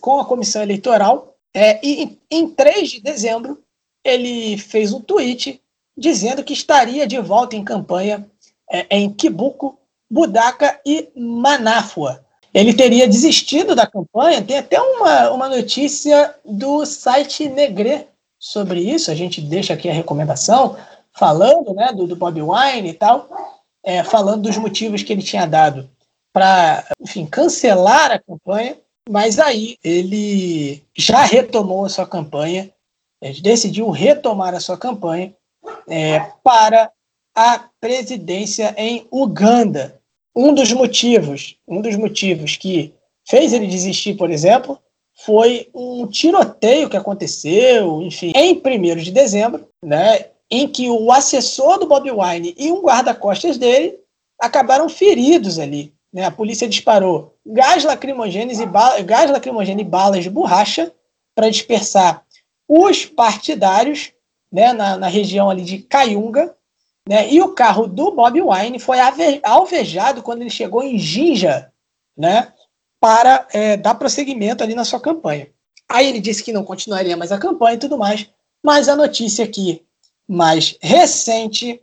com 0.00 0.20
a 0.20 0.24
comissão 0.24 0.62
eleitoral 0.62 1.36
é, 1.54 1.80
e 1.84 2.18
em 2.30 2.48
3 2.48 2.90
de 2.90 3.00
dezembro 3.00 3.62
ele 4.04 4.56
fez 4.58 4.92
um 4.92 5.00
tweet 5.00 5.60
dizendo 5.96 6.44
que 6.44 6.52
estaria 6.52 7.06
de 7.06 7.18
volta 7.18 7.56
em 7.56 7.64
campanha 7.64 8.26
é, 8.70 8.86
em 8.90 9.10
Kibuco, 9.12 9.78
Budaka 10.10 10.80
e 10.84 11.08
Manáfua. 11.16 12.24
Ele 12.52 12.72
teria 12.72 13.06
desistido 13.06 13.74
da 13.74 13.86
campanha, 13.86 14.42
tem 14.42 14.58
até 14.58 14.80
uma, 14.80 15.30
uma 15.30 15.48
notícia 15.48 16.34
do 16.44 16.84
site 16.86 17.48
Negre 17.48 18.06
sobre 18.38 18.80
isso, 18.80 19.10
a 19.10 19.14
gente 19.14 19.40
deixa 19.40 19.74
aqui 19.74 19.88
a 19.88 19.92
recomendação, 19.92 20.76
falando 21.12 21.74
né, 21.74 21.92
do, 21.92 22.06
do 22.06 22.16
Bob 22.16 22.40
Wine 22.40 22.90
e 22.90 22.94
tal, 22.94 23.28
é, 23.84 24.02
falando 24.04 24.42
dos 24.42 24.56
motivos 24.56 25.02
que 25.02 25.12
ele 25.12 25.22
tinha 25.22 25.46
dado 25.46 25.88
para, 26.32 26.84
enfim, 27.00 27.24
cancelar 27.26 28.12
a 28.12 28.18
campanha, 28.18 28.76
mas 29.08 29.38
aí 29.38 29.76
ele 29.82 30.82
já 30.94 31.22
retomou 31.22 31.86
a 31.86 31.88
sua 31.88 32.06
campanha, 32.06 32.70
decidiu 33.42 33.90
retomar 33.90 34.54
a 34.54 34.60
sua 34.60 34.76
campanha 34.76 35.34
é, 35.88 36.20
para 36.42 36.90
a 37.34 37.68
presidência 37.80 38.74
em 38.76 39.06
Uganda. 39.10 40.00
Um 40.34 40.52
dos 40.54 40.72
motivos, 40.72 41.56
um 41.66 41.80
dos 41.80 41.96
motivos 41.96 42.56
que 42.56 42.92
fez 43.28 43.52
ele 43.52 43.66
desistir, 43.66 44.14
por 44.16 44.30
exemplo, 44.30 44.78
foi 45.24 45.68
um 45.74 46.06
tiroteio 46.06 46.90
que 46.90 46.96
aconteceu, 46.96 48.02
enfim, 48.02 48.32
em 48.34 48.54
1 48.54 48.96
de 48.96 49.10
dezembro, 49.10 49.66
né, 49.82 50.26
em 50.50 50.68
que 50.68 50.88
o 50.90 51.10
assessor 51.10 51.78
do 51.78 51.86
Bob 51.86 52.10
Wine 52.10 52.54
e 52.56 52.70
um 52.70 52.82
guarda-costas 52.82 53.56
dele 53.56 53.98
acabaram 54.40 54.88
feridos 54.88 55.58
ali. 55.58 55.92
Né? 56.12 56.24
A 56.24 56.30
polícia 56.30 56.68
disparou 56.68 57.34
gás 57.44 57.84
lacrimogêneo 57.84 58.60
e, 58.60 58.66
bala, 58.66 59.00
gás 59.02 59.30
lacrimogêneo 59.30 59.82
e 59.82 59.88
balas 59.88 60.24
de 60.24 60.30
borracha 60.30 60.92
para 61.34 61.50
dispersar 61.50 62.24
os 62.68 63.04
partidários 63.04 64.12
né, 64.50 64.72
na, 64.72 64.96
na 64.96 65.06
região 65.06 65.50
ali 65.50 65.62
de 65.62 65.78
Cayunga, 65.78 66.54
né, 67.08 67.32
e 67.32 67.40
o 67.40 67.54
carro 67.54 67.86
do 67.86 68.10
Bob 68.10 68.40
Wine 68.40 68.78
foi 68.78 68.98
alvejado 69.42 70.22
quando 70.22 70.40
ele 70.40 70.50
chegou 70.50 70.82
em 70.82 70.98
Jinja, 70.98 71.72
né, 72.16 72.52
para 73.00 73.46
é, 73.52 73.76
dar 73.76 73.94
prosseguimento 73.94 74.64
ali 74.64 74.74
na 74.74 74.84
sua 74.84 75.00
campanha. 75.00 75.48
Aí 75.88 76.08
ele 76.08 76.20
disse 76.20 76.42
que 76.42 76.52
não 76.52 76.64
continuaria 76.64 77.16
mais 77.16 77.30
a 77.30 77.38
campanha 77.38 77.74
e 77.74 77.78
tudo 77.78 77.96
mais, 77.96 78.28
mas 78.64 78.88
a 78.88 78.96
notícia 78.96 79.44
aqui 79.44 79.84
mais 80.28 80.76
recente 80.80 81.80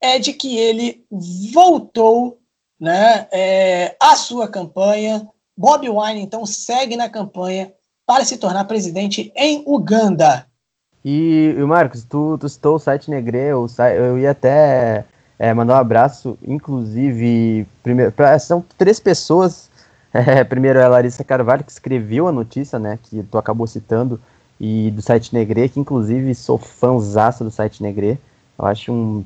é 0.00 0.18
de 0.18 0.32
que 0.32 0.56
ele 0.56 1.04
voltou 1.52 2.40
né, 2.80 3.28
é, 3.30 3.96
à 4.00 4.16
sua 4.16 4.48
campanha. 4.48 5.28
Bob 5.56 5.88
Wine, 5.88 6.20
então, 6.20 6.44
segue 6.44 6.96
na 6.96 7.08
campanha 7.08 7.72
para 8.04 8.24
se 8.24 8.36
tornar 8.36 8.64
presidente 8.64 9.32
em 9.36 9.62
Uganda. 9.66 10.50
E, 11.04 11.54
e 11.58 11.62
Marcos, 11.64 12.04
tu, 12.04 12.38
tu 12.38 12.48
citou 12.48 12.76
o 12.76 12.78
site 12.78 13.10
Negre, 13.10 13.38
eu, 13.38 14.18
ia 14.18 14.30
até 14.30 15.04
é, 15.38 15.52
mandar 15.52 15.74
um 15.74 15.80
abraço, 15.80 16.38
inclusive, 16.46 17.66
primeiro, 17.82 18.12
são 18.40 18.64
três 18.76 19.00
pessoas. 19.00 19.70
É, 20.14 20.44
primeiro 20.44 20.78
é 20.78 20.84
a 20.84 20.88
Larissa 20.88 21.24
Carvalho, 21.24 21.64
que 21.64 21.72
escreveu 21.72 22.28
a 22.28 22.32
notícia, 22.32 22.78
né, 22.78 22.98
que 23.02 23.22
tu 23.22 23.38
acabou 23.38 23.66
citando, 23.66 24.20
e 24.60 24.90
do 24.90 25.00
site 25.00 25.32
Negre, 25.32 25.70
que 25.70 25.80
inclusive 25.80 26.34
sou 26.34 26.58
fãzaça 26.58 27.42
do 27.42 27.50
site 27.50 27.82
Negre. 27.82 28.20
Eu 28.58 28.66
acho 28.66 28.92
um. 28.92 29.24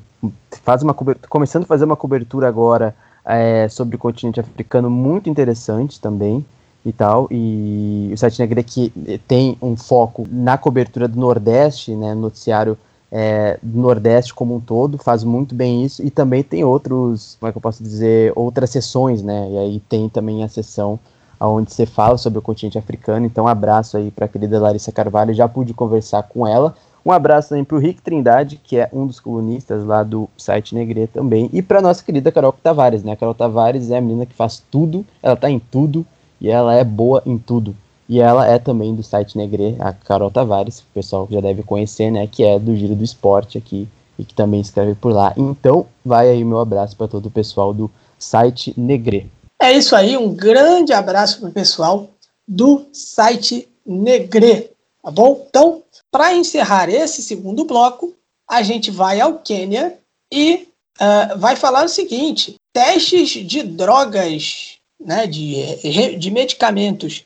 Faz 0.62 0.85
uma 0.85 0.94
começando 0.94 1.65
a 1.65 1.66
fazer 1.66 1.85
uma 1.85 1.97
cobertura 1.97 2.47
agora 2.47 2.94
é, 3.24 3.69
sobre 3.69 3.97
o 3.97 3.98
continente 3.98 4.39
africano 4.39 4.89
muito 4.89 5.28
interessante 5.28 6.01
também 6.01 6.47
e 6.87 6.93
tal. 6.93 7.27
E 7.31 8.11
o 8.15 8.17
Sete 8.17 8.39
Negra 8.39 8.63
que 8.63 8.93
tem 9.27 9.59
um 9.61 9.77
foco 9.77 10.27
na 10.31 10.57
cobertura 10.57 11.09
do 11.09 11.19
Nordeste, 11.19 11.95
né, 11.95 12.15
noticiário 12.15 12.79
é, 13.11 13.59
do 13.63 13.81
Nordeste 13.81 14.33
como 14.33 14.55
um 14.55 14.61
todo, 14.61 14.97
faz 14.99 15.25
muito 15.25 15.55
bem 15.55 15.85
isso. 15.85 16.05
E 16.05 16.11
também 16.11 16.43
tem 16.43 16.65
outros, 16.65 17.37
como 17.41 17.49
é 17.49 17.53
que 17.53 17.59
eu 17.59 17.63
posso 17.63 17.83
dizer, 17.83 18.33
outras 18.37 18.71
sessões, 18.71 19.23
né? 19.23 19.49
E 19.51 19.59
aí 19.59 19.83
tem 19.89 20.09
também 20.09 20.45
a 20.45 20.49
sessão 20.49 20.99
onde 21.39 21.73
você 21.73 21.85
fala 21.85 22.17
sobre 22.17 22.39
o 22.39 22.43
continente 22.43 22.79
africano. 22.79 23.27
Então, 23.27 23.45
um 23.45 23.49
abraço 23.49 23.97
aí 23.97 24.11
para 24.11 24.25
a 24.25 24.29
querida 24.29 24.59
Larissa 24.59 24.91
Carvalho, 24.91 25.35
já 25.35 25.47
pude 25.49 25.75
conversar 25.75 26.23
com 26.23 26.47
ela. 26.47 26.75
Um 27.05 27.13
abraço 27.13 27.51
também 27.51 27.65
para 27.65 27.77
o 27.77 27.81
Rick 27.81 28.03
Trindade, 28.03 28.57
que 28.57 28.79
é 28.79 28.89
um 28.93 29.07
dos 29.07 29.21
colunistas 29.21 29.85
lá 29.85 30.03
do 30.03 30.29
site 30.37 30.75
Negre 30.75 31.07
também. 31.07 31.49
E 31.53 31.63
para 31.63 31.81
nossa 31.81 32.03
querida 32.03 32.33
Carol 32.33 32.53
Tavares, 32.53 33.05
né? 33.05 33.13
A 33.13 33.17
Carol 33.17 33.35
Tavares 33.35 33.91
é 33.91 33.99
a 33.99 34.01
menina 34.01 34.27
que 34.27 34.35
faz 34.35 34.63
tudo, 34.71 35.05
ela 35.23 35.37
tá 35.37 35.49
em 35.49 35.59
tudo, 35.59 36.05
e 36.41 36.49
ela 36.51 36.75
é 36.75 36.85
boa 36.85 37.23
em 37.25 37.39
tudo. 37.39 37.77
E 38.09 38.21
ela 38.21 38.47
é 38.47 38.59
também 38.59 38.95
do 38.95 39.03
site 39.03 39.37
Negre, 39.37 39.77
a 39.81 39.93
Carol 39.93 40.31
Tavares, 40.31 40.81
que 40.81 40.87
o 40.87 40.95
pessoal 40.95 41.27
já 41.31 41.41
deve 41.41 41.63
conhecer, 41.63 42.11
né? 42.11 42.27
Que 42.27 42.45
é 42.45 42.59
do 42.59 42.77
Giro 42.77 42.95
do 42.95 43.03
Esporte 43.03 43.59
aqui 43.59 43.89
e 44.19 44.25
que 44.25 44.35
também 44.35 44.61
escreve 44.61 44.95
por 44.95 45.13
lá. 45.13 45.35
Então, 45.37 45.87
vai 46.05 46.31
aí 46.31 46.45
meu 46.45 46.61
abraço 46.61 46.97
para 46.97 47.09
todo 47.09 47.27
o 47.27 47.31
pessoal 47.31 47.75
do 47.75 47.91
site 48.19 48.73
Negre. 48.77 49.31
É 49.61 49.73
isso 49.73 49.97
aí, 49.97 50.17
um 50.17 50.35
grande 50.35 50.93
abraço 50.93 51.41
para 51.41 51.49
o 51.49 51.53
pessoal 51.53 52.09
do 52.47 52.87
site 52.93 53.69
Negre, 53.85 54.71
tá 55.03 55.11
bom? 55.11 55.47
Então, 55.49 55.83
para 56.11 56.35
encerrar 56.35 56.89
esse 56.89 57.23
segundo 57.23 57.65
bloco, 57.65 58.15
a 58.49 58.63
gente 58.63 58.91
vai 58.91 59.21
ao 59.21 59.39
Quênia 59.39 59.99
e 60.33 60.69
uh, 61.01 61.39
vai 61.39 61.57
falar 61.57 61.85
o 61.85 61.89
seguinte: 61.89 62.57
testes 62.73 63.31
de 63.31 63.63
drogas 63.63 64.76
né, 64.98 65.27
de, 65.27 66.16
de 66.16 66.31
medicamentos 66.31 67.24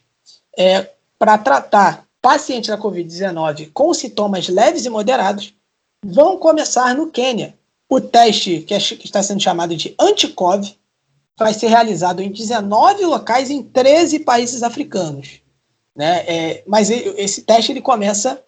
é, 0.56 0.90
para 1.18 1.38
tratar 1.38 2.04
pacientes 2.20 2.68
da 2.68 2.78
Covid-19 2.78 3.70
com 3.72 3.92
sintomas 3.94 4.48
leves 4.48 4.84
e 4.84 4.90
moderados 4.90 5.54
vão 6.04 6.36
começar 6.36 6.94
no 6.94 7.10
Quênia. 7.10 7.54
O 7.88 8.00
teste, 8.00 8.60
que, 8.60 8.74
é, 8.74 8.78
que 8.78 9.06
está 9.06 9.22
sendo 9.22 9.40
chamado 9.40 9.76
de 9.76 9.94
anti-Cov, 9.98 10.76
vai 11.38 11.54
ser 11.54 11.68
realizado 11.68 12.20
em 12.20 12.30
19 12.30 13.04
locais 13.04 13.50
em 13.50 13.62
13 13.62 14.20
países 14.20 14.62
africanos. 14.62 15.40
Né? 15.96 16.24
É, 16.26 16.62
mas 16.66 16.90
esse 16.90 17.42
teste 17.42 17.72
ele 17.72 17.80
começa 17.80 18.42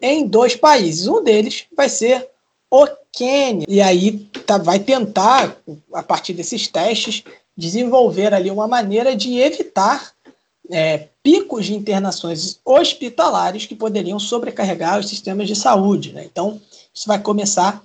em 0.00 0.26
dois 0.26 0.54
países. 0.54 1.06
Um 1.06 1.22
deles 1.22 1.66
vai 1.76 1.88
ser 1.88 2.28
o 2.70 2.86
Quênia. 3.12 3.66
E 3.68 3.80
aí 3.80 4.18
tá, 4.46 4.58
vai 4.58 4.78
tentar, 4.78 5.56
a 5.92 6.02
partir 6.02 6.34
desses 6.34 6.68
testes, 6.68 7.24
desenvolver 7.56 8.34
ali 8.34 8.50
uma 8.50 8.68
maneira 8.68 9.16
de 9.16 9.38
evitar 9.38 10.12
é, 10.70 11.08
picos 11.22 11.66
de 11.66 11.74
internações 11.74 12.58
hospitalares 12.64 13.66
que 13.66 13.74
poderiam 13.74 14.18
sobrecarregar 14.18 14.98
os 14.98 15.08
sistemas 15.08 15.48
de 15.48 15.56
saúde. 15.56 16.12
Né? 16.12 16.24
Então, 16.24 16.60
isso 16.92 17.06
vai 17.06 17.18
começar 17.18 17.82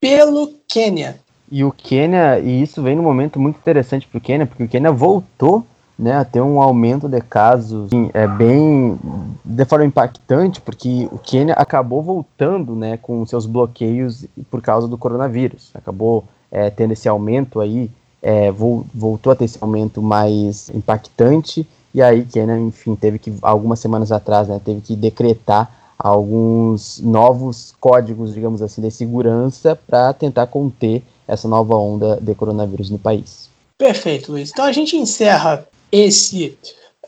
pelo 0.00 0.54
Quênia. 0.68 1.18
E 1.50 1.62
o 1.62 1.70
Quênia, 1.70 2.40
e 2.40 2.62
isso 2.62 2.82
vem 2.82 2.96
num 2.96 3.02
momento 3.02 3.38
muito 3.38 3.58
interessante 3.58 4.06
para 4.06 4.18
o 4.18 4.20
Quênia, 4.20 4.46
porque 4.46 4.64
o 4.64 4.68
Quênia 4.68 4.90
voltou 4.90 5.64
né, 5.98 6.14
a 6.14 6.24
ter 6.24 6.40
um 6.40 6.60
aumento 6.60 7.08
de 7.08 7.20
casos 7.20 7.86
assim, 7.86 8.10
é 8.12 8.26
bem 8.26 8.98
de 9.44 9.64
forma 9.64 9.84
impactante, 9.84 10.60
porque 10.60 11.08
o 11.10 11.18
Quênia 11.18 11.54
acabou 11.54 12.02
voltando 12.02 12.74
né, 12.74 12.98
com 12.98 13.24
seus 13.24 13.46
bloqueios 13.46 14.26
por 14.50 14.60
causa 14.60 14.86
do 14.86 14.98
coronavírus. 14.98 15.70
Acabou 15.74 16.24
é, 16.50 16.68
tendo 16.68 16.92
esse 16.92 17.08
aumento 17.08 17.60
aí 17.60 17.90
é, 18.26 18.50
voltou 18.50 19.32
a 19.32 19.36
ter 19.36 19.44
esse 19.44 19.56
aumento 19.60 20.02
mais 20.02 20.68
impactante, 20.70 21.64
e 21.94 22.02
aí 22.02 22.24
Kenya, 22.24 22.58
enfim, 22.58 22.96
teve 22.96 23.20
que, 23.20 23.32
algumas 23.40 23.78
semanas 23.78 24.10
atrás, 24.10 24.48
né, 24.48 24.60
teve 24.64 24.80
que 24.80 24.96
decretar 24.96 25.94
alguns 25.96 26.98
novos 26.98 27.72
códigos, 27.78 28.34
digamos 28.34 28.60
assim, 28.60 28.82
de 28.82 28.90
segurança 28.90 29.78
para 29.86 30.12
tentar 30.12 30.48
conter 30.48 31.04
essa 31.28 31.46
nova 31.46 31.76
onda 31.76 32.18
de 32.20 32.34
coronavírus 32.34 32.90
no 32.90 32.98
país. 32.98 33.48
Perfeito, 33.78 34.32
Luiz. 34.32 34.50
Então 34.50 34.64
a 34.64 34.72
gente 34.72 34.96
encerra 34.96 35.64
esse 35.92 36.58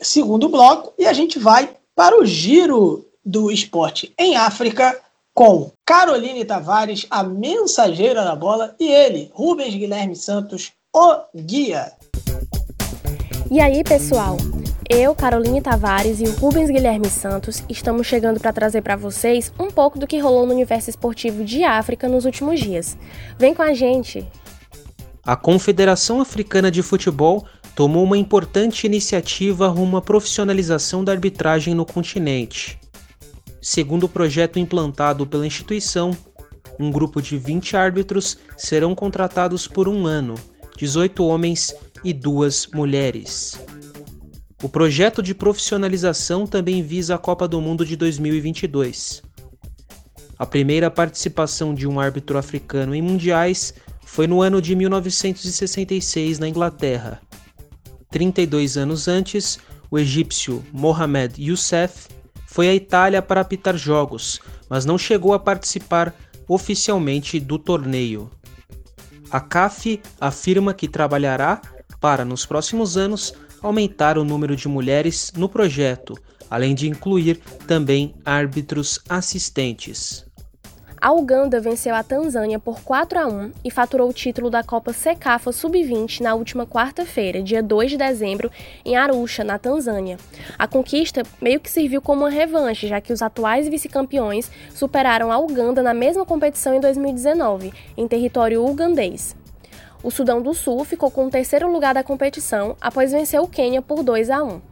segundo 0.01 0.47
bloco 0.47 0.93
e 0.97 1.05
a 1.05 1.11
gente 1.11 1.37
vai 1.37 1.69
para 1.93 2.17
o 2.17 2.25
giro 2.25 3.05
do 3.25 3.51
esporte 3.51 4.13
em 4.17 4.37
África 4.37 4.97
com 5.33 5.69
Caroline 5.85 6.45
Tavares, 6.45 7.05
a 7.09 7.23
mensageira 7.23 8.23
da 8.23 8.35
bola, 8.35 8.73
e 8.79 8.87
ele, 8.87 9.29
Rubens 9.33 9.73
Guilherme 9.75 10.15
Santos, 10.15 10.71
o 10.93 11.23
guia. 11.35 11.91
E 13.51 13.59
aí, 13.59 13.83
pessoal? 13.83 14.37
Eu, 14.89 15.13
Caroline 15.13 15.61
Tavares 15.61 16.19
e 16.19 16.23
o 16.23 16.31
Rubens 16.31 16.69
Guilherme 16.69 17.07
Santos 17.09 17.63
estamos 17.69 18.07
chegando 18.07 18.39
para 18.39 18.51
trazer 18.51 18.81
para 18.81 18.95
vocês 18.95 19.53
um 19.59 19.69
pouco 19.69 19.99
do 19.99 20.07
que 20.07 20.17
rolou 20.17 20.47
no 20.47 20.53
universo 20.53 20.89
esportivo 20.89 21.43
de 21.45 21.63
África 21.63 22.07
nos 22.07 22.25
últimos 22.25 22.59
dias. 22.59 22.97
Vem 23.37 23.53
com 23.53 23.61
a 23.61 23.73
gente! 23.73 24.27
A 25.23 25.35
Confederação 25.35 26.21
Africana 26.21 26.71
de 26.71 26.81
Futebol 26.81 27.45
tomou 27.75 28.03
uma 28.03 28.17
importante 28.17 28.87
iniciativa 28.87 29.67
rumo 29.67 29.97
à 29.97 30.01
profissionalização 30.01 31.03
da 31.03 31.11
arbitragem 31.11 31.75
no 31.75 31.85
continente. 31.85 32.79
Segundo 33.61 34.05
o 34.05 34.09
projeto 34.09 34.57
implantado 34.57 35.27
pela 35.27 35.45
instituição, 35.45 36.17
um 36.79 36.89
grupo 36.89 37.21
de 37.21 37.37
20 37.37 37.77
árbitros 37.77 38.39
serão 38.57 38.95
contratados 38.95 39.67
por 39.67 39.87
um 39.87 40.07
ano, 40.07 40.33
18 40.79 41.25
homens 41.25 41.75
e 42.05 42.13
duas 42.13 42.65
mulheres. 42.67 43.59
O 44.63 44.69
projeto 44.69 45.21
de 45.21 45.35
profissionalização 45.35 46.47
também 46.47 46.81
visa 46.81 47.15
a 47.15 47.17
Copa 47.17 47.49
do 47.49 47.59
Mundo 47.59 47.85
de 47.85 47.97
2022. 47.97 49.21
A 50.37 50.45
primeira 50.45 50.89
participação 50.89 51.75
de 51.75 51.85
um 51.85 51.99
árbitro 51.99 52.37
africano 52.37 52.95
em 52.95 53.01
mundiais 53.01 53.73
foi 54.05 54.25
no 54.25 54.41
ano 54.41 54.61
de 54.61 54.73
1966 54.73 56.39
na 56.39 56.47
Inglaterra. 56.47 57.19
32 58.09 58.77
anos 58.77 59.09
antes, 59.09 59.59
o 59.91 59.99
egípcio 59.99 60.63
Mohamed 60.71 61.43
Youssef 61.43 62.07
foi 62.47 62.69
à 62.69 62.73
Itália 62.73 63.21
para 63.21 63.41
apitar 63.41 63.75
jogos, 63.75 64.39
mas 64.69 64.85
não 64.85 64.97
chegou 64.97 65.33
a 65.33 65.39
participar 65.39 66.15
oficialmente 66.47 67.37
do 67.37 67.59
torneio. 67.59 68.31
A 69.31 69.39
CAF 69.39 70.01
afirma 70.19 70.73
que 70.73 70.87
trabalhará 70.87 71.61
para, 71.99 72.25
nos 72.25 72.45
próximos 72.45 72.97
anos, 72.97 73.33
aumentar 73.61 74.17
o 74.17 74.23
número 74.23 74.55
de 74.55 74.67
mulheres 74.67 75.31
no 75.35 75.47
projeto, 75.47 76.17
além 76.49 76.73
de 76.73 76.87
incluir 76.87 77.39
também 77.67 78.15
árbitros 78.25 78.99
assistentes. 79.07 80.25
A 81.01 81.13
Uganda 81.13 81.61
venceu 81.61 81.95
a 81.95 82.03
Tanzânia 82.03 82.59
por 82.59 82.81
4 82.81 83.19
a 83.19 83.25
1 83.25 83.51
e 83.63 83.71
faturou 83.71 84.09
o 84.09 84.13
título 84.13 84.49
da 84.49 84.61
Copa 84.61 84.91
Secafa 84.91 85.49
Sub-20 85.49 86.19
na 86.19 86.35
última 86.35 86.67
quarta-feira, 86.67 87.41
dia 87.41 87.63
2 87.63 87.91
de 87.91 87.97
dezembro, 87.97 88.51
em 88.83 88.97
Arusha, 88.97 89.41
na 89.41 89.57
Tanzânia. 89.57 90.17
A 90.57 90.67
conquista 90.67 91.23
meio 91.41 91.61
que 91.61 91.71
serviu 91.71 92.01
como 92.01 92.23
uma 92.23 92.29
revanche, 92.29 92.85
já 92.85 92.99
que 92.99 93.13
os 93.13 93.21
atuais 93.21 93.69
vice-campeões 93.69 94.51
superaram 94.75 95.31
a 95.31 95.39
Uganda 95.39 95.81
na 95.81 95.93
mesma 95.93 96.25
competição 96.25 96.73
em 96.73 96.81
2019, 96.81 97.71
em 97.95 98.05
território 98.05 98.65
ugandês. 98.65 99.37
O 100.03 100.11
Sudão 100.11 100.41
do 100.41 100.53
Sul 100.53 100.83
ficou 100.83 101.09
com 101.09 101.27
o 101.27 101.29
terceiro 101.29 101.71
lugar 101.71 101.93
da 101.93 102.03
competição 102.03 102.75
após 102.81 103.13
vencer 103.13 103.39
o 103.39 103.47
Quênia 103.47 103.81
por 103.81 104.03
2 104.03 104.29
a 104.29 104.43
1. 104.43 104.68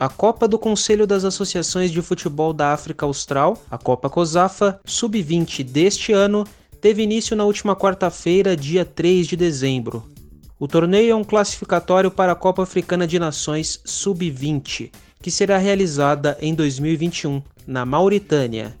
A 0.00 0.08
Copa 0.08 0.48
do 0.48 0.58
Conselho 0.58 1.06
das 1.06 1.26
Associações 1.26 1.90
de 1.90 2.00
Futebol 2.00 2.54
da 2.54 2.72
África 2.72 3.04
Austral, 3.04 3.62
a 3.70 3.76
Copa 3.76 4.08
COSAFA 4.08 4.80
Sub-20 4.82 5.62
deste 5.62 6.10
ano, 6.10 6.46
teve 6.80 7.02
início 7.02 7.36
na 7.36 7.44
última 7.44 7.76
quarta-feira, 7.76 8.56
dia 8.56 8.82
3 8.82 9.26
de 9.26 9.36
dezembro. 9.36 10.02
O 10.58 10.66
torneio 10.66 11.12
é 11.12 11.14
um 11.14 11.22
classificatório 11.22 12.10
para 12.10 12.32
a 12.32 12.34
Copa 12.34 12.62
Africana 12.62 13.06
de 13.06 13.18
Nações 13.18 13.78
Sub-20, 13.84 14.90
que 15.20 15.30
será 15.30 15.58
realizada 15.58 16.34
em 16.40 16.54
2021, 16.54 17.42
na 17.66 17.84
Mauritânia. 17.84 18.74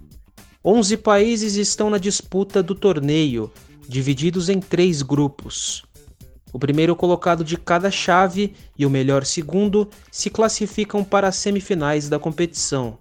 11 0.64 0.96
países 0.96 1.56
estão 1.56 1.90
na 1.90 1.98
disputa 1.98 2.62
do 2.62 2.74
torneio, 2.74 3.52
divididos 3.86 4.48
em 4.48 4.58
três 4.58 5.02
grupos. 5.02 5.84
O 6.52 6.58
primeiro 6.58 6.96
colocado 6.96 7.44
de 7.44 7.56
cada 7.56 7.90
chave 7.90 8.54
e 8.76 8.84
o 8.84 8.90
melhor 8.90 9.24
segundo 9.24 9.88
se 10.10 10.30
classificam 10.30 11.04
para 11.04 11.28
as 11.28 11.36
semifinais 11.36 12.08
da 12.08 12.18
competição. 12.18 12.98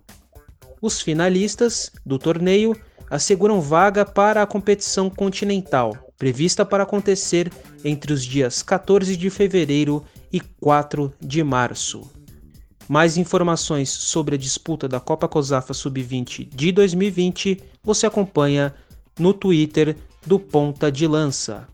Os 0.81 1.01
finalistas 1.01 1.91
do 2.05 2.17
torneio 2.17 2.75
asseguram 3.09 3.59
vaga 3.59 4.05
para 4.05 4.41
a 4.41 4.47
competição 4.47 5.09
continental, 5.09 5.97
prevista 6.17 6.63
para 6.63 6.83
acontecer 6.83 7.51
entre 7.83 8.13
os 8.13 8.23
dias 8.23 8.61
14 8.61 9.17
de 9.17 9.29
fevereiro 9.29 10.03
e 10.31 10.39
4 10.39 11.11
de 11.19 11.43
março. 11.43 12.09
Mais 12.87 13.17
informações 13.17 13.89
sobre 13.89 14.35
a 14.35 14.37
disputa 14.37 14.87
da 14.87 14.99
Copa 14.99 15.27
COSAFA 15.27 15.73
Sub-20 15.73 16.49
de 16.49 16.71
2020 16.71 17.61
você 17.83 18.05
acompanha 18.05 18.73
no 19.19 19.33
Twitter 19.33 19.95
do 20.25 20.39
Ponta 20.39 20.91
de 20.91 21.05
Lança. 21.05 21.67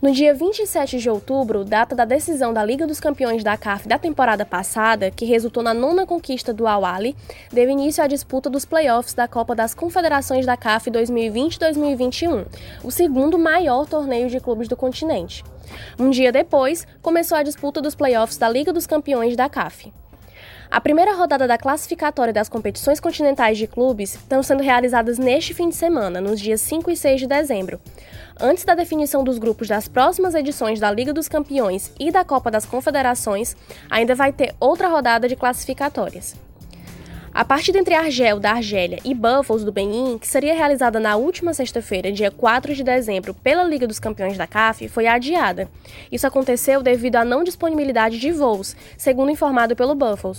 No 0.00 0.12
dia 0.12 0.34
27 0.34 0.98
de 0.98 1.08
outubro, 1.08 1.64
data 1.64 1.96
da 1.96 2.04
decisão 2.04 2.52
da 2.52 2.62
Liga 2.62 2.86
dos 2.86 3.00
Campeões 3.00 3.42
da 3.42 3.56
CAF 3.56 3.88
da 3.88 3.98
temporada 3.98 4.44
passada, 4.44 5.10
que 5.10 5.24
resultou 5.24 5.62
na 5.62 5.72
nona 5.72 6.04
conquista 6.04 6.52
do 6.52 6.66
Awali, 6.66 7.16
deu 7.50 7.70
início 7.70 8.04
à 8.04 8.06
disputa 8.06 8.50
dos 8.50 8.66
playoffs 8.66 9.14
da 9.14 9.26
Copa 9.26 9.54
das 9.54 9.74
Confederações 9.74 10.44
da 10.44 10.54
CAF 10.54 10.90
2020-2021, 10.90 12.46
o 12.84 12.90
segundo 12.90 13.38
maior 13.38 13.86
torneio 13.86 14.28
de 14.28 14.38
clubes 14.38 14.68
do 14.68 14.76
continente. 14.76 15.42
Um 15.98 16.10
dia 16.10 16.30
depois, 16.30 16.86
começou 17.00 17.38
a 17.38 17.42
disputa 17.42 17.80
dos 17.80 17.94
playoffs 17.94 18.36
da 18.36 18.50
Liga 18.50 18.74
dos 18.74 18.86
Campeões 18.86 19.34
da 19.34 19.48
CAF. 19.48 19.90
A 20.70 20.80
primeira 20.80 21.14
rodada 21.14 21.46
da 21.46 21.56
classificatória 21.56 22.32
das 22.32 22.48
competições 22.48 22.98
continentais 22.98 23.56
de 23.56 23.66
clubes 23.66 24.14
estão 24.14 24.42
sendo 24.42 24.62
realizadas 24.62 25.16
neste 25.16 25.54
fim 25.54 25.68
de 25.68 25.76
semana, 25.76 26.20
nos 26.20 26.40
dias 26.40 26.60
5 26.60 26.90
e 26.90 26.96
6 26.96 27.20
de 27.20 27.26
dezembro. 27.26 27.80
Antes 28.38 28.64
da 28.64 28.74
definição 28.74 29.24
dos 29.24 29.38
grupos 29.38 29.66
das 29.66 29.88
próximas 29.88 30.34
edições 30.34 30.78
da 30.78 30.90
Liga 30.90 31.10
dos 31.10 31.26
Campeões 31.26 31.90
e 31.98 32.10
da 32.10 32.22
Copa 32.22 32.50
das 32.50 32.66
Confederações, 32.66 33.56
ainda 33.88 34.14
vai 34.14 34.30
ter 34.30 34.54
outra 34.60 34.88
rodada 34.88 35.26
de 35.26 35.34
classificatórias. 35.34 36.36
A 37.32 37.44
partida 37.46 37.78
entre 37.78 37.94
Argel, 37.94 38.38
da 38.38 38.52
Argélia, 38.52 38.98
e 39.04 39.14
Buffalo, 39.14 39.64
do 39.64 39.72
Benin, 39.72 40.18
que 40.18 40.26
seria 40.26 40.54
realizada 40.54 41.00
na 41.00 41.16
última 41.16 41.54
sexta-feira, 41.54 42.12
dia 42.12 42.30
4 42.30 42.74
de 42.74 42.84
dezembro, 42.84 43.32
pela 43.32 43.64
Liga 43.64 43.86
dos 43.86 43.98
Campeões 43.98 44.36
da 44.36 44.46
CAF, 44.46 44.86
foi 44.88 45.06
adiada. 45.06 45.68
Isso 46.12 46.26
aconteceu 46.26 46.82
devido 46.82 47.16
à 47.16 47.24
não 47.24 47.42
disponibilidade 47.42 48.18
de 48.18 48.32
voos, 48.32 48.76
segundo 48.98 49.30
informado 49.30 49.74
pelo 49.74 49.94
Buffalo. 49.94 50.36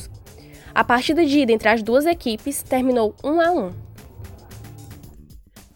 A 0.73 0.83
partida 0.83 1.25
de 1.25 1.39
ida 1.39 1.51
entre 1.51 1.69
as 1.69 1.81
duas 1.81 2.05
equipes 2.05 2.61
terminou 2.61 3.15
1 3.23 3.41
a 3.41 3.51
1. 3.51 3.86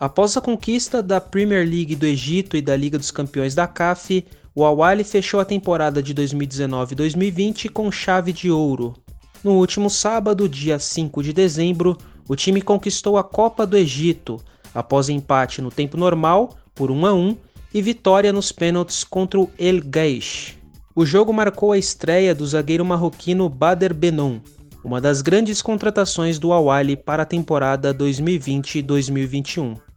Após 0.02 0.36
a 0.36 0.42
conquista 0.42 1.02
da 1.02 1.22
Premier 1.22 1.66
League 1.66 1.96
do 1.96 2.06
Egito 2.06 2.58
e 2.58 2.62
da 2.62 2.76
Liga 2.76 2.98
dos 2.98 3.12
Campeões 3.12 3.56
da 3.56 3.68
CAF, 3.68 4.26
o 4.54 4.66
Awali 4.66 5.06
fechou 5.06 5.40
a 5.40 5.46
temporada 5.46 6.04
de 6.04 6.14
2019-2020 6.14 7.70
com 7.70 7.90
chave 7.90 8.34
de 8.34 8.52
ouro, 8.52 8.96
no 9.44 9.54
último 9.54 9.90
sábado, 9.90 10.48
dia 10.48 10.78
5 10.78 11.24
de 11.24 11.34
dezembro, 11.34 11.98
o 12.30 12.36
time 12.36 12.62
conquistou 12.62 13.18
a 13.18 13.24
Copa 13.24 13.66
do 13.66 13.76
Egito 13.76 14.40
após 14.72 15.10
empate 15.10 15.64
no 15.64 15.72
tempo 15.72 15.98
normal 15.98 16.56
por 16.76 16.92
1 16.92 17.06
a 17.08 17.14
1 17.14 17.38
e 17.74 17.82
vitória 17.82 18.32
nos 18.32 18.52
pênaltis 18.52 19.04
contra 19.04 19.40
o 19.40 19.50
El 19.58 19.82
Gaish. 19.84 20.56
O 20.96 21.08
jogo 21.08 21.34
marcou 21.34 21.72
a 21.72 21.78
estreia 21.78 22.36
do 22.36 22.46
zagueiro 22.46 22.86
marroquino 22.86 23.50
Bader 23.50 23.96
Benon, 23.96 24.40
uma 24.84 25.02
das 25.02 25.24
grandes 25.24 25.60
contratações 25.60 26.38
do 26.38 26.54
Awali 26.54 26.96
para 26.96 27.24
a 27.24 27.26
temporada 27.26 27.92
2020-2021. 27.96 29.91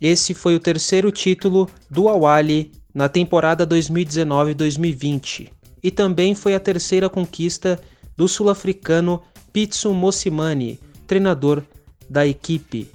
Esse 0.00 0.32
foi 0.34 0.54
o 0.54 0.60
terceiro 0.60 1.10
título 1.10 1.68
do 1.90 2.08
Awali 2.08 2.72
na 2.94 3.08
temporada 3.08 3.66
2019-2020 3.66 5.50
e 5.82 5.90
também 5.90 6.34
foi 6.34 6.54
a 6.54 6.60
terceira 6.60 7.08
conquista 7.08 7.80
do 8.16 8.28
sul-africano 8.28 9.22
Pitsu 9.52 9.92
Mosimane, 9.92 10.78
treinador 11.06 11.62
da 12.08 12.26
equipe. 12.26 12.90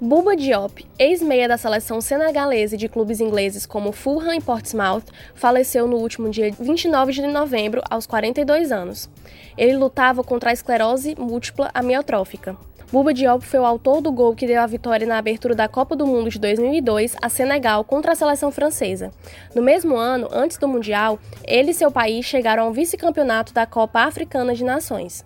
Buba 0.00 0.36
Diop, 0.36 0.86
ex-meia 0.96 1.48
da 1.48 1.56
seleção 1.56 2.00
senegalesa 2.00 2.76
de 2.76 2.88
clubes 2.88 3.20
ingleses 3.20 3.66
como 3.66 3.90
Fulham 3.90 4.32
e 4.32 4.40
Portsmouth, 4.40 5.02
faleceu 5.34 5.88
no 5.88 5.96
último 5.96 6.30
dia 6.30 6.52
29 6.52 7.12
de 7.12 7.26
novembro, 7.26 7.82
aos 7.90 8.06
42 8.06 8.70
anos. 8.70 9.10
Ele 9.56 9.76
lutava 9.76 10.22
contra 10.22 10.50
a 10.50 10.52
esclerose 10.52 11.16
múltipla 11.18 11.68
amiotrófica. 11.74 12.56
Buba 12.90 13.12
Diop 13.12 13.44
foi 13.44 13.60
o 13.60 13.66
autor 13.66 14.00
do 14.00 14.10
gol 14.10 14.34
que 14.34 14.46
deu 14.46 14.62
a 14.62 14.66
vitória 14.66 15.06
na 15.06 15.18
abertura 15.18 15.54
da 15.54 15.68
Copa 15.68 15.94
do 15.94 16.06
Mundo 16.06 16.30
de 16.30 16.38
2002 16.38 17.16
a 17.20 17.28
Senegal 17.28 17.84
contra 17.84 18.12
a 18.12 18.14
seleção 18.14 18.50
francesa. 18.50 19.10
No 19.54 19.60
mesmo 19.60 19.94
ano, 19.94 20.26
antes 20.32 20.56
do 20.56 20.66
Mundial, 20.66 21.18
ele 21.44 21.72
e 21.72 21.74
seu 21.74 21.90
país 21.90 22.24
chegaram 22.24 22.62
ao 22.62 22.72
vice-campeonato 22.72 23.52
da 23.52 23.66
Copa 23.66 24.00
Africana 24.00 24.54
de 24.54 24.64
Nações. 24.64 25.22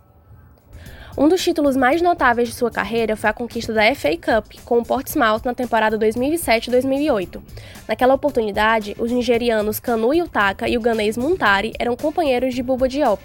Um 1.17 1.29
dos 1.29 1.41
títulos 1.41 1.77
mais 1.77 2.03
notáveis 2.03 2.49
de 2.49 2.55
sua 2.57 2.71
carreira 2.71 3.15
foi 3.15 3.31
a 3.31 3.35
conquista 3.35 3.73
da 3.73 3.95
FA 3.95 4.17
Cup 4.17 4.55
com 4.65 4.79
o 4.79 4.85
Portsmouth 4.85 5.43
na 5.45 5.55
temporada 5.55 5.97
2007-2008. 5.97 7.41
Naquela 7.87 8.15
oportunidade, 8.15 8.97
os 8.99 9.13
nigerianos 9.13 9.79
Kanu 9.79 10.13
Yutaka 10.13 10.69
e 10.69 10.77
o 10.77 10.81
ganês 10.81 11.17
Muntari 11.17 11.75
eram 11.79 11.95
companheiros 11.95 12.55
de 12.55 12.63
Buba 12.63 12.89
Diop. 12.89 13.23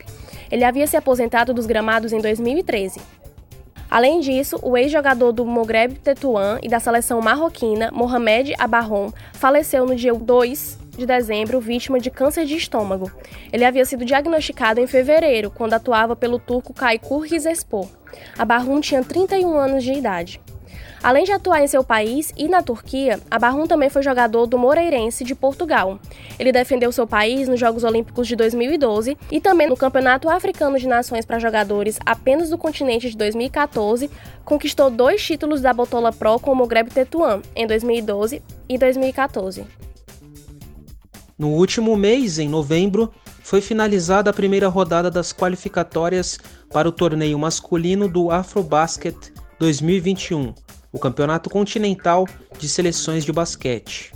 Ele 0.51 0.63
havia 0.63 0.85
se 0.85 0.95
aposentado 0.95 1.55
dos 1.55 1.65
gramados 1.65 2.13
em 2.13 2.21
2013. 2.21 3.01
Além 3.89 4.19
disso, 4.19 4.59
o 4.61 4.77
ex-jogador 4.77 5.31
do 5.31 5.45
Mogreb 5.45 5.93
Tetuan 5.95 6.59
e 6.61 6.67
da 6.67 6.79
seleção 6.79 7.21
marroquina, 7.21 7.89
Mohamed 7.91 8.53
Abarron, 8.59 9.11
faleceu 9.33 9.85
no 9.85 9.95
dia 9.95 10.13
2 10.13 10.77
de 10.97 11.05
dezembro 11.05 11.61
vítima 11.61 11.99
de 11.99 12.09
câncer 12.09 12.45
de 12.45 12.55
estômago. 12.55 13.11
Ele 13.53 13.63
havia 13.63 13.85
sido 13.85 14.03
diagnosticado 14.03 14.79
em 14.79 14.87
fevereiro, 14.87 15.51
quando 15.51 15.73
atuava 15.73 16.15
pelo 16.15 16.39
turco 16.39 16.73
Kaykur 16.73 17.21
Rizespor. 17.21 17.87
A 18.37 18.43
Barrum 18.43 18.81
tinha 18.81 19.03
31 19.03 19.55
anos 19.55 19.83
de 19.83 19.93
idade. 19.93 20.41
Além 21.01 21.23
de 21.23 21.31
atuar 21.31 21.61
em 21.61 21.67
seu 21.67 21.83
país 21.83 22.33
e 22.35 22.47
na 22.47 22.61
Turquia, 22.63 23.19
a 23.29 23.37
Barrum 23.37 23.67
também 23.67 23.89
foi 23.89 24.01
jogador 24.01 24.45
do 24.45 24.57
Moreirense 24.57 25.23
de 25.23 25.35
Portugal. 25.35 25.99
Ele 26.39 26.51
defendeu 26.51 26.91
seu 26.91 27.05
país 27.05 27.47
nos 27.47 27.59
Jogos 27.59 27.83
Olímpicos 27.83 28.27
de 28.27 28.35
2012 28.35 29.17
e 29.31 29.39
também 29.39 29.67
no 29.67 29.77
Campeonato 29.77 30.27
Africano 30.29 30.79
de 30.79 30.87
Nações 30.87 31.25
para 31.25 31.39
Jogadores 31.39 31.99
apenas 32.05 32.49
do 32.49 32.57
continente 32.57 33.09
de 33.09 33.17
2014, 33.17 34.09
conquistou 34.43 34.89
dois 34.89 35.23
títulos 35.23 35.61
da 35.61 35.73
Botola 35.73 36.11
Pro 36.11 36.39
com 36.39 36.55
o 36.55 36.67
Tetuan 36.67 37.41
em 37.55 37.67
2012 37.67 38.41
e 38.67 38.77
2014. 38.77 39.65
No 41.37 41.49
último 41.49 41.95
mês, 41.95 42.39
em 42.39 42.49
novembro, 42.49 43.13
foi 43.43 43.61
finalizada 43.61 44.29
a 44.29 44.33
primeira 44.33 44.67
rodada 44.67 45.11
das 45.11 45.31
qualificatórias 45.31 46.39
para 46.71 46.89
o 46.89 46.91
torneio 46.91 47.37
masculino 47.37 48.09
do 48.09 48.31
Afrobasket 48.31 49.15
2021, 49.59 50.53
o 50.91 50.99
Campeonato 50.99 51.49
Continental 51.49 52.27
de 52.57 52.67
Seleções 52.67 53.25
de 53.25 53.31
Basquete. 53.31 54.13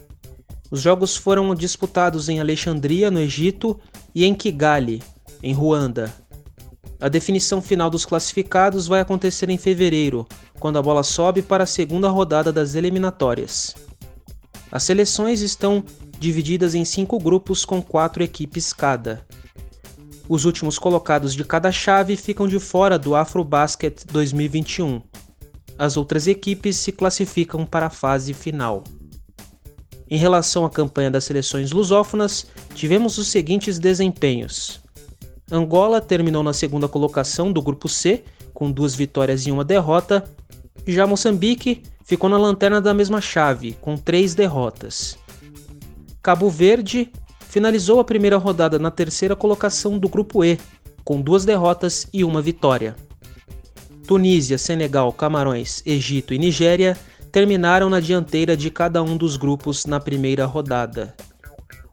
Os 0.69 0.81
jogos 0.81 1.17
foram 1.17 1.53
disputados 1.53 2.29
em 2.29 2.39
Alexandria, 2.39 3.11
no 3.11 3.19
Egito, 3.19 3.79
e 4.15 4.23
em 4.23 4.33
Kigali, 4.33 5.03
em 5.43 5.53
Ruanda. 5.53 6.13
A 6.99 7.09
definição 7.09 7.61
final 7.61 7.89
dos 7.89 8.05
classificados 8.05 8.87
vai 8.87 9.01
acontecer 9.01 9.49
em 9.49 9.57
fevereiro, 9.57 10.25
quando 10.59 10.77
a 10.77 10.81
bola 10.81 11.03
sobe 11.03 11.41
para 11.41 11.63
a 11.63 11.67
segunda 11.67 12.09
rodada 12.09 12.53
das 12.53 12.75
eliminatórias. 12.75 13.75
As 14.71 14.83
seleções 14.83 15.41
estão 15.41 15.83
divididas 16.19 16.75
em 16.75 16.85
cinco 16.85 17.19
grupos 17.19 17.65
com 17.65 17.81
quatro 17.81 18.23
equipes 18.23 18.71
cada. 18.71 19.25
Os 20.29 20.45
últimos 20.45 20.79
colocados 20.79 21.33
de 21.33 21.43
cada 21.43 21.71
chave 21.71 22.15
ficam 22.15 22.47
de 22.47 22.59
fora 22.59 22.97
do 22.97 23.15
Afrobasket 23.15 24.05
2021 24.05 25.01
as 25.81 25.97
outras 25.97 26.27
equipes 26.27 26.75
se 26.75 26.91
classificam 26.91 27.65
para 27.65 27.87
a 27.87 27.89
fase 27.89 28.35
final. 28.35 28.83
Em 30.07 30.15
relação 30.15 30.63
à 30.63 30.69
campanha 30.69 31.09
das 31.09 31.23
seleções 31.23 31.71
lusófonas, 31.71 32.45
tivemos 32.75 33.17
os 33.17 33.29
seguintes 33.29 33.79
desempenhos. 33.79 34.79
Angola 35.51 35.99
terminou 35.99 36.43
na 36.43 36.53
segunda 36.53 36.87
colocação 36.87 37.51
do 37.51 37.63
grupo 37.63 37.89
C, 37.89 38.23
com 38.53 38.71
duas 38.71 38.93
vitórias 38.93 39.47
e 39.47 39.51
uma 39.51 39.65
derrota. 39.65 40.23
Já 40.85 41.07
Moçambique 41.07 41.81
ficou 42.05 42.29
na 42.29 42.37
lanterna 42.37 42.79
da 42.79 42.93
mesma 42.93 43.19
chave, 43.19 43.75
com 43.81 43.97
três 43.97 44.35
derrotas. 44.35 45.17
Cabo 46.21 46.47
Verde 46.47 47.11
finalizou 47.49 47.99
a 47.99 48.03
primeira 48.03 48.37
rodada 48.37 48.77
na 48.77 48.91
terceira 48.91 49.35
colocação 49.35 49.97
do 49.97 50.07
grupo 50.07 50.45
E, 50.45 50.59
com 51.03 51.19
duas 51.19 51.43
derrotas 51.43 52.05
e 52.13 52.23
uma 52.23 52.39
vitória. 52.39 52.95
Tunísia, 54.11 54.57
Senegal, 54.57 55.13
Camarões, 55.13 55.81
Egito 55.85 56.33
e 56.33 56.37
Nigéria 56.37 56.97
terminaram 57.31 57.89
na 57.89 58.01
dianteira 58.01 58.57
de 58.57 58.69
cada 58.69 59.01
um 59.01 59.15
dos 59.15 59.37
grupos 59.37 59.85
na 59.85 60.01
primeira 60.01 60.45
rodada. 60.45 61.15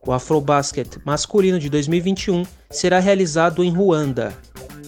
O 0.05 0.11
Afrobasket 0.11 0.99
masculino 1.05 1.61
de 1.61 1.71
2021 1.71 2.43
será 2.69 2.99
realizado 2.99 3.63
em 3.63 3.71
Ruanda 3.71 4.37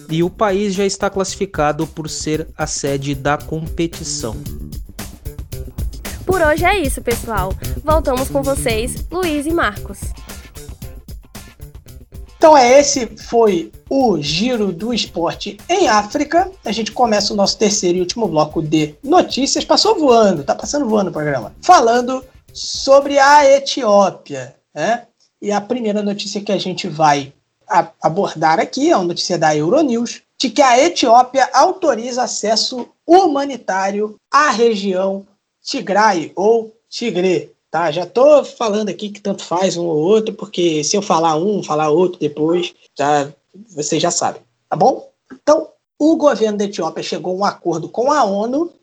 e 0.09 0.21
o 0.21 0.29
país 0.29 0.73
já 0.73 0.85
está 0.85 1.09
classificado 1.09 1.87
por 1.87 2.09
ser 2.09 2.49
a 2.57 2.67
sede 2.67 3.15
da 3.15 3.37
competição. 3.37 4.35
Por 6.25 6.41
hoje 6.41 6.65
é 6.65 6.79
isso, 6.79 7.01
pessoal. 7.01 7.53
Voltamos 7.81 8.27
com 8.27 8.43
vocês, 8.43 9.05
Luiz 9.09 9.45
e 9.45 9.53
Marcos. 9.53 10.01
Então 12.35 12.57
é 12.57 12.81
esse 12.81 13.07
foi 13.15 13.71
o 13.93 14.21
giro 14.21 14.71
do 14.71 14.93
esporte 14.93 15.57
em 15.67 15.89
África. 15.89 16.49
A 16.63 16.71
gente 16.71 16.93
começa 16.93 17.33
o 17.33 17.35
nosso 17.35 17.57
terceiro 17.57 17.97
e 17.97 17.99
último 17.99 18.25
bloco 18.25 18.61
de 18.61 18.95
notícias. 19.03 19.65
Passou 19.65 19.99
voando, 19.99 20.45
tá 20.45 20.55
passando 20.55 20.87
voando 20.87 21.09
o 21.09 21.13
programa. 21.13 21.53
Falando 21.61 22.23
sobre 22.53 23.19
a 23.19 23.45
Etiópia, 23.45 24.55
né? 24.73 25.07
E 25.41 25.51
a 25.51 25.59
primeira 25.59 26.01
notícia 26.01 26.39
que 26.39 26.53
a 26.53 26.57
gente 26.57 26.87
vai 26.87 27.33
abordar 28.01 28.61
aqui 28.61 28.89
é 28.89 28.95
uma 28.95 29.07
notícia 29.07 29.37
da 29.37 29.53
Euronews 29.53 30.21
de 30.39 30.49
que 30.49 30.61
a 30.61 30.79
Etiópia 30.79 31.49
autoriza 31.51 32.23
acesso 32.23 32.87
humanitário 33.05 34.15
à 34.31 34.51
região 34.51 35.27
Tigray 35.61 36.31
ou 36.33 36.73
Tigre, 36.89 37.51
Tá, 37.69 37.89
já 37.89 38.05
tô 38.05 38.43
falando 38.43 38.89
aqui 38.89 39.09
que 39.09 39.21
tanto 39.21 39.45
faz 39.45 39.77
um 39.77 39.85
ou 39.85 39.95
outro, 39.95 40.33
porque 40.33 40.83
se 40.83 40.97
eu 40.97 41.01
falar 41.01 41.37
um, 41.37 41.63
falar 41.63 41.89
outro 41.89 42.19
depois, 42.19 42.73
já 42.97 43.31
vocês 43.53 44.01
já 44.01 44.11
sabem, 44.11 44.41
tá 44.69 44.75
bom? 44.75 45.11
Então, 45.31 45.69
o 45.99 46.15
governo 46.15 46.57
da 46.57 46.65
Etiópia 46.65 47.03
chegou 47.03 47.33
a 47.33 47.37
um 47.37 47.45
acordo 47.45 47.89
com 47.89 48.11
a 48.11 48.23
ONU 48.23 48.73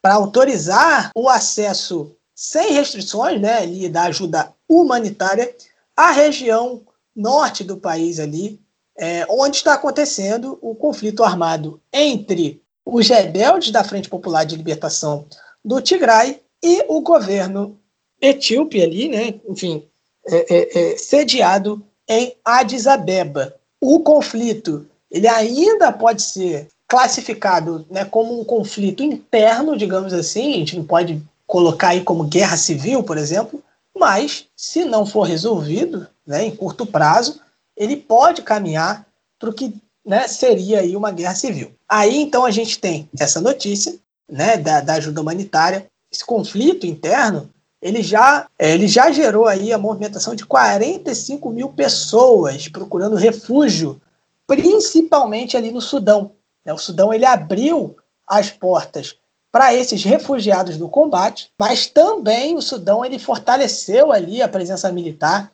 para 0.00 0.14
autorizar 0.14 1.10
o 1.14 1.28
acesso 1.28 2.14
sem 2.34 2.72
restrições, 2.72 3.40
né, 3.40 3.58
ali 3.58 3.88
da 3.88 4.04
ajuda 4.04 4.54
humanitária 4.68 5.54
à 5.96 6.12
região 6.12 6.82
norte 7.14 7.64
do 7.64 7.76
país 7.76 8.20
ali, 8.20 8.60
é, 8.96 9.26
onde 9.28 9.56
está 9.56 9.74
acontecendo 9.74 10.56
o 10.62 10.74
conflito 10.74 11.24
armado 11.24 11.80
entre 11.92 12.62
os 12.86 13.08
rebeldes 13.08 13.70
da 13.70 13.84
Frente 13.84 14.08
Popular 14.08 14.44
de 14.44 14.56
Libertação 14.56 15.26
do 15.64 15.80
Tigray 15.80 16.40
e 16.62 16.84
o 16.88 17.00
governo 17.00 17.78
etíope 18.20 18.82
ali, 18.82 19.08
né? 19.08 19.40
Enfim, 19.48 19.88
é, 20.26 20.54
é, 20.54 20.92
é, 20.92 20.96
sediado 20.96 21.84
em 22.08 22.36
Addis 22.44 22.86
Abeba. 22.86 23.57
O 23.80 24.00
conflito 24.00 24.86
ele 25.10 25.26
ainda 25.26 25.90
pode 25.92 26.22
ser 26.22 26.68
classificado 26.86 27.86
né, 27.90 28.04
como 28.04 28.40
um 28.40 28.44
conflito 28.44 29.02
interno, 29.02 29.76
digamos 29.76 30.12
assim, 30.12 30.54
a 30.54 30.56
gente 30.56 30.76
não 30.76 30.84
pode 30.84 31.22
colocar 31.46 31.88
aí 31.88 32.02
como 32.02 32.24
guerra 32.24 32.56
civil, 32.56 33.02
por 33.02 33.16
exemplo, 33.18 33.62
mas 33.96 34.46
se 34.56 34.84
não 34.84 35.04
for 35.04 35.22
resolvido 35.22 36.06
né, 36.26 36.44
em 36.44 36.54
curto 36.54 36.86
prazo, 36.86 37.40
ele 37.76 37.96
pode 37.96 38.42
caminhar 38.42 39.06
para 39.38 39.50
o 39.50 39.52
que 39.52 39.74
né, 40.04 40.26
seria 40.28 40.80
aí 40.80 40.96
uma 40.96 41.10
guerra 41.10 41.34
civil. 41.34 41.72
Aí 41.88 42.16
então 42.16 42.44
a 42.44 42.50
gente 42.50 42.78
tem 42.78 43.08
essa 43.18 43.40
notícia 43.40 43.98
né, 44.28 44.56
da, 44.56 44.80
da 44.80 44.94
ajuda 44.94 45.20
humanitária, 45.20 45.86
esse 46.12 46.24
conflito 46.24 46.86
interno 46.86 47.50
ele 47.80 48.02
já, 48.02 48.48
é, 48.58 48.72
ele 48.74 48.88
já 48.88 49.10
gerou 49.10 49.46
aí 49.46 49.72
a 49.72 49.78
movimentação 49.78 50.34
de 50.34 50.44
45 50.44 51.50
mil 51.50 51.68
pessoas 51.70 52.68
procurando 52.68 53.16
refúgio, 53.16 54.00
principalmente 54.46 55.56
ali 55.56 55.70
no 55.70 55.80
Sudão. 55.80 56.32
Né? 56.64 56.72
O 56.72 56.78
Sudão 56.78 57.12
ele 57.12 57.24
abriu 57.24 57.96
as 58.26 58.50
portas 58.50 59.16
para 59.50 59.72
esses 59.72 60.04
refugiados 60.04 60.76
do 60.76 60.88
combate, 60.88 61.50
mas 61.58 61.86
também 61.86 62.56
o 62.56 62.62
Sudão 62.62 63.04
ele 63.04 63.18
fortaleceu 63.18 64.12
ali 64.12 64.42
a 64.42 64.48
presença 64.48 64.92
militar 64.92 65.50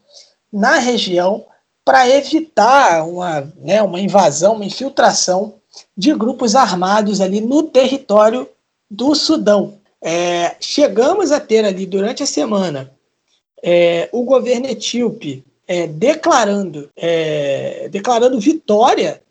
na 0.52 0.78
região 0.78 1.46
para 1.84 2.08
evitar 2.08 3.06
uma, 3.06 3.52
né, 3.58 3.82
uma 3.82 4.00
invasão, 4.00 4.54
uma 4.54 4.64
infiltração 4.64 5.54
de 5.96 6.14
grupos 6.14 6.54
armados 6.54 7.20
ali 7.20 7.40
no 7.40 7.64
território 7.64 8.48
do 8.90 9.14
Sudão. 9.14 9.78
É, 10.06 10.56
chegamos 10.60 11.32
a 11.32 11.40
ter 11.40 11.64
ali 11.64 11.86
durante 11.86 12.22
a 12.22 12.26
semana 12.26 12.94
é, 13.62 14.10
o 14.12 14.22
governo 14.22 14.66
etíope 14.66 15.42
é, 15.66 15.86
declarando, 15.86 16.90
é, 16.94 17.88
declarando 17.88 18.38
vitória 18.38 19.22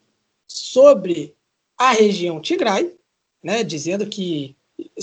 sobre 0.48 1.36
a 1.78 1.92
região 1.92 2.42
Tigray, 2.42 2.92
né, 3.44 3.64
dizendo 3.64 4.08
que 4.08 4.56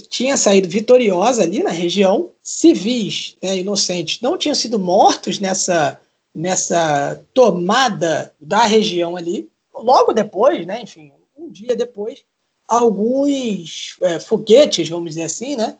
tinha 0.09 0.37
saído 0.37 0.69
vitoriosa 0.69 1.45
ali 1.45 1.63
na 1.63 1.71
região, 1.71 2.33
civis 2.43 3.37
né, 3.41 3.59
inocentes 3.59 4.21
não 4.21 4.37
tinham 4.37 4.57
sido 4.57 4.77
mortos 4.77 5.39
nessa, 5.39 6.01
nessa 6.35 7.25
tomada 7.33 8.35
da 8.41 8.65
região 8.65 9.17
ali. 9.17 9.49
Logo 9.73 10.13
depois, 10.13 10.67
né, 10.67 10.83
enfim, 10.83 11.13
um 11.37 11.49
dia 11.49 11.77
depois, 11.77 12.25
alguns 12.71 13.97
é, 14.01 14.21
foguetes, 14.21 14.89
vamos 14.89 15.11
dizer 15.11 15.25
assim, 15.25 15.57
né, 15.57 15.77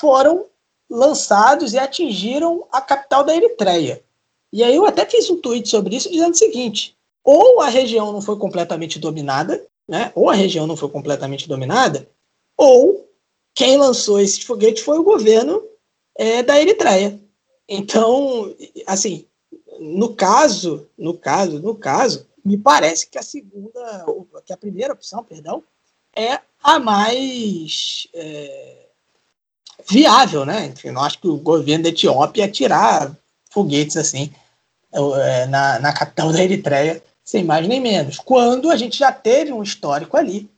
foram 0.00 0.46
lançados 0.88 1.74
e 1.74 1.78
atingiram 1.78 2.66
a 2.72 2.80
capital 2.80 3.22
da 3.22 3.36
Eritreia. 3.36 4.02
E 4.50 4.64
aí 4.64 4.74
eu 4.74 4.86
até 4.86 5.04
fiz 5.04 5.28
um 5.28 5.36
tweet 5.36 5.68
sobre 5.68 5.94
isso 5.94 6.10
dizendo 6.10 6.32
o 6.32 6.38
seguinte: 6.38 6.96
ou 7.22 7.60
a 7.60 7.68
região 7.68 8.10
não 8.10 8.22
foi 8.22 8.38
completamente 8.38 8.98
dominada, 8.98 9.64
né, 9.86 10.10
ou 10.14 10.30
a 10.30 10.34
região 10.34 10.66
não 10.66 10.76
foi 10.76 10.88
completamente 10.88 11.46
dominada, 11.46 12.08
ou 12.56 13.06
quem 13.54 13.76
lançou 13.76 14.18
esse 14.18 14.42
foguete 14.42 14.82
foi 14.82 14.98
o 14.98 15.04
governo 15.04 15.62
é, 16.16 16.42
da 16.42 16.58
Eritreia. 16.58 17.20
Então, 17.68 18.54
assim, 18.86 19.26
no 19.78 20.14
caso, 20.14 20.88
no 20.96 21.16
caso, 21.16 21.60
no 21.60 21.74
caso, 21.74 22.26
me 22.42 22.56
parece 22.56 23.06
que 23.06 23.18
a 23.18 23.22
segunda, 23.22 24.06
que 24.46 24.52
a 24.52 24.56
primeira 24.56 24.94
opção, 24.94 25.22
perdão, 25.22 25.62
é 26.16 26.40
a 26.62 26.78
mais 26.78 28.06
é, 28.14 28.86
viável, 29.88 30.44
né? 30.44 30.66
Enfim, 30.66 30.88
eu 30.88 31.00
acho 31.00 31.18
que 31.18 31.28
o 31.28 31.36
governo 31.36 31.84
da 31.84 31.90
Etiópia 31.90 32.42
ia 32.42 32.50
tirar 32.50 33.16
foguetes 33.50 33.96
assim 33.96 34.32
é, 34.92 35.46
na, 35.46 35.78
na 35.78 35.92
capital 35.92 36.32
da 36.32 36.42
Eritreia, 36.42 37.02
sem 37.24 37.44
mais 37.44 37.66
nem 37.66 37.80
menos. 37.80 38.18
Quando 38.18 38.70
a 38.70 38.76
gente 38.76 38.98
já 38.98 39.12
teve 39.12 39.52
um 39.52 39.62
histórico 39.62 40.16
ali 40.16 40.50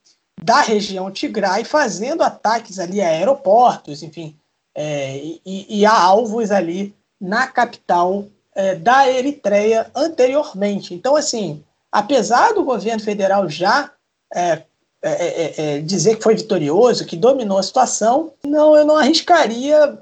da 0.42 0.60
região 0.60 1.10
Tigray 1.10 1.64
fazendo 1.64 2.22
ataques 2.22 2.78
ali 2.78 3.00
a 3.00 3.08
aeroportos, 3.08 4.02
enfim, 4.02 4.36
é, 4.74 5.18
e, 5.44 5.80
e, 5.80 5.86
a 5.86 5.92
alvos 5.92 6.50
ali 6.50 6.94
na 7.20 7.46
capital 7.46 8.26
é, 8.54 8.74
da 8.74 9.08
Eritreia 9.08 9.90
anteriormente. 9.94 10.94
Então, 10.94 11.14
assim, 11.14 11.62
apesar 11.90 12.54
do 12.54 12.64
governo 12.64 13.02
federal 13.02 13.48
já 13.48 13.90
é, 14.34 14.62
é, 15.02 15.10
é, 15.10 15.54
é, 15.56 15.80
dizer 15.80 16.16
que 16.16 16.22
foi 16.22 16.36
vitorioso, 16.36 17.04
que 17.04 17.16
dominou 17.16 17.58
a 17.58 17.62
situação, 17.62 18.32
não, 18.46 18.76
eu 18.76 18.84
não 18.84 18.96
arriscaria 18.96 19.98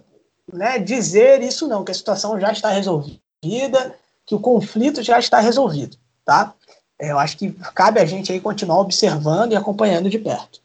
né, 0.53 0.79
dizer 0.79 1.43
isso 1.43 1.67
não, 1.67 1.85
que 1.85 1.91
a 1.91 1.95
situação 1.95 2.39
já 2.39 2.53
está 2.53 2.69
resolvida, 2.69 3.95
que 4.27 4.35
o 4.35 4.41
conflito 4.41 5.03
já 5.03 5.19
está 5.19 5.41
resolvido, 5.41 5.97
tá? 6.25 6.53
Eu 6.99 7.19
acho 7.19 7.39
que 7.39 7.51
cabe 7.75 7.99
a 7.99 8.05
gente 8.05 8.31
aí 8.31 8.41
continuar 8.41 8.81
observando 8.81 9.53
e 9.53 9.57
acompanhando 9.57 10.11
de 10.11 10.19
perto. 10.19 10.61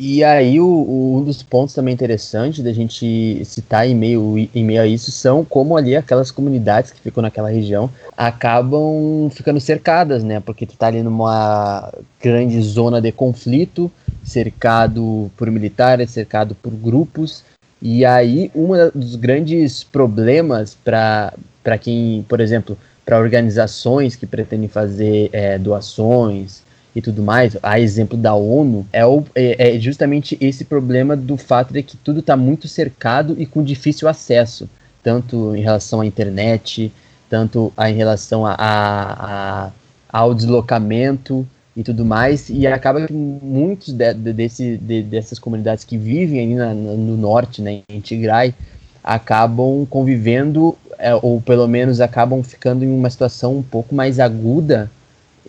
E 0.00 0.22
aí, 0.22 0.60
o, 0.60 0.64
o, 0.64 1.18
um 1.18 1.24
dos 1.24 1.42
pontos 1.42 1.74
também 1.74 1.92
interessantes 1.92 2.62
da 2.62 2.72
gente 2.72 3.44
citar 3.44 3.84
em 3.84 3.96
meio, 3.96 4.38
em 4.54 4.62
meio 4.62 4.80
a 4.80 4.86
isso 4.86 5.10
são 5.10 5.44
como 5.44 5.76
ali 5.76 5.96
aquelas 5.96 6.30
comunidades 6.30 6.92
que 6.92 7.00
ficam 7.00 7.20
naquela 7.20 7.50
região 7.50 7.90
acabam 8.16 9.28
ficando 9.32 9.58
cercadas, 9.58 10.22
né? 10.22 10.38
Porque 10.38 10.64
tu 10.64 10.76
tá 10.76 10.86
ali 10.86 11.02
numa 11.02 11.92
grande 12.22 12.62
zona 12.62 13.00
de 13.00 13.10
conflito, 13.10 13.90
cercado 14.22 15.32
por 15.36 15.50
militares, 15.50 16.12
cercado 16.12 16.54
por 16.54 16.72
grupos. 16.72 17.42
E 17.82 18.04
aí, 18.04 18.52
um 18.54 18.68
dos 18.94 19.16
grandes 19.16 19.82
problemas 19.82 20.76
para 20.84 21.32
quem, 21.80 22.24
por 22.28 22.40
exemplo, 22.40 22.78
para 23.04 23.18
organizações 23.18 24.14
que 24.14 24.26
pretendem 24.26 24.68
fazer 24.68 25.28
é, 25.32 25.58
doações, 25.58 26.62
e 26.94 27.02
tudo 27.02 27.22
mais, 27.22 27.56
a 27.62 27.78
exemplo 27.78 28.16
da 28.16 28.34
ONU, 28.34 28.86
é, 28.92 29.04
o, 29.04 29.24
é, 29.34 29.76
é 29.76 29.80
justamente 29.80 30.36
esse 30.40 30.64
problema 30.64 31.16
do 31.16 31.36
fato 31.36 31.72
de 31.72 31.82
que 31.82 31.96
tudo 31.96 32.20
está 32.20 32.36
muito 32.36 32.66
cercado 32.66 33.36
e 33.38 33.46
com 33.46 33.62
difícil 33.62 34.08
acesso, 34.08 34.68
tanto 35.02 35.54
em 35.54 35.60
relação 35.60 36.00
à 36.00 36.06
internet, 36.06 36.92
tanto 37.28 37.72
a, 37.76 37.90
em 37.90 37.94
relação 37.94 38.44
a, 38.44 38.54
a, 38.54 39.66
a, 39.66 39.70
ao 40.08 40.34
deslocamento 40.34 41.46
e 41.76 41.84
tudo 41.84 42.04
mais, 42.04 42.48
e 42.48 42.66
acaba 42.66 43.06
que 43.06 43.12
muitos 43.12 43.92
de, 43.92 44.14
de, 44.14 44.32
desse, 44.32 44.76
de, 44.78 45.02
dessas 45.02 45.38
comunidades 45.38 45.84
que 45.84 45.96
vivem 45.96 46.40
ali 46.40 46.54
na, 46.54 46.74
no 46.74 47.16
norte, 47.16 47.62
né, 47.62 47.82
em 47.88 48.00
Tigray, 48.00 48.52
acabam 49.04 49.86
convivendo, 49.88 50.76
é, 50.98 51.14
ou 51.14 51.40
pelo 51.40 51.68
menos 51.68 52.00
acabam 52.00 52.42
ficando 52.42 52.84
em 52.84 52.90
uma 52.90 53.08
situação 53.08 53.56
um 53.58 53.62
pouco 53.62 53.94
mais 53.94 54.18
aguda 54.18 54.90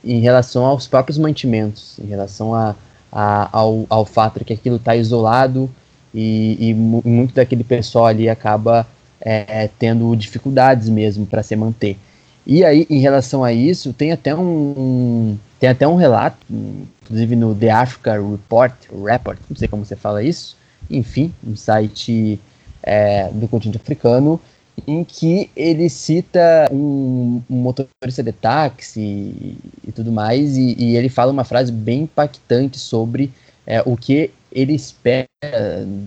em 0.04 0.20
relação 0.20 0.66
aos 0.66 0.88
próprios 0.88 1.18
mantimentos, 1.18 1.98
em 2.00 2.08
relação 2.08 2.54
a, 2.54 2.76
a 3.12 3.50
ao, 3.52 3.86
ao 3.90 4.06
fato 4.06 4.40
de 4.40 4.46
que 4.46 4.54
aquilo 4.54 4.78
está 4.78 4.96
isolado 4.96 5.70
e, 6.14 6.70
e, 6.70 6.74
muito 6.74 7.36
daquele 7.36 7.64
pessoal 7.64 8.08
ali 8.08 8.30
acaba 8.30 8.88
é, 9.22 9.70
tendo 9.78 10.16
dificuldades 10.16 10.90
mesmo 10.90 11.26
para 11.26 11.44
se 11.44 11.56
manter. 11.56 11.98
E 12.46 12.64
aí, 12.64 12.88
em 12.90 13.00
relação 13.00 13.44
a 13.44 13.54
isso, 13.54 13.94
tem 13.94 14.12
até 14.12 14.34
um, 14.36 14.42
um, 14.42 15.38
tem 15.60 15.70
até 15.70 15.88
um 15.88 15.96
relato, 15.96 16.38
inclusive 16.50 17.36
no 17.36 17.54
The 17.54 17.70
Africa 17.70 18.14
Report, 18.14 18.74
Report, 19.06 19.38
não 19.50 19.58
sei 19.58 19.68
como 19.68 19.86
você 19.86 19.96
fala 19.96 20.24
isso, 20.24 20.58
enfim, 20.90 21.34
um 21.46 21.56
site 21.56 22.40
é, 22.82 23.30
do 23.32 23.48
continente 23.48 23.78
africano, 23.78 24.40
em 24.88 25.04
que 25.04 25.50
ele 25.56 25.90
cita 25.90 26.70
um, 26.72 27.42
um 27.50 27.56
motorista 27.56 28.24
de 28.24 28.32
táxi 28.32 29.00
e, 29.00 29.58
e 29.88 29.92
tudo 29.92 30.12
mais, 30.12 30.58
e, 30.58 30.76
e, 30.78 30.96
ele 30.96 31.10
fala 31.10 31.32
uma 31.32 31.44
frase 31.44 31.72
bem 31.72 32.02
impactante 32.02 32.78
sobre 32.78 33.32
é, 33.66 33.82
o 33.86 33.96
que 33.96 34.32
ele 34.52 34.74
espera 34.74 35.28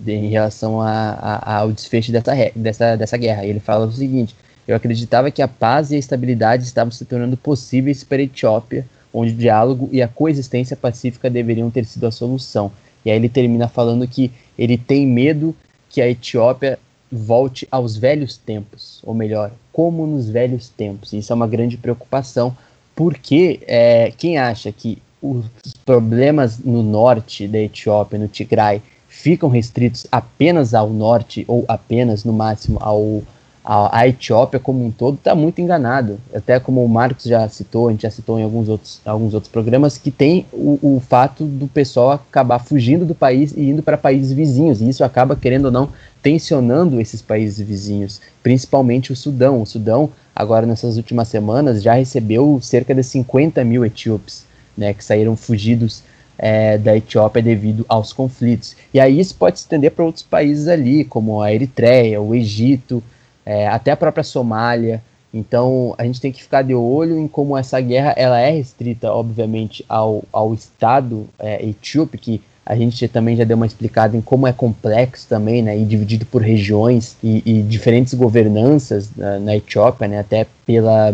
de, 0.03 0.11
em 0.11 0.29
relação 0.29 0.81
a, 0.81 1.11
a, 1.11 1.57
ao 1.57 1.71
desfecho 1.71 2.11
dessa, 2.11 2.33
dessa, 2.55 2.95
dessa 2.95 3.17
guerra. 3.17 3.45
Ele 3.45 3.59
fala 3.59 3.85
o 3.85 3.91
seguinte: 3.91 4.35
Eu 4.67 4.75
acreditava 4.75 5.31
que 5.31 5.41
a 5.41 5.47
paz 5.47 5.91
e 5.91 5.95
a 5.95 5.99
estabilidade 5.99 6.63
estavam 6.63 6.91
se 6.91 7.05
tornando 7.05 7.37
possíveis 7.37 8.03
para 8.03 8.17
a 8.17 8.23
Etiópia, 8.23 8.85
onde 9.13 9.33
o 9.33 9.37
diálogo 9.37 9.89
e 9.91 10.01
a 10.01 10.07
coexistência 10.07 10.75
pacífica 10.75 11.29
deveriam 11.29 11.69
ter 11.69 11.85
sido 11.85 12.05
a 12.05 12.11
solução. 12.11 12.71
E 13.05 13.11
aí 13.11 13.17
ele 13.17 13.29
termina 13.29 13.67
falando 13.67 14.07
que 14.07 14.31
ele 14.57 14.77
tem 14.77 15.05
medo 15.05 15.55
que 15.89 16.01
a 16.01 16.09
Etiópia 16.09 16.79
volte 17.13 17.67
aos 17.69 17.95
velhos 17.95 18.37
tempos, 18.37 18.99
ou 19.03 19.13
melhor, 19.13 19.51
como 19.71 20.07
nos 20.07 20.29
velhos 20.29 20.69
tempos. 20.69 21.13
Isso 21.13 21.31
é 21.31 21.35
uma 21.35 21.47
grande 21.47 21.77
preocupação, 21.77 22.55
porque 22.95 23.59
é, 23.67 24.11
quem 24.17 24.37
acha 24.37 24.71
que 24.71 25.01
os 25.21 25.45
problemas 25.85 26.59
no 26.59 26.83
norte 26.83 27.47
da 27.47 27.59
Etiópia, 27.59 28.19
no 28.19 28.27
Tigray, 28.27 28.81
ficam 29.07 29.47
restritos 29.47 30.07
apenas 30.11 30.73
ao 30.73 30.89
norte 30.89 31.45
ou 31.47 31.63
apenas 31.67 32.23
no 32.23 32.33
máximo 32.33 32.77
ao 32.81 33.21
a, 33.63 33.99
a 33.99 34.07
Etiópia 34.07 34.59
como 34.59 34.85
um 34.85 34.91
todo 34.91 35.15
está 35.15 35.33
muito 35.33 35.61
enganado. 35.61 36.19
Até 36.33 36.59
como 36.59 36.83
o 36.83 36.89
Marcos 36.89 37.23
já 37.23 37.47
citou, 37.47 37.87
a 37.87 37.91
gente 37.91 38.01
já 38.01 38.11
citou 38.11 38.39
em 38.39 38.43
alguns 38.43 38.67
outros, 38.67 38.99
alguns 39.05 39.33
outros 39.33 39.51
programas, 39.51 39.97
que 39.97 40.11
tem 40.11 40.45
o, 40.51 40.77
o 40.81 40.99
fato 40.99 41.45
do 41.45 41.67
pessoal 41.67 42.11
acabar 42.11 42.59
fugindo 42.59 43.05
do 43.05 43.15
país 43.15 43.53
e 43.55 43.69
indo 43.69 43.81
para 43.81 43.97
países 43.97 44.33
vizinhos. 44.33 44.81
E 44.81 44.89
isso 44.89 45.03
acaba, 45.03 45.35
querendo 45.35 45.65
ou 45.65 45.71
não, 45.71 45.89
tensionando 46.21 46.99
esses 46.99 47.21
países 47.21 47.65
vizinhos, 47.65 48.19
principalmente 48.41 49.13
o 49.13 49.15
Sudão. 49.15 49.61
O 49.61 49.65
Sudão, 49.65 50.09
agora 50.35 50.65
nessas 50.65 50.97
últimas 50.97 51.29
semanas, 51.29 51.81
já 51.81 51.93
recebeu 51.93 52.59
cerca 52.61 52.93
de 52.93 53.03
50 53.03 53.63
mil 53.63 53.85
etíopes, 53.85 54.45
né, 54.77 54.93
que 54.93 55.03
saíram 55.03 55.37
fugidos 55.37 56.03
é, 56.37 56.77
da 56.77 56.97
Etiópia 56.97 57.41
devido 57.41 57.85
aos 57.87 58.11
conflitos. 58.11 58.75
E 58.93 58.99
aí 58.99 59.19
isso 59.19 59.35
pode 59.35 59.59
se 59.59 59.65
estender 59.65 59.91
para 59.91 60.03
outros 60.03 60.23
países 60.23 60.67
ali, 60.67 61.05
como 61.05 61.41
a 61.41 61.53
Eritreia, 61.53 62.21
o 62.21 62.33
Egito, 62.33 63.03
é, 63.45 63.67
até 63.67 63.91
a 63.91 63.97
própria 63.97 64.23
Somália. 64.23 65.01
Então 65.33 65.95
a 65.97 66.03
gente 66.03 66.21
tem 66.21 66.31
que 66.31 66.43
ficar 66.43 66.61
de 66.61 66.75
olho 66.75 67.17
em 67.17 67.27
como 67.27 67.57
essa 67.57 67.79
guerra 67.81 68.13
ela 68.15 68.39
é 68.39 68.51
restrita, 68.51 69.11
obviamente, 69.11 69.83
ao, 69.89 70.23
ao 70.31 70.53
Estado 70.53 71.27
é, 71.39 71.65
etíope, 71.65 72.17
que 72.17 72.41
a 72.65 72.75
gente 72.75 73.07
também 73.07 73.35
já 73.35 73.43
deu 73.43 73.57
uma 73.57 73.65
explicada 73.65 74.15
em 74.15 74.21
como 74.21 74.47
é 74.47 74.53
complexo 74.53 75.27
também, 75.27 75.61
né, 75.61 75.77
e 75.77 75.83
dividido 75.83 76.25
por 76.25 76.41
regiões 76.41 77.17
e, 77.21 77.43
e 77.45 77.61
diferentes 77.61 78.13
governanças 78.13 79.09
na, 79.15 79.39
na 79.39 79.55
Etiópia, 79.57 80.07
né, 80.07 80.19
até 80.19 80.47
pela, 80.65 81.13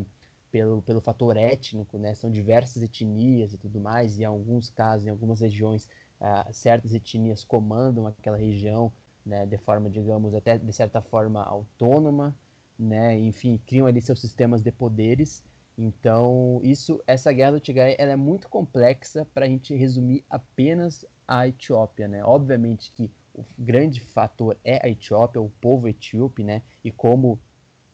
pelo, 0.52 0.82
pelo 0.84 1.02
fator 1.02 1.36
étnico, 1.36 1.98
né, 1.98 2.14
são 2.14 2.30
diversas 2.30 2.84
etnias 2.84 3.54
e 3.54 3.58
tudo 3.58 3.80
mais, 3.80 4.20
e 4.20 4.22
em 4.22 4.26
alguns 4.26 4.70
casos, 4.70 5.08
em 5.08 5.10
algumas 5.10 5.42
regiões, 5.42 5.90
uh, 6.22 6.54
certas 6.54 6.94
etnias 6.94 7.44
comandam 7.44 8.06
aquela 8.06 8.38
região, 8.38 8.92
né, 9.26 9.46
de 9.46 9.58
forma, 9.58 9.90
digamos, 9.90 10.34
até 10.34 10.58
de 10.58 10.74
certa 10.74 11.02
forma 11.02 11.44
autônoma, 11.44 12.36
né, 12.78 13.20
enfim, 13.20 13.60
criam 13.66 13.88
ali 13.88 14.02
seus 14.02 14.20
sistemas 14.20 14.62
de 14.62 14.72
poderes. 14.72 15.44
Então, 15.78 16.60
isso, 16.64 17.02
essa 17.08 17.32
guerra 17.32 17.54
do 17.54 17.60
Tigray, 17.60 17.96
ela 17.98 18.12
é 18.12 18.16
muito 18.16 18.50
complexa 18.50 19.26
para 19.34 19.46
a 19.46 19.50
gente 19.50 19.74
resumir 19.76 20.24
apenas 20.30 21.06
a 21.28 21.48
Etiópia, 21.48 22.08
né? 22.08 22.24
Obviamente 22.24 22.92
que 22.96 23.10
o 23.34 23.46
grande 23.58 24.02
fator 24.02 24.58
é 24.66 24.86
a 24.86 24.90
Etiópia, 24.90 25.42
o 25.42 25.50
povo 25.62 25.88
etíope, 25.88 26.44
né? 26.44 26.64
E 26.84 26.92
como 26.92 27.40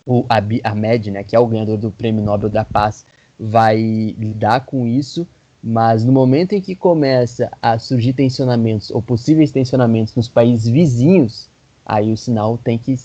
o 0.06 0.26
Abiy 0.30 0.62
Ahmed, 0.64 1.12
né, 1.12 1.24
que 1.24 1.36
é 1.36 1.40
o 1.40 1.46
ganhador 1.46 1.78
do 1.78 1.92
Prêmio 1.92 2.24
Nobel 2.24 2.50
da 2.50 2.64
Paz, 2.64 3.06
vai 3.40 3.78
lidar 3.78 4.62
com 4.62 4.88
isso, 4.88 5.28
mas 5.68 6.04
no 6.04 6.12
momento 6.12 6.54
em 6.54 6.62
que 6.62 6.76
começa 6.76 7.52
a 7.60 7.80
surgir 7.80 8.14
tensionamentos 8.14 8.92
ou 8.92 9.02
possíveis 9.02 9.52
tensionamentos 9.52 10.16
nos 10.16 10.28
países 10.28 10.68
vizinhos, 10.68 11.48
aí 11.84 12.14
o 12.14 12.18
sinal 12.18 12.56
tem 12.64 12.78
que 12.78 12.96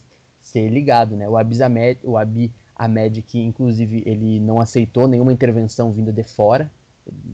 ser 0.43 0.69
ligado, 0.69 1.17
né? 1.17 1.27
O 1.27 1.39
Abiy 1.39 1.63
Ahmed, 1.63 2.01
o 2.05 2.19
Abiy 2.19 2.53
Ahmed 2.77 3.23
que 3.23 3.41
inclusive 3.41 4.03
ele 4.05 4.39
não 4.41 4.61
aceitou 4.61 5.09
nenhuma 5.09 5.33
intervenção 5.33 5.91
vinda 5.91 6.13
de 6.13 6.23
fora, 6.23 6.71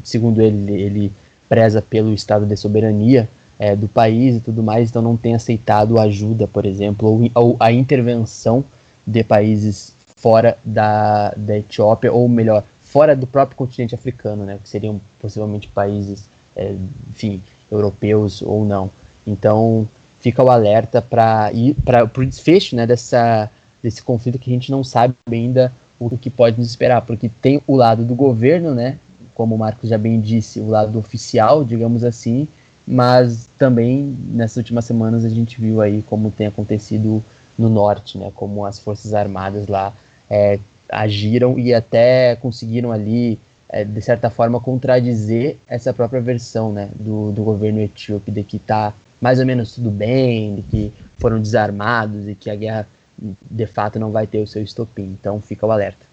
segundo 0.05 0.41
ele, 0.41 0.73
ele 0.73 1.13
preza 1.49 1.83
pelo 1.83 2.15
estado 2.15 2.47
de 2.47 2.57
soberania 2.57 3.29
é, 3.59 3.75
do 3.75 3.89
país 3.89 4.37
e 4.37 4.41
tudo 4.41 4.63
mais, 4.63 4.91
então 4.91 5.03
não 5.03 5.17
tem 5.17 5.35
aceitado 5.35 5.99
ajuda, 5.99 6.47
por 6.47 6.65
exemplo, 6.65 7.09
ou, 7.09 7.31
ou 7.35 7.57
a 7.59 7.73
intervenção 7.73 8.65
de 9.05 9.25
países 9.25 9.93
fora 10.21 10.57
da, 10.65 11.35
da 11.37 11.59
Etiópia, 11.59 12.13
ou 12.13 12.29
melhor, 12.29 12.63
fora 12.91 13.17
do 13.17 13.27
próprio 13.27 13.57
continente 13.57 13.95
africano, 13.95 14.45
né, 14.45 14.59
que 14.63 14.69
seriam 14.69 15.01
possivelmente 15.21 15.69
países, 15.69 16.29
é, 16.55 16.75
enfim, 17.11 17.43
europeus 17.71 18.43
ou 18.43 18.65
não. 18.65 18.91
Então, 19.27 19.89
fica 20.21 20.43
o 20.43 20.51
alerta 20.51 21.03
para 21.03 21.53
ir 21.53 21.75
para 21.85 22.05
o 22.05 22.27
desfecho 22.27 22.77
né, 22.77 22.87
dessa, 22.87 23.51
desse 23.83 24.03
conflito 24.03 24.39
que 24.39 24.51
a 24.51 24.55
gente 24.55 24.71
não 24.71 24.85
sabe 24.85 25.15
ainda 25.31 25.73
o 25.99 26.17
que 26.17 26.31
pode 26.31 26.59
nos 26.59 26.69
esperar, 26.69 27.03
porque 27.03 27.29
tem 27.29 27.61
o 27.67 27.75
lado 27.75 28.05
do 28.05 28.15
governo, 28.15 28.75
né, 28.75 28.99
como 29.35 29.55
o 29.55 29.59
Marcos 29.59 29.91
já 29.91 29.99
bem 29.99 30.21
disse, 30.21 30.61
o 30.61 30.69
lado 30.69 30.99
oficial, 30.99 31.65
digamos 31.65 32.05
assim, 32.05 32.47
mas 32.87 33.49
também 33.59 34.17
nessas 34.29 34.59
últimas 34.59 34.85
semanas 34.85 35.25
a 35.25 35.29
gente 35.29 35.61
viu 35.61 35.81
aí 35.81 36.03
como 36.03 36.31
tem 36.31 36.47
acontecido 36.47 37.23
no 37.59 37.69
norte, 37.69 38.17
né, 38.17 38.31
como 38.35 38.65
as 38.65 38.79
forças 38.79 39.13
armadas 39.13 39.67
lá 39.67 39.93
é, 40.31 40.59
agiram 40.89 41.59
e 41.59 41.75
até 41.75 42.37
conseguiram 42.37 42.93
ali, 42.93 43.39
é, 43.69 43.85
de 43.85 44.01
certa 44.01 44.31
forma, 44.31 44.61
contradizer 44.61 45.57
essa 45.67 45.93
própria 45.93 46.21
versão 46.21 46.73
né, 46.73 46.89
do, 46.95 47.33
do 47.33 47.43
governo 47.43 47.81
etíope, 47.81 48.31
de 48.31 48.43
que 48.43 48.57
está 48.57 48.93
mais 49.21 49.39
ou 49.39 49.47
menos 49.47 49.73
tudo 49.73 49.91
bem, 49.91 50.57
de 50.57 50.63
que 50.63 50.93
foram 51.19 51.41
desarmados 51.41 52.29
e 52.29 52.35
que 52.35 52.51
a 52.51 52.55
guerra 52.55 52.87
de 53.19 53.67
fato 53.67 53.99
não 53.99 54.11
vai 54.11 54.27
ter 54.27 54.39
o 54.39 54.47
seu 54.47 54.63
estopim. 54.63 55.17
Então 55.19 55.41
fica 55.41 55.67
o 55.67 55.73
alerta. 55.73 56.05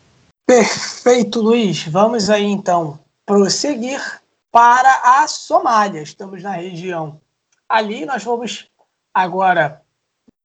Perfeito, 0.45 1.41
Luiz. 1.41 1.85
Vamos 1.87 2.29
aí 2.29 2.45
então 2.45 2.99
prosseguir 3.25 4.01
para 4.51 5.21
a 5.21 5.27
Somália. 5.27 6.01
Estamos 6.01 6.41
na 6.41 6.51
região. 6.51 7.19
Ali 7.67 8.05
nós 8.05 8.23
vamos 8.23 8.67
agora 9.13 9.81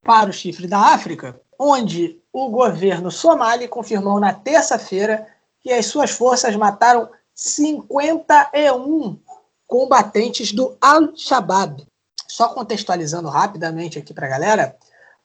para 0.03 0.31
o 0.31 0.33
chifre 0.33 0.67
da 0.67 0.79
África, 0.79 1.41
onde 1.59 2.19
o 2.33 2.49
governo 2.49 3.11
somali 3.11 3.67
confirmou 3.69 4.21
na 4.21 4.33
terça-feira 4.33 5.27
que 5.61 5.73
as 5.73 5.87
suas 5.87 6.11
forças 6.11 6.55
mataram 6.57 7.09
51 7.35 9.19
combatentes 9.67 10.53
do 10.53 10.77
Al-Shabaab. 10.81 11.87
Só 12.27 12.49
contextualizando 12.49 13.29
rapidamente 13.29 13.99
aqui 13.99 14.13
para 14.13 14.27
a 14.27 14.31
galera, 14.31 14.77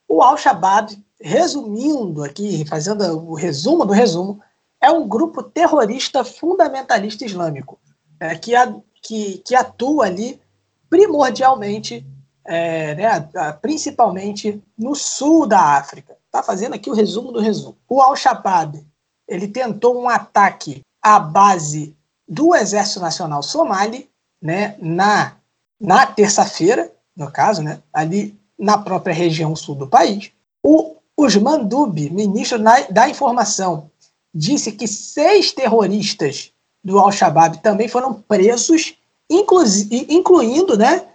o 0.08 0.22
Al-Shabaab, 0.22 0.98
resumindo 1.20 2.24
aqui, 2.24 2.66
fazendo 2.66 3.04
o 3.30 3.34
resumo 3.34 3.86
do 3.86 3.94
resumo, 3.94 4.42
é 4.82 4.92
um 4.92 5.08
grupo 5.08 5.42
terrorista 5.42 6.24
fundamentalista 6.24 7.26
islâmico 7.26 7.80
é, 8.20 8.36
que, 8.36 8.56
a, 8.56 8.74
que, 9.02 9.38
que 9.40 9.56
atua 9.56 10.06
ali 10.06 10.42
primordialmente, 10.90 12.06
é, 12.46 12.96
né, 12.96 13.30
principalmente 13.62 14.62
no 14.78 14.94
sul 14.94 15.48
da 15.48 15.78
África. 15.78 16.18
Está 16.34 16.42
fazendo 16.42 16.74
aqui 16.74 16.90
o 16.90 16.96
resumo 16.96 17.32
do 17.32 17.40
resumo. 17.40 17.78
O 17.88 18.02
Al-Shabaab 18.02 18.84
ele 19.28 19.48
tentou 19.48 20.02
um 20.02 20.10
ataque 20.10 20.82
à 21.00 21.20
base 21.20 21.96
do 22.28 22.56
Exército 22.56 23.00
Nacional 23.00 23.44
Somali, 23.44 24.10
né, 24.42 24.76
na, 24.80 25.36
na 25.80 26.08
terça-feira, 26.08 26.92
no 27.16 27.32
caso, 27.32 27.62
né, 27.62 27.84
ali 27.94 28.36
na 28.58 28.80
própria 28.80 29.14
região 29.14 29.56
sul 29.56 29.76
do 29.76 29.88
país. 29.88 30.32
O 30.64 30.96
Usman 31.16 31.66
Dub, 31.66 32.10
ministro 32.10 32.58
da 32.90 33.08
Informação, 33.08 33.92
disse 34.34 34.72
que 34.72 34.88
seis 34.88 35.52
terroristas 35.52 36.52
do 36.84 36.98
Al-Shabaab 36.98 37.60
também 37.60 37.88
foram 37.88 38.12
presos, 38.12 38.96
inclu 39.30 39.64
incluindo 40.10 40.76
né, 40.76 41.10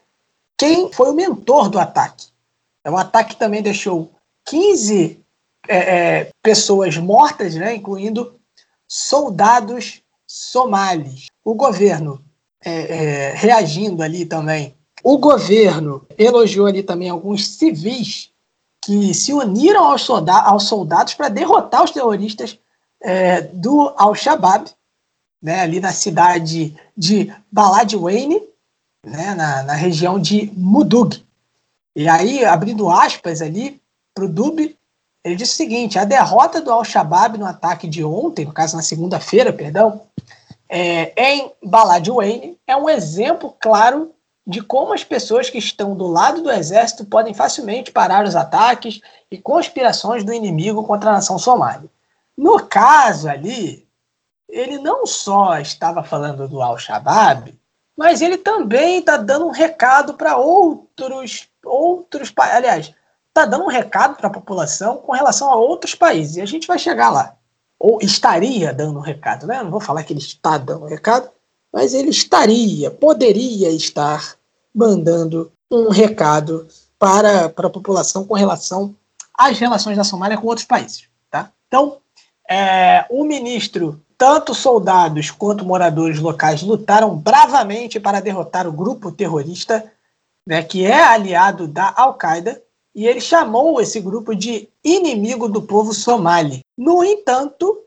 quem 0.56 0.92
foi 0.92 1.10
o 1.10 1.14
mentor 1.14 1.68
do 1.68 1.76
ataque. 1.76 2.28
O 2.86 2.96
ataque 2.96 3.34
também 3.34 3.60
deixou 3.60 4.12
15 4.48 5.20
é, 5.68 5.76
é, 5.76 6.30
pessoas 6.42 6.96
mortas, 6.96 7.54
né, 7.54 7.74
incluindo 7.74 8.34
soldados 8.86 10.02
somalis. 10.26 11.26
O 11.44 11.54
governo 11.54 12.22
é, 12.64 12.72
é, 12.72 13.32
reagindo 13.34 14.02
ali 14.02 14.24
também. 14.24 14.74
O 15.02 15.18
governo 15.18 16.06
elogiou 16.16 16.66
ali 16.66 16.82
também 16.82 17.08
alguns 17.08 17.46
civis 17.46 18.30
que 18.82 19.12
se 19.12 19.32
uniram 19.32 19.84
aos, 19.84 20.02
solda 20.02 20.40
aos 20.40 20.64
soldados 20.64 21.14
para 21.14 21.28
derrotar 21.28 21.84
os 21.84 21.90
terroristas 21.90 22.58
é, 23.02 23.42
do 23.42 23.92
Al-Shabaab, 23.96 24.70
né, 25.42 25.60
ali 25.60 25.78
na 25.78 25.92
cidade 25.92 26.74
de 26.96 27.32
Baladweyne, 27.52 28.42
né, 29.06 29.34
na, 29.34 29.62
na 29.62 29.74
região 29.74 30.18
de 30.18 30.50
Mudug. 30.56 31.22
E 31.94 32.08
aí, 32.08 32.44
abrindo 32.44 32.90
aspas 32.90 33.40
ali 33.42 33.80
para 34.18 34.24
o 34.24 34.28
Dub, 34.28 34.76
ele 35.24 35.36
disse 35.36 35.52
o 35.52 35.56
seguinte: 35.56 35.98
a 35.98 36.04
derrota 36.04 36.60
do 36.60 36.72
Al-Shabaab 36.72 37.38
no 37.38 37.46
ataque 37.46 37.86
de 37.86 38.02
ontem, 38.04 38.44
no 38.44 38.52
caso 38.52 38.76
na 38.76 38.82
segunda-feira, 38.82 39.52
perdão, 39.52 40.02
é, 40.68 41.12
em 41.16 41.52
Baladweyne, 41.62 42.58
é 42.66 42.76
um 42.76 42.88
exemplo 42.88 43.54
claro 43.60 44.12
de 44.44 44.60
como 44.60 44.92
as 44.92 45.04
pessoas 45.04 45.48
que 45.48 45.58
estão 45.58 45.94
do 45.94 46.06
lado 46.08 46.42
do 46.42 46.50
exército 46.50 47.04
podem 47.04 47.32
facilmente 47.32 47.92
parar 47.92 48.24
os 48.24 48.34
ataques 48.34 49.00
e 49.30 49.38
conspirações 49.38 50.24
do 50.24 50.32
inimigo 50.32 50.84
contra 50.84 51.10
a 51.10 51.12
nação 51.12 51.38
somália. 51.38 51.88
No 52.36 52.64
caso 52.64 53.28
ali, 53.28 53.86
ele 54.48 54.78
não 54.78 55.06
só 55.06 55.58
estava 55.58 56.02
falando 56.02 56.48
do 56.48 56.62
Al-Shabaab, 56.62 57.54
mas 57.96 58.22
ele 58.22 58.38
também 58.38 59.00
está 59.00 59.16
dando 59.16 59.46
um 59.46 59.50
recado 59.50 60.14
para 60.14 60.38
outros, 60.38 61.48
outros, 61.62 62.32
aliás, 62.36 62.94
está 63.38 63.46
dando 63.46 63.64
um 63.64 63.68
recado 63.68 64.16
para 64.16 64.26
a 64.26 64.32
população 64.32 64.96
com 64.96 65.12
relação 65.12 65.50
a 65.50 65.56
outros 65.56 65.94
países. 65.94 66.36
E 66.36 66.40
a 66.40 66.46
gente 66.46 66.66
vai 66.66 66.78
chegar 66.78 67.10
lá. 67.10 67.34
Ou 67.78 67.98
estaria 68.02 68.72
dando 68.72 68.98
um 68.98 69.02
recado, 69.02 69.46
né? 69.46 69.62
não 69.62 69.70
vou 69.70 69.80
falar 69.80 70.02
que 70.02 70.12
ele 70.12 70.20
está 70.20 70.58
dando 70.58 70.84
um 70.84 70.88
recado, 70.88 71.30
mas 71.72 71.94
ele 71.94 72.10
estaria, 72.10 72.90
poderia 72.90 73.70
estar 73.70 74.34
mandando 74.74 75.52
um 75.70 75.88
recado 75.88 76.66
para, 76.98 77.48
para 77.48 77.68
a 77.68 77.70
população 77.70 78.24
com 78.24 78.34
relação 78.34 78.96
às 79.32 79.58
relações 79.58 79.96
da 79.96 80.02
Somália 80.02 80.36
com 80.36 80.48
outros 80.48 80.66
países. 80.66 81.04
Tá? 81.30 81.52
Então, 81.68 81.98
é, 82.50 83.06
o 83.08 83.22
ministro, 83.24 84.00
tanto 84.16 84.54
soldados 84.54 85.30
quanto 85.30 85.64
moradores 85.64 86.18
locais 86.18 86.62
lutaram 86.62 87.16
bravamente 87.16 88.00
para 88.00 88.20
derrotar 88.20 88.66
o 88.66 88.72
grupo 88.72 89.12
terrorista, 89.12 89.92
né, 90.44 90.62
que 90.62 90.84
é 90.84 91.00
aliado 91.00 91.68
da 91.68 91.92
Al-Qaeda, 91.94 92.60
e 92.98 93.06
ele 93.06 93.20
chamou 93.20 93.80
esse 93.80 94.00
grupo 94.00 94.34
de 94.34 94.68
inimigo 94.82 95.48
do 95.48 95.62
povo 95.62 95.94
somali. 95.94 96.62
No 96.76 97.04
entanto, 97.04 97.80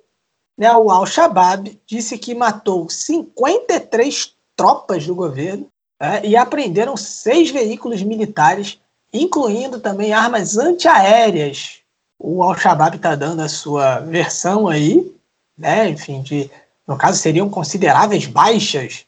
né, 0.57 0.71
o 0.71 0.89
Al-Shabaab 0.89 1.77
disse 1.85 2.17
que 2.17 2.33
matou 2.33 2.89
53 2.89 4.33
tropas 4.55 5.05
do 5.05 5.13
governo 5.13 5.67
é, 5.99 6.25
e 6.25 6.37
apreenderam 6.37 6.95
seis 6.95 7.51
veículos 7.51 8.01
militares, 8.01 8.79
incluindo 9.11 9.81
também 9.81 10.13
armas 10.13 10.57
antiaéreas. 10.57 11.79
O 12.17 12.41
Al-Shabaab 12.41 12.95
está 12.95 13.13
dando 13.13 13.41
a 13.41 13.49
sua 13.49 13.99
versão 13.99 14.69
aí, 14.69 15.13
né, 15.57 15.89
enfim, 15.89 16.21
de, 16.21 16.49
no 16.87 16.95
caso 16.95 17.19
seriam 17.19 17.49
consideráveis 17.49 18.27
baixas 18.27 19.05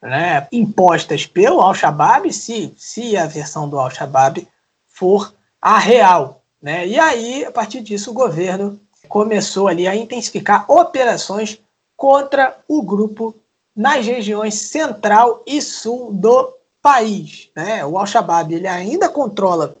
né, 0.00 0.46
impostas 0.52 1.26
pelo 1.26 1.60
Al-Shabaab, 1.60 2.32
se, 2.32 2.72
se 2.76 3.16
a 3.16 3.26
versão 3.26 3.68
do 3.68 3.80
Al-Shabaab 3.80 4.46
for 4.86 5.34
a 5.60 5.78
real. 5.78 6.42
Né? 6.60 6.86
E 6.86 6.98
aí, 6.98 7.44
a 7.44 7.50
partir 7.50 7.80
disso, 7.80 8.10
o 8.10 8.14
governo 8.14 8.80
começou 9.08 9.68
ali 9.68 9.86
a 9.86 9.96
intensificar 9.96 10.70
operações 10.70 11.58
contra 11.96 12.56
o 12.68 12.82
grupo 12.82 13.34
nas 13.74 14.06
regiões 14.06 14.54
central 14.54 15.42
e 15.46 15.60
sul 15.60 16.12
do 16.12 16.54
país. 16.82 17.50
Né? 17.54 17.84
O 17.84 17.98
Al-Shabaab 17.98 18.54
ele 18.54 18.66
ainda 18.66 19.08
controla 19.08 19.74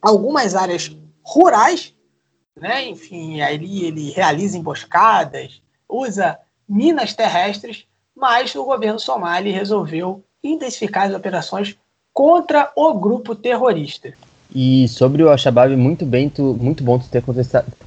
algumas 0.00 0.54
áreas 0.54 0.94
rurais, 1.22 1.94
né? 2.56 2.86
enfim, 2.86 3.40
ali 3.40 3.84
ele 3.84 4.10
realiza 4.10 4.56
emboscadas, 4.56 5.62
usa 5.88 6.38
minas 6.68 7.14
terrestres, 7.14 7.86
mas 8.14 8.54
o 8.54 8.64
governo 8.64 8.98
somali 8.98 9.50
resolveu 9.50 10.24
intensificar 10.42 11.08
as 11.08 11.14
operações 11.14 11.76
contra 12.12 12.72
o 12.76 12.94
grupo 12.94 13.34
terrorista. 13.34 14.14
E 14.54 14.88
sobre 14.88 15.22
o 15.22 15.30
Al-Shabaab, 15.30 15.74
muito, 15.76 16.04
bem, 16.04 16.28
tu, 16.28 16.56
muito 16.60 16.82
bom 16.82 16.98
tu 16.98 17.08
ter 17.08 17.22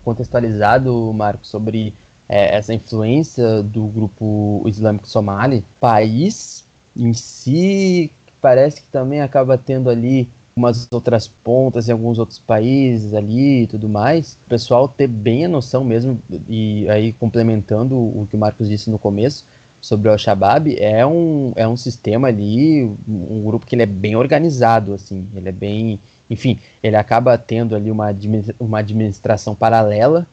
contextualizado, 0.04 1.12
Marco, 1.14 1.46
sobre 1.46 1.94
é, 2.28 2.56
essa 2.56 2.74
influência 2.74 3.62
do 3.62 3.86
grupo 3.88 4.64
islâmico 4.66 5.08
somali, 5.08 5.64
país 5.80 6.64
em 6.96 7.14
si 7.14 8.12
parece 8.42 8.82
que 8.82 8.88
também 8.88 9.22
acaba 9.22 9.58
tendo 9.58 9.90
ali 9.90 10.30
umas 10.56 10.88
outras 10.92 11.28
pontas 11.28 11.90
em 11.90 11.92
alguns 11.92 12.20
outros 12.20 12.38
países 12.38 13.14
ali 13.14 13.64
e 13.64 13.68
tudo 13.68 13.90
mais. 13.90 14.34
O 14.46 14.50
pessoal 14.50 14.88
ter 14.88 15.08
bem 15.08 15.46
a 15.46 15.50
noção 15.50 15.84
mesmo, 15.84 16.20
e 16.48 16.88
aí 16.90 17.12
complementando 17.14 17.96
o 17.96 18.28
que 18.30 18.36
o 18.36 18.40
Marcos 18.40 18.70
disse 18.70 18.90
no 18.90 19.00
começo, 19.00 19.46
sobre 19.82 20.08
o 20.08 20.12
Al-Shabaab, 20.12 20.78
é 20.80 21.06
um, 21.06 21.52
é 21.58 21.68
um 21.68 21.76
sistema 21.76 22.30
ali, 22.30 22.84
um 23.06 23.44
grupo 23.44 23.66
que 23.66 23.76
ele 23.76 23.84
é 23.84 23.88
bem 23.88 24.16
organizado, 24.16 24.94
assim, 24.94 25.28
ele 25.36 25.50
é 25.50 25.52
bem, 25.52 26.00
enfim, 26.30 26.60
ele 26.82 26.96
acaba 26.96 27.38
tendo 27.38 27.76
ali 27.76 27.92
uma, 27.92 28.16
uma 28.60 28.80
administração 28.80 29.54
paralela 29.54 30.28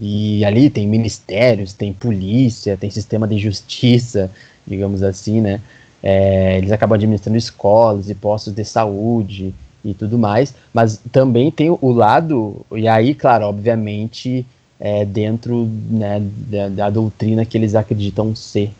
e 0.00 0.44
ali 0.44 0.68
tem 0.68 0.86
ministérios, 0.86 1.72
tem 1.72 1.92
polícia, 1.92 2.76
tem 2.76 2.90
sistema 2.90 3.26
de 3.26 3.38
justiça, 3.38 4.30
digamos 4.66 5.02
assim, 5.02 5.40
né? 5.40 5.60
É, 6.02 6.56
eles 6.58 6.72
acabam 6.72 6.96
administrando 6.96 7.36
escolas 7.36 8.08
e 8.08 8.14
postos 8.14 8.54
de 8.54 8.64
saúde 8.64 9.54
e 9.84 9.94
tudo 9.94 10.18
mais, 10.18 10.54
mas 10.72 11.00
também 11.12 11.50
tem 11.50 11.70
o 11.70 11.90
lado, 11.90 12.64
e 12.72 12.88
aí, 12.88 13.14
claro, 13.14 13.46
obviamente, 13.46 14.46
é, 14.78 15.04
dentro 15.04 15.68
né, 15.90 16.22
da, 16.22 16.68
da, 16.68 16.90
doutrina 16.90 17.44
que 17.44 17.56
eles 17.56 17.74
acreditam 17.74 18.34
ser 18.34 18.72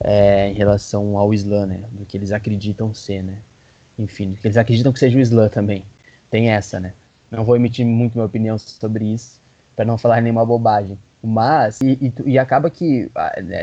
é, 0.00 0.50
em 0.50 0.54
relação 0.54 1.16
ao 1.16 1.32
Islã, 1.32 1.66
né? 1.66 1.84
Do 1.92 2.04
que 2.04 2.16
eles 2.16 2.32
acreditam 2.32 2.92
ser, 2.92 3.22
né? 3.22 3.38
Enfim, 3.96 4.30
do 4.30 4.36
que 4.36 4.46
eles 4.46 4.56
acreditam 4.56 4.92
que 4.92 4.98
seja 4.98 5.16
o 5.16 5.20
Islã 5.20 5.48
também. 5.48 5.84
Tem 6.34 6.50
essa, 6.50 6.80
né? 6.80 6.92
Não 7.30 7.44
vou 7.44 7.54
emitir 7.54 7.86
muito 7.86 8.14
minha 8.14 8.26
opinião 8.26 8.58
sobre 8.58 9.04
isso, 9.04 9.38
para 9.76 9.84
não 9.84 9.96
falar 9.96 10.20
nenhuma 10.20 10.44
bobagem. 10.44 10.98
Mas, 11.22 11.80
e, 11.80 11.92
e, 11.92 12.32
e 12.32 12.38
acaba 12.40 12.68
que 12.68 13.08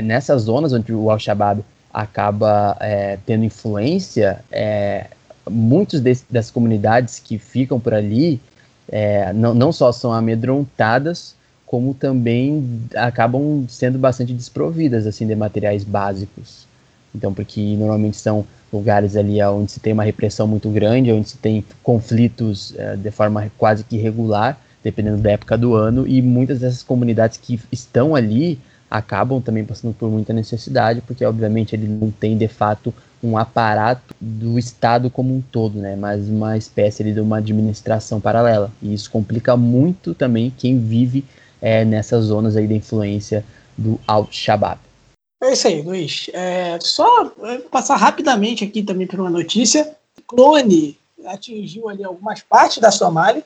nessas 0.02 0.43
zonas 0.43 0.72
onde 0.72 0.93
o 0.93 1.11
Al-Shabaab 1.11 1.65
acaba 1.93 2.77
é, 2.80 3.18
tendo 3.26 3.43
influência, 3.43 4.39
é, 4.49 5.07
muitos 5.49 5.99
dessas 5.99 6.49
comunidades 6.49 7.19
que 7.19 7.38
ficam 7.38 7.77
por 7.77 7.93
ali 7.93 8.39
é, 8.88 9.34
não, 9.34 9.53
não 9.53 9.73
só 9.73 9.91
são 9.91 10.14
amedrontadas, 10.14 11.35
como 11.65 11.93
também 11.93 12.88
acabam 12.95 13.65
sendo 13.68 13.99
bastante 13.99 14.31
desprovidas 14.31 15.06
assim 15.06 15.27
de 15.27 15.35
materiais 15.35 15.84
básicos. 15.84 16.65
Então, 17.14 17.34
porque 17.34 17.76
normalmente 17.76 18.15
são 18.15 18.45
lugares 18.72 19.15
ali 19.15 19.41
onde 19.43 19.72
se 19.72 19.80
tem 19.80 19.93
uma 19.93 20.03
repressão 20.03 20.48
muito 20.48 20.69
grande, 20.69 21.11
onde 21.11 21.30
se 21.30 21.38
tem 21.38 21.64
conflitos 21.84 22.73
é, 22.77 22.95
de 22.95 23.11
forma 23.11 23.52
quase 23.57 23.84
que 23.84 23.98
regular, 23.98 24.57
dependendo 24.84 25.18
da 25.18 25.31
época 25.31 25.57
do 25.57 25.76
ano, 25.76 26.07
e 26.07 26.22
muitas 26.22 26.60
dessas 26.60 26.84
comunidades 26.84 27.38
que 27.38 27.60
estão 27.72 28.15
ali 28.15 28.60
acabam 28.89 29.41
também 29.41 29.64
passando 29.64 29.93
por 29.93 30.10
muita 30.10 30.34
necessidade, 30.34 31.02
porque 31.02 31.23
obviamente 31.23 31.76
ele 31.76 31.88
não 31.88 32.11
tem 32.11 32.38
de 32.38 32.48
fato 32.48 32.93
um 33.23 33.38
aparato 33.38 34.14
do 34.19 34.57
Estado 34.57 35.10
como 35.10 35.34
um 35.34 35.41
todo, 35.41 35.77
né, 35.80 35.95
mas 35.95 36.27
uma 36.27 36.57
espécie 36.57 37.03
de 37.03 37.19
uma 37.19 37.38
administração 37.38 38.19
paralela. 38.19 38.72
E 38.81 38.93
isso 38.93 39.10
complica 39.11 39.56
muito 39.56 40.14
também 40.14 40.52
quem 40.57 40.80
vive 40.80 41.23
é, 41.61 41.85
nessas 41.85 42.26
zonas 42.26 42.57
aí 42.57 42.68
da 42.68 42.73
influência 42.73 43.45
do 43.77 43.99
Al-Shabaab. 44.07 44.90
É 45.41 45.53
isso 45.53 45.68
aí, 45.68 45.81
Luiz. 45.81 46.30
É, 46.34 46.77
só 46.80 47.31
é, 47.43 47.57
passar 47.57 47.95
rapidamente 47.95 48.63
aqui 48.63 48.84
também 48.84 49.07
por 49.07 49.19
uma 49.19 49.30
notícia. 49.30 49.95
O 50.18 50.22
clone 50.22 50.99
atingiu 51.26 51.89
ali 51.89 52.03
algumas 52.03 52.41
partes 52.41 52.77
da 52.77 52.91
Somália. 52.91 53.43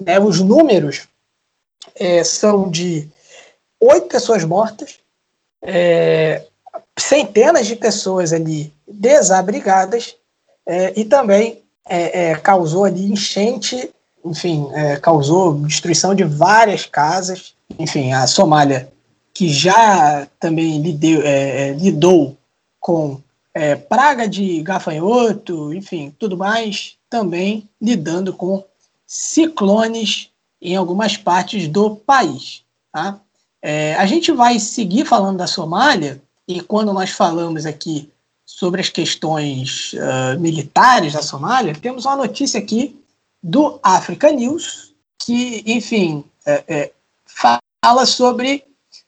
Né, 0.00 0.18
os 0.18 0.40
números 0.40 1.08
é, 1.96 2.22
são 2.22 2.70
de 2.70 3.08
oito 3.80 4.06
pessoas 4.06 4.44
mortas, 4.44 4.98
é, 5.62 6.44
centenas 6.98 7.66
de 7.66 7.76
pessoas 7.76 8.32
ali 8.32 8.72
desabrigadas 8.86 10.16
é, 10.66 10.92
e 10.98 11.04
também 11.04 11.62
é, 11.86 12.34
causou 12.36 12.84
ali 12.84 13.12
enchente, 13.12 13.90
enfim, 14.24 14.66
causou 15.02 15.54
destruição 15.54 16.14
de 16.14 16.24
várias 16.24 16.86
casas. 16.86 17.54
Enfim, 17.78 18.12
a 18.12 18.26
Somália, 18.26 18.90
que 19.34 19.48
já 19.48 20.26
também 20.38 20.80
lideu, 20.80 21.20
é, 21.22 21.72
lidou 21.72 22.38
com 22.80 23.20
praga 23.88 24.28
de 24.28 24.60
gafanhoto, 24.62 25.72
enfim, 25.72 26.12
tudo 26.18 26.36
mais, 26.36 26.96
também 27.08 27.68
lidando 27.80 28.32
com 28.32 28.64
ciclones 29.06 30.30
em 30.60 30.74
algumas 30.74 31.16
partes 31.16 31.68
do 31.68 31.94
país. 31.94 32.62
Tá? 32.92 33.20
É, 33.62 33.94
a 33.94 34.06
gente 34.06 34.32
vai 34.32 34.58
seguir 34.58 35.04
falando 35.04 35.38
da 35.38 35.46
Somália, 35.46 36.20
e 36.46 36.60
quando 36.60 36.92
nós 36.92 37.10
falamos 37.10 37.64
aqui 37.64 38.10
sobre 38.44 38.80
as 38.80 38.88
questões 38.88 39.94
uh, 39.94 40.38
militares 40.38 41.14
da 41.14 41.22
Somália, 41.22 41.74
temos 41.74 42.04
uma 42.04 42.16
notícia 42.16 42.60
aqui 42.60 43.00
do 43.42 43.78
Africa 43.82 44.30
News, 44.30 44.92
que, 45.18 45.62
enfim, 45.66 46.24
é, 46.44 46.64
é, 46.68 46.92
fala 47.24 48.04
sobre 48.04 48.64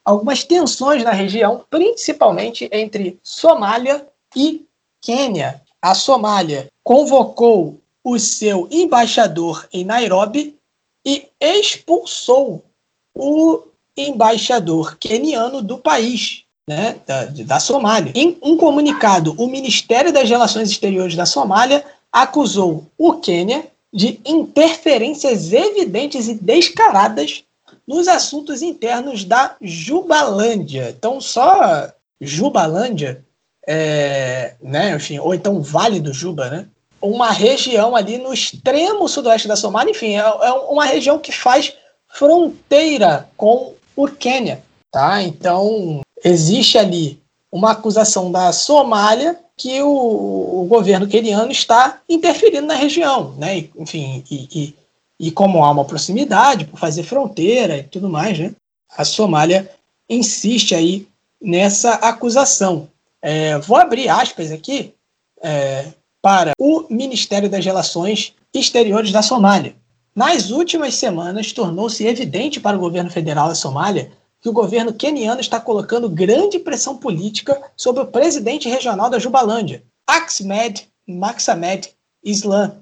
algumas 0.07 0.45
tensões 0.45 1.03
na 1.03 1.11
região, 1.11 1.65
principalmente 1.69 2.69
entre 2.71 3.19
Somália 3.25 4.07
e 4.37 4.65
Quênia. 5.03 5.61
A 5.83 5.95
Somália 5.95 6.71
convocou 6.85 7.81
o 8.05 8.17
seu 8.17 8.69
embaixador 8.71 9.67
em 9.73 9.85
Nairobi 9.85 10.57
e 11.05 11.27
expulsou 11.41 12.63
o 13.13 13.65
embaixador 13.97 14.97
queniano 14.97 15.61
do 15.61 15.79
país, 15.79 16.45
né, 16.69 16.97
da, 17.05 17.25
da 17.25 17.61
Somália. 17.61 18.13
Em 18.15 18.39
um 18.41 18.57
comunicado, 18.57 19.35
o 19.37 19.49
Ministério 19.49 20.13
das 20.13 20.29
Relações 20.29 20.71
Exteriores 20.71 21.17
da 21.17 21.27
Somália 21.27 21.85
acusou 22.13 22.87
o 22.97 23.15
Quênia 23.15 23.67
de 23.93 24.21
interferências 24.25 25.53
evidentes 25.53 26.29
e 26.29 26.35
descaradas 26.35 27.43
nos 27.87 28.09
assuntos 28.09 28.63
internos 28.63 29.25
da 29.25 29.57
Jubalândia. 29.61 30.95
Então, 30.97 31.21
só 31.21 31.91
Jubalândia, 32.21 33.25
é, 33.67 34.55
né, 34.61 34.95
enfim, 34.95 35.19
ou 35.19 35.35
então 35.35 35.63
Vale 35.63 36.01
do 36.01 36.13
Juba, 36.13 36.51
né, 36.51 36.67
uma 37.01 37.31
região 37.31 37.95
ali 37.95 38.19
no 38.19 38.33
extremo 38.33 39.09
sudoeste 39.09 39.47
da 39.47 39.57
Somália, 39.57 39.91
enfim, 39.91 40.17
é, 40.17 40.21
é 40.21 40.53
uma 40.53 40.85
região 40.85 41.19
que 41.19 41.33
faz 41.33 41.73
fronteira 42.09 43.29
com 43.37 43.75
por 43.95 44.17
Quênia, 44.17 44.63
tá? 44.91 45.23
Então, 45.23 46.01
existe 46.23 46.77
ali 46.77 47.23
uma 47.51 47.73
acusação 47.73 48.31
da 48.31 48.53
Somália 48.53 49.39
que 49.57 49.83
o, 49.83 49.89
o 49.89 50.67
governo 50.69 51.07
queniano 51.09 51.51
está 51.51 52.01
interferindo 52.09 52.67
na 52.67 52.75
região, 52.75 53.35
né? 53.39 53.69
Enfim, 53.79 54.23
e, 54.31 54.49
e, 54.55 54.75
e, 55.19 55.31
como 55.31 55.65
há 55.65 55.71
uma 55.71 55.85
proximidade 55.85 56.67
por 56.67 56.79
fazer 56.79 57.03
fronteira 57.03 57.79
e 57.79 57.83
tudo 57.85 58.09
mais, 58.09 58.39
né? 58.39 58.55
A 58.97 59.05
Somália 59.05 59.71
insiste 60.09 60.75
aí 60.75 61.09
nessa 61.41 61.95
acusação. 61.95 62.89
É, 63.21 63.59
vou 63.59 63.77
abrir 63.77 64.09
aspas 64.09 64.53
aqui 64.53 64.95
é, 65.43 65.87
para 66.23 66.53
o 66.59 66.87
Ministério 66.91 67.49
das 67.49 67.65
Relações 67.65 68.35
Exteriores 68.53 69.13
da 69.13 69.23
Somália. 69.23 69.75
Nas 70.15 70.51
últimas 70.51 70.95
semanas, 70.95 71.53
tornou-se 71.53 72.07
evidente 72.07 72.59
para 72.59 72.77
o 72.77 72.81
governo 72.81 73.11
federal 73.11 73.49
da 73.49 73.55
Somália 73.55 74.11
que 74.41 74.49
o 74.49 74.53
governo 74.53 74.95
queniano 74.95 75.41
está 75.41 75.61
colocando 75.61 76.09
grande 76.09 76.59
pressão 76.59 76.97
política 76.97 77.61
sobre 77.77 78.03
o 78.03 78.07
presidente 78.07 78.69
regional 78.69 79.11
da 79.11 79.19
Jubalândia, 79.19 79.83
Ahmed 80.07 80.89
Maxamed 81.07 81.91
Islam, 82.25 82.73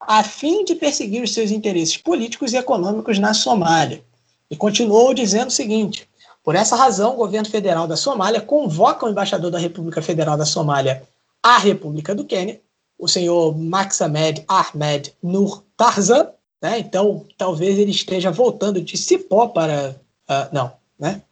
a 0.00 0.22
fim 0.24 0.64
de 0.64 0.74
perseguir 0.74 1.22
os 1.22 1.34
seus 1.34 1.50
interesses 1.50 1.96
políticos 1.96 2.52
e 2.52 2.56
econômicos 2.56 3.18
na 3.18 3.34
Somália. 3.34 4.02
E 4.50 4.56
continuou 4.56 5.12
dizendo 5.14 5.48
o 5.48 5.52
seguinte: 5.52 6.08
por 6.42 6.54
essa 6.54 6.74
razão, 6.74 7.12
o 7.12 7.16
governo 7.16 7.48
federal 7.48 7.86
da 7.86 7.96
Somália 7.96 8.40
convoca 8.40 9.06
o 9.06 9.10
embaixador 9.10 9.50
da 9.50 9.58
República 9.58 10.00
Federal 10.00 10.36
da 10.36 10.46
Somália 10.46 11.02
à 11.42 11.58
República 11.58 12.14
do 12.14 12.24
Quênia, 12.24 12.60
o 12.98 13.06
senhor 13.06 13.56
Maxamed 13.56 14.44
Ahmed 14.48 15.14
Nur 15.22 15.62
Tarzan, 15.76 16.28
né? 16.60 16.78
Então, 16.78 17.24
talvez 17.38 17.78
ele 17.78 17.90
esteja 17.90 18.30
voltando 18.30 18.80
de 18.80 18.96
Cipó 18.96 19.48
para. 19.48 19.96
Uh, 20.28 20.48
não, 20.52 20.72
né? 20.98 21.22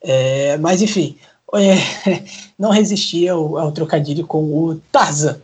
É, 0.00 0.56
mas, 0.58 0.80
enfim, 0.80 1.18
é, 1.54 2.22
não 2.58 2.70
resistia 2.70 3.32
ao, 3.32 3.58
ao, 3.58 3.72
trocadilho 3.72 4.26
com 4.26 4.44
o 4.44 4.80
Tarzan. 4.92 5.40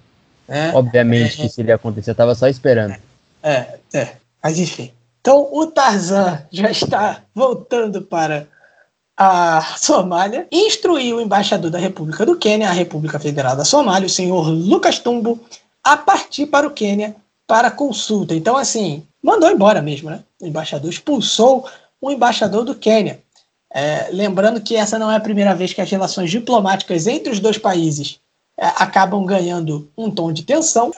Né? 0.49 0.73
Obviamente 0.75 1.37
que 1.37 1.47
isso 1.47 1.61
iria 1.61 1.75
acontecer, 1.75 2.11
eu 2.11 2.13
estava 2.13 2.35
só 2.35 2.47
esperando. 2.49 2.97
É, 3.43 3.79
é, 3.93 4.17
mas 4.43 4.59
enfim. 4.59 4.93
Então, 5.21 5.49
o 5.53 5.67
Tarzan 5.67 6.43
já 6.51 6.71
está 6.71 7.23
voltando 7.35 8.03
para 8.03 8.47
a 9.17 9.63
Somália, 9.79 10.47
instruiu 10.53 11.17
o 11.17 11.21
embaixador 11.21 11.71
da 11.71 11.79
República 11.79 12.27
do 12.27 12.37
Quênia, 12.37 12.69
a 12.69 12.73
República 12.73 13.19
Federal 13.19 13.57
da 13.57 13.65
Somália, 13.65 14.07
o 14.07 14.11
senhor 14.11 14.49
Lucas 14.49 14.99
Tumbo, 14.99 15.41
a 15.83 15.97
partir 15.97 16.47
para 16.47 16.67
o 16.67 16.71
Quênia 16.71 17.17
para 17.47 17.71
consulta. 17.71 18.35
Então, 18.35 18.57
assim, 18.57 19.07
mandou 19.23 19.51
embora 19.51 19.81
mesmo, 19.81 20.11
né? 20.11 20.21
O 20.41 20.47
embaixador 20.47 20.91
expulsou 20.91 21.67
o 22.01 22.11
embaixador 22.11 22.65
do 22.65 22.75
Quênia. 22.75 23.21
É, 23.73 24.09
lembrando 24.13 24.61
que 24.61 24.77
essa 24.77 24.99
não 24.99 25.11
é 25.11 25.17
a 25.17 25.21
primeira 25.21 25.55
vez 25.55 25.73
que 25.73 25.81
as 25.81 25.91
relações 25.91 26.31
diplomáticas 26.31 27.07
entre 27.07 27.33
os 27.33 27.41
dois 27.41 27.59
países 27.59 28.21
é, 28.21 28.24
acabam 28.57 29.25
ganhando 29.25 29.89
um 29.97 30.11
tom 30.11 30.33
de 30.33 30.43
tensão. 30.43 30.93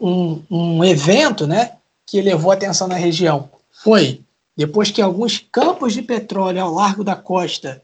Um, 0.00 0.42
um 0.50 0.84
evento 0.84 1.46
né, 1.46 1.72
que 2.06 2.20
levou 2.20 2.50
a 2.50 2.56
tensão 2.56 2.88
na 2.88 2.96
região 2.96 3.48
foi 3.70 4.20
depois 4.58 4.90
que 4.90 5.00
alguns 5.00 5.38
campos 5.52 5.92
de 5.92 6.02
petróleo 6.02 6.60
ao 6.60 6.72
largo 6.72 7.04
da 7.04 7.14
costa, 7.14 7.80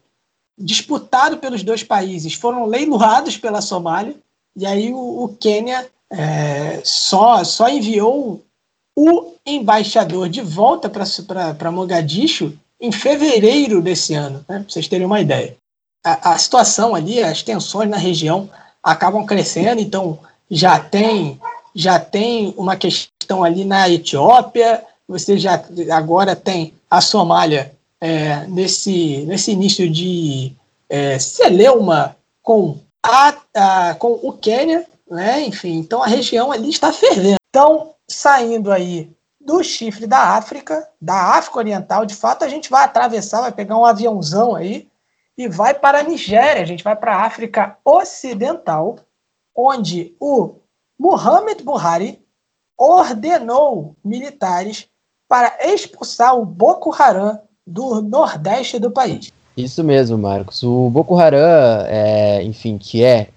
disputados 0.59 1.39
pelos 1.39 1.63
dois 1.63 1.85
países, 1.85 2.35
foram 2.35 2.67
leiloados 2.67 3.37
pela 3.37 3.61
Somália, 3.61 4.17
e 4.57 4.67
aí 4.67 4.93
o, 4.93 5.23
o 5.23 5.29
Quênia 5.37 5.89
é, 6.11 6.81
só, 6.83 7.45
só 7.45 7.69
enviou 7.69 8.45
o 8.97 9.35
embaixador 9.47 10.29
de 10.29 10.41
volta 10.41 10.91
para 10.91 11.71
Mogadishu 11.71 12.59
em 12.81 12.91
fevereiro 12.91 13.81
desse 13.81 14.15
ano, 14.15 14.45
né, 14.49 14.59
para 14.59 14.69
vocês 14.69 14.89
terem 14.89 15.07
uma 15.07 15.21
ideia. 15.21 15.57
A, 16.05 16.33
a, 16.33 16.39
situação 16.39 16.93
ali, 16.93 17.23
as 17.23 17.41
tensões 17.43 17.89
na 17.89 17.97
região 17.97 18.51
acabam 18.85 19.25
crescendo, 19.25 19.81
então 19.81 20.19
já 20.51 20.79
tem, 20.79 21.41
já 21.75 21.99
tem 21.99 22.53
uma 22.59 22.77
questão 22.77 23.43
ali 23.43 23.65
na 23.65 23.89
Etiópia, 23.89 24.85
você 25.09 25.39
já 25.39 25.63
agora 25.91 26.37
tem 26.37 26.75
a 26.91 27.01
Somália 27.01 27.73
é, 28.01 28.47
nesse, 28.47 29.25
nesse 29.27 29.53
início 29.53 29.91
de 29.91 30.53
é, 30.89 31.19
celeuma 31.19 32.15
com, 32.43 32.79
a, 33.03 33.35
a, 33.55 33.95
com 33.95 34.21
o 34.23 34.33
Quênia, 34.33 34.87
né? 35.11 35.43
enfim, 35.43 35.77
então 35.77 36.03
a 36.03 36.07
região 36.07 36.53
ali 36.53 36.69
está 36.69 36.93
fervendo. 36.93 37.37
Então, 37.49 37.93
saindo 38.07 38.71
aí 38.71 39.11
do 39.41 39.63
chifre 39.63 40.07
da 40.07 40.37
África, 40.37 40.89
da 41.01 41.37
África 41.37 41.59
Oriental. 41.59 42.07
De 42.07 42.15
fato, 42.15 42.45
a 42.45 42.49
gente 42.49 42.71
vai 42.71 42.85
atravessar, 42.85 43.43
vai 43.43 43.53
pegar 43.53 43.77
um 43.77 43.85
aviãozão 43.85 44.55
aí 44.55 44.89
e 45.37 45.49
vai 45.49 45.75
para 45.75 46.01
a 46.01 46.03
Nigéria. 46.03 46.63
A 46.63 46.67
gente 46.67 46.85
vai 46.85 46.97
para 46.97 47.17
a 47.17 47.23
África 47.25 47.77
Ocidental, 47.85 48.97
onde 49.55 50.15
o 50.21 50.57
Muhammad 50.99 51.61
Buhari 51.63 52.21
ordenou 52.79 53.97
militares 54.05 54.89
para 55.29 55.57
expulsar 55.61 56.39
o 56.39 56.45
Boko 56.45 56.93
Haram 56.93 57.41
do 57.67 58.03
nordeste 58.03 58.79
do 58.79 58.91
país. 58.91 59.33
Isso 59.57 59.83
mesmo, 59.85 60.19
Marcos. 60.19 60.63
O 60.63 60.91
Boko 60.91 61.17
Haram, 61.17 61.39
é, 61.87 62.43
enfim, 62.43 62.77
que 62.77 63.05
é, 63.05 63.29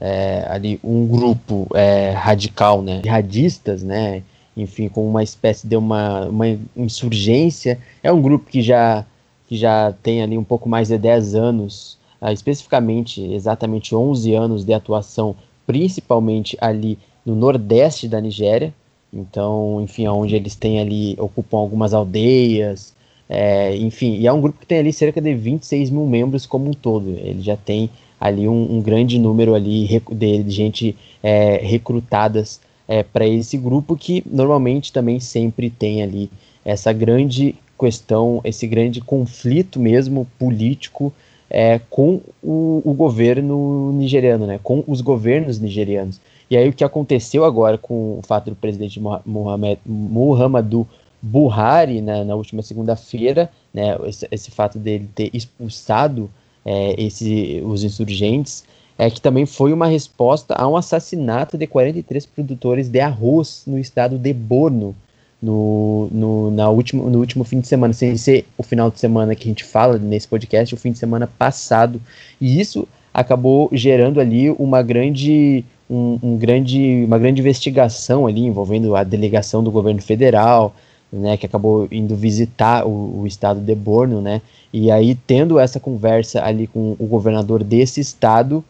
é, 0.00 0.46
ali 0.48 0.80
um 0.82 1.06
grupo 1.06 1.66
é, 1.74 2.10
radical, 2.10 2.82
né, 2.82 3.00
jihadistas, 3.02 3.82
né, 3.82 4.22
enfim, 4.56 4.88
com 4.88 5.06
uma 5.06 5.22
espécie 5.22 5.66
de 5.66 5.76
uma, 5.76 6.26
uma 6.26 6.46
insurgência. 6.76 7.78
É 8.02 8.12
um 8.12 8.22
grupo 8.22 8.48
que 8.48 8.62
já, 8.62 9.04
que 9.46 9.56
já 9.56 9.92
tem 10.02 10.22
ali 10.22 10.36
um 10.36 10.44
pouco 10.44 10.68
mais 10.68 10.88
de 10.88 10.98
10 10.98 11.34
anos, 11.34 11.98
uh, 12.20 12.32
especificamente, 12.32 13.22
exatamente 13.22 13.94
11 13.94 14.34
anos 14.34 14.64
de 14.64 14.72
atuação, 14.72 15.34
principalmente 15.66 16.56
ali 16.60 16.98
no 17.24 17.34
nordeste 17.34 18.08
da 18.08 18.20
Nigéria. 18.20 18.72
Então, 19.12 19.80
enfim, 19.80 20.06
onde 20.08 20.34
eles 20.34 20.54
têm 20.54 20.80
ali, 20.80 21.16
ocupam 21.18 21.58
algumas 21.58 21.94
aldeias, 21.94 22.94
é, 23.28 23.76
enfim, 23.76 24.16
e 24.16 24.26
é 24.26 24.32
um 24.32 24.40
grupo 24.40 24.60
que 24.60 24.66
tem 24.66 24.78
ali 24.78 24.92
cerca 24.92 25.20
de 25.20 25.34
26 25.34 25.90
mil 25.90 26.06
membros 26.06 26.46
como 26.46 26.68
um 26.68 26.72
todo. 26.72 27.10
Ele 27.10 27.42
já 27.42 27.56
tem 27.56 27.90
ali 28.20 28.48
um, 28.48 28.76
um 28.76 28.80
grande 28.80 29.18
número 29.18 29.54
ali 29.54 30.00
de, 30.12 30.50
gente 30.50 30.96
é, 31.22 31.56
recrutadas 31.56 32.60
é, 32.86 33.02
para 33.02 33.26
esse 33.26 33.58
grupo 33.58 33.96
que 33.96 34.22
normalmente 34.30 34.92
também 34.92 35.18
sempre 35.18 35.68
tem 35.68 36.02
ali 36.02 36.30
essa 36.64 36.92
grande 36.92 37.54
questão, 37.78 38.40
esse 38.44 38.66
grande 38.66 39.00
conflito 39.00 39.78
mesmo 39.78 40.26
político 40.38 41.12
é, 41.48 41.80
com 41.90 42.20
o, 42.42 42.82
o, 42.84 42.92
governo 42.92 43.92
nigeriano, 43.92 44.46
né, 44.46 44.58
com 44.62 44.82
os 44.86 45.00
governos 45.00 45.58
nigerianos. 45.58 46.20
E 46.50 46.56
aí 46.56 46.68
o 46.68 46.72
que 46.72 46.84
aconteceu 46.84 47.44
agora 47.44 47.78
com 47.78 48.18
o 48.18 48.22
fato 48.22 48.50
do 48.50 48.56
presidente 48.56 49.00
Muhammad, 49.00 49.78
Muhammadu 49.84 50.86
Buhari 51.22 52.00
né, 52.00 52.24
na 52.24 52.34
última 52.34 52.62
segunda-feira, 52.62 53.50
né, 53.72 53.96
esse, 54.06 54.28
esse, 54.30 54.50
fato 54.50 54.78
dele 54.78 55.08
ter 55.14 55.30
expulsado 55.32 56.30
é, 56.64 56.94
esse, 57.00 57.62
os 57.64 57.84
insurgentes, 57.84 58.64
é 58.98 59.10
que 59.10 59.20
também 59.20 59.44
foi 59.44 59.72
uma 59.72 59.86
resposta 59.86 60.54
a 60.54 60.66
um 60.66 60.76
assassinato 60.76 61.58
de 61.58 61.66
43 61.66 62.26
produtores 62.26 62.88
de 62.88 63.00
arroz 63.00 63.62
no 63.66 63.78
estado 63.78 64.18
de 64.18 64.32
Borno 64.32 64.94
no, 65.40 66.08
no, 66.10 66.50
na 66.50 66.68
último, 66.70 67.10
no 67.10 67.18
último 67.18 67.44
fim 67.44 67.60
de 67.60 67.68
semana, 67.68 67.92
sem 67.92 68.16
ser 68.16 68.46
o 68.56 68.62
final 68.62 68.90
de 68.90 68.98
semana 68.98 69.34
que 69.34 69.44
a 69.44 69.48
gente 69.48 69.64
fala 69.64 69.98
nesse 69.98 70.26
podcast, 70.26 70.74
o 70.74 70.78
fim 70.78 70.92
de 70.92 70.98
semana 70.98 71.26
passado. 71.26 72.00
E 72.40 72.60
isso 72.60 72.88
acabou 73.12 73.68
gerando 73.72 74.20
ali 74.20 74.50
uma 74.50 74.82
grande, 74.82 75.64
um, 75.88 76.18
um 76.22 76.36
grande, 76.36 77.04
uma 77.04 77.18
grande 77.18 77.40
investigação 77.40 78.26
ali 78.26 78.44
envolvendo 78.44 78.96
a 78.96 79.04
delegação 79.04 79.62
do 79.62 79.70
governo 79.70 80.02
federal, 80.02 80.74
né, 81.12 81.36
que 81.36 81.46
acabou 81.46 81.86
indo 81.90 82.14
visitar 82.16 82.86
o, 82.86 83.20
o 83.20 83.26
estado 83.26 83.60
de 83.60 83.74
Borno, 83.74 84.20
né, 84.20 84.42
e 84.72 84.90
aí 84.90 85.14
tendo 85.14 85.58
essa 85.58 85.78
conversa 85.78 86.44
ali 86.44 86.66
com 86.66 86.96
o 86.98 87.06
governador 87.06 87.62
desse 87.62 88.00
estado, 88.00 88.64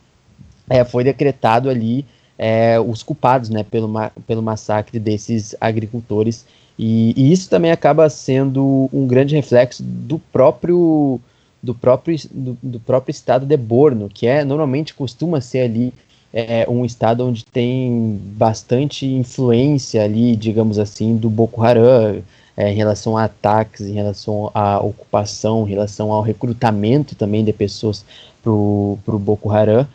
é, 0.68 0.84
foi 0.84 1.02
decretado 1.02 1.70
ali 1.70 2.04
é, 2.38 2.78
os 2.80 3.02
culpados 3.02 3.48
né, 3.50 3.62
pelo, 3.62 3.88
ma 3.88 4.10
pelo 4.26 4.42
massacre 4.42 4.98
desses 4.98 5.54
agricultores. 5.60 6.44
E, 6.78 7.14
e, 7.16 7.32
isso 7.32 7.48
também 7.48 7.70
acaba 7.70 8.08
sendo 8.10 8.88
um 8.92 9.06
grande 9.06 9.34
reflexo 9.34 9.82
do 9.82 10.18
próprio 10.18 11.20
do 11.62 11.74
próprio, 11.74 12.16
do, 12.30 12.56
do 12.62 12.78
próprio 12.78 13.10
estado 13.10 13.44
de 13.44 13.56
Borno, 13.56 14.08
que 14.08 14.26
é 14.26 14.44
normalmente 14.44 14.94
costuma 14.94 15.40
ser 15.40 15.60
ali 15.60 15.92
é, 16.32 16.66
um 16.68 16.84
estado 16.84 17.26
onde 17.26 17.44
tem 17.44 18.20
bastante 18.36 19.06
influência 19.06 20.04
ali, 20.04 20.36
digamos 20.36 20.78
assim, 20.78 21.16
do 21.16 21.30
Boko 21.30 21.62
Haram, 21.62 22.22
é, 22.56 22.70
em 22.70 22.74
relação 22.74 23.16
a 23.16 23.24
ataques, 23.24 23.80
em 23.80 23.94
relação 23.94 24.50
à 24.54 24.78
ocupação, 24.78 25.66
em 25.66 25.70
relação 25.70 26.12
ao 26.12 26.22
recrutamento 26.22 27.14
também 27.14 27.44
de 27.44 27.52
pessoas 27.52 28.04
para 28.42 28.52
o 28.52 29.18
Boko 29.18 29.50
Haram. 29.50 29.86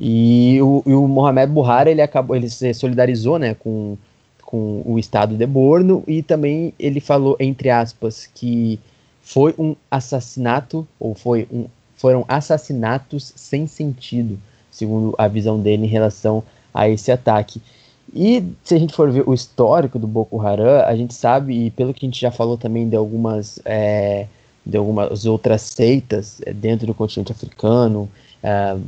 E 0.00 0.60
o, 0.62 0.82
e 0.86 0.94
o 0.94 1.06
Mohamed 1.06 1.52
Buhari 1.52 1.90
ele 1.90 2.00
acabou, 2.00 2.34
ele 2.34 2.48
se 2.48 2.72
solidarizou, 2.72 3.38
né, 3.38 3.54
com, 3.54 3.98
com 4.42 4.82
o 4.86 4.98
estado 4.98 5.36
de 5.36 5.46
Borno 5.46 6.02
e 6.06 6.22
também 6.22 6.72
ele 6.78 7.00
falou 7.00 7.36
entre 7.38 7.68
aspas 7.68 8.26
que 8.26 8.80
foi 9.20 9.54
um 9.58 9.76
assassinato 9.90 10.88
ou 10.98 11.14
foi 11.14 11.46
um, 11.52 11.66
foram 11.94 12.24
assassinatos 12.26 13.30
sem 13.36 13.66
sentido, 13.66 14.38
segundo 14.70 15.14
a 15.18 15.28
visão 15.28 15.60
dele 15.60 15.84
em 15.84 15.88
relação 15.88 16.42
a 16.72 16.88
esse 16.88 17.12
ataque. 17.12 17.60
E 18.14 18.42
se 18.64 18.74
a 18.74 18.78
gente 18.78 18.94
for 18.94 19.10
ver 19.10 19.28
o 19.28 19.34
histórico 19.34 19.98
do 19.98 20.06
Boko 20.06 20.40
Haram, 20.40 20.80
a 20.84 20.96
gente 20.96 21.14
sabe, 21.14 21.66
e 21.66 21.70
pelo 21.70 21.92
que 21.92 22.04
a 22.04 22.08
gente 22.08 22.20
já 22.20 22.30
falou 22.30 22.56
também 22.56 22.88
de 22.88 22.96
algumas, 22.96 23.60
é, 23.64 24.26
de 24.64 24.76
algumas 24.76 25.26
outras 25.26 25.60
seitas 25.62 26.40
é, 26.44 26.52
dentro 26.52 26.86
do 26.86 26.94
continente 26.94 27.30
africano, 27.30 28.08
uh, 28.42 28.80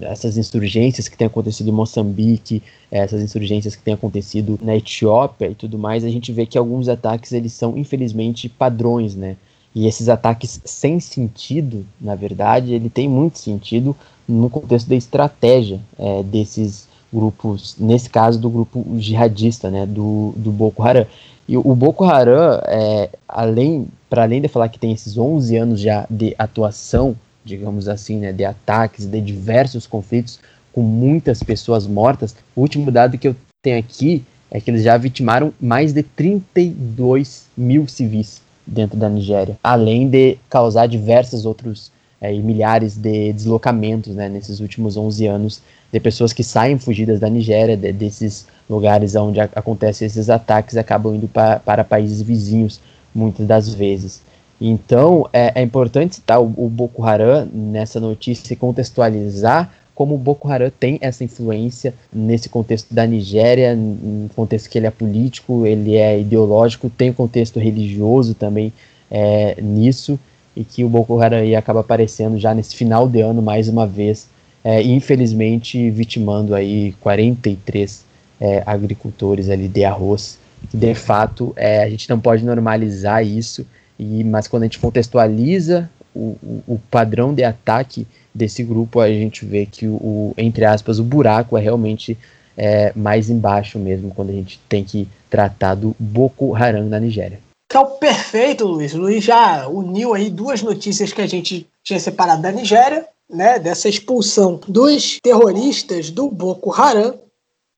essas 0.00 0.36
insurgências 0.36 1.08
que 1.08 1.16
têm 1.16 1.26
acontecido 1.26 1.68
em 1.68 1.72
Moçambique, 1.72 2.62
essas 2.90 3.22
insurgências 3.22 3.76
que 3.76 3.82
têm 3.82 3.94
acontecido 3.94 4.58
na 4.62 4.76
Etiópia 4.76 5.48
e 5.48 5.54
tudo 5.54 5.78
mais, 5.78 6.04
a 6.04 6.10
gente 6.10 6.32
vê 6.32 6.46
que 6.46 6.58
alguns 6.58 6.88
ataques 6.88 7.32
eles 7.32 7.52
são 7.52 7.76
infelizmente 7.76 8.48
padrões, 8.48 9.14
né? 9.14 9.36
E 9.74 9.86
esses 9.86 10.08
ataques 10.08 10.60
sem 10.64 10.98
sentido, 10.98 11.86
na 12.00 12.14
verdade, 12.14 12.72
ele 12.72 12.88
tem 12.88 13.08
muito 13.08 13.38
sentido 13.38 13.94
no 14.26 14.50
contexto 14.50 14.88
da 14.88 14.96
estratégia 14.96 15.80
é, 15.98 16.22
desses 16.22 16.88
grupos, 17.12 17.76
nesse 17.78 18.10
caso 18.10 18.38
do 18.38 18.50
grupo 18.50 18.84
jihadista, 18.98 19.70
né, 19.70 19.86
do, 19.86 20.32
do 20.36 20.50
Boko 20.50 20.82
Haram. 20.82 21.06
E 21.46 21.56
o 21.56 21.74
Boko 21.74 22.04
Haram, 22.04 22.60
é, 22.66 23.08
além, 23.26 23.88
para 24.10 24.24
além 24.24 24.40
de 24.40 24.48
falar 24.48 24.68
que 24.68 24.78
tem 24.78 24.92
esses 24.92 25.16
11 25.16 25.56
anos 25.56 25.80
já 25.80 26.06
de 26.10 26.34
atuação 26.38 27.16
digamos 27.48 27.88
assim, 27.88 28.18
né, 28.18 28.32
de 28.32 28.44
ataques, 28.44 29.06
de 29.06 29.20
diversos 29.20 29.86
conflitos, 29.86 30.38
com 30.72 30.82
muitas 30.82 31.42
pessoas 31.42 31.86
mortas. 31.86 32.36
O 32.54 32.60
último 32.60 32.90
dado 32.90 33.18
que 33.18 33.26
eu 33.26 33.34
tenho 33.62 33.78
aqui 33.78 34.22
é 34.50 34.60
que 34.60 34.70
eles 34.70 34.82
já 34.82 34.96
vitimaram 34.96 35.52
mais 35.60 35.92
de 35.92 36.02
32 36.02 37.46
mil 37.56 37.88
civis 37.88 38.40
dentro 38.66 38.98
da 38.98 39.08
Nigéria, 39.08 39.58
além 39.62 40.08
de 40.08 40.38
causar 40.48 40.86
diversos 40.86 41.44
outros 41.44 41.90
é, 42.20 42.32
milhares 42.32 42.96
de 42.96 43.32
deslocamentos 43.32 44.14
né, 44.14 44.28
nesses 44.28 44.60
últimos 44.60 44.96
11 44.96 45.26
anos 45.26 45.62
de 45.90 46.00
pessoas 46.00 46.32
que 46.32 46.44
saem 46.44 46.78
fugidas 46.78 47.18
da 47.18 47.30
Nigéria, 47.30 47.76
de, 47.76 47.92
desses 47.92 48.46
lugares 48.68 49.14
onde 49.14 49.40
acontecem 49.40 50.06
esses 50.06 50.28
ataques, 50.28 50.76
acabam 50.76 51.14
indo 51.14 51.28
pa, 51.28 51.58
para 51.58 51.82
países 51.82 52.20
vizinhos 52.20 52.80
muitas 53.14 53.46
das 53.46 53.72
vezes. 53.72 54.20
Então, 54.60 55.28
é, 55.32 55.52
é 55.54 55.62
importante 55.62 56.16
citar 56.16 56.40
o, 56.40 56.52
o, 56.56 56.68
Boko 56.68 57.04
Haram 57.04 57.48
nessa 57.52 58.00
notícia 58.00 58.52
e 58.52 58.56
contextualizar 58.56 59.70
como 59.98 60.14
o 60.14 60.18
Boko 60.18 60.48
Haram 60.48 60.70
tem 60.70 60.96
essa 61.00 61.24
influência 61.24 61.92
nesse 62.12 62.48
contexto 62.48 62.94
da 62.94 63.04
Nigéria, 63.04 63.74
no 63.74 64.28
contexto 64.28 64.70
que 64.70 64.78
ele 64.78 64.86
é 64.86 64.92
político, 64.92 65.66
ele 65.66 65.96
é 65.96 66.20
ideológico, 66.20 66.88
tem 66.88 67.10
um 67.10 67.14
contexto 67.14 67.58
religioso 67.58 68.32
também 68.32 68.72
é, 69.10 69.60
nisso, 69.60 70.16
e 70.54 70.62
que 70.62 70.84
o 70.84 70.88
Boko 70.88 71.20
Haram 71.20 71.38
acaba 71.56 71.80
aparecendo 71.80 72.38
já 72.38 72.54
nesse 72.54 72.76
final 72.76 73.08
de 73.08 73.20
ano 73.20 73.42
mais 73.42 73.68
uma 73.68 73.88
vez, 73.88 74.28
é, 74.62 74.80
infelizmente 74.82 75.90
vitimando 75.90 76.54
aí 76.54 76.92
43 77.00 78.04
é, 78.40 78.62
agricultores 78.66 79.50
ali 79.50 79.66
de 79.66 79.84
arroz, 79.84 80.38
que 80.70 80.76
de 80.76 80.94
fato 80.94 81.52
é, 81.56 81.82
a 81.82 81.90
gente 81.90 82.08
não 82.08 82.20
pode 82.20 82.44
normalizar 82.44 83.26
isso, 83.26 83.66
e, 83.98 84.22
mas 84.24 84.46
quando 84.46 84.62
a 84.62 84.66
gente 84.66 84.78
contextualiza 84.78 85.90
o, 86.14 86.36
o, 86.42 86.62
o, 86.74 86.78
padrão 86.90 87.34
de 87.34 87.42
ataque 87.42 88.06
desse 88.34 88.62
grupo, 88.62 89.00
a 89.00 89.08
gente 89.08 89.44
vê 89.44 89.66
que 89.66 89.86
o, 89.86 90.32
entre 90.36 90.64
aspas, 90.64 90.98
o 90.98 91.04
buraco 91.04 91.56
é 91.56 91.60
realmente 91.60 92.16
é, 92.56 92.92
mais 92.94 93.28
embaixo 93.28 93.78
mesmo, 93.78 94.12
quando 94.14 94.30
a 94.30 94.34
gente 94.34 94.60
tem 94.68 94.84
que 94.84 95.08
tratar 95.28 95.74
do 95.74 95.94
Boko 95.98 96.54
Haram 96.54 96.88
na 96.88 96.98
Nigéria. 96.98 97.40
Então, 97.70 97.98
perfeito, 97.98 98.66
Luiz. 98.66 98.94
Luiz 98.94 99.22
já 99.22 99.68
uniu 99.68 100.14
aí 100.14 100.30
duas 100.30 100.62
notícias 100.62 101.12
que 101.12 101.20
a 101.20 101.26
gente 101.26 101.68
tinha 101.84 102.00
separado 102.00 102.40
da 102.40 102.50
Nigéria, 102.50 103.06
né, 103.28 103.58
dessa 103.58 103.88
expulsão 103.88 104.58
dos 104.66 105.18
terroristas 105.22 106.10
do 106.10 106.30
Boko 106.30 106.72
Haram 106.72 107.18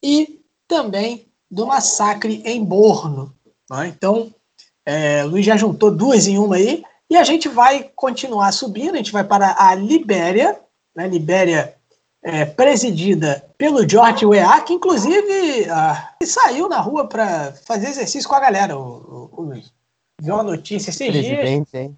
e 0.03 0.41
também 0.69 1.27
do 1.51 1.67
massacre 1.67 2.41
em 2.45 2.65
Borno. 2.65 3.35
Né? 3.69 3.89
Então, 3.89 4.33
é, 4.87 5.23
Luiz 5.25 5.45
já 5.45 5.57
juntou 5.57 5.91
duas 5.91 6.27
em 6.27 6.39
uma 6.39 6.57
aí. 6.57 6.83
E 7.09 7.17
a 7.17 7.25
gente 7.25 7.49
vai 7.49 7.91
continuar 7.95 8.53
subindo, 8.53 8.95
a 8.95 8.99
gente 8.99 9.13
vai 9.13 9.25
para 9.25 9.57
a 9.59 9.75
Libéria, 9.75 10.61
né? 10.95 11.09
Libéria 11.09 11.75
é, 12.23 12.45
presidida 12.45 13.45
pelo 13.59 13.89
George 13.89 14.25
Weah, 14.25 14.61
que 14.61 14.75
inclusive 14.75 15.69
ah, 15.69 16.15
saiu 16.23 16.69
na 16.69 16.79
rua 16.79 17.09
para 17.09 17.53
fazer 17.65 17.89
exercício 17.89 18.29
com 18.29 18.37
a 18.37 18.41
galera. 18.41 18.79
O, 18.79 19.31
o 19.33 19.43
Luiz? 19.43 19.73
Viu 20.23 20.35
uma 20.35 20.43
notícia 20.45 20.91
esses 20.91 21.09
Presidente, 21.09 21.71
dias. 21.71 21.75
hein? 21.75 21.97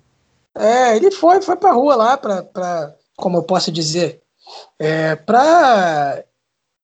É, 0.54 0.96
ele 0.96 1.10
foi, 1.10 1.42
foi 1.42 1.56
pra 1.56 1.72
rua 1.72 1.94
lá 1.94 2.16
pra 2.16 2.94
como 3.22 3.38
eu 3.38 3.42
posso 3.42 3.70
dizer, 3.70 4.20
é, 4.78 5.14
pra 5.14 6.24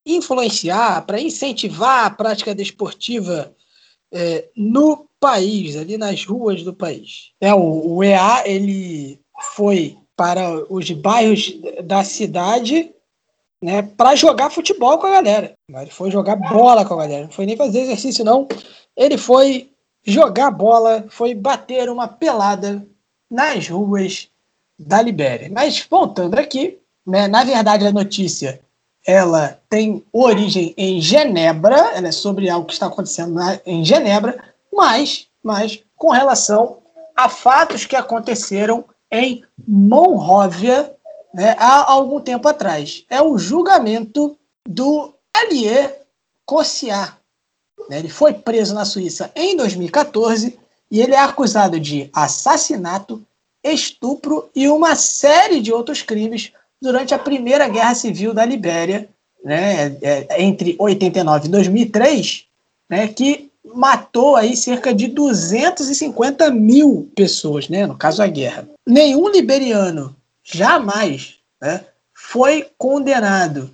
influenciar, 0.07 1.05
para 1.05 1.21
incentivar 1.21 2.07
a 2.07 2.11
prática 2.11 2.55
desportiva 2.55 3.53
é, 4.13 4.49
no 4.57 5.08
país, 5.21 5.77
ali 5.77 5.97
nas 5.97 6.25
ruas 6.25 6.63
do 6.63 6.73
país. 6.73 7.33
É, 7.41 7.53
o, 7.55 7.97
o 7.97 8.05
EA 8.05 8.43
ele 8.47 9.21
foi 9.55 9.97
para 10.17 10.65
os 10.73 10.91
bairros 10.91 11.55
da 11.85 12.03
cidade 12.03 12.93
né, 13.63 13.83
para 13.83 14.15
jogar 14.15 14.51
futebol 14.51 14.99
com 14.99 15.07
a 15.07 15.13
galera. 15.13 15.55
Ele 15.69 15.91
foi 15.91 16.11
jogar 16.11 16.37
bola 16.37 16.85
com 16.85 16.95
a 16.95 16.99
galera. 16.99 17.25
Não 17.25 17.33
foi 17.33 17.47
nem 17.47 17.57
fazer 17.57 17.81
exercício, 17.81 18.25
não. 18.25 18.47
Ele 18.97 19.17
foi 19.17 19.71
jogar 20.05 20.51
bola, 20.51 21.05
foi 21.09 21.35
bater 21.35 21.89
uma 21.89 22.09
pelada 22.09 22.87
nas 23.31 23.69
ruas 23.69 24.29
da 24.79 25.03
Libéria. 25.03 25.51
Mas 25.53 25.87
voltando 25.89 26.35
aqui, 26.39 26.79
né, 27.07 27.29
na 27.29 27.45
verdade 27.45 27.87
a 27.87 27.93
notícia 27.93 28.61
ela 29.07 29.59
tem 29.71 30.05
origem 30.13 30.75
em 30.77 31.01
Genebra, 31.01 31.93
ela 31.95 32.09
é 32.09 32.13
sobre 32.13 32.51
algo 32.51 32.67
que 32.67 32.75
está 32.75 32.87
acontecendo 32.87 33.33
na, 33.33 33.59
em 33.65 33.83
Genebra, 33.85 34.39
mas, 34.73 35.27
mas 35.43 35.83
com 35.97 36.11
relação 36.11 36.79
a 37.17 37.29
fatos 37.29 37.85
que 37.85 37.97
aconteceram 37.97 38.85
em 39.11 39.43
Monróvia 39.67 40.95
né, 41.33 41.57
há 41.59 41.91
algum 41.91 42.21
tempo 42.21 42.49
atrás. 42.49 43.05
É 43.11 43.21
o 43.21 43.39
julgamento 43.39 44.37
do 44.67 45.13
Elie 45.37 45.91
Cossiat. 46.47 47.15
Né, 47.89 47.99
ele 47.99 48.09
foi 48.09 48.35
preso 48.35 48.75
na 48.75 48.85
Suíça 48.85 49.31
em 49.35 49.57
2014 49.57 50.59
e 50.91 51.01
ele 51.01 51.15
é 51.15 51.19
acusado 51.19 51.79
de 51.79 52.09
assassinato, 52.13 53.23
estupro 53.63 54.49
e 54.55 54.69
uma 54.69 54.95
série 54.95 55.61
de 55.61 55.73
outros 55.73 56.03
crimes 56.03 56.53
durante 56.81 57.13
a 57.13 57.19
Primeira 57.19 57.69
Guerra 57.69 57.95
Civil 57.95 58.33
da 58.33 58.45
Libéria, 58.45 59.09
né, 59.45 59.97
é, 60.01 60.43
entre 60.43 60.77
89 60.79 61.47
e 61.47 61.51
2003, 61.51 62.45
né, 62.89 63.09
que 63.09 63.48
matou 63.75 64.37
aí 64.37 64.57
cerca 64.57 64.95
de 64.95 65.09
250 65.09 66.51
mil 66.51 67.11
pessoas, 67.15 67.69
né, 67.69 67.87
no 67.87 67.97
caso 67.97 68.23
a 68.23 68.27
guerra. 68.27 68.69
Nenhum 68.87 69.29
liberiano 69.29 70.15
jamais 70.43 71.37
né, 71.61 71.85
foi 72.15 72.69
condenado 72.77 73.71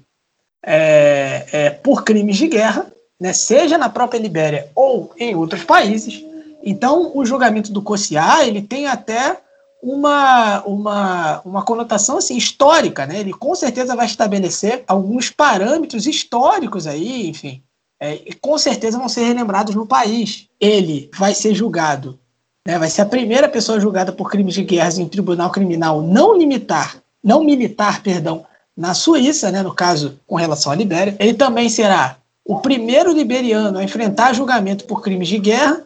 é, 0.62 1.46
é, 1.52 1.70
por 1.70 2.04
crimes 2.04 2.36
de 2.36 2.48
guerra, 2.48 2.86
né, 3.20 3.32
seja 3.32 3.78
na 3.78 3.88
própria 3.88 4.18
Libéria 4.18 4.70
ou 4.74 5.12
em 5.16 5.34
outros 5.34 5.64
países. 5.64 6.24
Então, 6.62 7.12
o 7.14 7.24
julgamento 7.24 7.72
do 7.72 7.82
Cossiá, 7.82 8.46
ele 8.46 8.62
tem 8.62 8.86
até 8.86 9.38
uma, 9.82 10.62
uma, 10.64 11.40
uma 11.44 11.62
conotação 11.62 12.16
assim, 12.16 12.38
histórica, 12.38 13.06
né? 13.06 13.20
Ele 13.20 13.34
com 13.34 13.54
certeza 13.54 13.94
vai 13.94 14.06
estabelecer 14.06 14.82
alguns 14.86 15.30
parâmetros 15.30 16.06
históricos 16.06 16.86
aí, 16.86 17.28
enfim, 17.28 17.62
é, 18.04 18.20
e 18.26 18.34
com 18.34 18.58
certeza 18.58 18.98
vão 18.98 19.08
ser 19.08 19.24
relembrados 19.24 19.74
no 19.74 19.86
país. 19.86 20.46
Ele 20.60 21.08
vai 21.16 21.34
ser 21.34 21.54
julgado, 21.54 22.18
né? 22.66 22.78
Vai 22.78 22.90
ser 22.90 23.00
a 23.00 23.06
primeira 23.06 23.48
pessoa 23.48 23.80
julgada 23.80 24.12
por 24.12 24.30
crimes 24.30 24.52
de 24.52 24.62
guerra 24.62 24.92
em 24.98 25.04
um 25.04 25.08
tribunal 25.08 25.50
criminal 25.50 26.02
não 26.02 26.36
limitar, 26.36 26.98
não 27.22 27.42
militar, 27.42 28.02
perdão, 28.02 28.44
na 28.76 28.92
Suíça, 28.92 29.50
né? 29.50 29.62
No 29.62 29.74
caso 29.74 30.20
com 30.26 30.36
relação 30.36 30.70
à 30.70 30.74
Libéria. 30.74 31.16
Ele 31.18 31.32
também 31.32 31.70
será 31.70 32.18
o 32.44 32.58
primeiro 32.60 33.10
liberiano 33.10 33.78
a 33.78 33.82
enfrentar 33.82 34.34
julgamento 34.34 34.84
por 34.84 35.00
crimes 35.00 35.28
de 35.28 35.38
guerra. 35.38 35.82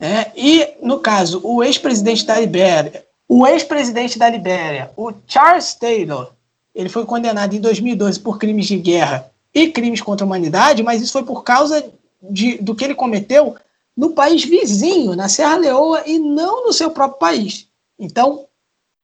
Né? 0.00 0.26
E, 0.34 0.70
no 0.82 0.98
caso, 0.98 1.40
o 1.44 1.62
ex-presidente 1.62 2.26
da 2.26 2.40
Libéria, 2.40 3.04
o 3.28 3.46
ex-presidente 3.46 4.18
da 4.18 4.28
Libéria, 4.28 4.90
o 4.96 5.12
Charles 5.24 5.72
Taylor, 5.74 6.32
ele 6.74 6.88
foi 6.88 7.06
condenado 7.06 7.54
em 7.54 7.60
2012 7.60 8.18
por 8.18 8.38
crimes 8.38 8.66
de 8.66 8.76
guerra 8.76 9.30
e 9.54 9.70
crimes 9.70 10.00
contra 10.00 10.24
a 10.24 10.26
humanidade, 10.26 10.82
mas 10.82 11.02
isso 11.02 11.12
foi 11.12 11.24
por 11.24 11.42
causa 11.42 11.92
de, 12.22 12.58
do 12.58 12.74
que 12.74 12.84
ele 12.84 12.94
cometeu 12.94 13.56
no 13.96 14.10
país 14.10 14.44
vizinho, 14.44 15.16
na 15.16 15.28
Serra 15.28 15.56
Leoa, 15.56 16.02
e 16.06 16.18
não 16.18 16.66
no 16.66 16.72
seu 16.72 16.90
próprio 16.90 17.18
país. 17.18 17.68
Então, 17.98 18.46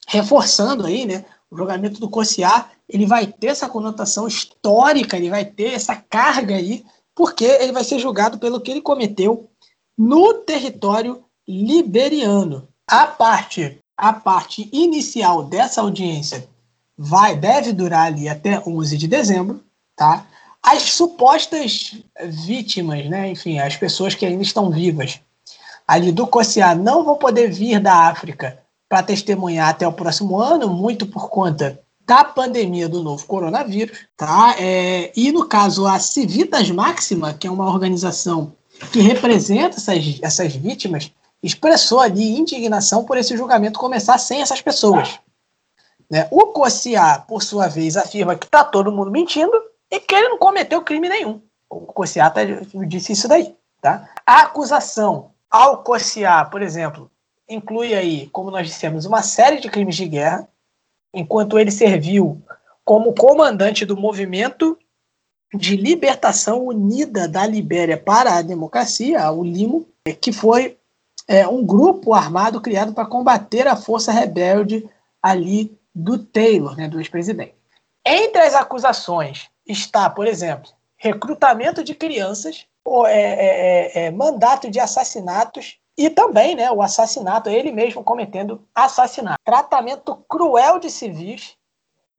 reforçando 0.06 0.86
aí, 0.86 1.04
né, 1.04 1.24
o 1.50 1.56
julgamento 1.56 2.00
do 2.00 2.08
Cossiá, 2.08 2.70
ele 2.88 3.06
vai 3.06 3.26
ter 3.26 3.48
essa 3.48 3.68
conotação 3.68 4.28
histórica, 4.28 5.16
ele 5.16 5.30
vai 5.30 5.44
ter 5.44 5.74
essa 5.74 5.96
carga 5.96 6.54
aí, 6.54 6.84
porque 7.14 7.44
ele 7.44 7.72
vai 7.72 7.82
ser 7.82 7.98
julgado 7.98 8.38
pelo 8.38 8.60
que 8.60 8.70
ele 8.70 8.80
cometeu 8.80 9.50
no 9.98 10.34
território 10.34 11.24
liberiano. 11.46 12.68
A 12.86 13.06
parte 13.06 13.80
a 13.96 14.12
parte 14.12 14.68
inicial 14.72 15.42
dessa 15.44 15.80
audiência 15.80 16.46
vai 16.96 17.34
deve 17.34 17.72
durar 17.72 18.06
ali 18.06 18.28
até 18.28 18.62
11 18.66 18.98
de 18.98 19.08
dezembro, 19.08 19.64
tá? 19.96 20.26
As 20.66 20.82
supostas 20.82 21.94
vítimas, 22.24 23.08
né, 23.08 23.30
enfim, 23.30 23.60
as 23.60 23.76
pessoas 23.76 24.16
que 24.16 24.26
ainda 24.26 24.42
estão 24.42 24.68
vivas 24.68 25.20
ali 25.86 26.10
do 26.10 26.26
Cossiá 26.26 26.74
não 26.74 27.04
vão 27.04 27.14
poder 27.16 27.52
vir 27.52 27.78
da 27.78 28.08
África 28.08 28.58
para 28.88 29.00
testemunhar 29.04 29.68
até 29.68 29.86
o 29.86 29.92
próximo 29.92 30.40
ano, 30.40 30.68
muito 30.68 31.06
por 31.06 31.28
conta 31.28 31.80
da 32.04 32.24
pandemia 32.24 32.88
do 32.88 33.00
novo 33.00 33.24
coronavírus, 33.26 34.06
tá? 34.16 34.56
É, 34.58 35.12
e 35.14 35.30
no 35.30 35.46
caso 35.46 35.86
a 35.86 36.00
Civitas 36.00 36.68
Máxima, 36.68 37.32
que 37.32 37.46
é 37.46 37.50
uma 37.50 37.66
organização 37.66 38.52
que 38.92 38.98
representa 39.00 39.76
essas, 39.76 40.18
essas 40.20 40.56
vítimas, 40.56 41.12
expressou 41.40 42.00
ali 42.00 42.36
indignação 42.36 43.04
por 43.04 43.16
esse 43.16 43.36
julgamento 43.36 43.78
começar 43.78 44.18
sem 44.18 44.42
essas 44.42 44.60
pessoas. 44.60 45.20
Né? 46.10 46.26
O 46.32 46.46
Cossiá, 46.46 47.20
por 47.20 47.40
sua 47.40 47.68
vez, 47.68 47.96
afirma 47.96 48.34
que 48.34 48.46
está 48.46 48.64
todo 48.64 48.90
mundo 48.90 49.12
mentindo 49.12 49.52
e 49.96 50.00
que 50.00 50.14
ele 50.14 50.28
não 50.28 50.38
cometeu 50.38 50.82
crime 50.82 51.08
nenhum. 51.08 51.40
O 51.70 51.80
Cossiá 51.80 52.30
tá, 52.30 52.40
disse 52.86 53.12
isso 53.12 53.26
daí. 53.26 53.56
Tá? 53.80 54.08
A 54.26 54.42
acusação 54.42 55.32
ao 55.50 55.82
Cossiá, 55.82 56.44
por 56.44 56.60
exemplo, 56.60 57.10
inclui 57.48 57.94
aí, 57.94 58.28
como 58.28 58.50
nós 58.50 58.66
dissemos, 58.66 59.06
uma 59.06 59.22
série 59.22 59.58
de 59.58 59.70
crimes 59.70 59.96
de 59.96 60.06
guerra, 60.06 60.48
enquanto 61.14 61.58
ele 61.58 61.70
serviu 61.70 62.42
como 62.84 63.14
comandante 63.14 63.84
do 63.84 63.96
movimento 63.96 64.78
de 65.54 65.76
libertação 65.76 66.66
unida 66.66 67.26
da 67.26 67.46
Libéria 67.46 67.96
para 67.96 68.36
a 68.36 68.42
democracia, 68.42 69.30
o 69.30 69.42
LIMO, 69.42 69.86
que 70.20 70.32
foi 70.32 70.76
é, 71.26 71.48
um 71.48 71.64
grupo 71.64 72.12
armado 72.12 72.60
criado 72.60 72.92
para 72.92 73.06
combater 73.06 73.66
a 73.66 73.76
força 73.76 74.12
rebelde 74.12 74.88
ali 75.22 75.76
do 75.94 76.18
Taylor, 76.18 76.76
né, 76.76 76.86
do 76.86 77.00
ex-presidente. 77.00 77.54
Entre 78.04 78.40
as 78.40 78.54
acusações 78.54 79.48
está, 79.66 80.08
por 80.08 80.26
exemplo, 80.26 80.70
recrutamento 80.96 81.82
de 81.82 81.94
crianças, 81.94 82.66
ou, 82.84 83.06
é, 83.06 83.12
é, 83.12 84.02
é, 84.02 84.06
é 84.06 84.10
mandato 84.10 84.70
de 84.70 84.78
assassinatos 84.78 85.78
e 85.96 86.10
também 86.10 86.54
né, 86.54 86.70
o 86.70 86.82
assassinato, 86.82 87.48
ele 87.48 87.72
mesmo 87.72 88.04
cometendo 88.04 88.62
assassinato, 88.74 89.40
tratamento 89.44 90.16
cruel 90.28 90.78
de 90.78 90.90
civis, 90.90 91.56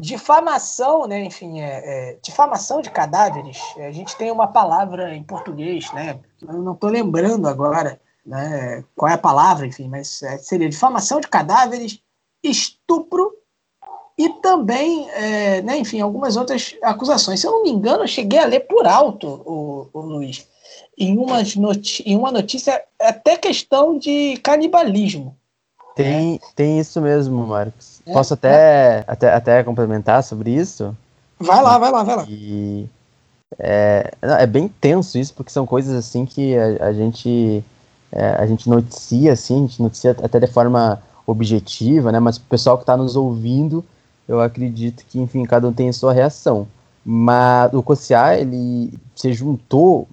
difamação, 0.02 1.08
né, 1.08 1.24
enfim, 1.24 1.62
é, 1.62 2.12
é, 2.12 2.20
difamação 2.22 2.82
de 2.82 2.90
cadáveres. 2.90 3.60
A 3.78 3.92
gente 3.92 4.16
tem 4.16 4.32
uma 4.32 4.48
palavra 4.48 5.16
em 5.16 5.24
português, 5.24 5.92
né, 5.94 6.20
eu 6.42 6.62
não 6.62 6.74
estou 6.74 6.90
lembrando 6.90 7.48
agora, 7.48 8.02
né, 8.26 8.84
qual 8.96 9.10
é 9.10 9.14
a 9.14 9.20
palavra, 9.20 9.68
enfim, 9.68 9.88
mas 9.88 10.22
é, 10.24 10.38
seria 10.40 10.70
difamação 10.70 11.20
de 11.20 11.28
cadáveres, 11.28 12.02
estupro 12.44 13.32
e 14.18 14.30
também, 14.30 15.10
é, 15.12 15.62
né, 15.62 15.78
enfim, 15.78 16.02
algumas 16.02 16.36
outras 16.36 16.76
acusações. 16.82 17.40
Se 17.40 17.48
eu 17.48 17.52
não 17.52 17.64
me 17.64 17.70
engano, 17.70 18.04
eu 18.04 18.08
cheguei 18.08 18.40
a 18.40 18.46
ler 18.46 18.62
por 18.62 18.88
alto, 18.88 19.28
o, 19.46 19.88
o 19.94 20.00
Luiz, 20.00 20.48
em, 20.98 21.18
umas 21.18 21.56
em 22.06 22.18
uma 22.18 22.32
notícia 22.32 22.82
até 23.00 23.38
questão 23.38 23.98
de 23.98 24.38
canibalismo. 24.38 25.36
Tem, 25.96 26.40
tem 26.56 26.80
isso 26.80 27.02
mesmo, 27.02 27.46
Marcos. 27.46 28.02
É, 28.06 28.14
Posso 28.14 28.34
até, 28.34 28.50
é. 28.50 29.04
até, 29.08 29.34
até 29.34 29.64
complementar 29.64 30.24
sobre 30.24 30.52
isso? 30.52 30.96
Vai 31.40 31.62
lá, 31.62 31.78
vai 31.78 31.92
lá, 31.92 32.04
vai 32.04 32.16
lá. 32.16 32.26
E, 32.28 32.88
é, 33.60 34.12
é 34.22 34.46
bem 34.46 34.68
tenso 34.68 35.18
isso, 35.18 35.34
porque 35.34 35.52
são 35.52 35.66
coisas 35.66 35.96
assim 35.96 36.26
que 36.26 36.56
a, 36.58 36.88
a 36.88 36.94
gente 36.94 37.64
é, 38.12 38.30
a 38.30 38.46
gente 38.46 38.70
noticia, 38.70 39.34
assim, 39.34 39.58
a 39.58 39.68
gente 39.68 39.82
noticia 39.82 40.12
até 40.12 40.40
de 40.40 40.48
forma 40.48 41.02
objetiva, 41.26 42.12
né? 42.12 42.20
Mas 42.20 42.38
o 42.38 42.42
pessoal 42.42 42.78
que 42.78 42.84
está 42.84 42.96
nos 42.96 43.16
ouvindo, 43.16 43.84
eu 44.28 44.42
acredito 44.42 45.06
que, 45.08 45.20
enfim, 45.20 45.44
cada 45.44 45.68
um 45.68 45.74
tem 45.74 45.90
a 45.90 45.94
sua 45.94 46.14
reação. 46.14 46.68
Mas 47.06 47.74
o 47.74 47.82
Cossiá, 47.82 48.38
ele 48.38 48.94
se 49.16 49.32
juntou 49.34 50.08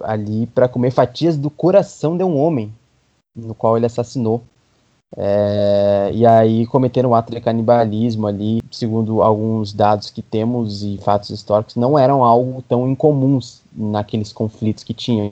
ali 0.00 0.46
para 0.46 0.68
comer 0.68 0.90
fatias 0.90 1.36
do 1.36 1.48
coração 1.48 2.16
de 2.16 2.24
um 2.24 2.36
homem, 2.36 2.72
no 3.36 3.54
qual 3.54 3.76
ele 3.76 3.86
assassinou. 3.86 4.42
É, 5.16 6.10
e 6.12 6.26
aí 6.26 6.66
cometeram 6.66 7.10
um 7.10 7.14
ato 7.14 7.32
de 7.32 7.40
canibalismo 7.40 8.26
ali, 8.26 8.60
segundo 8.70 9.22
alguns 9.22 9.72
dados 9.72 10.10
que 10.10 10.20
temos 10.20 10.82
e 10.82 10.98
fatos 10.98 11.30
históricos, 11.30 11.76
não 11.76 11.98
eram 11.98 12.22
algo 12.22 12.62
tão 12.68 12.86
incomuns 12.88 13.62
naqueles 13.72 14.32
conflitos 14.32 14.84
que 14.84 14.92
tinham. 14.92 15.30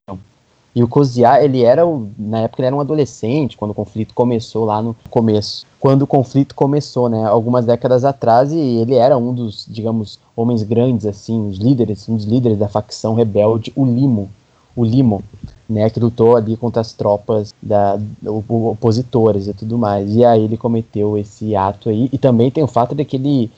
E 0.75 0.83
o 0.83 0.89
Koziá, 0.89 1.43
ele 1.43 1.63
era, 1.63 1.83
na 2.19 2.41
época 2.41 2.61
ele 2.61 2.67
era 2.67 2.77
um 2.77 2.81
adolescente, 2.81 3.57
quando 3.57 3.71
o 3.71 3.75
conflito 3.75 4.15
começou 4.15 4.65
lá 4.65 4.81
no 4.81 4.95
começo. 5.11 5.67
Quando 5.87 6.03
o 6.03 6.07
conflito 6.09 6.53
começou, 6.53 7.09
né, 7.09 7.25
algumas 7.27 7.65
décadas 7.65 8.05
atrás, 8.05 8.51
e 8.51 8.59
ele 8.59 8.97
era 8.97 9.17
um 9.17 9.33
dos, 9.33 9.65
digamos, 9.69 10.19
homens 10.35 10.65
grandes, 10.65 11.07
assim, 11.07 11.47
os 11.47 11.59
líderes, 11.59 12.09
um 12.09 12.17
dos 12.17 12.25
líderes 12.25 12.59
da 12.59 12.67
facção 12.67 13.15
rebelde, 13.15 13.73
o 13.77 13.85
Limo, 13.85 14.29
o 14.75 14.85
Limo, 14.85 15.23
né, 15.71 15.89
que 15.89 16.01
lutou 16.01 16.35
ali 16.35 16.57
contra 16.57 16.81
as 16.81 16.93
tropas 16.93 17.55
da, 17.63 17.97
opositoras 18.27 19.47
e 19.47 19.53
tudo 19.53 19.79
mais. 19.79 20.13
E 20.13 20.25
aí 20.25 20.43
ele 20.43 20.57
cometeu 20.57 21.17
esse 21.17 21.55
ato 21.55 21.89
aí. 21.89 22.11
E 22.13 22.19
também 22.19 22.51
tem 22.51 22.65
o 22.65 22.67
fato 22.67 22.93
de 22.93 23.05
que 23.05 23.15
ele 23.15 23.49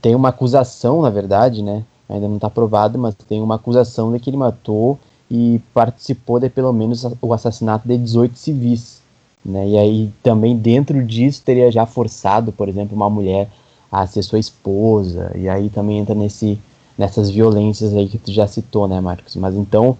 tem 0.00 0.14
uma 0.14 0.28
acusação, 0.28 1.02
na 1.02 1.10
verdade, 1.10 1.60
né, 1.60 1.82
ainda 2.08 2.28
não 2.28 2.36
está 2.36 2.48
provado, 2.48 2.96
mas 3.00 3.16
tem 3.16 3.42
uma 3.42 3.56
acusação 3.56 4.12
de 4.12 4.20
que 4.20 4.30
ele 4.30 4.36
matou 4.36 4.96
e 5.28 5.60
participou 5.74 6.38
de 6.38 6.48
pelo 6.48 6.72
menos 6.72 7.04
o 7.20 7.34
assassinato 7.34 7.88
de 7.88 7.98
18 7.98 8.38
civis. 8.38 9.01
Né? 9.44 9.68
E 9.70 9.78
aí 9.78 10.12
também 10.22 10.56
dentro 10.56 11.04
disso 11.04 11.42
teria 11.44 11.70
já 11.70 11.84
forçado, 11.86 12.52
por 12.52 12.68
exemplo, 12.68 12.96
uma 12.96 13.10
mulher 13.10 13.48
a 13.90 14.06
ser 14.06 14.22
sua 14.22 14.38
esposa. 14.38 15.32
E 15.34 15.48
aí 15.48 15.68
também 15.68 15.98
entra 15.98 16.14
nesse, 16.14 16.58
nessas 16.96 17.30
violências 17.30 17.94
aí 17.94 18.08
que 18.08 18.18
tu 18.18 18.32
já 18.32 18.46
citou, 18.46 18.86
né, 18.88 19.00
Marcos? 19.00 19.36
Mas 19.36 19.54
então, 19.54 19.98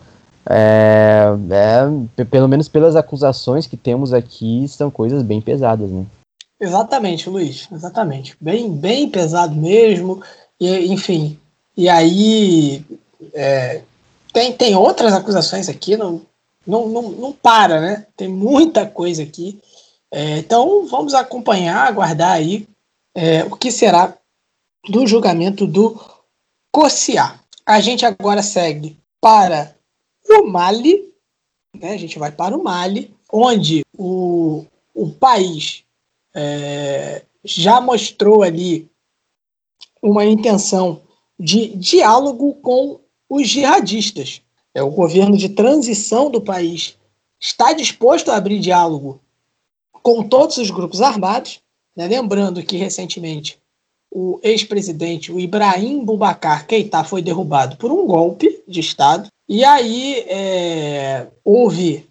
é, 0.49 1.27
é, 2.17 2.25
pelo 2.25 2.49
menos 2.49 2.69
pelas 2.69 2.97
acusações 2.97 3.67
que 3.67 3.77
temos 3.77 4.13
aqui, 4.13 4.67
são 4.69 4.91
coisas 4.91 5.23
bem 5.23 5.41
pesadas, 5.41 5.91
né? 5.91 6.07
Exatamente, 6.61 7.29
Luiz, 7.29 7.69
exatamente. 7.73 8.37
Bem, 8.41 8.71
bem 8.71 9.09
pesado 9.09 9.55
mesmo. 9.55 10.23
E, 10.61 10.93
enfim, 10.93 11.37
e 11.77 11.89
aí 11.89 12.85
é, 13.35 13.83
tem, 14.33 14.53
tem 14.53 14.77
outras 14.77 15.13
acusações 15.13 15.69
aqui, 15.69 15.97
não, 15.97 16.23
não, 16.67 16.89
não, 16.89 17.03
não 17.11 17.33
para, 17.33 17.81
né? 17.81 18.07
Tem 18.17 18.29
muita 18.29 18.87
coisa 18.87 19.23
aqui. 19.23 19.61
É, 20.11 20.39
então 20.39 20.87
vamos 20.87 21.15
acompanhar, 21.15 21.87
aguardar 21.87 22.33
aí 22.33 22.69
é, 23.15 23.45
o 23.45 23.57
que 23.57 23.71
será 23.71 24.17
do 24.89 25.07
julgamento 25.07 25.67
do 25.67 26.01
Cossiá. 26.71 27.41
A 27.65 27.81
gente 27.81 28.05
agora 28.05 28.43
segue 28.43 28.97
para 29.21 29.75
o 30.29 30.47
Mali, 30.47 31.13
né? 31.75 31.93
a 31.93 31.97
gente 31.97 32.19
vai 32.19 32.33
para 32.33 32.57
o 32.57 32.63
Mali, 32.63 33.15
onde 33.33 33.83
o, 33.97 34.65
o 34.95 35.11
país 35.11 35.85
é, 36.35 37.25
já 37.45 37.81
mostrou 37.81 38.43
ali 38.43 38.91
uma 40.03 40.25
intenção 40.25 41.01
de 41.39 41.69
diálogo 41.77 42.55
com 42.55 43.01
os 43.29 43.49
jihadistas. 43.49 44.43
É, 44.75 44.83
o 44.83 44.91
governo 44.91 45.37
de 45.37 45.51
transição 45.51 46.31
do 46.31 46.41
país 46.41 46.97
está 47.41 47.73
disposto 47.73 48.31
a 48.31 48.37
abrir 48.37 48.59
diálogo 48.59 49.21
com 50.03 50.23
todos 50.23 50.57
os 50.57 50.71
grupos 50.71 51.01
armados. 51.01 51.61
Né? 51.97 52.07
Lembrando 52.09 52.63
que 52.63 52.77
recentemente 52.77 53.59
o 54.11 54.39
ex-presidente, 54.43 55.33
o 55.33 55.41
Ibrahim 55.41 56.05
Boubacar 56.05 56.67
Keita, 56.67 57.03
foi 57.03 57.23
derrubado 57.23 57.77
por 57.77 57.91
um 57.91 58.07
golpe 58.07 58.63
de 58.69 58.81
Estado. 58.81 59.29
E 59.49 59.65
aí 59.65 60.25
é, 60.29 61.27
houve 61.45 62.07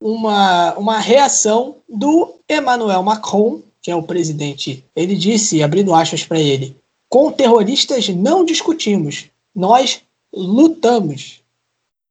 uma, 0.00 0.74
uma 0.74 0.98
reação 0.98 1.76
do 1.88 2.36
Emmanuel 2.48 3.02
Macron, 3.02 3.60
que 3.82 3.90
é 3.90 3.96
o 3.96 4.02
presidente. 4.02 4.84
Ele 4.94 5.16
disse, 5.16 5.62
abrindo 5.62 5.94
aspas 5.94 6.24
para 6.24 6.38
ele, 6.38 6.76
com 7.08 7.32
terroristas 7.32 8.08
não 8.08 8.44
discutimos, 8.44 9.26
nós 9.54 10.02
lutamos. 10.32 11.37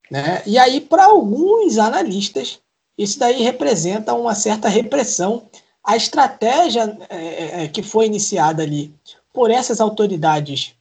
Né? 0.09 0.41
E 0.45 0.57
aí, 0.57 0.81
para 0.81 1.05
alguns 1.05 1.77
analistas, 1.77 2.59
isso 2.97 3.19
daí 3.19 3.43
representa 3.43 4.13
uma 4.13 4.33
certa 4.33 4.67
repressão 4.67 5.43
à 5.83 5.95
estratégia 5.95 6.97
é, 7.09 7.63
é, 7.63 7.67
que 7.67 7.83
foi 7.83 8.05
iniciada 8.05 8.63
ali 8.63 8.93
por 9.33 9.51
essas 9.51 9.79
autoridades 9.79 10.73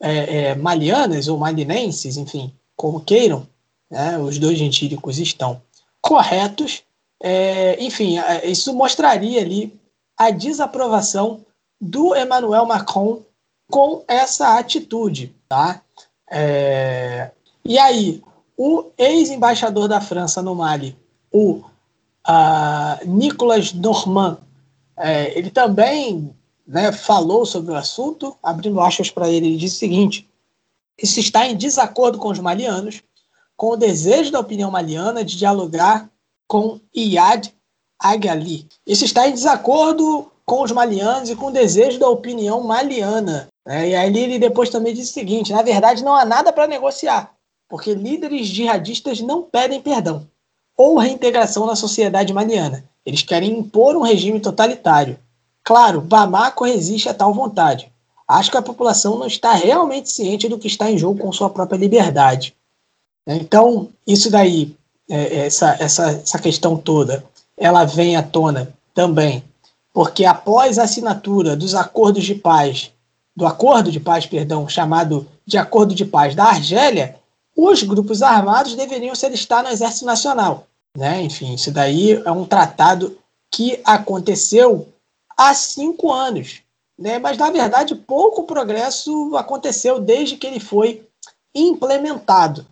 é, 0.00 0.36
é, 0.36 0.54
malianas 0.54 1.28
ou 1.28 1.36
malinenses, 1.36 2.16
enfim, 2.16 2.52
como 2.76 3.00
queiram, 3.00 3.46
né? 3.90 4.18
os 4.18 4.38
dois 4.38 4.58
gentílicos 4.58 5.18
estão 5.18 5.60
corretos. 6.00 6.82
É, 7.22 7.82
enfim, 7.82 8.18
é, 8.18 8.46
isso 8.46 8.72
mostraria 8.74 9.40
ali 9.40 9.78
a 10.16 10.30
desaprovação 10.30 11.44
do 11.80 12.14
Emmanuel 12.16 12.66
Macron 12.66 13.22
com 13.70 14.04
essa 14.06 14.58
atitude. 14.58 15.34
Tá? 15.48 15.82
É... 16.30 17.30
E 17.64 17.78
aí, 17.78 18.22
o 18.56 18.90
ex-embaixador 18.96 19.88
da 19.88 20.00
França 20.00 20.42
no 20.42 20.54
Mali, 20.54 20.96
o 21.30 21.62
uh, 22.26 23.06
Nicolas 23.06 23.72
Normand, 23.72 24.38
é, 24.96 25.36
ele 25.36 25.50
também 25.50 26.34
né, 26.66 26.92
falou 26.92 27.44
sobre 27.44 27.72
o 27.72 27.76
assunto, 27.76 28.36
abrindo 28.42 28.80
aspas 28.80 29.10
para 29.10 29.28
ele, 29.28 29.48
ele 29.48 29.56
disse 29.56 29.76
o 29.76 29.78
seguinte: 29.80 30.28
isso 30.96 31.18
está 31.18 31.46
em 31.46 31.56
desacordo 31.56 32.18
com 32.18 32.28
os 32.28 32.38
malianos, 32.38 33.02
com 33.56 33.70
o 33.70 33.76
desejo 33.76 34.30
da 34.30 34.40
opinião 34.40 34.70
maliana 34.70 35.24
de 35.24 35.36
dialogar 35.36 36.08
com 36.46 36.80
Iyad 36.94 37.52
Agali. 37.98 38.68
Isso 38.86 39.04
está 39.04 39.28
em 39.28 39.32
desacordo 39.32 40.30
com 40.44 40.62
os 40.62 40.70
malianos 40.70 41.30
e 41.30 41.36
com 41.36 41.46
o 41.46 41.52
desejo 41.52 41.98
da 41.98 42.08
opinião 42.08 42.62
maliana 42.62 43.48
é, 43.66 43.88
e 43.88 43.94
aí 43.94 44.16
ele 44.16 44.38
depois 44.38 44.68
também 44.68 44.92
disse 44.92 45.10
o 45.10 45.14
seguinte: 45.14 45.52
na 45.52 45.62
verdade, 45.62 46.04
não 46.04 46.14
há 46.14 46.24
nada 46.24 46.52
para 46.52 46.66
negociar, 46.66 47.33
porque 47.68 47.94
líderes 47.94 48.46
jihadistas 48.46 49.20
não 49.20 49.42
pedem 49.42 49.80
perdão 49.80 50.26
ou 50.76 50.98
reintegração 50.98 51.66
na 51.66 51.76
sociedade 51.76 52.32
maliana. 52.32 52.84
Eles 53.06 53.22
querem 53.22 53.58
impor 53.58 53.96
um 53.96 54.02
regime 54.02 54.40
totalitário. 54.40 55.18
Claro, 55.62 56.00
Bamako 56.00 56.64
resiste 56.64 57.08
a 57.08 57.14
tal 57.14 57.32
vontade. 57.32 57.90
Acho 58.26 58.50
que 58.50 58.56
a 58.56 58.62
população 58.62 59.18
não 59.18 59.26
está 59.26 59.52
realmente 59.52 60.10
ciente 60.10 60.48
do 60.48 60.58
que 60.58 60.66
está 60.66 60.90
em 60.90 60.98
jogo 60.98 61.20
com 61.20 61.32
sua 61.32 61.50
própria 61.50 61.76
liberdade. 61.76 62.54
Então, 63.26 63.88
isso 64.06 64.30
daí, 64.30 64.74
é, 65.08 65.46
essa, 65.46 65.76
essa, 65.78 66.10
essa 66.10 66.38
questão 66.38 66.76
toda, 66.76 67.24
ela 67.56 67.84
vem 67.84 68.16
à 68.16 68.22
tona 68.22 68.72
também, 68.94 69.44
porque 69.92 70.24
após 70.24 70.78
a 70.78 70.84
assinatura 70.84 71.56
dos 71.56 71.74
acordos 71.74 72.24
de 72.24 72.34
paz 72.34 72.90
do 73.36 73.46
acordo 73.46 73.90
de 73.90 73.98
paz, 73.98 74.26
perdão, 74.26 74.68
chamado 74.68 75.26
de 75.44 75.58
Acordo 75.58 75.94
de 75.94 76.04
Paz 76.04 76.34
da 76.34 76.44
Argélia, 76.44 77.16
os 77.56 77.82
grupos 77.82 78.22
armados 78.22 78.74
deveriam 78.74 79.14
se 79.14 79.26
alistar 79.26 79.62
no 79.62 79.68
Exército 79.68 80.06
Nacional. 80.06 80.66
Né? 80.96 81.22
Enfim, 81.22 81.54
isso 81.54 81.70
daí 81.70 82.12
é 82.12 82.30
um 82.30 82.44
tratado 82.44 83.18
que 83.50 83.80
aconteceu 83.84 84.88
há 85.36 85.54
cinco 85.54 86.12
anos. 86.12 86.62
Né? 86.98 87.18
Mas, 87.18 87.36
na 87.38 87.50
verdade, 87.50 87.94
pouco 87.94 88.44
progresso 88.44 89.36
aconteceu 89.36 90.00
desde 90.00 90.36
que 90.36 90.46
ele 90.46 90.60
foi 90.60 91.06
implementado. 91.54 92.66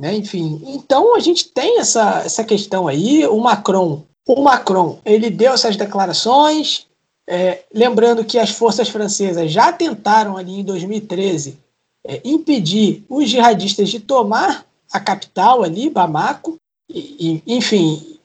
Né? 0.00 0.14
Enfim, 0.14 0.62
então 0.66 1.14
a 1.14 1.20
gente 1.20 1.48
tem 1.48 1.78
essa, 1.78 2.22
essa 2.24 2.44
questão 2.44 2.88
aí. 2.88 3.26
O 3.26 3.38
Macron, 3.38 4.02
o 4.26 4.42
Macron, 4.42 4.98
ele 5.04 5.30
deu 5.30 5.52
essas 5.52 5.76
declarações, 5.76 6.86
é, 7.28 7.62
lembrando 7.72 8.24
que 8.24 8.38
as 8.38 8.50
forças 8.50 8.88
francesas 8.88 9.52
já 9.52 9.72
tentaram 9.72 10.36
ali 10.36 10.60
em 10.60 10.64
2013 10.64 11.58
é, 12.06 12.20
impedir 12.24 13.04
os 13.08 13.28
jihadistas 13.28 13.88
de 13.88 14.00
tomar 14.00 14.66
a 14.92 14.98
capital 14.98 15.62
ali, 15.62 15.90
Bamako, 15.90 16.56
e, 16.88 17.42
e, 17.46 17.56
enfim, 17.56 18.18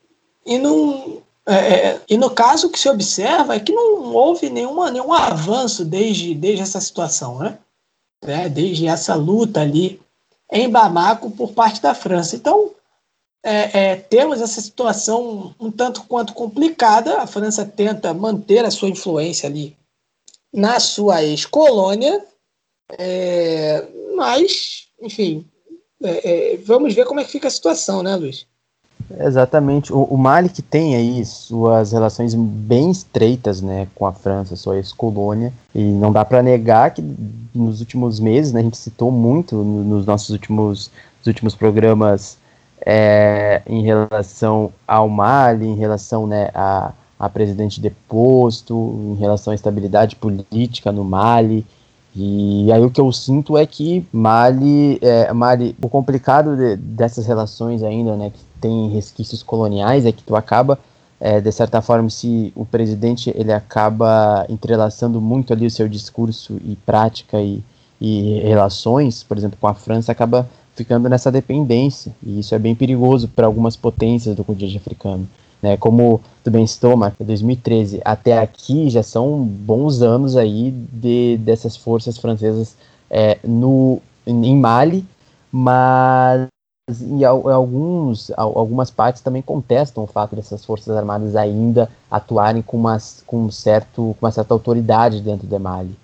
e, 0.46 0.56
é, 1.48 1.56
é, 1.56 2.02
e 2.10 2.18
no 2.18 2.30
caso 2.30 2.70
que 2.70 2.80
se 2.80 2.90
observa 2.90 3.56
é 3.56 3.60
que 3.60 3.72
não 3.72 4.14
houve 4.14 4.50
nenhuma, 4.50 4.90
nenhum 4.90 5.14
avanço 5.14 5.86
desde, 5.86 6.34
desde 6.34 6.64
essa 6.64 6.82
situação, 6.82 7.38
né? 7.38 7.60
É, 8.24 8.50
desde 8.50 8.88
essa 8.88 9.14
luta 9.14 9.62
ali 9.62 10.02
em 10.52 10.70
Bamako 10.70 11.30
por 11.32 11.52
parte 11.54 11.80
da 11.82 11.94
França. 11.94 12.36
Então, 12.36 12.72
é, 13.44 13.92
é, 13.92 13.96
temos 13.96 14.42
essa 14.42 14.60
situação 14.60 15.54
um 15.60 15.70
tanto 15.70 16.04
quanto 16.06 16.34
complicada. 16.34 17.22
A 17.22 17.28
França 17.28 17.64
tenta 17.64 18.14
manter 18.14 18.66
a 18.66 18.72
sua 18.72 18.90
influência 18.90 19.48
ali 19.48 19.78
na 20.52 20.80
sua 20.80 21.22
ex-colônia, 21.24 22.26
é, 22.92 23.86
mas, 24.16 24.88
enfim, 25.02 25.46
é, 26.04 26.54
é, 26.54 26.58
vamos 26.58 26.94
ver 26.94 27.06
como 27.06 27.20
é 27.20 27.24
que 27.24 27.32
fica 27.32 27.48
a 27.48 27.52
situação, 27.52 28.04
né, 28.04 28.16
Luiz? 28.16 28.46
Exatamente. 29.20 29.94
O, 29.94 30.04
o 30.04 30.18
Mali 30.18 30.50
que 30.50 30.62
tem 30.62 30.96
aí 30.96 31.24
suas 31.26 31.92
relações 31.92 32.34
bem 32.34 32.90
estreitas, 32.90 33.62
né, 33.62 33.88
com 33.94 34.06
a 34.06 34.14
França, 34.14 34.56
sua 34.56 34.78
ex-colônia, 34.78 35.54
e 35.74 35.82
não 35.82 36.12
dá 36.12 36.26
para 36.26 36.42
negar 36.42 36.92
que 36.92 37.04
nos 37.54 37.80
últimos 37.80 38.20
meses, 38.20 38.52
né, 38.52 38.62
a 38.62 38.64
gente 38.64 38.78
citou 38.78 39.12
muito 39.12 39.56
nos 39.56 40.06
nossos 40.06 40.30
últimos, 40.30 40.92
nos 41.20 41.28
últimos 41.28 41.56
programas 41.56 42.38
é, 42.86 43.62
em 43.66 43.84
relação 43.84 44.72
ao 44.88 45.08
Mali, 45.08 45.68
em 45.68 45.76
relação 45.76 46.26
né, 46.26 46.50
a, 46.54 46.92
a 47.20 47.30
presidente 47.30 47.80
deposto, 47.80 49.14
em 49.14 49.16
relação 49.20 49.52
à 49.52 49.56
estabilidade 49.56 50.16
política 50.16 50.92
no 50.92 51.04
Mali, 51.04 51.66
E 52.16 52.72
aí 52.72 52.82
o 52.82 52.90
que 52.90 53.02
eu 53.02 53.12
sinto 53.12 53.58
é 53.58 53.66
que 53.66 54.06
Mali, 54.12 54.98
é, 55.02 55.34
Mali 55.34 55.76
o 55.82 55.90
complicado 55.90 56.56
de, 56.56 56.78
dessas 56.78 57.26
relações 57.26 57.84
ainda, 57.84 58.16
né, 58.16 58.30
que 58.30 58.40
tem 58.62 58.90
resquícios 58.90 59.44
coloniais, 59.44 60.06
é 60.06 60.12
que 60.14 60.24
tu 60.24 60.34
acaba, 60.36 60.80
é, 61.20 61.42
de 61.42 61.52
certa 61.52 61.82
forma, 61.82 62.10
se 62.10 62.54
o 62.56 62.66
presidente 62.66 63.34
ele 63.36 63.52
acaba 63.52 64.46
entrelaçando 64.48 65.20
muito 65.20 65.52
ali 65.52 65.66
o 65.66 65.72
seu 65.72 65.90
discurso 65.90 66.58
e 66.64 66.78
prática 66.86 67.42
e, 67.42 67.62
e 68.00 68.40
relações, 68.40 69.22
por 69.22 69.38
exemplo, 69.38 69.58
com 69.60 69.68
a 69.68 69.74
França, 69.74 70.14
acaba 70.14 70.48
ficando 70.74 71.10
nessa 71.10 71.30
dependência. 71.30 72.16
E 72.24 72.40
isso 72.40 72.56
é 72.56 72.60
bem 72.60 72.76
perigoso 72.76 73.28
para 73.28 73.46
algumas 73.46 73.76
potências 73.76 74.36
do 74.36 74.44
continente 74.44 74.78
africano. 74.78 75.28
Né? 75.66 75.78
Como 75.78 76.22
tu 76.44 76.52
bem 76.52 76.68
citou, 76.68 76.96
Marco, 76.96 77.24
2013 77.24 78.00
até 78.06 78.38
aqui 78.38 78.88
já 78.88 79.02
são 79.02 79.44
bons 79.44 80.04
anos 80.04 80.38
aí 80.38 80.70
de, 80.70 81.38
dessas 81.38 81.76
forças 81.76 82.20
francesas 82.20 82.76
é, 83.10 83.40
no, 83.44 84.00
em 84.28 84.56
Mali, 84.56 85.04
mas 85.52 86.48
em 87.02 87.24
alguns, 87.24 88.32
algumas 88.38 88.92
partes 88.92 89.24
também 89.24 89.42
contestam 89.42 90.04
o 90.04 90.08
fato 90.08 90.36
dessas 90.36 90.64
forças 90.64 90.96
armadas 90.96 91.36
ainda 91.36 91.90
atuarem 92.12 92.62
com 92.62 92.78
uma, 92.78 93.00
com 93.26 93.50
certo, 93.50 94.16
com 94.20 94.26
uma 94.28 94.32
certa 94.32 94.54
autoridade 94.54 95.20
dentro 95.20 95.48
de 95.48 95.58
Mali. 95.58 95.98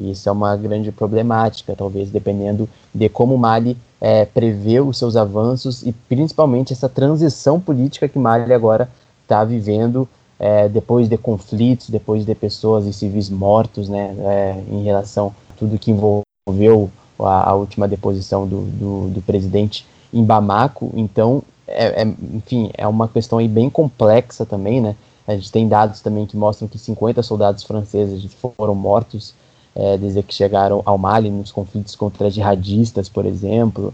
Isso 0.00 0.26
é 0.26 0.32
uma 0.32 0.56
grande 0.56 0.90
problemática, 0.90 1.76
talvez 1.76 2.10
dependendo 2.10 2.66
de 2.94 3.10
como 3.10 3.36
Mali 3.36 3.76
é, 4.06 4.24
prevê 4.24 4.80
os 4.80 4.98
seus 4.98 5.16
avanços 5.16 5.82
e 5.82 5.90
principalmente 5.90 6.72
essa 6.72 6.88
transição 6.88 7.58
política 7.60 8.08
que 8.08 8.20
Mali 8.20 8.52
agora 8.52 8.88
está 9.24 9.42
vivendo 9.42 10.08
é, 10.38 10.68
depois 10.68 11.08
de 11.08 11.18
conflitos, 11.18 11.90
depois 11.90 12.24
de 12.24 12.32
pessoas 12.32 12.86
e 12.86 12.92
civis 12.92 13.28
mortos, 13.28 13.88
né, 13.88 14.14
é, 14.20 14.62
em 14.70 14.84
relação 14.84 15.34
a 15.50 15.54
tudo 15.54 15.76
que 15.76 15.90
envolveu 15.90 16.88
a, 17.18 17.50
a 17.50 17.54
última 17.54 17.88
deposição 17.88 18.46
do, 18.46 18.60
do, 18.66 19.08
do, 19.08 19.22
presidente 19.22 19.84
em 20.14 20.22
Bamako. 20.22 20.92
Então, 20.94 21.42
é, 21.66 22.02
é, 22.02 22.06
enfim, 22.32 22.70
é 22.74 22.86
uma 22.86 23.08
questão 23.08 23.38
aí 23.38 23.48
bem 23.48 23.68
complexa 23.68 24.46
também, 24.46 24.80
né? 24.80 24.94
A 25.26 25.34
gente 25.34 25.50
tem 25.50 25.66
dados 25.66 26.00
também 26.00 26.26
que 26.26 26.36
mostram 26.36 26.68
que 26.68 26.78
50 26.78 27.24
soldados 27.24 27.64
franceses 27.64 28.24
foram 28.56 28.76
mortos 28.76 29.34
é, 29.76 29.98
desde 29.98 30.22
que 30.22 30.34
chegaram 30.34 30.80
ao 30.86 30.96
Mali 30.96 31.30
nos 31.30 31.52
conflitos 31.52 31.94
contra 31.94 32.30
jihadistas, 32.30 33.10
por 33.10 33.26
exemplo. 33.26 33.92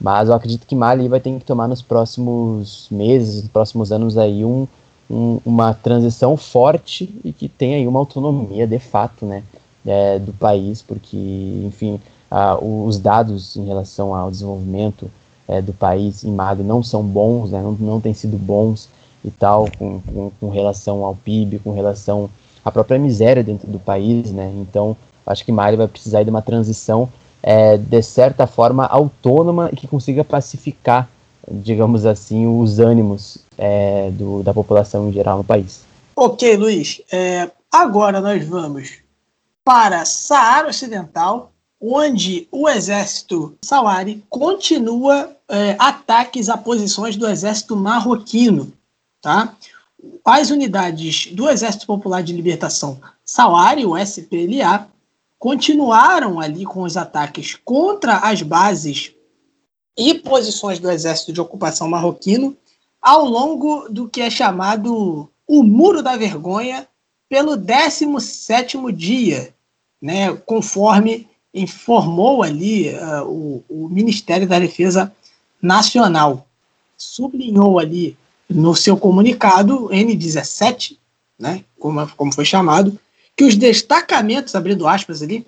Mas 0.00 0.28
eu 0.28 0.34
acredito 0.34 0.66
que 0.66 0.74
Mali 0.74 1.06
vai 1.06 1.20
ter 1.20 1.38
que 1.38 1.44
tomar 1.44 1.68
nos 1.68 1.82
próximos 1.82 2.88
meses, 2.90 3.42
nos 3.42 3.50
próximos 3.50 3.92
anos 3.92 4.16
aí 4.16 4.44
um, 4.44 4.66
um, 5.10 5.38
uma 5.44 5.74
transição 5.74 6.36
forte 6.36 7.14
e 7.22 7.32
que 7.32 7.48
tenha 7.48 7.76
aí 7.76 7.86
uma 7.86 7.98
autonomia 7.98 8.66
de 8.66 8.78
fato, 8.78 9.26
né, 9.26 9.42
é, 9.84 10.18
do 10.18 10.32
país, 10.32 10.80
porque, 10.80 11.16
enfim, 11.64 12.00
os 12.60 12.98
dados 12.98 13.56
em 13.56 13.64
relação 13.66 14.14
ao 14.14 14.30
desenvolvimento 14.30 15.10
é, 15.46 15.60
do 15.60 15.72
país 15.72 16.24
em 16.24 16.32
Mali 16.32 16.62
não 16.62 16.82
são 16.82 17.02
bons, 17.02 17.50
né, 17.50 17.60
não, 17.60 17.72
não 17.72 18.00
têm 18.00 18.14
sido 18.14 18.38
bons 18.38 18.88
e 19.24 19.30
tal, 19.30 19.66
com, 19.78 20.00
com, 20.00 20.30
com 20.40 20.48
relação 20.48 21.04
ao 21.04 21.14
PIB, 21.14 21.58
com 21.58 21.72
relação 21.72 22.30
à 22.64 22.70
própria 22.70 22.98
miséria 22.98 23.42
dentro 23.42 23.66
do 23.66 23.78
país, 23.78 24.30
né, 24.30 24.52
então 24.56 24.96
Acho 25.28 25.44
que 25.44 25.52
Mali 25.52 25.76
vai 25.76 25.88
precisar 25.88 26.22
de 26.22 26.30
uma 26.30 26.42
transição, 26.42 27.10
é, 27.42 27.76
de 27.76 28.02
certa 28.02 28.46
forma, 28.46 28.86
autônoma 28.86 29.70
e 29.72 29.76
que 29.76 29.86
consiga 29.86 30.24
pacificar, 30.24 31.08
digamos 31.50 32.06
assim, 32.06 32.46
os 32.46 32.78
ânimos 32.78 33.38
é, 33.56 34.10
do, 34.10 34.42
da 34.42 34.52
população 34.52 35.08
em 35.08 35.12
geral 35.12 35.38
no 35.38 35.44
país. 35.44 35.84
Ok, 36.16 36.56
Luiz. 36.56 37.00
É, 37.12 37.50
agora 37.70 38.20
nós 38.20 38.44
vamos 38.44 38.98
para 39.64 40.04
Saara 40.04 40.68
Ocidental, 40.68 41.52
onde 41.80 42.48
o 42.50 42.68
exército 42.68 43.54
Sawari 43.62 44.24
continua 44.28 45.30
é, 45.48 45.76
ataques 45.78 46.48
a 46.48 46.56
posições 46.56 47.16
do 47.16 47.28
exército 47.28 47.76
marroquino. 47.76 48.72
Tá? 49.20 49.54
As 50.24 50.50
unidades 50.50 51.26
do 51.32 51.48
Exército 51.48 51.86
Popular 51.86 52.22
de 52.22 52.32
Libertação 52.32 53.00
Sawari, 53.24 53.84
o 53.84 53.96
SPLA, 53.96 54.88
continuaram 55.38 56.40
ali 56.40 56.64
com 56.64 56.82
os 56.82 56.96
ataques 56.96 57.54
contra 57.64 58.18
as 58.18 58.42
bases 58.42 59.14
e 59.96 60.14
posições 60.14 60.78
do 60.78 60.90
exército 60.90 61.32
de 61.32 61.40
ocupação 61.40 61.88
marroquino 61.88 62.56
ao 63.00 63.24
longo 63.24 63.88
do 63.88 64.08
que 64.08 64.20
é 64.20 64.30
chamado 64.30 65.28
o 65.46 65.62
Muro 65.62 66.02
da 66.02 66.16
Vergonha 66.16 66.86
pelo 67.28 67.56
17º 67.56 68.90
dia, 68.92 69.54
né, 70.00 70.34
conforme 70.34 71.28
informou 71.52 72.42
ali 72.42 72.90
uh, 72.90 73.24
o, 73.24 73.64
o 73.68 73.88
Ministério 73.88 74.46
da 74.46 74.58
Defesa 74.58 75.12
Nacional. 75.60 76.46
Sublinhou 76.96 77.78
ali 77.78 78.16
no 78.48 78.74
seu 78.74 78.96
comunicado 78.96 79.88
N17, 79.88 80.96
né, 81.38 81.64
como, 81.78 82.06
como 82.16 82.34
foi 82.34 82.44
chamado, 82.44 82.98
que 83.38 83.44
os 83.44 83.54
destacamentos, 83.54 84.56
abrindo 84.56 84.88
aspas 84.88 85.22
ali, 85.22 85.46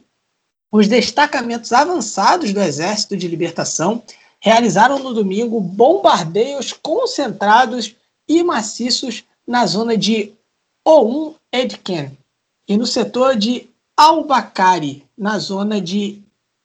os 0.71 0.87
destacamentos 0.87 1.73
avançados 1.73 2.53
do 2.53 2.61
Exército 2.61 3.17
de 3.17 3.27
Libertação 3.27 4.01
realizaram 4.39 5.01
no 5.01 5.13
domingo 5.13 5.61
bombardeios 5.61 6.73
concentrados 6.73 7.97
e 8.29 8.45
maciços 8.45 9.25
na 9.45 9.67
zona 9.67 9.97
de 9.97 10.33
Oum 10.87 11.35
Edken 11.53 12.17
e 12.69 12.77
no 12.77 12.87
setor 12.87 13.35
de 13.35 13.69
Al-Bakari, 13.97 15.05
na 15.19 15.41
zona 15.41 15.81
de 15.81 16.23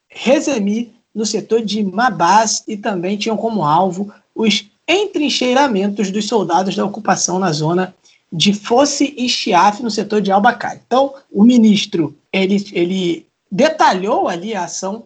Rezemi, 0.08 0.94
no 1.14 1.26
setor 1.26 1.66
de 1.66 1.84
Mabaz, 1.84 2.64
e 2.68 2.78
também 2.78 3.18
tinham 3.18 3.36
como 3.36 3.66
alvo 3.66 4.14
os 4.36 4.70
entrincheiramentos 4.88 6.12
dos 6.12 6.28
soldados 6.28 6.76
da 6.76 6.86
ocupação 6.86 7.40
na 7.40 7.52
zona 7.52 7.96
de 8.32 8.54
Fosse 8.54 9.14
e 9.18 9.30
Chiaf 9.30 9.82
no 9.82 9.92
setor 9.92 10.22
de 10.22 10.32
Albacare. 10.32 10.82
Então, 10.86 11.14
o 11.32 11.44
ministro 11.44 12.18
ele, 12.32 12.64
ele 12.74 13.28
detalhou 13.52 14.28
ali 14.28 14.54
a 14.54 14.66
ação 14.66 15.06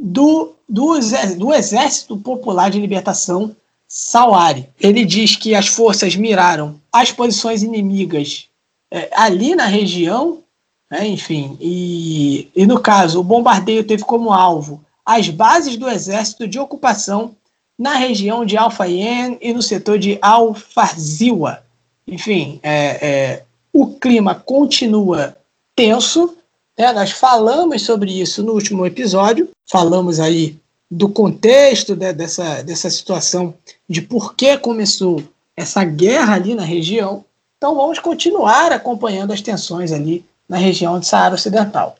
do, 0.00 0.54
do, 0.68 0.98
do 1.36 1.52
Exército 1.52 2.16
Popular 2.16 2.70
de 2.70 2.80
Libertação 2.80 3.54
Sauari. 3.88 4.68
Ele 4.80 5.04
diz 5.04 5.36
que 5.36 5.54
as 5.54 5.68
forças 5.68 6.16
miraram 6.16 6.80
as 6.92 7.12
posições 7.12 7.62
inimigas 7.62 8.48
é, 8.90 9.10
ali 9.12 9.54
na 9.54 9.66
região, 9.66 10.42
né, 10.90 11.06
enfim, 11.06 11.56
e, 11.60 12.48
e 12.54 12.66
no 12.66 12.80
caso, 12.80 13.20
o 13.20 13.24
bombardeio 13.24 13.84
teve 13.84 14.04
como 14.04 14.32
alvo 14.32 14.84
as 15.04 15.28
bases 15.28 15.76
do 15.76 15.88
exército 15.88 16.48
de 16.48 16.58
ocupação 16.58 17.36
na 17.78 17.94
região 17.94 18.44
de 18.44 18.56
Al-Fayen 18.56 19.38
e 19.40 19.52
no 19.52 19.62
setor 19.62 19.98
de 19.98 20.18
Al-Farziwa. 20.22 21.62
Enfim, 22.06 22.60
é, 22.62 23.06
é, 23.06 23.42
o 23.72 23.88
clima 23.94 24.34
continua 24.34 25.36
tenso. 25.74 26.36
Né? 26.78 26.92
Nós 26.92 27.10
falamos 27.10 27.82
sobre 27.82 28.20
isso 28.20 28.42
no 28.42 28.52
último 28.52 28.86
episódio, 28.86 29.50
falamos 29.66 30.20
aí 30.20 30.56
do 30.90 31.08
contexto 31.08 31.96
né, 31.96 32.12
dessa, 32.12 32.62
dessa 32.62 32.88
situação, 32.88 33.52
de 33.88 34.00
por 34.00 34.34
que 34.34 34.56
começou 34.56 35.22
essa 35.56 35.82
guerra 35.84 36.34
ali 36.34 36.54
na 36.54 36.62
região. 36.62 37.24
Então 37.56 37.74
vamos 37.74 37.98
continuar 37.98 38.72
acompanhando 38.72 39.32
as 39.32 39.40
tensões 39.40 39.90
ali 39.90 40.24
na 40.48 40.56
região 40.56 41.00
de 41.00 41.06
Saara 41.06 41.34
Ocidental. 41.34 41.96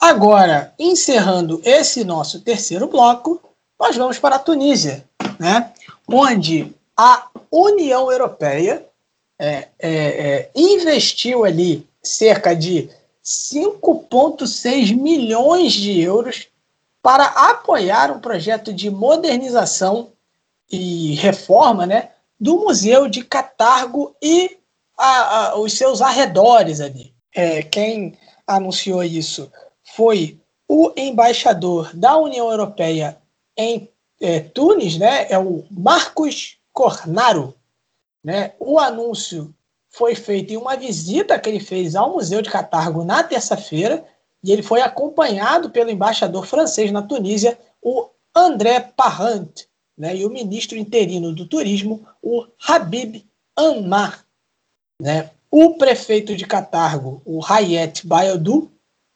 Agora, 0.00 0.74
encerrando 0.78 1.60
esse 1.64 2.04
nosso 2.04 2.40
terceiro 2.40 2.88
bloco, 2.88 3.40
nós 3.78 3.96
vamos 3.96 4.18
para 4.18 4.36
a 4.36 4.40
Tunísia, 4.40 5.04
né? 5.38 5.70
onde 6.08 6.72
a 6.96 7.28
União 7.50 8.10
Europeia 8.10 8.84
é, 9.38 9.68
é, 9.78 9.88
é, 9.88 10.50
investiu 10.54 11.44
ali 11.44 11.86
cerca 12.02 12.54
de 12.54 12.90
5,6 13.24 14.94
milhões 14.94 15.72
de 15.72 16.00
euros 16.00 16.48
para 17.02 17.24
apoiar 17.26 18.10
um 18.10 18.20
projeto 18.20 18.72
de 18.72 18.90
modernização 18.90 20.12
e 20.70 21.14
reforma 21.14 21.86
né, 21.86 22.10
do 22.38 22.58
Museu 22.58 23.08
de 23.08 23.22
Catargo 23.24 24.14
e 24.22 24.56
a, 24.96 25.48
a, 25.48 25.58
os 25.58 25.74
seus 25.74 26.00
arredores 26.00 26.80
ali. 26.80 27.12
É, 27.34 27.62
quem 27.62 28.16
anunciou 28.46 29.02
isso 29.02 29.50
foi 29.82 30.38
o 30.68 30.92
embaixador 30.96 31.90
da 31.94 32.16
União 32.16 32.50
Europeia 32.50 33.18
em 33.56 33.88
é, 34.20 34.40
Tunis, 34.40 34.96
né, 34.96 35.26
é 35.28 35.38
o 35.38 35.64
Marcos 35.70 36.56
Cornaro. 36.72 37.54
Né? 38.24 38.54
O 38.58 38.78
anúncio 38.78 39.54
foi 39.90 40.14
feito 40.14 40.52
em 40.52 40.56
uma 40.56 40.76
visita 40.76 41.38
que 41.38 41.48
ele 41.48 41.60
fez 41.60 41.94
ao 41.94 42.14
Museu 42.14 42.40
de 42.40 42.50
Catargo 42.50 43.04
na 43.04 43.22
terça-feira, 43.22 44.04
e 44.42 44.50
ele 44.50 44.62
foi 44.62 44.80
acompanhado 44.80 45.70
pelo 45.70 45.90
embaixador 45.90 46.46
francês 46.46 46.90
na 46.90 47.02
Tunísia, 47.02 47.58
o 47.80 48.08
André 48.34 48.80
Parrant, 48.80 49.62
né? 49.96 50.16
e 50.16 50.24
o 50.24 50.30
ministro 50.30 50.76
interino 50.76 51.32
do 51.32 51.46
turismo, 51.46 52.06
o 52.22 52.46
Habib 52.66 53.24
Anmar. 53.56 54.24
Né? 55.00 55.30
O 55.50 55.74
prefeito 55.74 56.34
de 56.34 56.46
Catargo, 56.46 57.22
o 57.24 57.40
Hayet 57.44 58.06
Bayodou, 58.06 58.70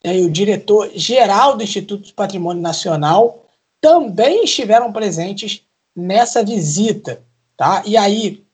e 0.04 0.20
o 0.22 0.30
diretor-geral 0.30 1.56
do 1.56 1.64
Instituto 1.64 2.06
do 2.08 2.14
Patrimônio 2.14 2.62
Nacional 2.62 3.44
também 3.80 4.44
estiveram 4.44 4.92
presentes 4.92 5.62
nessa 5.94 6.44
visita. 6.44 7.20
Tá? 7.56 7.82
E 7.84 7.96
aí 7.96 8.46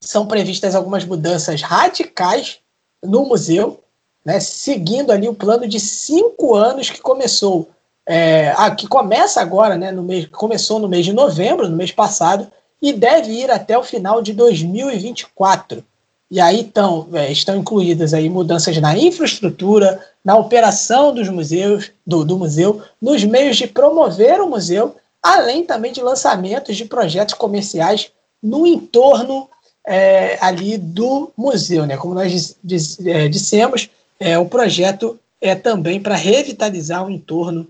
são 0.00 0.26
previstas 0.26 0.74
algumas 0.74 1.04
mudanças 1.04 1.60
radicais 1.60 2.58
no 3.02 3.24
museu, 3.26 3.82
né, 4.24 4.40
seguindo 4.40 5.10
ali 5.10 5.28
o 5.28 5.34
plano 5.34 5.68
de 5.68 5.78
cinco 5.78 6.54
anos 6.54 6.90
que 6.90 7.00
começou, 7.00 7.68
é, 8.06 8.52
a, 8.56 8.70
que 8.70 8.86
começa 8.86 9.40
agora, 9.40 9.76
né, 9.76 9.92
no 9.92 10.02
mês, 10.02 10.26
começou 10.26 10.78
no 10.78 10.88
mês 10.88 11.04
de 11.04 11.12
novembro, 11.12 11.68
no 11.68 11.76
mês 11.76 11.92
passado, 11.92 12.50
e 12.80 12.92
deve 12.92 13.30
ir 13.30 13.50
até 13.50 13.76
o 13.76 13.82
final 13.82 14.22
de 14.22 14.32
2024. 14.32 15.84
E 16.30 16.40
aí 16.40 16.60
então, 16.60 17.08
é, 17.12 17.30
estão 17.30 17.56
incluídas 17.56 18.14
aí 18.14 18.28
mudanças 18.28 18.76
na 18.78 18.96
infraestrutura, 18.96 20.00
na 20.24 20.36
operação 20.36 21.12
dos 21.12 21.28
museus, 21.28 21.90
do, 22.06 22.24
do 22.24 22.38
museu, 22.38 22.82
nos 23.00 23.24
meios 23.24 23.56
de 23.56 23.66
promover 23.66 24.40
o 24.40 24.48
museu, 24.48 24.96
além 25.22 25.64
também 25.64 25.92
de 25.92 26.00
lançamentos 26.00 26.76
de 26.76 26.84
projetos 26.84 27.34
comerciais 27.34 28.10
no 28.42 28.66
entorno 28.66 29.48
é, 29.86 30.38
ali 30.44 30.78
do 30.78 31.32
museu. 31.36 31.86
Né? 31.86 31.96
Como 31.96 32.14
nós 32.14 32.56
é, 33.04 33.28
dissemos, 33.28 33.88
é, 34.18 34.38
o 34.38 34.46
projeto 34.46 35.18
é 35.40 35.54
também 35.54 36.00
para 36.00 36.16
revitalizar 36.16 37.04
o 37.04 37.10
entorno 37.10 37.66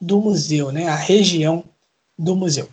do 0.00 0.20
museu, 0.20 0.70
né? 0.70 0.88
a 0.88 0.96
região 0.96 1.64
do 2.18 2.36
museu. 2.36 2.68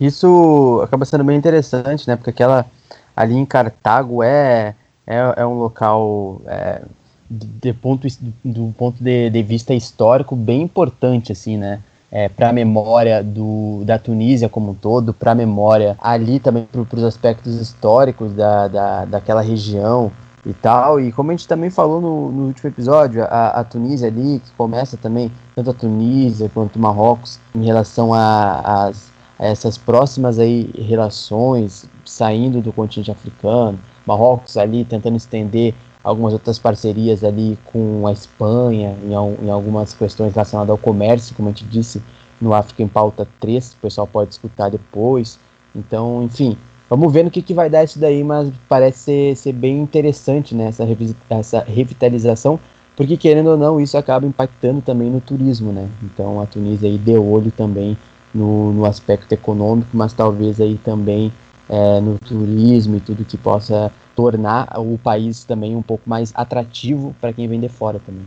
Isso 0.00 0.80
acaba 0.82 1.04
sendo 1.04 1.24
bem 1.24 1.36
interessante, 1.36 2.08
né? 2.08 2.16
Porque 2.16 2.30
aquela 2.30 2.66
ali 3.14 3.36
em 3.36 3.46
Cartago 3.46 4.22
é, 4.22 4.74
é, 5.06 5.34
é 5.36 5.46
um 5.46 5.54
local 5.54 6.42
é, 6.46 6.82
de 7.30 7.72
ponto, 7.72 8.08
do 8.44 8.74
ponto 8.76 9.02
de, 9.02 9.30
de, 9.30 9.42
vista 9.42 9.72
histórico 9.72 10.34
bem 10.34 10.62
importante, 10.62 11.30
assim, 11.30 11.56
né? 11.56 11.80
É, 12.14 12.28
para 12.28 12.50
a 12.50 12.52
memória 12.52 13.24
do, 13.24 13.82
da 13.86 13.98
Tunísia 13.98 14.46
como 14.46 14.72
um 14.72 14.74
todo, 14.74 15.14
para 15.14 15.32
a 15.32 15.34
memória 15.34 15.96
ali 15.98 16.38
também 16.38 16.68
para 16.70 16.98
os 16.98 17.04
aspectos 17.04 17.54
históricos 17.54 18.34
da, 18.34 18.68
da, 18.68 19.04
daquela 19.06 19.40
região 19.40 20.12
e 20.44 20.52
tal. 20.52 21.00
E 21.00 21.10
como 21.10 21.30
a 21.30 21.34
gente 21.34 21.48
também 21.48 21.70
falou 21.70 22.00
no, 22.00 22.30
no 22.30 22.46
último 22.48 22.68
episódio, 22.68 23.24
a, 23.24 23.60
a, 23.60 23.64
Tunísia 23.64 24.08
ali, 24.08 24.40
que 24.40 24.50
começa 24.52 24.96
também, 24.96 25.32
tanto 25.54 25.70
a 25.70 25.74
Tunísia 25.74 26.50
quanto 26.52 26.76
o 26.76 26.78
Marrocos, 26.80 27.38
em 27.54 27.64
relação 27.64 28.12
a, 28.12 28.60
a 28.62 28.92
essas 29.38 29.78
próximas 29.78 30.38
aí 30.38 30.70
relações 30.76 31.88
saindo 32.04 32.60
do 32.60 32.72
continente 32.72 33.10
africano, 33.10 33.78
Marrocos 34.06 34.56
ali 34.56 34.84
tentando 34.84 35.16
estender 35.16 35.74
algumas 36.02 36.32
outras 36.32 36.58
parcerias 36.58 37.22
ali 37.22 37.58
com 37.64 38.06
a 38.06 38.12
Espanha 38.12 38.96
em, 39.02 39.46
em 39.46 39.50
algumas 39.50 39.94
questões 39.94 40.32
relacionadas 40.32 40.70
ao 40.70 40.78
comércio, 40.78 41.34
como 41.34 41.48
a 41.48 41.52
gente 41.52 41.64
disse 41.64 42.02
no 42.40 42.52
África 42.52 42.82
em 42.82 42.88
Pauta 42.88 43.26
3, 43.40 43.74
o 43.74 43.76
pessoal 43.76 44.06
pode 44.06 44.32
escutar 44.32 44.68
depois. 44.68 45.38
Então, 45.74 46.24
enfim, 46.24 46.56
vamos 46.90 47.12
ver 47.12 47.24
no 47.24 47.30
que, 47.30 47.40
que 47.40 47.54
vai 47.54 47.70
dar 47.70 47.84
isso 47.84 47.98
daí, 47.98 48.24
mas 48.24 48.50
parece 48.68 48.98
ser, 48.98 49.36
ser 49.36 49.52
bem 49.52 49.78
interessante 49.78 50.54
né, 50.54 50.66
essa, 50.66 50.84
essa 51.30 51.60
revitalização, 51.60 52.58
porque 52.96 53.16
querendo 53.16 53.50
ou 53.50 53.56
não, 53.56 53.80
isso 53.80 53.96
acaba 53.96 54.26
impactando 54.26 54.82
também 54.82 55.08
no 55.08 55.20
turismo, 55.20 55.72
né? 55.72 55.88
Então 56.02 56.40
a 56.40 56.46
Tunísia 56.46 56.88
aí 56.88 56.98
deu 56.98 57.26
olho 57.26 57.50
também 57.50 57.96
no, 58.34 58.72
no 58.72 58.84
aspecto 58.84 59.32
econômico, 59.32 59.88
mas 59.94 60.12
talvez 60.12 60.60
aí 60.60 60.78
também 60.84 61.32
é, 61.68 62.00
no 62.00 62.18
turismo 62.18 62.96
e 62.96 63.00
tudo 63.00 63.24
que 63.24 63.38
possa 63.38 63.90
tornar 64.14 64.78
o 64.78 64.98
país 64.98 65.44
também 65.44 65.74
um 65.74 65.82
pouco 65.82 66.08
mais 66.08 66.32
atrativo 66.34 67.14
para 67.20 67.32
quem 67.32 67.48
vem 67.48 67.60
de 67.60 67.68
fora 67.68 68.00
também. 68.04 68.26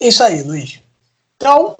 Isso 0.00 0.22
aí, 0.22 0.42
Luiz. 0.42 0.80
Então, 1.36 1.76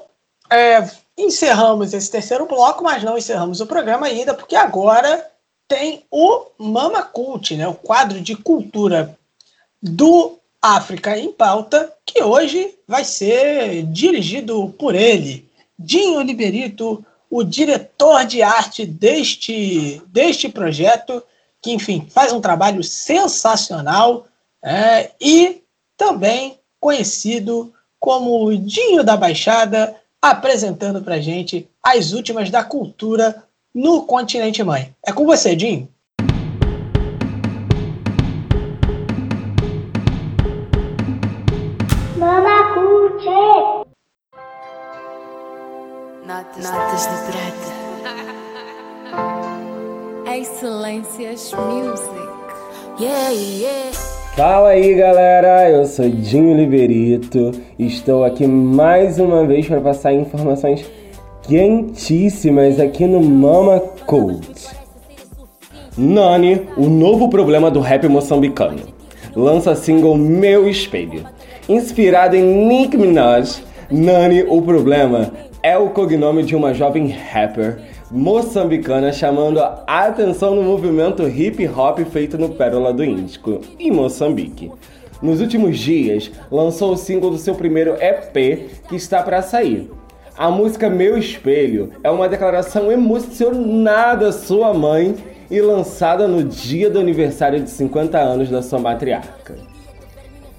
é, 0.51 0.89
encerramos 1.17 1.93
esse 1.93 2.11
terceiro 2.11 2.47
bloco, 2.47 2.85
mas 2.85 3.03
não 3.03 3.17
encerramos 3.17 3.61
o 3.61 3.67
programa 3.67 4.07
ainda, 4.07 4.35
porque 4.35 4.57
agora 4.57 5.27
tem 5.69 6.05
o 6.11 6.47
Mama 6.59 7.03
Cult, 7.03 7.57
né, 7.57 7.67
o 7.67 7.75
quadro 7.75 8.21
de 8.21 8.37
cultura 8.37 9.17
do 9.83 10.39
África 10.61 11.19
em 11.19 11.33
Pauta, 11.33 11.93
que 12.05 12.23
hoje 12.23 12.75
vai 12.87 13.05
ser 13.05 13.83
dirigido 13.85 14.69
por 14.79 14.95
ele, 14.95 15.49
Dinho 15.79 16.21
Liberito, 16.21 17.05
o 17.31 17.43
diretor 17.43 18.25
de 18.27 18.43
arte 18.43 18.85
deste, 18.85 20.03
deste 20.07 20.49
projeto, 20.49 21.23
que, 21.63 21.73
enfim, 21.73 22.09
faz 22.11 22.33
um 22.33 22.41
trabalho 22.41 22.83
sensacional 22.83 24.27
é, 24.63 25.13
e 25.21 25.63
também 25.97 26.59
conhecido 26.81 27.73
como 28.01 28.45
o 28.45 28.59
Dinho 28.59 29.05
da 29.05 29.17
Baixada, 29.17 29.95
apresentando 30.21 31.01
para 31.03 31.21
gente 31.21 31.71
as 31.81 32.13
últimas 32.13 32.51
da 32.51 32.65
cultura 32.65 33.45
no 33.73 34.03
continente 34.03 34.63
mãe. 34.65 34.93
É 35.07 35.13
com 35.13 35.25
você, 35.25 35.55
Dinho. 35.55 35.89
Notas 46.57 47.07
de 47.07 47.17
prata. 47.27 48.43
Excelências 50.39 51.53
Music. 51.53 52.11
Yeah, 52.99 53.31
yeah. 53.31 53.93
Fala 54.35 54.71
aí 54.71 54.95
galera, 54.95 55.69
eu 55.69 55.85
sou 55.85 56.09
Dinho 56.09 56.57
Liberito 56.57 57.53
e 57.79 57.87
estou 57.87 58.25
aqui 58.25 58.47
mais 58.47 59.19
uma 59.19 59.45
vez 59.45 59.67
para 59.67 59.81
passar 59.83 60.15
informações 60.15 60.91
quentíssimas 61.43 62.81
aqui 62.81 63.07
no 63.07 63.23
Mama 63.23 63.79
Code. 64.07 64.69
Nani, 65.99 66.67
o 66.79 66.89
novo 66.89 67.29
problema 67.29 67.71
do 67.71 67.81
rap 67.81 68.09
moçambicano, 68.09 68.81
lança 69.37 69.75
single 69.75 70.17
Meu 70.17 70.67
Espelho. 70.67 71.27
Inspirado 71.69 72.37
em 72.37 72.67
Nick 72.67 72.97
Minaj, 72.97 73.63
Nani, 73.91 74.45
o 74.49 74.63
problema 74.63 75.31
é 75.63 75.77
o 75.77 75.91
cognome 75.91 76.43
de 76.43 76.57
uma 76.57 76.73
jovem 76.73 77.09
rapper 77.09 77.92
moçambicana 78.13 79.11
chamando 79.11 79.59
a 79.59 79.83
atenção 79.87 80.55
no 80.55 80.63
movimento 80.63 81.27
hip 81.27 81.67
hop 81.67 81.99
feito 82.11 82.37
no 82.37 82.51
Pérola 82.51 82.93
do 82.93 83.03
Índico, 83.03 83.63
em 83.79 83.91
Moçambique. 83.91 84.71
Nos 85.23 85.41
últimos 85.41 85.79
dias, 85.79 86.31
lançou 86.51 86.93
o 86.93 86.97
single 86.97 87.31
do 87.31 87.39
seu 87.39 87.55
primeiro 87.55 87.95
EP 87.95 88.69
que 88.87 88.97
está 88.97 89.23
para 89.23 89.41
sair. 89.41 89.91
A 90.37 90.51
música 90.51 90.91
Meu 90.91 91.17
Espelho 91.17 91.93
é 92.05 92.11
uma 92.11 92.29
declaração 92.29 92.93
emocionada 92.93 94.29
à 94.29 94.33
sua 94.33 94.75
mãe 94.75 95.17
e 95.51 95.59
lançada 95.63 96.29
no 96.29 96.45
dia 96.45 96.91
do 96.91 96.99
aniversário 96.99 97.63
de 97.63 97.71
50 97.71 98.19
anos 98.19 98.51
da 98.51 98.61
sua 98.61 98.79
matriarca. 98.79 99.57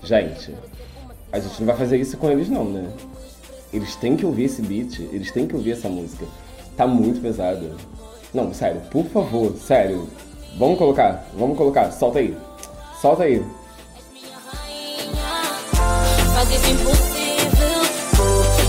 Gente, 0.03 0.55
a 1.31 1.39
gente 1.39 1.59
não 1.59 1.67
vai 1.67 1.77
fazer 1.77 1.97
isso 1.97 2.17
com 2.17 2.31
eles 2.31 2.49
não, 2.49 2.65
né? 2.65 2.87
Eles 3.71 3.95
têm 3.95 4.15
que 4.15 4.25
ouvir 4.25 4.45
esse 4.45 4.61
beat, 4.61 4.99
eles 5.11 5.31
têm 5.31 5.45
que 5.45 5.55
ouvir 5.55 5.71
essa 5.73 5.89
música. 5.89 6.25
Tá 6.75 6.87
muito 6.87 7.21
pesado. 7.21 7.71
Não, 8.33 8.53
sério, 8.53 8.81
por 8.89 9.05
favor, 9.05 9.55
sério. 9.55 10.07
Vamos 10.57 10.77
colocar, 10.77 11.25
vamos 11.37 11.57
colocar, 11.57 11.91
solta 11.91 12.19
aí. 12.19 12.35
Solta 12.99 13.23
aí. 13.23 13.43
Faz 16.33 16.49
isso 16.49 16.71
impossível, 16.71 17.81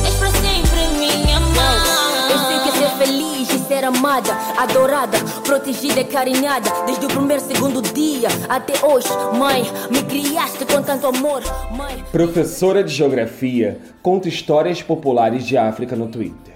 és 0.04 0.14
pra 0.16 0.30
sempre 0.30 0.86
minha 0.98 1.40
mãe. 1.40 2.30
Eu 2.30 2.38
sei 2.38 2.58
que 2.58 2.78
ser 2.78 2.90
feliz 2.98 3.50
e 3.50 3.58
ser 3.66 3.84
amada, 3.84 4.32
adorada, 4.58 5.18
protegida 5.42 6.00
e 6.00 6.04
carinhada, 6.04 6.70
desde 6.84 7.06
o 7.06 7.08
primeiro 7.08 7.42
segundo 7.42 7.80
dia 7.80 8.28
até 8.48 8.84
hoje. 8.84 9.08
Mãe, 9.38 9.64
me 9.90 10.02
criaste 10.02 10.66
com 10.66 10.82
tanto 10.82 11.06
amor, 11.06 11.42
mãe. 11.74 12.04
Professora 12.12 12.84
de 12.84 12.92
Geografia 12.94 13.80
conta 14.02 14.28
histórias 14.28 14.82
populares 14.82 15.44
de 15.44 15.56
África 15.56 15.96
no 15.96 16.08
Twitter. 16.08 16.53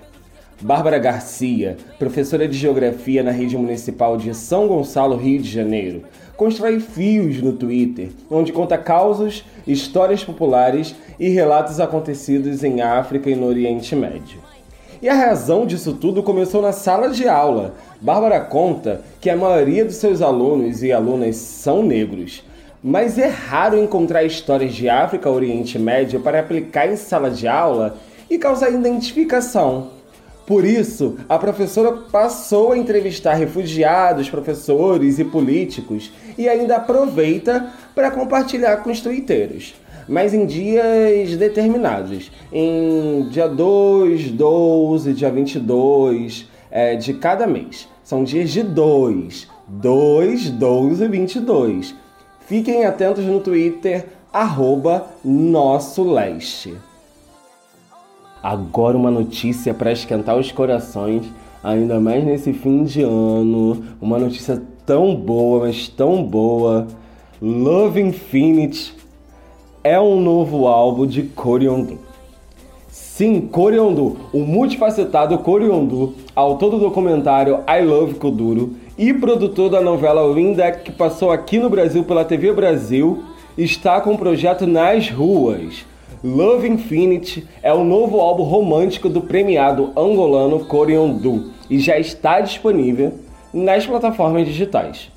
Bárbara 0.60 0.98
Garcia, 0.98 1.76
professora 2.00 2.48
de 2.48 2.58
Geografia 2.58 3.22
na 3.22 3.30
rede 3.30 3.56
municipal 3.56 4.16
de 4.16 4.34
São 4.34 4.66
Gonçalo, 4.66 5.16
Rio 5.16 5.40
de 5.40 5.48
Janeiro, 5.48 6.02
constrói 6.36 6.80
fios 6.80 7.40
no 7.40 7.52
Twitter, 7.52 8.10
onde 8.28 8.52
conta 8.52 8.76
causos, 8.76 9.44
histórias 9.66 10.24
populares 10.24 10.96
e 11.18 11.28
relatos 11.28 11.78
acontecidos 11.78 12.64
em 12.64 12.80
África 12.80 13.30
e 13.30 13.36
no 13.36 13.46
Oriente 13.46 13.94
Médio. 13.94 14.40
E 15.00 15.08
a 15.08 15.14
razão 15.14 15.64
disso 15.64 15.92
tudo 15.92 16.24
começou 16.24 16.60
na 16.60 16.72
sala 16.72 17.10
de 17.10 17.28
aula. 17.28 17.74
Bárbara 18.00 18.40
conta 18.40 19.02
que 19.20 19.30
a 19.30 19.36
maioria 19.36 19.84
dos 19.84 19.94
seus 19.94 20.20
alunos 20.20 20.82
e 20.82 20.90
alunas 20.90 21.36
são 21.36 21.84
negros 21.84 22.42
mas 22.82 23.18
é 23.18 23.26
raro 23.26 23.76
encontrar 23.76 24.22
histórias 24.22 24.72
de 24.72 24.88
África 24.88 25.28
Oriente 25.28 25.78
Médio 25.78 26.20
para 26.20 26.38
aplicar 26.38 26.88
em 26.88 26.94
sala 26.94 27.28
de 27.28 27.48
aula 27.48 27.96
e 28.30 28.38
causar 28.38 28.70
identificação. 28.70 29.97
Por 30.48 30.64
isso, 30.64 31.18
a 31.28 31.38
professora 31.38 31.92
passou 31.92 32.72
a 32.72 32.78
entrevistar 32.78 33.34
refugiados, 33.34 34.30
professores 34.30 35.18
e 35.18 35.24
políticos 35.24 36.10
e 36.38 36.48
ainda 36.48 36.76
aproveita 36.76 37.70
para 37.94 38.10
compartilhar 38.10 38.78
com 38.78 38.90
os 38.90 39.02
tuiteiros. 39.02 39.74
mas 40.08 40.32
em 40.32 40.46
dias 40.46 41.36
determinados. 41.36 42.32
Em 42.50 43.28
dia 43.28 43.46
2, 43.46 44.30
12, 44.30 45.12
dia 45.12 45.30
22 45.30 46.48
é, 46.70 46.96
de 46.96 47.12
cada 47.12 47.46
mês. 47.46 47.86
São 48.02 48.24
dias 48.24 48.48
de 48.48 48.62
2, 48.62 49.46
2, 49.68 50.48
12 50.48 51.04
e 51.04 51.08
22. 51.08 51.94
Fiquem 52.46 52.86
atentos 52.86 53.22
no 53.26 53.40
Twitter, 53.40 54.06
arroba 54.32 55.10
Nosso 55.22 56.10
Leste. 56.10 56.87
Agora 58.42 58.96
uma 58.96 59.10
notícia 59.10 59.74
para 59.74 59.92
esquentar 59.92 60.36
os 60.36 60.52
corações, 60.52 61.24
ainda 61.62 61.98
mais 61.98 62.24
nesse 62.24 62.52
fim 62.52 62.84
de 62.84 63.02
ano. 63.02 63.82
Uma 64.00 64.18
notícia 64.18 64.62
tão 64.86 65.14
boa, 65.14 65.66
mas 65.66 65.88
tão 65.88 66.22
boa. 66.22 66.86
Love 67.42 68.00
Infinite 68.00 68.94
é 69.82 70.00
um 70.00 70.20
novo 70.20 70.66
álbum 70.66 71.06
de 71.06 71.22
Coriondu. 71.22 71.98
Sim, 72.88 73.40
Coriondu, 73.40 74.16
o 74.32 74.38
multifacetado 74.40 75.36
Coriondu, 75.38 76.14
autor 76.36 76.70
do 76.70 76.78
documentário 76.78 77.60
I 77.68 77.82
Love 77.82 78.14
Kuduro 78.14 78.76
e 78.96 79.12
produtor 79.12 79.70
da 79.70 79.80
novela 79.80 80.32
Windeck 80.32 80.84
que 80.84 80.92
passou 80.92 81.32
aqui 81.32 81.58
no 81.58 81.68
Brasil 81.68 82.04
pela 82.04 82.24
TV 82.24 82.52
Brasil, 82.52 83.24
está 83.56 84.00
com 84.00 84.14
o 84.14 84.18
projeto 84.18 84.66
Nas 84.66 85.10
Ruas. 85.10 85.84
Love 86.22 86.66
Infinite 86.66 87.46
é 87.62 87.72
o 87.72 87.84
novo 87.84 88.18
álbum 88.18 88.42
romântico 88.42 89.08
do 89.08 89.20
premiado 89.20 89.92
angolano 89.96 90.64
Coriondu 90.64 91.52
e 91.70 91.78
já 91.78 91.96
está 91.96 92.40
disponível 92.40 93.14
nas 93.54 93.86
plataformas 93.86 94.44
digitais. 94.44 95.12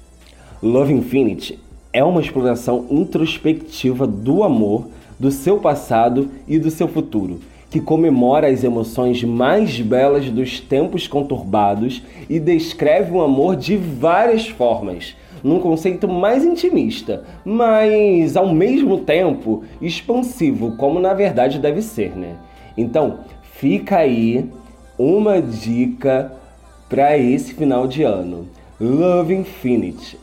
Love 0.61 0.93
Infinite 0.93 1.57
é 1.91 2.03
uma 2.03 2.21
exploração 2.21 2.85
introspectiva 2.91 4.05
do 4.05 4.43
amor, 4.43 4.89
do 5.19 5.31
seu 5.31 5.57
passado 5.57 6.29
e 6.47 6.59
do 6.59 6.69
seu 6.69 6.87
futuro, 6.87 7.39
que 7.71 7.81
comemora 7.81 8.47
as 8.47 8.63
emoções 8.63 9.23
mais 9.23 9.81
belas 9.81 10.29
dos 10.29 10.59
tempos 10.59 11.07
conturbados 11.07 12.03
e 12.29 12.39
descreve 12.39 13.11
o 13.11 13.21
amor 13.21 13.55
de 13.55 13.75
várias 13.75 14.47
formas, 14.47 15.15
num 15.43 15.59
conceito 15.59 16.07
mais 16.07 16.43
intimista, 16.43 17.23
mas 17.43 18.35
ao 18.35 18.53
mesmo 18.53 18.99
tempo 18.99 19.63
expansivo, 19.81 20.75
como 20.77 20.99
na 20.99 21.13
verdade 21.13 21.59
deve 21.59 21.81
ser, 21.81 22.15
né? 22.15 22.35
Então, 22.77 23.19
fica 23.41 23.97
aí 23.97 24.49
uma 24.97 25.41
dica 25.41 26.33
para 26.89 27.17
esse 27.17 27.53
final 27.53 27.87
de 27.87 28.03
ano. 28.03 28.47
Love 28.79 29.33
Infinite 29.35 30.17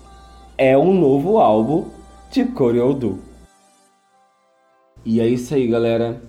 é 0.57 0.77
um 0.77 0.93
novo 0.93 1.39
álbum 1.39 1.85
de 2.33 2.45
Coreodu. 2.45 3.21
E 5.05 5.21
é 5.21 5.27
isso 5.29 5.55
aí, 5.55 5.67
galera. 5.67 6.21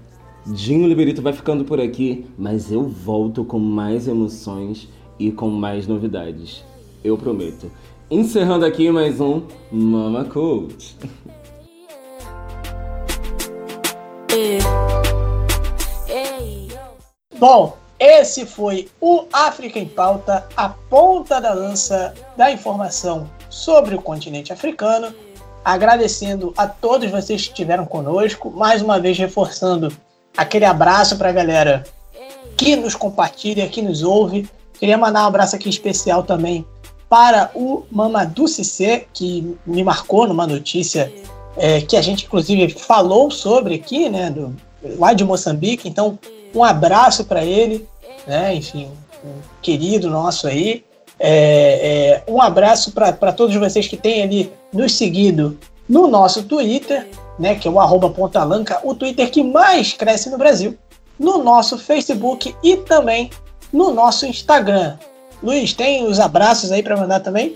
Dinho 0.45 0.87
Liberito 0.87 1.21
vai 1.21 1.33
ficando 1.33 1.65
por 1.65 1.81
aqui, 1.81 2.25
mas 2.37 2.71
eu 2.71 2.83
volto 2.83 3.43
com 3.43 3.59
mais 3.59 4.07
emoções 4.07 4.87
e 5.19 5.31
com 5.31 5.49
mais 5.49 5.87
novidades. 5.87 6.63
Eu 7.03 7.17
prometo. 7.17 7.71
Encerrando 8.11 8.65
aqui 8.65 8.89
mais 8.89 9.21
um 9.21 9.43
Mama 9.71 10.25
Coach. 10.25 10.97
Bom, 17.37 17.77
esse 17.99 18.47
foi 18.47 18.89
o 18.99 19.25
África 19.31 19.77
em 19.77 19.87
Pauta, 19.87 20.47
a 20.57 20.69
ponta 20.69 21.39
da 21.39 21.53
lança 21.53 22.15
da 22.35 22.51
informação 22.51 23.29
sobre 23.47 23.93
o 23.93 24.01
continente 24.01 24.51
africano. 24.51 25.13
Agradecendo 25.63 26.51
a 26.57 26.65
todos 26.65 27.11
vocês 27.11 27.43
que 27.43 27.49
estiveram 27.49 27.85
conosco, 27.85 28.49
mais 28.49 28.81
uma 28.81 28.99
vez 28.99 29.19
reforçando 29.19 29.95
aquele 30.35 30.65
abraço 30.65 31.15
para 31.15 31.29
a 31.29 31.33
galera 31.33 31.83
que 32.57 32.75
nos 32.75 32.95
compartilha, 32.95 33.69
que 33.69 33.83
nos 33.83 34.01
ouve. 34.01 34.49
Queria 34.73 34.97
mandar 34.97 35.25
um 35.25 35.27
abraço 35.27 35.55
aqui 35.55 35.69
especial 35.69 36.23
também 36.23 36.65
para 37.09 37.49
o 37.55 37.83
Mamadou 37.91 38.47
Cissé, 38.47 39.05
que 39.11 39.57
me 39.65 39.83
marcou 39.83 40.27
numa 40.27 40.45
notícia 40.45 41.11
é, 41.57 41.81
que 41.81 41.97
a 41.97 42.01
gente 42.01 42.25
inclusive 42.25 42.69
falou 42.69 43.31
sobre 43.31 43.75
aqui, 43.75 44.07
né, 44.07 44.29
do, 44.29 44.55
lá 44.97 45.11
de 45.13 45.25
Moçambique. 45.25 45.89
Então, 45.89 46.17
um 46.53 46.63
abraço 46.63 47.25
para 47.25 47.43
ele, 47.43 47.87
né, 48.27 48.53
enfim, 48.53 48.89
um 49.25 49.41
querido 49.61 50.09
nosso 50.09 50.47
aí. 50.47 50.83
É, 51.19 52.21
é, 52.27 52.31
um 52.31 52.41
abraço 52.41 52.91
para 52.91 53.33
todos 53.33 53.55
vocês 53.55 53.87
que 53.87 53.97
têm 53.97 54.23
ali 54.23 54.53
nos 54.71 54.93
seguido 54.93 55.57
no 55.87 56.07
nosso 56.07 56.43
Twitter, 56.43 57.07
né, 57.37 57.55
que 57.55 57.67
é 57.67 57.71
o 57.71 57.79
arroba 57.79 58.09
Pontalanca, 58.09 58.79
o 58.83 58.93
Twitter 58.93 59.29
que 59.31 59.43
mais 59.43 59.93
cresce 59.93 60.29
no 60.29 60.37
Brasil, 60.37 60.77
no 61.19 61.43
nosso 61.43 61.77
Facebook 61.77 62.55
e 62.63 62.77
também 62.77 63.31
no 63.73 63.91
nosso 63.91 64.25
Instagram. 64.25 64.97
Luiz, 65.41 65.73
tem 65.73 66.05
os 66.05 66.19
abraços 66.19 66.71
aí 66.71 66.83
para 66.83 66.97
mandar 66.97 67.19
também? 67.21 67.55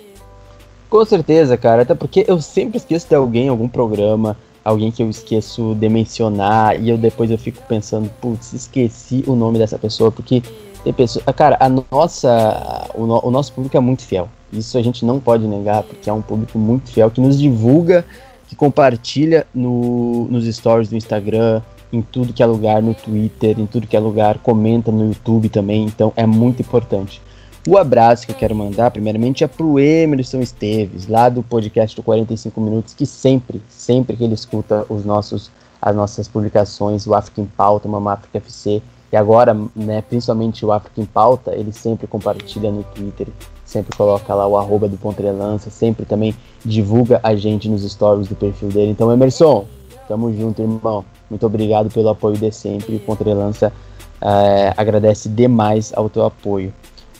Com 0.90 1.04
certeza, 1.06 1.58
cara, 1.58 1.82
até 1.82 1.96
porque 1.96 2.24
eu 2.28 2.40
sempre 2.40 2.78
esqueço 2.78 3.08
de 3.10 3.16
alguém, 3.16 3.50
algum 3.50 3.68
programa, 3.68 4.38
alguém 4.64 4.92
que 4.92 5.02
eu 5.02 5.10
esqueço 5.10 5.76
de 5.76 5.90
mencionar 5.90 6.82
e 6.82 6.90
eu 6.90 6.98
depois 6.98 7.32
eu 7.32 7.38
fico 7.38 7.62
pensando, 7.68 8.10
putz, 8.22 8.54
esqueci 8.54 9.24
o 9.28 9.36
nome 9.36 9.58
dessa 9.58 9.78
pessoa, 9.78 10.12
porque 10.12 10.42
tem 10.84 10.94
pessoas. 10.94 11.26
Cara, 11.36 11.58
a 11.60 11.68
nossa. 11.70 12.90
O, 12.94 13.06
no, 13.06 13.26
o, 13.26 13.32
nosso 13.32 13.52
público 13.54 13.76
é 13.76 13.80
muito 13.80 14.04
fiel. 14.04 14.30
Isso 14.52 14.78
a 14.78 14.82
gente 14.82 15.04
não 15.04 15.20
pode 15.20 15.48
negar, 15.48 15.84
porque 15.84 16.10
é 16.10 16.14
um 16.14 16.22
público 16.22 16.60
muito 16.60 16.92
fiel 16.92 17.10
que 17.10 17.20
nos 17.20 17.40
divulga, 17.40 18.06
que 18.48 18.56
compartilha 18.56 19.48
no, 19.54 20.28
nos 20.30 20.46
stories 20.46 20.90
do 20.90 20.96
Instagram, 20.96 21.62
em 21.92 22.02
tudo 22.02 22.34
que 22.34 22.44
é 22.44 22.46
lugar, 22.46 22.84
no 22.84 22.94
Twitter, 22.94 23.60
em 23.60 23.66
tudo 23.66 23.88
que 23.88 23.96
é 23.96 24.00
lugar, 24.00 24.38
comenta 24.40 24.92
no 24.92 25.08
YouTube 25.08 25.50
também. 25.50 25.86
Então 25.86 26.14
é 26.16 26.28
muito 26.28 26.62
importante. 26.62 27.20
O 27.66 27.78
abraço 27.78 28.26
que 28.26 28.34
eu 28.34 28.36
quero 28.36 28.54
mandar, 28.54 28.92
primeiramente, 28.92 29.42
é 29.42 29.48
pro 29.48 29.80
Emerson 29.80 30.42
Esteves, 30.42 31.08
lá 31.08 31.30
do 31.30 31.42
podcast 31.42 31.96
do 31.96 32.04
45 32.04 32.60
Minutos, 32.60 32.94
que 32.94 33.06
sempre, 33.06 33.62
sempre 33.70 34.18
que 34.18 34.24
ele 34.26 34.34
escuta 34.34 34.86
os 34.90 35.06
nossos, 35.06 35.50
as 35.82 35.96
nossas 35.96 36.28
publicações, 36.28 37.08
o 37.08 37.16
África 37.16 37.40
em 37.40 37.46
Pauta, 37.46 37.88
Mama 37.88 38.14
África 38.14 38.40
FC, 38.40 38.82
e 39.14 39.16
agora, 39.16 39.56
né, 39.74 40.02
principalmente 40.02 40.66
o 40.66 40.74
África 40.74 41.00
em 41.00 41.06
Pauta, 41.06 41.56
ele 41.56 41.72
sempre 41.72 42.06
compartilha 42.06 42.70
no 42.70 42.84
Twitter, 42.84 43.28
sempre 43.64 43.96
coloca 43.96 44.36
lá 44.36 44.46
o 44.46 44.58
arroba 44.58 44.90
do 44.90 44.98
Pontrelança, 44.98 45.70
sempre 45.70 46.06
também 46.06 46.36
divulga 46.66 47.22
a 47.24 47.34
gente 47.34 47.70
nos 47.70 47.90
stories 47.90 48.28
do 48.28 48.36
perfil 48.36 48.68
dele. 48.70 48.92
Então, 48.92 49.10
Emerson, 49.10 49.66
tamo 50.06 50.34
junto, 50.34 50.62
irmão. 50.62 51.06
Muito 51.30 51.46
obrigado 51.46 51.90
pelo 51.90 52.10
apoio 52.10 52.36
de 52.36 52.52
sempre. 52.52 52.98
O 52.98 53.00
Pontrelança 53.00 53.72
é, 54.20 54.74
agradece 54.76 55.30
demais 55.30 55.94
ao 55.96 56.10
teu 56.10 56.26
apoio. 56.26 56.74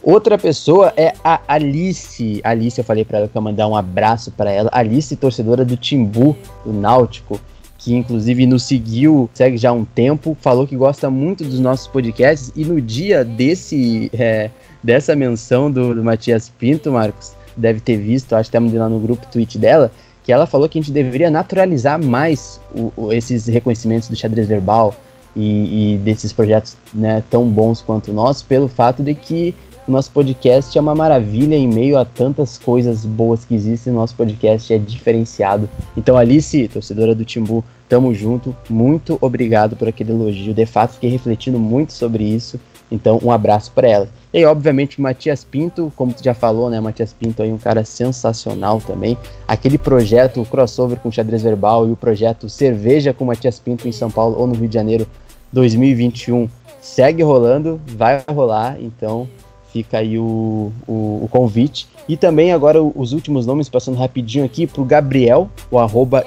Outra 0.04 0.38
pessoa 0.38 0.92
é 0.98 1.14
a 1.24 1.40
Alice. 1.48 2.42
Alice, 2.44 2.78
eu 2.78 2.84
falei 2.84 3.06
para 3.06 3.20
ela 3.20 3.28
que 3.30 3.38
eu 3.38 3.42
mandar 3.42 3.70
um 3.70 3.76
abraço 3.76 4.32
para 4.32 4.52
ela. 4.52 4.70
Alice, 4.74 5.16
torcedora 5.16 5.64
do 5.64 5.78
Timbu, 5.78 6.36
do 6.66 6.74
Náutico, 6.74 7.40
que 7.78 7.96
inclusive 7.96 8.46
nos 8.46 8.64
seguiu, 8.64 9.30
segue 9.34 9.56
já 9.56 9.70
há 9.70 9.74
um 9.74 9.86
tempo, 9.86 10.36
falou 10.42 10.68
que 10.68 10.76
gosta 10.76 11.10
muito 11.10 11.46
dos 11.46 11.58
nossos 11.58 11.88
podcasts 11.88 12.52
e 12.54 12.66
no 12.66 12.82
dia 12.82 13.24
desse 13.24 14.12
é, 14.14 14.50
dessa 14.84 15.16
menção 15.16 15.72
do, 15.72 15.96
do, 15.96 16.04
Matias 16.04 16.50
Pinto, 16.50 16.92
Marcos, 16.92 17.34
deve 17.56 17.80
ter 17.80 17.96
visto, 17.96 18.34
acho 18.34 18.50
que 18.50 18.58
estamos 18.58 18.74
lá 18.74 18.90
no 18.90 19.00
grupo 19.00 19.26
tweet 19.32 19.58
dela, 19.58 19.90
que 20.24 20.34
ela 20.34 20.46
falou 20.46 20.68
que 20.68 20.78
a 20.78 20.82
gente 20.82 20.92
deveria 20.92 21.30
naturalizar 21.30 22.02
mais 22.02 22.60
o, 22.76 22.92
o, 22.98 23.14
esses 23.14 23.48
reconhecimentos 23.48 24.10
do 24.10 24.16
xadrez 24.18 24.48
verbal 24.48 24.94
e, 25.34 25.94
e 25.94 25.98
desses 26.00 26.34
projetos 26.34 26.76
né, 26.94 27.24
tão 27.30 27.48
bons 27.48 27.82
quanto 27.82 28.12
o 28.12 28.14
nosso, 28.14 28.46
pelo 28.46 28.68
fato 28.68 29.02
de 29.02 29.14
que 29.14 29.56
o 29.88 29.92
nosso 29.92 30.12
podcast 30.12 30.78
é 30.78 30.82
uma 30.82 30.96
maravilha 30.96 31.56
em 31.56 31.68
meio 31.68 31.98
a 31.98 32.06
tantas 32.06 32.58
coisas 32.58 33.06
boas 33.06 33.44
que 33.44 33.54
existem. 33.54 33.92
O 33.92 33.98
nosso 33.98 34.16
podcast 34.16 34.74
é 34.74 34.78
diferenciado. 34.78 35.70
Então, 35.98 36.18
Alice, 36.18 36.68
torcedora 36.70 37.14
do 37.14 37.26
Timbu, 37.26 37.64
tamo 37.90 38.14
junto. 38.14 38.56
Muito 38.70 39.18
obrigado 39.20 39.76
por 39.76 39.88
aquele 39.88 40.12
elogio. 40.12 40.54
De 40.54 40.66
fato, 40.66 40.94
fiquei 40.94 41.10
refletindo 41.10 41.60
muito 41.60 41.92
sobre 41.92 42.24
isso. 42.24 42.60
Então, 42.90 43.20
um 43.24 43.32
abraço 43.32 43.72
para 43.72 43.90
ela. 43.90 44.10
E, 44.34 44.46
obviamente, 44.46 45.02
Matias 45.02 45.44
Pinto, 45.44 45.92
como 45.96 46.14
tu 46.14 46.24
já 46.24 46.34
falou, 46.34 46.70
né? 46.70 46.80
Matias 46.80 47.12
Pinto 47.12 47.44
aí, 47.44 47.52
um 47.52 47.58
cara 47.58 47.84
sensacional 47.84 48.80
também. 48.80 49.18
Aquele 49.48 49.78
projeto, 49.78 50.42
o 50.42 50.46
crossover 50.46 51.00
com 51.00 51.12
xadrez 51.12 51.42
verbal 51.42 51.88
e 51.88 51.92
o 51.92 51.96
projeto 51.96 52.48
Cerveja 52.48 53.14
com 53.14 53.26
Matias 53.26 53.60
Pinto 53.60 53.88
em 53.88 53.92
São 53.92 54.10
Paulo 54.10 54.38
ou 54.40 54.48
no 54.48 54.54
Rio 54.54 54.68
de 54.68 54.76
Janeiro 54.76 55.08
2021 55.52 56.48
segue 56.84 57.24
rolando, 57.24 57.82
vai 57.88 58.24
rolar. 58.30 58.78
Então, 58.80 59.28
Fica 59.74 59.98
aí 59.98 60.20
o, 60.20 60.72
o, 60.88 61.22
o 61.24 61.28
convite. 61.32 61.88
E 62.08 62.16
também 62.16 62.54
agora 62.54 62.82
os 62.84 63.12
últimos 63.12 63.48
nomes, 63.48 63.68
passando 63.68 63.98
rapidinho 63.98 64.46
aqui, 64.46 64.68
para 64.68 64.84
o 64.84 64.86
Gabriel, 64.86 65.50
o 65.72 65.80
arroba 65.80 66.24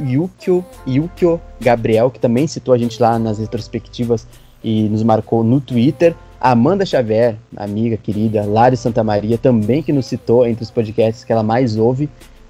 Yukio, 0.00 0.64
Yukio 0.86 1.38
Gabriel, 1.60 2.10
que 2.10 2.18
também 2.18 2.46
citou 2.46 2.72
a 2.72 2.78
gente 2.78 3.00
lá 3.00 3.18
nas 3.18 3.38
retrospectivas 3.38 4.26
e 4.64 4.88
nos 4.88 5.02
marcou 5.02 5.44
no 5.44 5.60
Twitter. 5.60 6.14
Amanda 6.40 6.86
Xavier, 6.86 7.36
amiga 7.54 7.98
querida, 7.98 8.46
Lari 8.46 8.76
Santa 8.76 9.04
Maria, 9.04 9.36
também 9.36 9.82
que 9.82 9.92
nos 9.92 10.06
citou 10.06 10.46
entre 10.46 10.62
os 10.62 10.70
podcasts 10.70 11.24
que 11.24 11.32
ela 11.32 11.42
mais 11.42 11.76
ouve. 11.76 12.08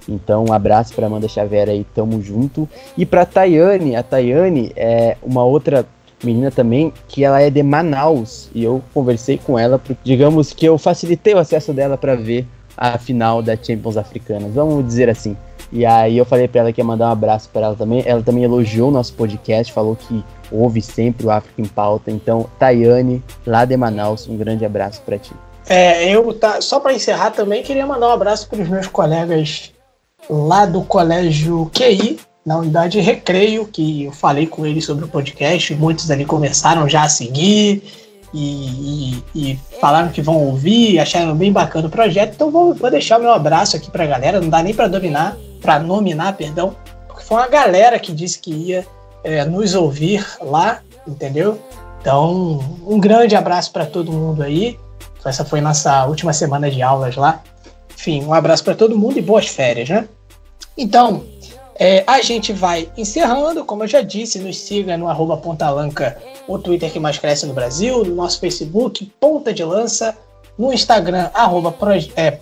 Então, 0.09 0.45
um 0.49 0.53
abraço 0.53 0.95
para 0.95 1.07
Amanda 1.07 1.27
Xavier 1.27 1.69
aí, 1.69 1.85
tamo 1.95 2.23
junto. 2.23 2.69
E 2.97 3.05
para 3.05 3.27
Tayane, 3.27 3.97
a 3.97 4.05
Tayane 4.05 4.73
é 4.77 5.17
uma 5.21 5.43
outra 5.43 5.85
menina 6.23 6.51
também 6.51 6.93
que 7.07 7.25
ela 7.25 7.41
é 7.41 7.51
de 7.51 7.63
Manaus 7.63 8.49
e 8.55 8.65
eu 8.65 8.83
conversei 8.93 9.39
com 9.39 9.59
ela, 9.59 9.79
porque 9.79 10.01
digamos 10.03 10.53
que 10.53 10.67
eu 10.67 10.77
facilitei 10.79 11.35
o 11.35 11.39
acesso 11.39 11.73
dela 11.73 11.97
para 11.97 12.15
ver 12.15 12.47
a 12.77 12.97
final 12.99 13.43
da 13.43 13.57
Champions 13.57 13.97
Africanas, 13.97 14.55
vamos 14.55 14.87
dizer 14.87 15.09
assim. 15.09 15.37
E 15.71 15.85
aí 15.85 16.17
eu 16.17 16.25
falei 16.25 16.49
para 16.49 16.63
ela 16.63 16.73
que 16.73 16.81
ia 16.81 16.85
mandar 16.85 17.09
um 17.09 17.13
abraço 17.13 17.51
para 17.53 17.67
ela 17.67 17.77
também. 17.77 18.03
Ela 18.07 18.23
também 18.23 18.45
elogiou 18.45 18.89
o 18.89 18.93
nosso 18.93 19.13
podcast, 19.13 19.73
falou 19.73 19.97
que 19.97 20.25
ouve 20.51 20.81
sempre 20.81 21.27
o 21.27 21.31
África 21.31 21.61
em 21.61 21.67
Pauta. 21.67 22.11
Então, 22.11 22.49
Tayane, 22.59 23.23
lá 23.47 23.65
de 23.65 23.77
Manaus, 23.77 24.27
um 24.27 24.37
grande 24.37 24.65
abraço 24.65 25.03
para 25.03 25.19
ti. 25.19 25.33
É, 25.69 26.09
eu 26.09 26.33
tá, 26.33 26.63
só 26.63 26.81
para 26.81 26.95
encerrar 26.95 27.31
também 27.31 27.63
queria 27.63 27.87
mandar 27.87 28.09
um 28.09 28.13
abraço 28.13 28.49
para 28.49 28.63
os 28.63 28.69
meus 28.69 28.87
colegas 28.87 29.71
lá 30.31 30.65
do 30.65 30.83
colégio 30.83 31.71
QI, 31.75 32.19
na 32.49 32.57
unidade 32.57 32.99
Recreio, 32.99 33.67
que 33.67 34.05
eu 34.05 34.13
falei 34.13 34.47
com 34.47 34.65
eles 34.65 34.87
sobre 34.87 35.05
o 35.05 35.09
podcast. 35.09 35.75
Muitos 35.75 36.11
ali 36.11 36.25
começaram 36.25 36.89
já 36.89 37.03
a 37.03 37.09
seguir 37.09 37.83
e, 38.33 39.21
e, 39.35 39.53
e 39.53 39.59
falaram 39.79 40.09
que 40.09 40.23
vão 40.23 40.37
ouvir, 40.47 40.99
acharam 40.99 41.37
bem 41.37 41.53
bacana 41.53 41.89
o 41.89 41.91
projeto. 41.91 42.33
Então 42.35 42.51
vou, 42.51 42.73
vou 42.73 42.91
deixar 42.91 43.19
o 43.19 43.23
meu 43.23 43.33
abraço 43.33 43.77
aqui 43.77 43.91
para 43.91 44.05
a 44.05 44.07
galera. 44.07 44.41
Não 44.41 44.49
dá 44.49 44.63
nem 44.63 44.73
para 44.73 44.89
dominar, 44.89 45.37
para 45.61 45.79
nominar, 45.79 46.39
perdão, 46.39 46.75
porque 47.07 47.23
foi 47.23 47.37
uma 47.37 47.49
galera 47.49 47.99
que 47.99 48.13
disse 48.13 48.39
que 48.39 48.51
ia 48.51 48.87
é, 49.23 49.45
nos 49.45 49.75
ouvir 49.75 50.27
lá, 50.41 50.81
entendeu? 51.07 51.61
Então, 52.01 52.79
um 52.87 52.99
grande 52.99 53.37
abraço 53.37 53.71
para 53.73 53.85
todo 53.85 54.11
mundo 54.11 54.43
aí. 54.43 54.79
Essa 55.23 55.45
foi 55.45 55.61
nossa 55.61 56.07
última 56.07 56.33
semana 56.33 56.71
de 56.71 56.81
aulas 56.81 57.15
lá. 57.15 57.43
Enfim, 57.95 58.25
um 58.25 58.33
abraço 58.33 58.65
para 58.65 58.75
todo 58.75 58.97
mundo 58.97 59.19
e 59.19 59.23
boas 59.23 59.47
férias, 59.47 59.91
né? 59.91 60.09
Então, 60.79 61.25
é, 61.79 62.03
a 62.07 62.21
gente 62.21 62.53
vai 62.53 62.89
encerrando, 62.97 63.65
como 63.65 63.85
eu 63.85 63.89
já 63.89 64.01
disse, 64.01 64.39
nos 64.39 64.59
siga 64.59 64.97
no 64.97 65.09
arroba 65.09 65.37
Pontalanca, 65.37 66.21
o 66.49 66.59
Twitter 66.59 66.91
que 66.91 66.99
mais 66.99 67.19
cresce 67.19 67.47
no 67.47 67.55
Brasil, 67.55 68.05
no 68.05 68.17
nosso 68.17 68.41
Facebook, 68.41 69.11
Ponta 69.21 69.53
de 69.55 69.63
Lança, 69.63 70.17
no 70.59 70.73
Instagram, 70.73 71.31
arroba 71.33 71.71
proj, 71.71 72.11
é, 72.17 72.33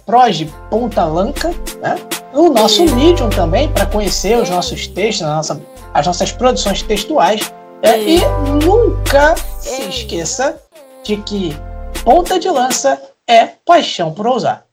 Pontalanca, 0.70 1.50
né? 1.82 1.96
no 2.32 2.48
nosso 2.50 2.82
Medium 2.94 3.28
também, 3.28 3.70
para 3.70 3.84
conhecer 3.84 4.38
os 4.38 4.48
nossos 4.48 4.86
textos, 4.86 5.26
nossa, 5.26 5.60
as 5.92 6.06
nossas 6.06 6.32
produções 6.32 6.82
textuais. 6.82 7.52
É, 7.82 8.02
e 8.02 8.20
nunca 8.64 9.36
se 9.60 9.82
esqueça 9.82 10.58
de 11.04 11.18
que 11.18 11.54
ponta 12.02 12.38
de 12.40 12.48
lança 12.48 13.00
é 13.28 13.46
paixão 13.66 14.12
por 14.12 14.26
ousar. 14.26 14.65